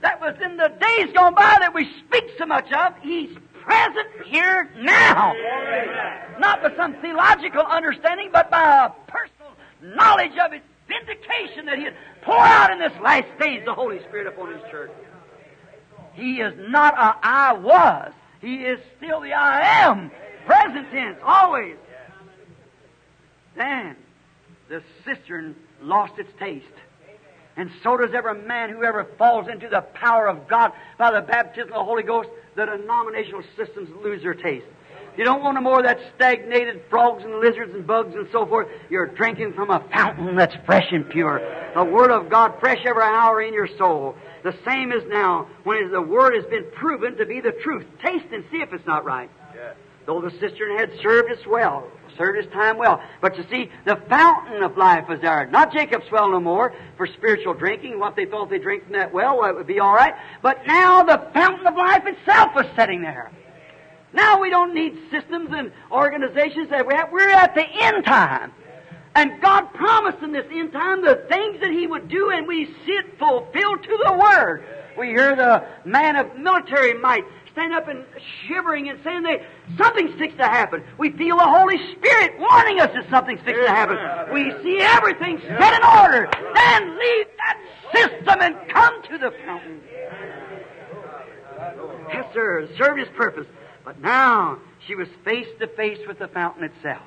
that 0.01 0.19
was 0.21 0.35
in 0.43 0.57
the 0.57 0.69
days 0.79 1.13
gone 1.13 1.33
by 1.33 1.57
that 1.59 1.73
we 1.73 1.89
speak 1.99 2.25
so 2.37 2.45
much 2.45 2.71
of, 2.71 2.93
He's 3.01 3.35
present 3.67 4.07
here 4.25 4.69
now. 4.77 5.33
Not 6.39 6.63
by 6.63 6.75
some 6.75 6.95
theological 7.01 7.61
understanding, 7.61 8.29
but 8.31 8.49
by 8.49 8.85
a 8.85 9.11
personal 9.11 9.51
knowledge 9.81 10.31
of 10.43 10.53
His 10.53 10.61
vindication 10.87 11.65
that 11.65 11.77
He'd 11.77 11.93
pour 12.21 12.39
out 12.39 12.71
in 12.71 12.79
this 12.79 12.93
last 13.01 13.27
days 13.39 13.63
the 13.65 13.73
Holy 13.73 13.99
Spirit 13.99 14.27
upon 14.27 14.53
His 14.53 14.61
church. 14.71 14.91
He 16.13 16.39
is 16.39 16.53
not 16.69 16.93
a 16.93 17.15
I 17.21 17.53
was. 17.53 18.11
He 18.41 18.55
is 18.55 18.79
still 18.97 19.19
the 19.19 19.33
I 19.33 19.85
am. 19.85 20.11
Present 20.45 20.89
tense, 20.91 21.17
always. 21.23 21.75
Then 23.55 23.95
the 24.69 24.81
cistern 25.05 25.55
lost 25.81 26.17
its 26.17 26.31
taste. 26.39 26.65
And 27.57 27.71
so 27.81 27.97
does 27.97 28.13
every 28.13 28.39
man 28.43 28.69
who 28.69 28.83
ever 28.83 29.03
falls 29.17 29.47
into 29.47 29.67
the 29.67 29.81
power 29.81 30.27
of 30.27 30.47
God 30.47 30.71
by 30.97 31.11
the 31.11 31.21
baptism 31.21 31.69
of 31.69 31.79
the 31.79 31.83
Holy 31.83 32.03
Ghost. 32.03 32.29
The 32.57 32.65
denominational 32.65 33.43
systems 33.55 33.87
lose 34.03 34.23
their 34.23 34.33
taste. 34.33 34.65
You 35.15 35.23
don't 35.23 35.43
want 35.43 35.55
no 35.55 35.61
more 35.61 35.77
of 35.79 35.85
that 35.85 35.99
stagnated 36.15 36.81
frogs 36.89 37.23
and 37.23 37.39
lizards 37.39 37.71
and 37.73 37.85
bugs 37.85 38.15
and 38.15 38.27
so 38.31 38.47
forth. 38.47 38.67
You're 38.89 39.07
drinking 39.07 39.53
from 39.53 39.69
a 39.69 39.87
fountain 39.93 40.35
that's 40.35 40.55
fresh 40.65 40.87
and 40.91 41.07
pure. 41.07 41.39
The 41.75 41.83
Word 41.83 42.09
of 42.09 42.31
God 42.31 42.53
fresh 42.59 42.79
every 42.83 43.03
hour 43.03 43.43
in 43.43 43.53
your 43.53 43.67
soul. 43.77 44.15
The 44.43 44.55
same 44.67 44.91
as 44.91 45.03
now 45.07 45.47
when 45.65 45.91
the 45.91 46.01
Word 46.01 46.33
has 46.33 46.45
been 46.45 46.65
proven 46.73 47.15
to 47.17 47.27
be 47.27 47.41
the 47.41 47.51
truth. 47.63 47.85
Taste 48.03 48.25
and 48.31 48.43
see 48.51 48.57
if 48.57 48.73
it's 48.73 48.85
not 48.87 49.05
right. 49.05 49.29
Yes. 49.55 49.75
Though 50.07 50.21
the 50.21 50.31
cistern 50.31 50.77
had 50.77 50.89
served 51.01 51.29
its 51.29 51.45
well, 51.45 51.85
served 52.17 52.39
its 52.39 52.51
time 52.53 52.77
well. 52.77 53.01
But 53.19 53.37
you 53.37 53.43
see, 53.51 53.69
the 53.85 53.97
fountain 54.07 54.63
of 54.63 54.77
life 54.77 55.09
was 55.09 55.19
there. 55.19 55.45
Not 55.47 55.73
Jacob's 55.73 56.09
well 56.09 56.31
no 56.31 56.39
more 56.39 56.73
for 56.95 57.07
spiritual 57.07 57.53
drinking. 57.53 57.99
What 57.99 58.15
they 58.15 58.25
thought 58.25 58.49
they 58.49 58.57
drank 58.57 58.85
from 58.85 58.93
that 58.93 59.13
well, 59.13 59.37
well, 59.37 59.49
it 59.49 59.55
would 59.57 59.67
be 59.67 59.81
all 59.81 59.93
right. 59.93 60.13
But 60.41 60.65
now 60.65 61.03
the 61.03 61.27
fountain 61.33 61.67
of 61.67 61.75
life 61.75 62.03
itself 62.05 62.55
was 62.55 62.65
sitting 62.77 63.01
there. 63.01 63.29
Now 64.13 64.39
we 64.39 64.49
don't 64.49 64.73
need 64.73 64.97
systems 65.11 65.49
and 65.51 65.73
organizations 65.91 66.69
that 66.69 66.87
we 66.87 66.95
have. 66.95 67.11
We're 67.11 67.29
at 67.29 67.53
the 67.53 67.65
end 67.67 68.05
time. 68.05 68.53
And 69.13 69.41
God 69.41 69.73
promised 69.73 70.23
in 70.23 70.31
this 70.31 70.45
end 70.49 70.71
time 70.71 71.03
the 71.03 71.25
things 71.27 71.59
that 71.59 71.71
He 71.71 71.85
would 71.85 72.07
do, 72.07 72.29
and 72.29 72.47
we 72.47 72.65
see 72.65 72.93
it 72.93 73.19
fulfilled 73.19 73.83
to 73.83 74.03
the 74.05 74.13
Word. 74.13 74.63
We 74.97 75.07
hear 75.07 75.35
the 75.35 75.65
man 75.85 76.15
of 76.15 76.37
military 76.37 76.93
might 76.93 77.25
stand 77.57 77.73
up 77.73 77.87
and 77.87 78.05
shivering 78.47 78.87
and 78.87 78.99
saying 79.03 79.23
that 79.23 79.41
something's 79.77 80.13
fixed 80.19 80.37
to 80.37 80.43
happen. 80.43 80.83
We 80.99 81.09
feel 81.09 81.37
the 81.37 81.43
Holy 81.43 81.77
Spirit 81.93 82.39
warning 82.39 82.79
us 82.79 82.91
that 82.93 83.09
something's 83.09 83.41
fixed 83.41 83.63
to 83.63 83.69
happen. 83.69 83.97
We 84.31 84.53
see 84.61 84.77
everything 84.79 85.41
set 85.41 85.73
in 85.73 85.83
order. 85.83 86.29
Then 86.53 86.99
leave 86.99 87.25
that 87.37 87.57
system 87.91 88.41
and 88.41 88.55
come 88.69 89.01
to 89.09 89.17
the 89.17 89.31
fountain. 89.43 89.81
Yes, 92.13 92.25
sir. 92.31 92.69
Served 92.77 92.99
His 92.99 93.09
purpose. 93.17 93.47
But 93.83 93.99
now 94.01 94.59
she 94.85 94.93
was 94.93 95.07
face 95.25 95.47
to 95.59 95.67
face 95.67 95.99
with 96.07 96.19
the 96.19 96.27
fountain 96.27 96.63
itself. 96.63 97.01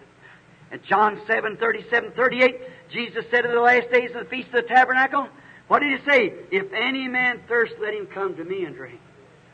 And 0.72 0.82
John 0.82 1.20
7, 1.28 1.58
37, 1.58 2.12
38, 2.16 2.60
Jesus 2.90 3.24
said 3.30 3.44
in 3.44 3.52
the 3.52 3.60
last 3.60 3.88
days 3.92 4.10
of 4.16 4.24
the 4.24 4.30
Feast 4.30 4.48
of 4.48 4.62
the 4.66 4.74
Tabernacle, 4.74 5.28
What 5.68 5.80
did 5.80 6.00
he 6.00 6.10
say? 6.10 6.32
If 6.50 6.72
any 6.72 7.06
man 7.06 7.40
thirst, 7.46 7.74
let 7.80 7.94
him 7.94 8.08
come 8.12 8.34
to 8.34 8.44
me 8.44 8.64
and 8.64 8.74
drink. 8.74 9.00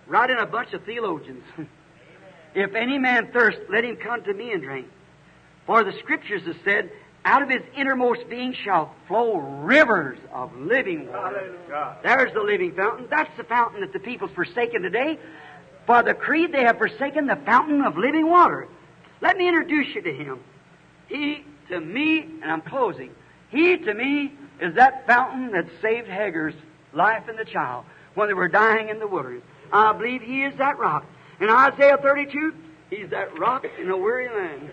Right 0.06 0.30
in 0.30 0.38
a 0.38 0.46
bunch 0.46 0.72
of 0.72 0.84
theologians. 0.84 1.44
if 2.54 2.74
any 2.74 2.98
man 2.98 3.30
thirst, 3.32 3.58
let 3.68 3.84
him 3.84 3.96
come 3.96 4.22
to 4.24 4.32
me 4.32 4.52
and 4.52 4.62
drink. 4.62 4.86
For 5.66 5.82
the 5.82 5.92
scriptures 5.98 6.42
have 6.46 6.56
said, 6.64 6.90
out 7.24 7.42
of 7.42 7.48
his 7.48 7.62
innermost 7.76 8.28
being 8.30 8.54
shall 8.64 8.94
flow 9.08 9.38
rivers 9.38 10.18
of 10.32 10.56
living 10.56 11.08
water. 11.08 11.56
There's 12.04 12.32
the 12.32 12.40
living 12.40 12.72
fountain. 12.72 13.08
That's 13.10 13.36
the 13.36 13.42
fountain 13.42 13.80
that 13.80 13.92
the 13.92 13.98
people's 13.98 14.30
forsaken 14.30 14.82
today. 14.82 15.18
For 15.86 16.04
the 16.04 16.14
creed, 16.14 16.52
they 16.52 16.62
have 16.62 16.78
forsaken 16.78 17.26
the 17.26 17.34
fountain 17.44 17.82
of 17.82 17.96
living 17.96 18.30
water. 18.30 18.68
Let 19.20 19.36
me 19.36 19.48
introduce 19.48 19.92
you 19.92 20.02
to 20.02 20.12
him. 20.12 20.40
He, 21.08 21.44
to 21.68 21.80
me, 21.80 22.20
and 22.20 22.44
I'm 22.44 22.62
closing, 22.62 23.10
he, 23.50 23.76
to 23.76 23.94
me, 23.94 24.32
is 24.60 24.76
that 24.76 25.06
fountain 25.08 25.50
that 25.50 25.66
saved 25.82 26.06
Hagar's 26.06 26.54
life 26.92 27.24
and 27.28 27.36
the 27.36 27.44
child 27.44 27.86
when 28.14 28.28
they 28.28 28.34
were 28.34 28.48
dying 28.48 28.88
in 28.88 29.00
the 29.00 29.06
wilderness. 29.06 29.42
I 29.72 29.92
believe 29.92 30.22
he 30.22 30.44
is 30.44 30.56
that 30.58 30.78
rock. 30.78 31.04
In 31.40 31.50
Isaiah 31.50 31.98
32, 32.00 32.54
he's 32.90 33.10
that 33.10 33.38
rock 33.38 33.64
in 33.78 33.90
a 33.90 33.96
weary 33.96 34.28
land. 34.28 34.70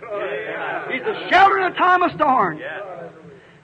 He's 0.92 1.02
a 1.02 1.30
shelter 1.30 1.60
in 1.60 1.74
a 1.74 1.76
time 1.76 2.04
of 2.04 2.12
storm. 2.14 2.60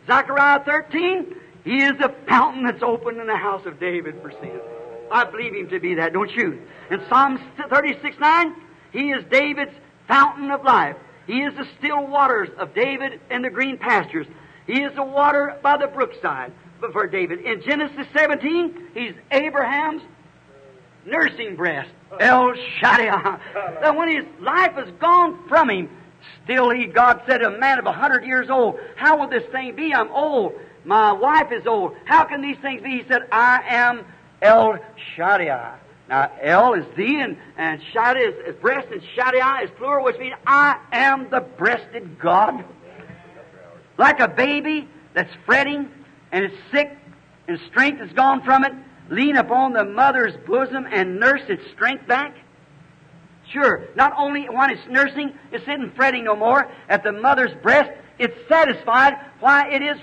Zechariah 0.07 0.63
13, 0.65 1.35
he 1.63 1.83
is 1.83 1.97
the 1.99 2.13
fountain 2.27 2.65
that's 2.65 2.83
opened 2.83 3.19
in 3.19 3.27
the 3.27 3.35
house 3.35 3.65
of 3.65 3.79
David 3.79 4.15
for 4.21 4.31
sin. 4.31 4.59
I 5.11 5.23
believe 5.25 5.53
him 5.53 5.69
to 5.69 5.79
be 5.79 5.95
that, 5.95 6.13
don't 6.13 6.31
you? 6.31 6.61
In 6.91 7.01
Psalms 7.09 7.39
36 7.69 8.17
9, 8.19 8.55
he 8.91 9.11
is 9.11 9.23
David's 9.31 9.73
fountain 10.07 10.51
of 10.51 10.63
life. 10.63 10.95
He 11.27 11.41
is 11.41 11.53
the 11.55 11.67
still 11.77 12.07
waters 12.07 12.49
of 12.57 12.73
David 12.73 13.19
and 13.29 13.43
the 13.43 13.49
green 13.49 13.77
pastures. 13.77 14.27
He 14.65 14.81
is 14.81 14.93
the 14.95 15.03
water 15.03 15.57
by 15.61 15.77
the 15.77 15.87
brookside 15.87 16.51
for 16.91 17.07
David. 17.07 17.41
In 17.41 17.61
Genesis 17.61 18.07
17, 18.15 18.89
he's 18.93 19.13
Abraham's 19.31 20.01
nursing 21.05 21.55
breast. 21.55 21.89
El 22.19 22.53
Shaddai. 22.79 23.39
That 23.81 23.95
when 23.95 24.09
his 24.09 24.25
life 24.39 24.77
is 24.77 24.91
gone 24.99 25.47
from 25.47 25.69
him, 25.69 25.89
still 26.43 26.69
he, 26.69 26.85
God 26.85 27.21
said, 27.27 27.41
a 27.41 27.57
man 27.57 27.79
of 27.79 27.85
a 27.85 27.91
hundred 27.91 28.25
years 28.25 28.49
old, 28.49 28.79
how 28.95 29.17
will 29.17 29.29
this 29.29 29.43
thing 29.51 29.75
be? 29.75 29.93
I'm 29.93 30.11
old. 30.11 30.53
My 30.85 31.11
wife 31.11 31.51
is 31.51 31.67
old. 31.67 31.95
How 32.05 32.25
can 32.25 32.41
these 32.41 32.57
things 32.61 32.81
be? 32.81 33.01
He 33.01 33.03
said, 33.07 33.23
I 33.31 33.61
am 33.67 34.05
El 34.41 34.77
Shaddai. 35.15 35.77
Now, 36.07 36.31
El 36.41 36.73
is 36.73 36.85
thee, 36.97 37.21
and, 37.21 37.37
and 37.57 37.79
Shaddai 37.93 38.19
is, 38.19 38.35
is 38.47 38.55
breast, 38.55 38.87
and 38.91 39.01
Shaddai 39.15 39.63
is 39.63 39.69
plural, 39.77 40.03
which 40.03 40.17
means 40.17 40.33
I 40.47 40.79
am 40.91 41.29
the 41.29 41.41
breasted 41.41 42.19
God. 42.19 42.65
Like 43.97 44.19
a 44.19 44.27
baby 44.27 44.87
that's 45.13 45.31
fretting 45.45 45.91
and 46.31 46.45
is 46.45 46.51
sick 46.71 46.97
and 47.47 47.59
strength 47.67 48.01
is 48.01 48.11
gone 48.13 48.43
from 48.43 48.63
it, 48.63 48.73
lean 49.09 49.35
upon 49.35 49.73
the 49.73 49.85
mother's 49.85 50.35
bosom 50.45 50.87
and 50.91 51.19
nurse 51.19 51.41
its 51.49 51.63
strength 51.71 52.07
back? 52.07 52.35
Sure, 53.51 53.87
not 53.95 54.13
only 54.17 54.47
when 54.47 54.69
it's 54.69 54.87
nursing, 54.89 55.33
it's 55.51 55.65
sitting 55.65 55.91
fretting 55.95 56.23
no 56.23 56.35
more. 56.35 56.69
At 56.87 57.03
the 57.03 57.11
mother's 57.11 57.53
breast, 57.63 57.91
it's 58.19 58.35
satisfied 58.47 59.17
why 59.39 59.69
it 59.71 59.81
is 59.81 59.97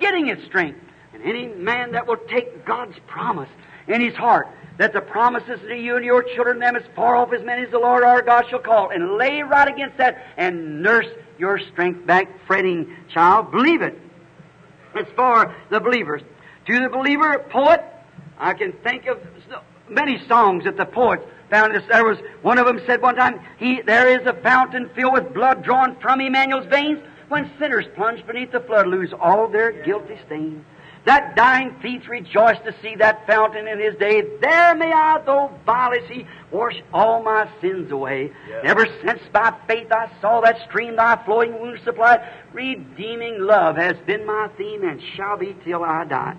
getting 0.00 0.28
its 0.28 0.44
strength. 0.46 0.80
And 1.14 1.22
any 1.22 1.46
man 1.46 1.92
that 1.92 2.06
will 2.06 2.16
take 2.16 2.64
God's 2.64 2.96
promise 3.06 3.48
in 3.86 4.00
his 4.00 4.14
heart, 4.14 4.48
that 4.78 4.92
the 4.92 5.00
promises 5.00 5.60
to 5.60 5.76
you 5.76 5.96
and 5.96 6.04
your 6.04 6.22
children, 6.22 6.58
them 6.58 6.74
as 6.74 6.82
far 6.96 7.14
off 7.14 7.32
as 7.32 7.44
many 7.44 7.62
as 7.62 7.70
the 7.70 7.78
Lord 7.78 8.02
our 8.02 8.22
God 8.22 8.46
shall 8.48 8.60
call, 8.60 8.90
and 8.90 9.16
lay 9.16 9.42
right 9.42 9.68
against 9.68 9.98
that 9.98 10.24
and 10.36 10.82
nurse 10.82 11.06
your 11.38 11.58
strength 11.58 12.06
back, 12.06 12.28
fretting 12.46 12.96
child. 13.12 13.52
Believe 13.52 13.82
it. 13.82 13.98
It's 14.94 15.10
for 15.12 15.54
the 15.70 15.80
believers. 15.80 16.22
To 16.66 16.80
the 16.80 16.88
believer 16.88 17.44
poet, 17.50 17.84
I 18.40 18.54
can 18.54 18.72
think 18.72 19.06
of 19.06 19.20
many 19.88 20.26
songs 20.26 20.64
that 20.64 20.76
the 20.76 20.86
poets 20.86 21.22
found 21.50 21.74
this. 21.74 21.84
There 21.90 22.04
was 22.04 22.18
one 22.40 22.58
of 22.58 22.66
them 22.66 22.80
said 22.86 23.02
one 23.02 23.16
time, 23.16 23.40
he, 23.58 23.82
there 23.82 24.18
is 24.18 24.26
a 24.26 24.32
fountain 24.32 24.88
filled 24.94 25.12
with 25.12 25.34
blood 25.34 25.62
drawn 25.62 25.96
from 26.00 26.20
Emmanuel's 26.20 26.66
veins. 26.66 27.00
When 27.28 27.50
sinners 27.60 27.84
plunge 27.94 28.26
beneath 28.26 28.50
the 28.50 28.60
flood, 28.60 28.88
lose 28.88 29.12
all 29.12 29.46
their 29.46 29.70
guilty 29.84 30.18
stain. 30.26 30.64
That 31.04 31.34
dying 31.36 31.76
thief 31.80 32.08
rejoiced 32.08 32.64
to 32.64 32.74
see 32.82 32.94
that 32.96 33.26
fountain 33.26 33.68
in 33.68 33.78
his 33.78 33.94
day. 33.96 34.22
There 34.40 34.74
may 34.74 34.92
I, 34.92 35.20
though 35.24 35.50
vile 35.64 35.92
as 35.94 36.08
he, 36.10 36.26
wash 36.50 36.82
all 36.92 37.22
my 37.22 37.48
sins 37.60 37.90
away. 37.90 38.32
Yes. 38.48 38.64
Ever 38.64 38.86
since 39.04 39.20
by 39.32 39.54
faith 39.66 39.90
I 39.90 40.10
saw 40.20 40.40
that 40.40 40.60
stream 40.68 40.96
thy 40.96 41.22
flowing 41.24 41.58
wounds 41.58 41.82
supplied, 41.84 42.20
redeeming 42.52 43.40
love 43.40 43.76
has 43.76 43.96
been 44.06 44.26
my 44.26 44.48
theme 44.58 44.82
and 44.82 45.00
shall 45.16 45.38
be 45.38 45.56
till 45.64 45.84
I 45.84 46.04
die. 46.04 46.36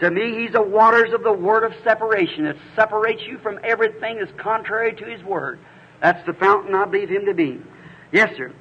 To 0.00 0.10
me, 0.10 0.42
he's 0.42 0.52
the 0.52 0.62
waters 0.62 1.12
of 1.12 1.22
the 1.22 1.32
word 1.32 1.64
of 1.64 1.72
separation. 1.82 2.46
It 2.46 2.56
separates 2.74 3.22
you 3.26 3.38
from 3.38 3.58
everything 3.64 4.18
that's 4.18 4.32
contrary 4.36 4.92
to 4.94 5.04
his 5.04 5.22
word. 5.22 5.58
That's 6.02 6.24
the 6.26 6.34
fountain 6.34 6.74
I 6.74 6.84
believe 6.84 7.08
him 7.08 7.24
to 7.26 7.34
be. 7.34 7.60
Yes, 8.12 8.36
sir. 8.36 8.52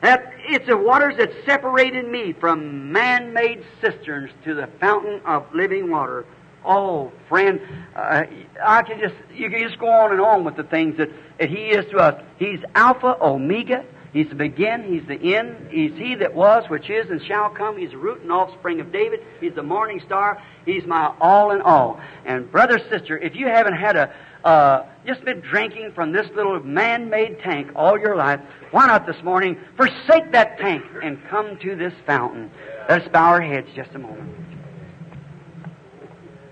That 0.00 0.32
it's 0.48 0.66
the 0.66 0.76
waters 0.76 1.16
that 1.18 1.30
separated 1.44 2.08
me 2.08 2.32
from 2.32 2.90
man-made 2.90 3.64
cisterns 3.80 4.30
to 4.44 4.54
the 4.54 4.68
fountain 4.80 5.20
of 5.24 5.46
living 5.54 5.90
water. 5.90 6.24
Oh, 6.64 7.12
friend, 7.28 7.60
uh, 7.94 8.22
I 8.64 8.82
can 8.82 8.98
just 8.98 9.14
you 9.32 9.50
can 9.50 9.60
just 9.60 9.78
go 9.78 9.88
on 9.88 10.12
and 10.12 10.20
on 10.20 10.44
with 10.44 10.56
the 10.56 10.64
things 10.64 10.96
that, 10.96 11.10
that 11.38 11.50
He 11.50 11.68
is 11.68 11.84
to 11.90 11.98
us. 11.98 12.22
He's 12.38 12.60
Alpha, 12.74 13.16
Omega. 13.20 13.84
He's 14.12 14.28
the 14.28 14.34
begin, 14.34 14.84
He's 14.84 15.06
the 15.08 15.36
end. 15.36 15.68
He's 15.70 15.92
He 15.92 16.14
that 16.16 16.34
was, 16.34 16.68
which 16.68 16.90
is, 16.90 17.08
and 17.10 17.22
shall 17.22 17.48
come. 17.50 17.78
He's 17.78 17.90
the 17.90 17.96
root 17.96 18.20
and 18.20 18.30
offspring 18.30 18.80
of 18.80 18.92
David. 18.92 19.20
He's 19.40 19.54
the 19.54 19.62
morning 19.62 20.02
star. 20.04 20.42
He's 20.66 20.84
my 20.84 21.14
all 21.20 21.50
in 21.52 21.62
all. 21.62 21.98
And 22.26 22.50
brother, 22.52 22.78
sister, 22.90 23.16
if 23.18 23.34
you 23.34 23.46
haven't 23.46 23.74
had 23.74 23.96
a 23.96 24.14
uh, 24.44 24.84
just 25.06 25.24
been 25.24 25.40
drinking 25.40 25.92
from 25.94 26.12
this 26.12 26.26
little 26.34 26.60
man-made 26.60 27.38
tank 27.40 27.70
all 27.76 27.98
your 27.98 28.16
life, 28.16 28.40
why 28.72 28.86
not 28.86 29.06
this 29.06 29.22
morning 29.22 29.56
forsake 29.76 30.32
that 30.32 30.58
tank 30.58 30.84
and 31.02 31.22
come 31.28 31.56
to 31.58 31.76
this 31.76 31.94
fountain? 32.06 32.50
Let's 32.88 33.08
bow 33.08 33.28
our 33.28 33.40
heads 33.40 33.68
just 33.74 33.90
a 33.94 33.98
moment. 33.98 34.34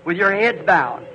With 0.05 0.17
your 0.17 0.33
heads 0.33 0.59
bowed. 0.65 1.05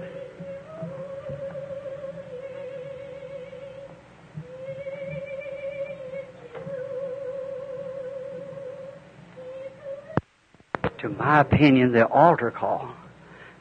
To 10.98 11.08
my 11.08 11.40
opinion, 11.40 11.92
the 11.92 12.06
altar 12.06 12.50
call. 12.50 12.94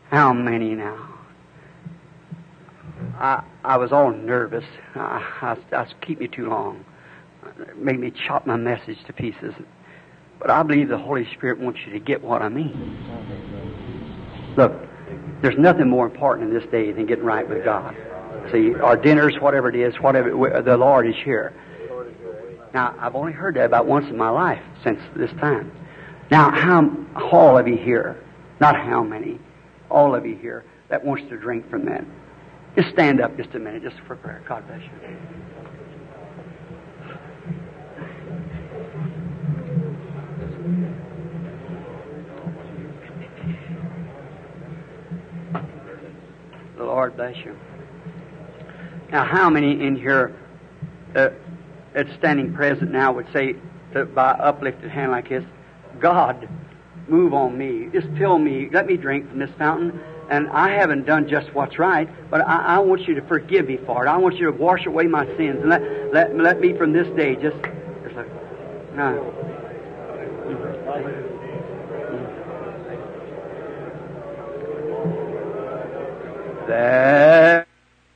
How 0.09 0.33
many 0.33 0.75
now? 0.75 1.15
I, 3.17 3.43
I 3.63 3.77
was 3.77 3.91
all 3.91 4.11
nervous. 4.11 4.65
I, 4.95 5.57
I, 5.71 5.75
I 5.75 5.87
keep 6.01 6.19
me 6.19 6.27
too 6.27 6.49
long. 6.49 6.85
It 7.59 7.77
made 7.77 7.99
me 7.99 8.11
chop 8.11 8.45
my 8.45 8.57
message 8.57 8.97
to 9.07 9.13
pieces. 9.13 9.53
But 10.39 10.49
I 10.49 10.63
believe 10.63 10.89
the 10.89 10.97
Holy 10.97 11.27
Spirit 11.33 11.59
wants 11.59 11.79
you 11.85 11.93
to 11.93 11.99
get 11.99 12.23
what 12.23 12.41
I 12.41 12.49
mean. 12.49 12.97
Look, 14.57 14.73
there's 15.41 15.57
nothing 15.57 15.89
more 15.89 16.05
important 16.05 16.49
in 16.49 16.53
this 16.59 16.69
day 16.71 16.91
than 16.91 17.05
getting 17.05 17.25
right 17.25 17.47
with 17.47 17.63
God. 17.63 17.95
See, 18.51 18.75
our 18.75 18.97
dinners, 18.97 19.35
whatever 19.39 19.69
it 19.69 19.75
is, 19.75 19.95
whatever 19.95 20.29
the 20.61 20.77
Lord 20.77 21.07
is 21.07 21.15
here. 21.23 21.53
Now, 22.73 22.95
I've 22.99 23.15
only 23.15 23.31
heard 23.31 23.55
that 23.55 23.65
about 23.65 23.85
once 23.85 24.07
in 24.09 24.17
my 24.17 24.29
life 24.29 24.61
since 24.83 24.99
this 25.15 25.31
time. 25.39 25.71
Now, 26.31 26.49
how 26.49 26.95
all 27.31 27.57
of 27.57 27.67
you 27.67 27.77
here, 27.77 28.23
not 28.59 28.75
how 28.75 29.03
many, 29.03 29.39
all 29.89 30.15
of 30.15 30.25
you 30.25 30.35
here 30.35 30.65
that 30.89 31.03
wants 31.03 31.27
to 31.29 31.37
drink 31.37 31.69
from 31.69 31.85
that. 31.85 32.03
Just 32.75 32.89
stand 32.89 33.21
up 33.21 33.37
just 33.37 33.53
a 33.55 33.59
minute, 33.59 33.83
just 33.83 33.95
for 34.07 34.15
prayer. 34.15 34.43
God 34.47 34.67
bless 34.67 34.81
you. 34.81 34.89
The 46.77 46.83
Lord 46.83 47.15
bless 47.15 47.37
you. 47.37 47.55
Now, 49.11 49.23
how 49.23 49.49
many 49.49 49.85
in 49.85 49.95
here 49.95 50.35
uh, 51.15 51.29
that's 51.93 52.13
standing 52.15 52.53
present 52.53 52.91
now 52.91 53.13
would 53.13 53.27
say, 53.31 53.55
to, 53.93 54.05
by 54.05 54.31
uplifted 54.31 54.91
hand 54.91 55.11
like 55.11 55.29
this, 55.29 55.45
God, 55.99 56.47
move 57.07 57.33
on 57.33 57.57
me. 57.57 57.89
Just 57.93 58.07
fill 58.17 58.37
me. 58.37 58.69
Let 58.71 58.87
me 58.87 58.97
drink 58.97 59.29
from 59.29 59.39
this 59.39 59.51
fountain. 59.57 59.99
And 60.29 60.49
I 60.49 60.69
haven't 60.69 61.05
done 61.05 61.27
just 61.27 61.53
what's 61.53 61.77
right, 61.77 62.09
but 62.31 62.41
I, 62.41 62.77
I 62.77 62.79
want 62.79 63.07
you 63.07 63.13
to 63.15 63.21
forgive 63.27 63.67
me 63.67 63.77
for 63.85 64.05
it. 64.05 64.09
I 64.09 64.17
want 64.17 64.37
you 64.37 64.45
to 64.45 64.51
wash 64.51 64.87
away 64.87 65.05
my 65.05 65.25
sins 65.37 65.59
and 65.61 65.69
let, 65.69 65.81
let, 66.11 66.35
let 66.35 66.59
me 66.59 66.75
from 66.75 66.93
this 66.93 67.07
day 67.15 67.35
just, 67.35 67.57
just 68.03 68.15
no. 68.95 69.31
There 76.67 77.67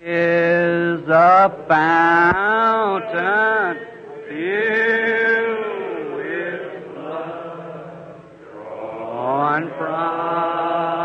is 0.02 1.08
a 1.08 1.66
fountain 1.68 3.78
filled 4.28 5.79
on 9.30 9.70
from 9.78 10.99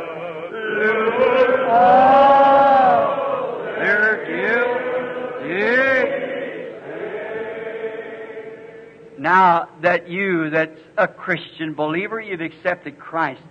Now 9.19 9.69
that 9.81 10.09
you, 10.09 10.51
that's 10.51 10.79
a 10.97 11.09
Christian 11.09 11.75
believer, 11.75 12.21
you've 12.21 12.41
accepted 12.41 12.99
Christ 12.99 13.43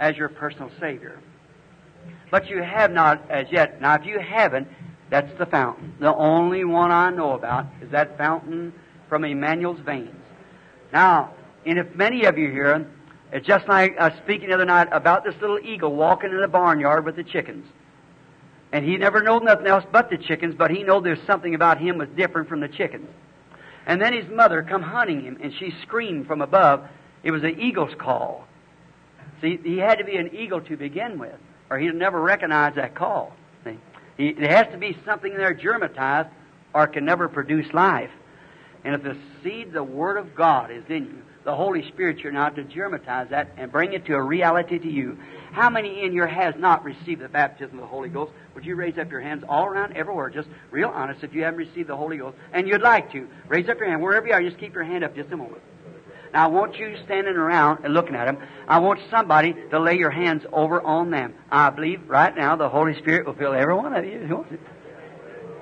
as 0.00 0.16
your 0.16 0.28
personal 0.28 0.70
Savior. 0.80 1.18
But 2.30 2.48
you 2.48 2.62
have 2.62 2.90
not 2.90 3.30
as 3.30 3.46
yet. 3.50 3.80
Now, 3.82 3.94
if 3.94 4.06
you 4.06 4.18
haven't, 4.18 4.68
that's 5.10 5.36
the 5.38 5.46
fountain. 5.46 5.94
The 6.00 6.14
only 6.14 6.64
one 6.64 6.90
I 6.90 7.10
know 7.10 7.32
about 7.32 7.66
is 7.80 7.90
that 7.90 8.16
fountain 8.18 8.72
from 9.08 9.24
Emmanuel's 9.24 9.80
veins. 9.80 10.14
Now, 10.92 11.34
and 11.66 11.78
if 11.78 11.94
many 11.94 12.24
of 12.24 12.38
you 12.38 12.50
here, 12.50 12.86
it's 13.32 13.46
just 13.46 13.68
like 13.68 13.98
I 13.98 14.08
was 14.08 14.18
speaking 14.18 14.48
the 14.48 14.54
other 14.54 14.64
night 14.64 14.88
about 14.92 15.24
this 15.24 15.34
little 15.40 15.58
eagle 15.58 15.94
walking 15.94 16.30
in 16.30 16.40
the 16.40 16.48
barnyard 16.48 17.04
with 17.04 17.16
the 17.16 17.24
chickens. 17.24 17.66
And 18.72 18.84
he 18.84 18.96
never 18.96 19.22
knowed 19.22 19.44
nothing 19.44 19.66
else 19.66 19.84
but 19.92 20.10
the 20.10 20.16
chickens, 20.16 20.54
but 20.56 20.70
he 20.70 20.82
know 20.82 21.00
there's 21.00 21.24
something 21.26 21.54
about 21.54 21.80
him 21.80 21.98
was 21.98 22.08
different 22.16 22.48
from 22.48 22.60
the 22.60 22.68
chickens. 22.68 23.08
And 23.86 24.00
then 24.00 24.12
his 24.12 24.28
mother 24.28 24.62
come 24.62 24.82
hunting 24.82 25.22
him, 25.22 25.38
and 25.42 25.52
she 25.58 25.72
screamed 25.82 26.26
from 26.26 26.40
above. 26.40 26.88
It 27.22 27.30
was 27.30 27.42
an 27.42 27.60
eagle's 27.60 27.94
call. 27.98 28.46
See, 29.40 29.58
he 29.62 29.78
had 29.78 29.98
to 29.98 30.04
be 30.04 30.16
an 30.16 30.34
eagle 30.34 30.60
to 30.62 30.76
begin 30.76 31.18
with, 31.18 31.36
or 31.70 31.78
he'd 31.78 31.94
never 31.94 32.20
recognize 32.20 32.74
that 32.76 32.94
call. 32.94 33.36
There 34.16 34.50
has 34.50 34.68
to 34.72 34.78
be 34.78 34.96
something 35.04 35.36
there 35.36 35.54
germatized, 35.54 36.30
or 36.72 36.84
it 36.84 36.92
can 36.92 37.04
never 37.04 37.28
produce 37.28 37.72
life. 37.72 38.10
And 38.84 38.94
if 38.94 39.02
the 39.02 39.16
seed, 39.42 39.72
the 39.72 39.82
Word 39.82 40.16
of 40.16 40.34
God, 40.34 40.70
is 40.70 40.84
in 40.88 41.04
you, 41.04 41.22
the 41.44 41.54
Holy 41.54 41.86
Spirit, 41.88 42.18
you're 42.18 42.32
now 42.32 42.48
to 42.48 42.64
germatize 42.64 43.30
that 43.30 43.52
and 43.56 43.70
bring 43.70 43.92
it 43.92 44.06
to 44.06 44.14
a 44.14 44.22
reality 44.22 44.78
to 44.78 44.90
you. 44.90 45.18
How 45.52 45.70
many 45.70 46.02
in 46.02 46.12
here 46.12 46.26
has 46.26 46.54
not 46.58 46.84
received 46.84 47.20
the 47.20 47.28
baptism 47.28 47.78
of 47.78 47.82
the 47.82 47.86
Holy 47.86 48.08
Ghost? 48.08 48.32
Would 48.54 48.64
you 48.64 48.76
raise 48.76 48.98
up 48.98 49.10
your 49.10 49.20
hands 49.20 49.44
all 49.48 49.66
around 49.66 49.96
everywhere, 49.96 50.30
just 50.30 50.48
real 50.70 50.88
honest, 50.88 51.22
if 51.22 51.34
you 51.34 51.44
haven't 51.44 51.58
received 51.58 51.88
the 51.88 51.96
Holy 51.96 52.16
Ghost 52.16 52.36
and 52.52 52.66
you'd 52.66 52.82
like 52.82 53.12
to? 53.12 53.28
Raise 53.48 53.68
up 53.68 53.78
your 53.78 53.88
hand 53.88 54.02
wherever 54.02 54.26
you 54.26 54.32
are. 54.32 54.42
Just 54.42 54.58
keep 54.58 54.74
your 54.74 54.84
hand 54.84 55.04
up 55.04 55.14
just 55.14 55.30
a 55.32 55.36
moment. 55.36 55.62
I 56.34 56.46
want 56.48 56.76
you 56.76 56.96
standing 57.04 57.36
around 57.36 57.84
and 57.84 57.94
looking 57.94 58.14
at 58.14 58.26
them. 58.26 58.38
I 58.66 58.78
want 58.78 59.00
somebody 59.10 59.54
to 59.70 59.78
lay 59.78 59.96
your 59.96 60.10
hands 60.10 60.42
over 60.52 60.80
on 60.80 61.10
them. 61.10 61.34
I 61.50 61.70
believe 61.70 62.08
right 62.08 62.34
now 62.36 62.56
the 62.56 62.68
Holy 62.68 62.98
Spirit 62.98 63.26
will 63.26 63.34
fill 63.34 63.54
every 63.54 63.74
one 63.74 63.94
of 63.94 64.04
you. 64.04 64.46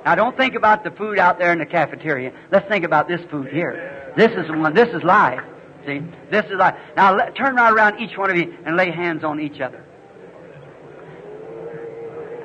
Now, 0.04 0.14
don't 0.16 0.36
think 0.36 0.54
about 0.54 0.82
the 0.82 0.90
food 0.90 1.18
out 1.18 1.38
there 1.38 1.52
in 1.52 1.58
the 1.58 1.66
cafeteria. 1.66 2.32
Let's 2.50 2.68
think 2.68 2.84
about 2.84 3.06
this 3.06 3.20
food 3.30 3.48
here. 3.48 4.12
This 4.16 4.32
is 4.32 4.50
one. 4.50 4.74
This 4.74 4.88
is 4.88 5.02
life. 5.02 5.40
See, 5.86 6.02
this 6.30 6.44
is 6.46 6.52
life. 6.58 6.74
Now, 6.96 7.14
let, 7.16 7.36
turn 7.36 7.54
right 7.54 7.72
around 7.72 8.00
each 8.00 8.16
one 8.16 8.30
of 8.30 8.36
you 8.36 8.56
and 8.64 8.76
lay 8.76 8.90
hands 8.90 9.24
on 9.24 9.40
each 9.40 9.60
other. 9.60 9.84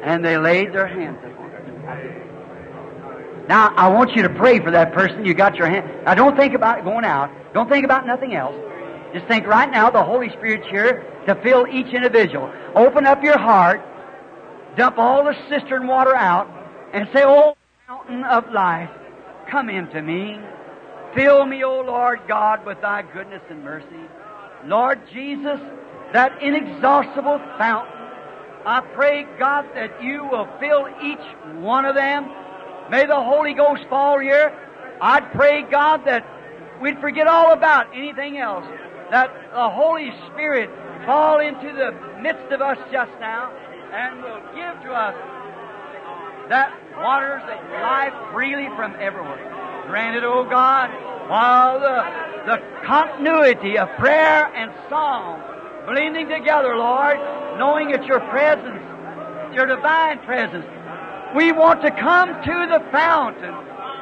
And 0.03 0.23
they 0.23 0.37
laid 0.37 0.73
their 0.73 0.87
hands 0.87 1.17
upon 1.23 1.49
Now, 3.47 3.73
I 3.75 3.87
want 3.89 4.15
you 4.15 4.23
to 4.23 4.29
pray 4.29 4.59
for 4.59 4.71
that 4.71 4.93
person. 4.93 5.25
You 5.25 5.33
got 5.33 5.55
your 5.55 5.67
hand. 5.67 6.05
Now, 6.05 6.13
don't 6.13 6.37
think 6.37 6.53
about 6.53 6.83
going 6.83 7.05
out. 7.05 7.31
Don't 7.53 7.69
think 7.69 7.85
about 7.85 8.05
nothing 8.05 8.35
else. 8.35 8.55
Just 9.13 9.27
think 9.27 9.47
right 9.47 9.69
now 9.69 9.89
the 9.89 10.03
Holy 10.03 10.29
Spirit's 10.29 10.67
here 10.67 11.05
to 11.27 11.35
fill 11.35 11.65
each 11.67 11.93
individual. 11.93 12.51
Open 12.75 13.05
up 13.05 13.23
your 13.23 13.37
heart, 13.37 13.81
dump 14.75 14.97
all 14.97 15.23
the 15.23 15.35
cistern 15.49 15.87
water 15.87 16.15
out, 16.15 16.49
and 16.93 17.07
say, 17.13 17.23
Oh, 17.25 17.55
fountain 17.87 18.23
of 18.23 18.51
life, 18.51 18.89
come 19.49 19.69
into 19.69 20.01
me. 20.01 20.39
Fill 21.15 21.45
me, 21.45 21.63
O 21.63 21.81
Lord 21.81 22.19
God, 22.27 22.65
with 22.65 22.81
thy 22.81 23.01
goodness 23.01 23.41
and 23.49 23.63
mercy. 23.63 23.87
Lord 24.65 24.99
Jesus, 25.13 25.59
that 26.13 26.41
inexhaustible 26.41 27.39
fountain, 27.57 27.93
I 28.65 28.81
pray, 28.93 29.25
God, 29.39 29.65
that 29.75 30.03
you 30.03 30.25
will 30.25 30.47
fill 30.59 30.89
each 31.01 31.23
one 31.61 31.85
of 31.85 31.95
them. 31.95 32.29
May 32.91 33.05
the 33.05 33.15
Holy 33.15 33.53
Ghost 33.53 33.83
fall 33.89 34.19
here. 34.19 34.53
I'd 34.99 35.31
pray, 35.31 35.61
God, 35.63 36.03
that 36.05 36.25
we'd 36.81 36.99
forget 36.99 37.27
all 37.27 37.53
about 37.53 37.87
anything 37.95 38.37
else. 38.37 38.65
That 39.11 39.31
the 39.53 39.69
Holy 39.69 40.11
Spirit 40.31 40.69
fall 41.05 41.39
into 41.39 41.71
the 41.73 41.95
midst 42.21 42.51
of 42.51 42.61
us 42.61 42.77
just 42.91 43.11
now 43.19 43.51
and 43.93 44.21
will 44.21 44.41
give 44.53 44.83
to 44.83 44.91
us 44.91 45.15
that 46.49 46.71
waters 46.97 47.41
that 47.47 47.59
life 47.81 48.13
freely 48.33 48.67
from 48.75 48.95
everywhere. 48.99 49.39
Grant 49.87 50.15
it, 50.15 50.23
O 50.23 50.43
God, 50.43 50.89
while 51.29 51.79
the, 51.79 52.03
the 52.45 52.57
continuity 52.85 53.77
of 53.77 53.89
prayer 53.97 54.47
and 54.55 54.71
song 54.89 55.41
blending 55.85 56.27
together, 56.27 56.75
Lord, 56.75 57.17
knowing 57.57 57.91
it's 57.91 58.05
your 58.05 58.19
presence, 58.31 58.83
your 59.53 59.65
divine 59.65 60.19
presence. 60.19 60.65
We 61.35 61.51
want 61.51 61.81
to 61.81 61.91
come 61.91 62.29
to 62.29 62.67
the 62.71 62.83
fountain. 62.91 63.55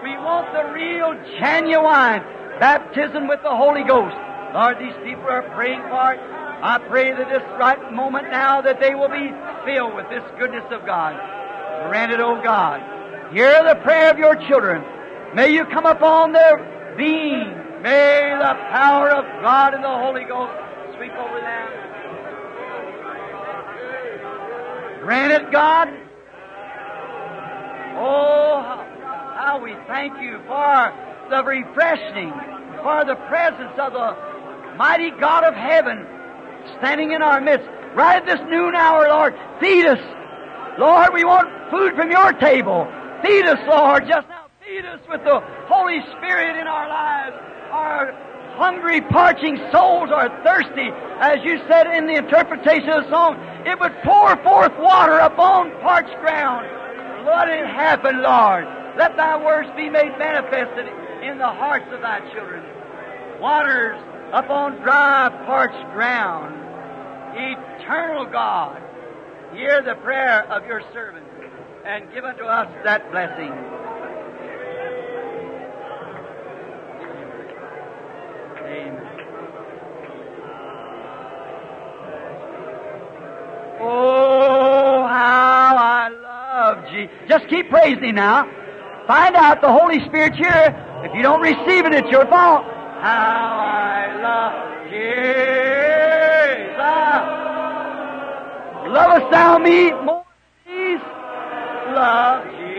We 0.03 0.17
want 0.17 0.51
the 0.53 0.71
real, 0.73 1.13
genuine 1.39 2.21
baptism 2.59 3.27
with 3.27 3.41
the 3.43 3.55
Holy 3.55 3.83
Ghost. 3.83 4.15
Lord, 4.53 4.79
these 4.79 4.95
people 5.03 5.27
are 5.27 5.43
praying 5.55 5.81
for 5.89 6.13
it. 6.13 6.19
I 6.63 6.79
pray 6.87 7.11
that 7.11 7.29
this 7.29 7.43
right 7.59 7.91
moment 7.91 8.31
now 8.31 8.61
that 8.61 8.79
they 8.79 8.95
will 8.95 9.09
be 9.09 9.29
filled 9.65 9.93
with 9.95 10.09
this 10.09 10.23
goodness 10.39 10.63
of 10.71 10.85
God. 10.85 11.13
Grant 11.89 12.11
it, 12.11 12.19
O 12.19 12.41
God. 12.41 12.81
Hear 13.33 13.63
the 13.67 13.75
prayer 13.83 14.09
of 14.11 14.17
your 14.17 14.35
children. 14.47 14.81
May 15.35 15.53
you 15.53 15.65
come 15.65 15.85
upon 15.85 16.31
their 16.31 16.93
being. 16.97 17.51
May 17.83 18.33
the 18.39 18.55
power 18.71 19.09
of 19.11 19.25
God 19.43 19.73
and 19.73 19.83
the 19.83 19.89
Holy 19.89 20.23
Ghost 20.23 20.53
sweep 20.95 21.11
over 21.11 21.39
them. 21.41 21.85
Grant 25.03 25.33
it, 25.33 25.51
God. 25.51 25.89
Oh, 27.97 28.61
how, 28.61 29.35
how 29.37 29.59
we 29.61 29.75
thank 29.87 30.19
you 30.21 30.39
for 30.47 30.93
the 31.29 31.43
refreshing, 31.43 32.31
for 32.83 33.05
the 33.05 33.15
presence 33.27 33.73
of 33.79 33.93
the 33.93 34.75
mighty 34.77 35.11
God 35.11 35.43
of 35.43 35.53
heaven 35.53 36.05
standing 36.77 37.11
in 37.11 37.21
our 37.21 37.41
midst. 37.41 37.67
Right 37.95 38.17
at 38.17 38.25
this 38.25 38.41
noon 38.49 38.75
hour, 38.75 39.07
Lord, 39.07 39.33
feed 39.61 39.85
us. 39.85 39.99
Lord, 40.77 41.13
we 41.13 41.23
want 41.23 41.47
food 41.71 41.95
from 41.95 42.11
your 42.11 42.33
table. 42.33 42.85
Feed 43.23 43.45
us, 43.45 43.59
Lord, 43.67 44.03
just 44.07 44.27
now. 44.27 44.47
Feed 44.59 44.83
us 44.85 44.99
with 45.07 45.23
the 45.23 45.39
Holy 45.67 45.99
Spirit 46.17 46.59
in 46.59 46.67
our 46.67 46.89
lives. 46.89 47.35
Our 47.71 48.11
hungry, 48.57 48.99
parching 49.01 49.57
souls 49.71 50.09
are 50.11 50.27
thirsty. 50.43 50.89
As 51.21 51.37
you 51.43 51.59
said 51.69 51.87
in 51.87 52.07
the 52.07 52.15
interpretation 52.15 52.89
of 52.89 53.05
the 53.05 53.09
song, 53.09 53.37
it 53.65 53.79
would 53.79 53.93
pour 54.03 54.35
forth 54.43 54.73
water 54.77 55.19
upon 55.19 55.71
parched 55.81 56.19
ground. 56.19 56.67
Let 57.25 57.47
it 57.47 57.65
happen, 57.67 58.21
Lord. 58.21 58.65
Let 58.97 59.15
thy 59.15 59.37
words 59.37 59.69
be 59.77 59.89
made 59.89 60.17
manifested 60.17 60.87
in 61.25 61.39
the 61.39 61.47
hearts 61.47 61.87
of 61.91 62.01
thy 62.01 62.19
children. 62.33 62.63
Waters 63.41 63.99
upon 64.31 64.81
dry, 64.81 65.29
parched 65.45 65.93
ground. 65.93 66.53
Eternal 67.35 68.25
God, 68.27 68.81
hear 69.53 69.81
the 69.81 69.95
prayer 69.95 70.45
of 70.51 70.65
your 70.65 70.81
servant 70.93 71.25
and 71.85 72.11
give 72.13 72.23
unto 72.23 72.43
us 72.43 72.67
that 72.83 73.11
blessing. 73.11 73.51
Amen. 78.65 79.01
Oh, 83.81 85.05
how 85.07 85.75
I 85.77 86.09
love 86.09 86.85
Jesus. 86.91 87.11
Just 87.27 87.47
keep 87.49 87.69
praising 87.69 88.15
now. 88.15 88.49
Find 89.07 89.35
out 89.35 89.61
the 89.61 89.71
Holy 89.71 90.03
Spirit's 90.07 90.37
here. 90.37 90.73
If 91.03 91.13
you 91.13 91.21
don't 91.21 91.39
receive 91.41 91.85
it, 91.85 91.93
it's 91.93 92.09
your 92.09 92.25
fault. 92.25 92.65
How 93.01 93.59
I 93.61 94.15
love 94.19 94.89
Jesus. 94.89 95.25
Lovest 98.91 99.31
thou 99.31 99.59
me 99.59 99.91
more 99.91 100.25
than 100.65 100.75
these? 100.75 101.01
Love 101.93 102.45
Jesus 102.45 102.75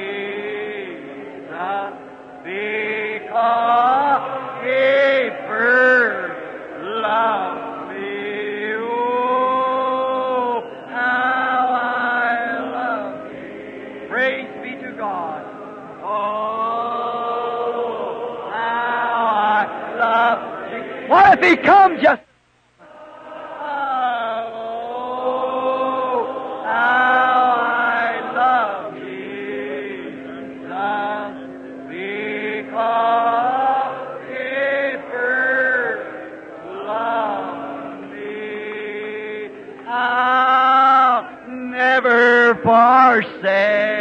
because 2.43 4.23
He 4.65 5.31
first 5.47 6.35
loved 6.82 7.76
loved 36.85 38.11
me. 38.13 39.51
I'll 39.89 41.47
never 41.49 42.55
forsake 42.63 43.95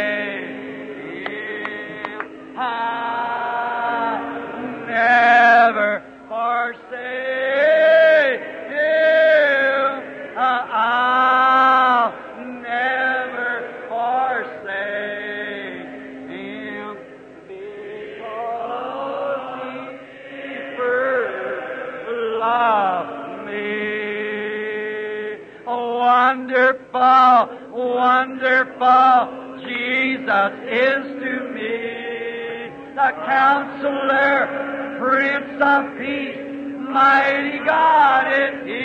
counselor, 33.36 34.96
Prince 34.98 35.60
of 35.60 35.98
Peace, 35.98 36.40
mighty 36.88 37.58
God 37.66 38.32
is 38.32 38.64
He. 38.64 38.80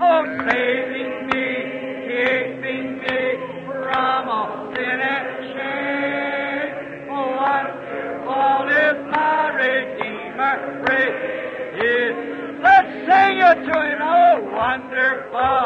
Oh, 0.00 0.22
saving 0.46 1.26
me, 1.26 1.48
keeping 2.06 2.88
me 3.02 3.22
from 3.66 4.28
all 4.28 4.70
sin 4.70 4.98
and 5.14 5.26
shame. 5.50 7.10
Oh, 7.10 7.34
wonderful 7.42 8.70
is 8.70 8.98
my 9.10 9.50
Redeemer, 9.58 10.54
praise 10.86 11.34
Let's 12.62 12.92
sing 13.08 13.36
it 13.50 13.58
to 13.66 13.76
him. 13.82 14.00
Oh, 14.00 14.34
wonderful, 14.54 15.62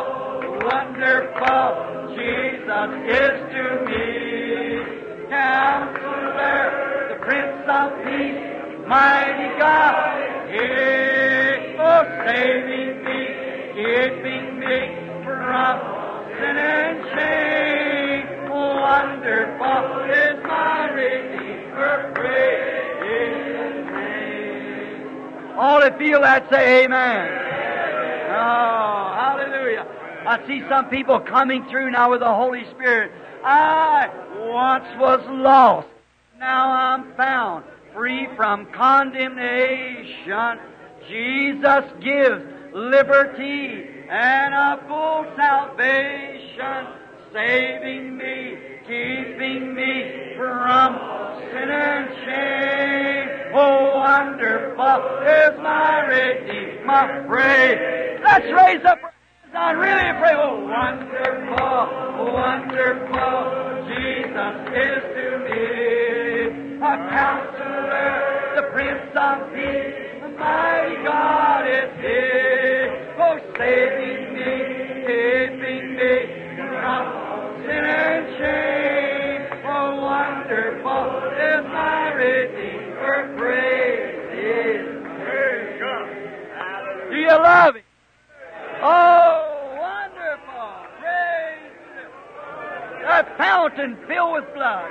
wonderful, 0.64 2.16
Jesus 2.16 2.90
is 3.12 3.36
to 3.52 3.64
me. 3.84 4.07
All 25.58 25.80
feel 25.98 26.20
that 26.20 26.48
say 26.50 26.84
amen. 26.84 27.28
Oh, 28.30 29.12
hallelujah. 29.18 29.86
I 30.24 30.46
see 30.46 30.62
some 30.68 30.88
people 30.88 31.18
coming 31.18 31.66
through 31.68 31.90
now 31.90 32.12
with 32.12 32.20
the 32.20 32.32
Holy 32.32 32.62
Spirit. 32.70 33.10
I 33.44 34.08
once 34.38 34.86
was 35.00 35.20
lost. 35.28 35.88
Now 36.38 36.70
I'm 36.70 37.12
found 37.16 37.64
free 37.94 38.28
from 38.36 38.66
condemnation. 38.72 40.58
Jesus 41.08 41.84
gives 42.02 42.44
liberty 42.74 43.84
and 44.10 44.54
a 44.54 44.84
full 44.88 45.26
salvation, 45.36 46.86
saving 47.32 48.16
me, 48.16 48.56
keeping 48.86 49.74
me 49.74 50.34
from 50.36 50.98
sin 51.50 51.70
and 51.70 52.08
shame. 52.24 53.28
Oh, 53.54 53.96
wonderful 53.96 54.98
is 55.26 55.58
my 55.62 56.00
Redeemer. 56.06 57.26
Praise. 57.26 58.20
Let's 58.22 58.46
raise 58.46 58.84
up. 58.84 58.98
I 59.54 59.72
really 59.72 60.12
pray. 60.20 60.34
Oh, 60.36 60.60
wonderful, 60.64 62.32
wonderful, 62.32 63.88
Jesus 63.88 64.56
is 64.76 65.02
to 65.16 65.38
me 65.50 66.07
a 66.82 67.10
counselor, 67.10 68.54
the 68.54 68.62
Prince 68.70 69.10
of 69.16 69.52
Peace, 69.52 70.22
the 70.22 70.28
mighty 70.38 71.02
God 71.02 71.66
is 71.66 71.90
He. 71.98 72.22
Oh, 73.18 73.36
saving 73.58 74.34
me, 74.34 74.50
keeping 75.02 75.96
me 75.96 76.14
from 76.56 77.04
sin 77.66 77.84
and 77.84 78.26
shame. 78.38 79.42
Oh, 79.66 80.00
wonderful 80.00 81.06
is 81.34 81.64
my 81.66 82.12
Redeemer. 82.12 83.34
Praise 83.36 84.22
His 84.38 84.86
name. 85.18 85.78
Do 87.10 87.16
you 87.16 87.28
love 87.28 87.74
Him? 87.74 87.82
Oh, 88.82 89.74
wonderful! 89.80 90.70
Praise 91.00 91.74
Him. 91.98 92.10
That 93.02 93.36
fountain 93.36 93.98
filled 94.06 94.32
with 94.34 94.54
blood, 94.54 94.90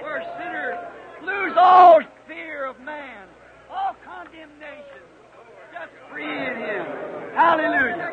where 0.00 0.22
sinners 0.38 0.78
lose 1.24 1.52
all 1.56 2.00
fear 2.26 2.66
of 2.66 2.78
man, 2.80 3.26
all 3.70 3.94
condemnation, 4.04 5.02
just 5.72 5.90
free 6.10 6.24
in 6.24 6.56
Him. 6.56 6.86
Hallelujah! 7.34 8.12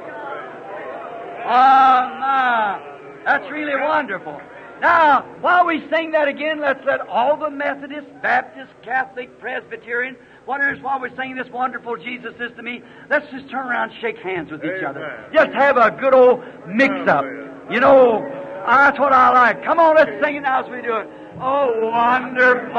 Oh 1.43 2.17
my, 2.19 2.79
that's 3.25 3.49
really 3.51 3.75
wonderful. 3.75 4.39
Now, 4.81 5.21
while 5.41 5.67
we 5.67 5.87
sing 5.91 6.11
that 6.11 6.27
again, 6.27 6.59
let's 6.59 6.83
let 6.85 7.01
all 7.07 7.37
the 7.37 7.51
Methodist, 7.51 8.07
Baptist, 8.23 8.71
Catholic, 8.83 9.39
Presbyterian, 9.39 10.15
whatever, 10.45 10.75
while 10.81 10.99
we're 10.99 11.15
singing 11.15 11.35
this 11.35 11.49
wonderful 11.49 11.97
Jesus 11.97 12.33
is 12.39 12.51
to 12.55 12.63
me, 12.63 12.81
let's 13.07 13.29
just 13.31 13.47
turn 13.51 13.67
around 13.67 13.91
and 13.91 14.01
shake 14.01 14.17
hands 14.17 14.49
with 14.49 14.63
each 14.65 14.83
other. 14.83 15.29
Just 15.33 15.51
have 15.51 15.77
a 15.77 15.91
good 15.91 16.15
old 16.15 16.43
mix 16.67 16.95
up. 17.07 17.25
You 17.69 17.79
know, 17.79 18.25
that's 18.65 18.99
what 18.99 19.13
I 19.13 19.31
like. 19.33 19.63
Come 19.63 19.79
on, 19.79 19.95
let's 19.95 20.11
sing 20.23 20.35
it 20.35 20.41
now 20.41 20.63
as 20.63 20.69
we 20.69 20.81
do 20.81 20.97
it. 20.97 21.07
Oh, 21.39 21.79
wonderful, 21.81 22.71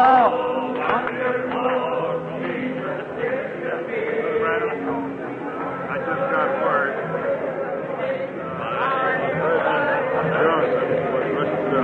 wonderful. 0.79 1.83
I 5.91 5.99
just 5.99 6.25
got 6.31 6.49
word. 6.63 6.93
Was 11.13 11.27
rushed 11.37 11.59
to 11.71 11.77
the. 11.77 11.83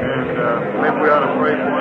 And 0.00 0.30
uh, 0.38 0.80
maybe 0.82 0.96
we 1.00 1.08
ought 1.08 1.20
to 1.20 1.32
pray 1.38 1.54
for 1.56 1.79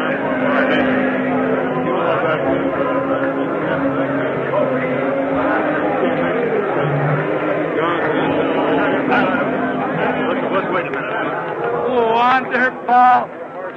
Wonderful 12.39 13.27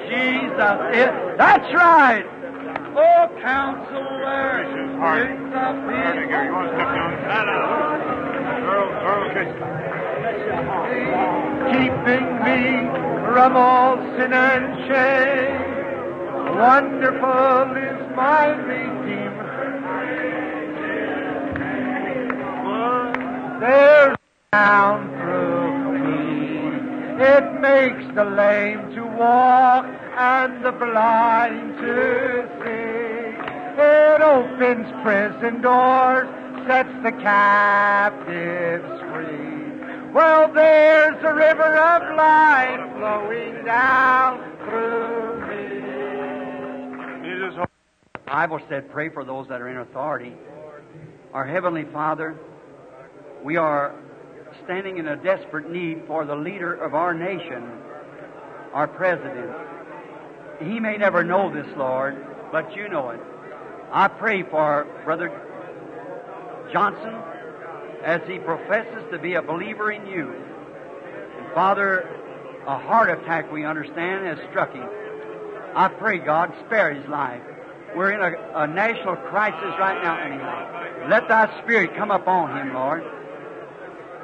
Jesus 0.06 0.78
is. 0.94 1.10
That's 1.36 1.74
right. 1.74 2.24
Oh, 2.94 3.26
counselor, 3.42 4.62
Prince 5.00 5.50
of 5.50 5.76
Ernie, 5.90 6.30
you 6.30 6.52
want 6.52 6.70
to 6.70 6.74
step 6.76 6.90
down? 6.94 7.10
Earl, 8.62 8.88
Earl 9.02 9.26
keeping 11.72 12.26
me 12.44 12.62
from 13.26 13.50
all 13.56 13.96
sin 14.16 14.32
and 14.32 14.64
shame. 14.86 15.58
Wonderful 16.56 17.76
is 17.76 18.00
my 18.14 18.46
Redeemer. 18.46 19.50
There's 23.60 24.16
down 24.52 25.08
through. 25.18 25.41
It 27.24 27.60
makes 27.60 28.04
the 28.16 28.24
lame 28.24 28.94
to 28.96 29.06
walk 29.06 29.84
and 30.16 30.64
the 30.64 30.72
blind 30.72 31.78
to 31.78 32.48
see. 32.58 33.12
It 33.80 34.20
opens 34.20 34.90
prison 35.04 35.62
doors, 35.62 36.26
sets 36.66 36.92
the 37.04 37.12
captives 37.22 39.00
free. 39.12 40.12
Well, 40.12 40.52
there's 40.52 41.22
a 41.22 41.32
river 41.32 41.76
of 41.78 42.16
life 42.16 42.80
flowing 42.96 43.64
down 43.66 44.40
through 44.64 45.46
me. 45.48 45.78
The 48.14 48.20
Bible 48.26 48.58
said, 48.68 48.90
pray 48.90 49.10
for 49.10 49.24
those 49.24 49.46
that 49.46 49.60
are 49.60 49.68
in 49.68 49.76
authority. 49.76 50.34
Our 51.32 51.46
Heavenly 51.46 51.84
Father, 51.84 52.36
we 53.44 53.56
are 53.56 53.94
standing 54.64 54.98
in 54.98 55.08
a 55.08 55.16
desperate 55.16 55.70
need 55.70 56.02
for 56.06 56.24
the 56.24 56.34
leader 56.34 56.74
of 56.74 56.94
our 56.94 57.14
nation, 57.14 57.68
our 58.72 58.88
President. 58.88 59.50
He 60.60 60.80
may 60.80 60.96
never 60.96 61.24
know 61.24 61.52
this, 61.52 61.66
Lord, 61.76 62.16
but 62.52 62.74
you 62.76 62.88
know 62.88 63.10
it. 63.10 63.20
I 63.90 64.08
pray 64.08 64.42
for 64.42 64.86
Brother 65.04 65.30
Johnson 66.72 67.14
as 68.04 68.20
he 68.26 68.38
professes 68.38 69.04
to 69.10 69.18
be 69.18 69.34
a 69.34 69.42
believer 69.42 69.92
in 69.92 70.06
you. 70.06 70.32
And 70.32 71.52
Father, 71.54 72.08
a 72.66 72.78
heart 72.78 73.10
attack, 73.10 73.50
we 73.52 73.64
understand, 73.64 74.26
has 74.26 74.38
struck 74.50 74.72
him. 74.72 74.88
I 75.74 75.88
pray, 75.88 76.18
God, 76.18 76.52
spare 76.66 76.92
his 76.92 77.08
life. 77.08 77.42
We're 77.96 78.12
in 78.12 78.20
a, 78.20 78.62
a 78.62 78.66
national 78.66 79.16
crisis 79.16 79.74
right 79.78 80.02
now, 80.02 80.18
anyway. 80.18 81.08
Let 81.08 81.28
thy 81.28 81.62
spirit 81.62 81.94
come 81.96 82.10
upon 82.10 82.56
him, 82.56 82.74
Lord. 82.74 83.02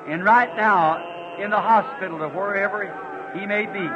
And 0.09 0.25
right 0.25 0.55
now, 0.57 1.37
in 1.39 1.51
the 1.51 1.61
hospital 1.61 2.23
or 2.23 2.29
wherever 2.29 2.83
he 3.39 3.47
may 3.47 3.67
be, 3.67 3.89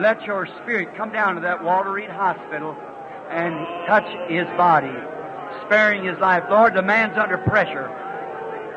let 0.00 0.22
your 0.22 0.46
spirit 0.62 0.94
come 0.96 1.10
down 1.10 1.36
to 1.36 1.40
that 1.40 1.64
Walter 1.64 1.92
Reed 1.92 2.10
Hospital 2.10 2.76
and 3.30 3.54
touch 3.86 4.04
his 4.28 4.46
body, 4.58 4.92
sparing 5.66 6.04
his 6.04 6.18
life. 6.18 6.44
Lord, 6.50 6.74
the 6.74 6.82
man's 6.82 7.16
under 7.16 7.38
pressure, 7.38 7.88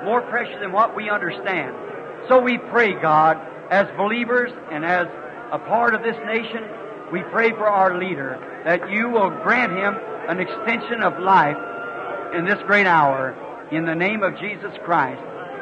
more 0.06 0.22
pressure 0.22 0.60
than 0.60 0.72
what 0.72 0.96
we 0.96 1.10
understand. 1.10 1.76
So 2.30 2.40
we 2.40 2.58
pray, 2.58 2.94
God, 2.94 3.38
as 3.70 3.88
believers 3.98 4.52
and 4.72 4.86
as 4.86 5.08
a 5.52 5.60
part 5.60 5.94
of 5.94 6.04
this 6.04 6.18
nation, 6.26 6.64
we 7.12 7.22
pray 7.24 7.52
for 7.52 7.68
our 7.68 8.00
leader 8.00 8.40
that 8.64 8.90
you 8.90 9.10
will 9.10 9.30
grant 9.30 9.74
him 9.74 9.96
an 10.28 10.40
extension 10.40 11.04
of 11.04 11.20
life 11.20 11.58
in 12.34 12.46
this 12.46 12.62
great 12.66 12.88
hour. 12.88 13.36
In 13.72 13.86
the 13.86 13.96
name 13.96 14.24
of 14.24 14.38
Jesus 14.40 14.72
Christ, 14.84 15.22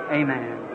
amen. 0.09 0.72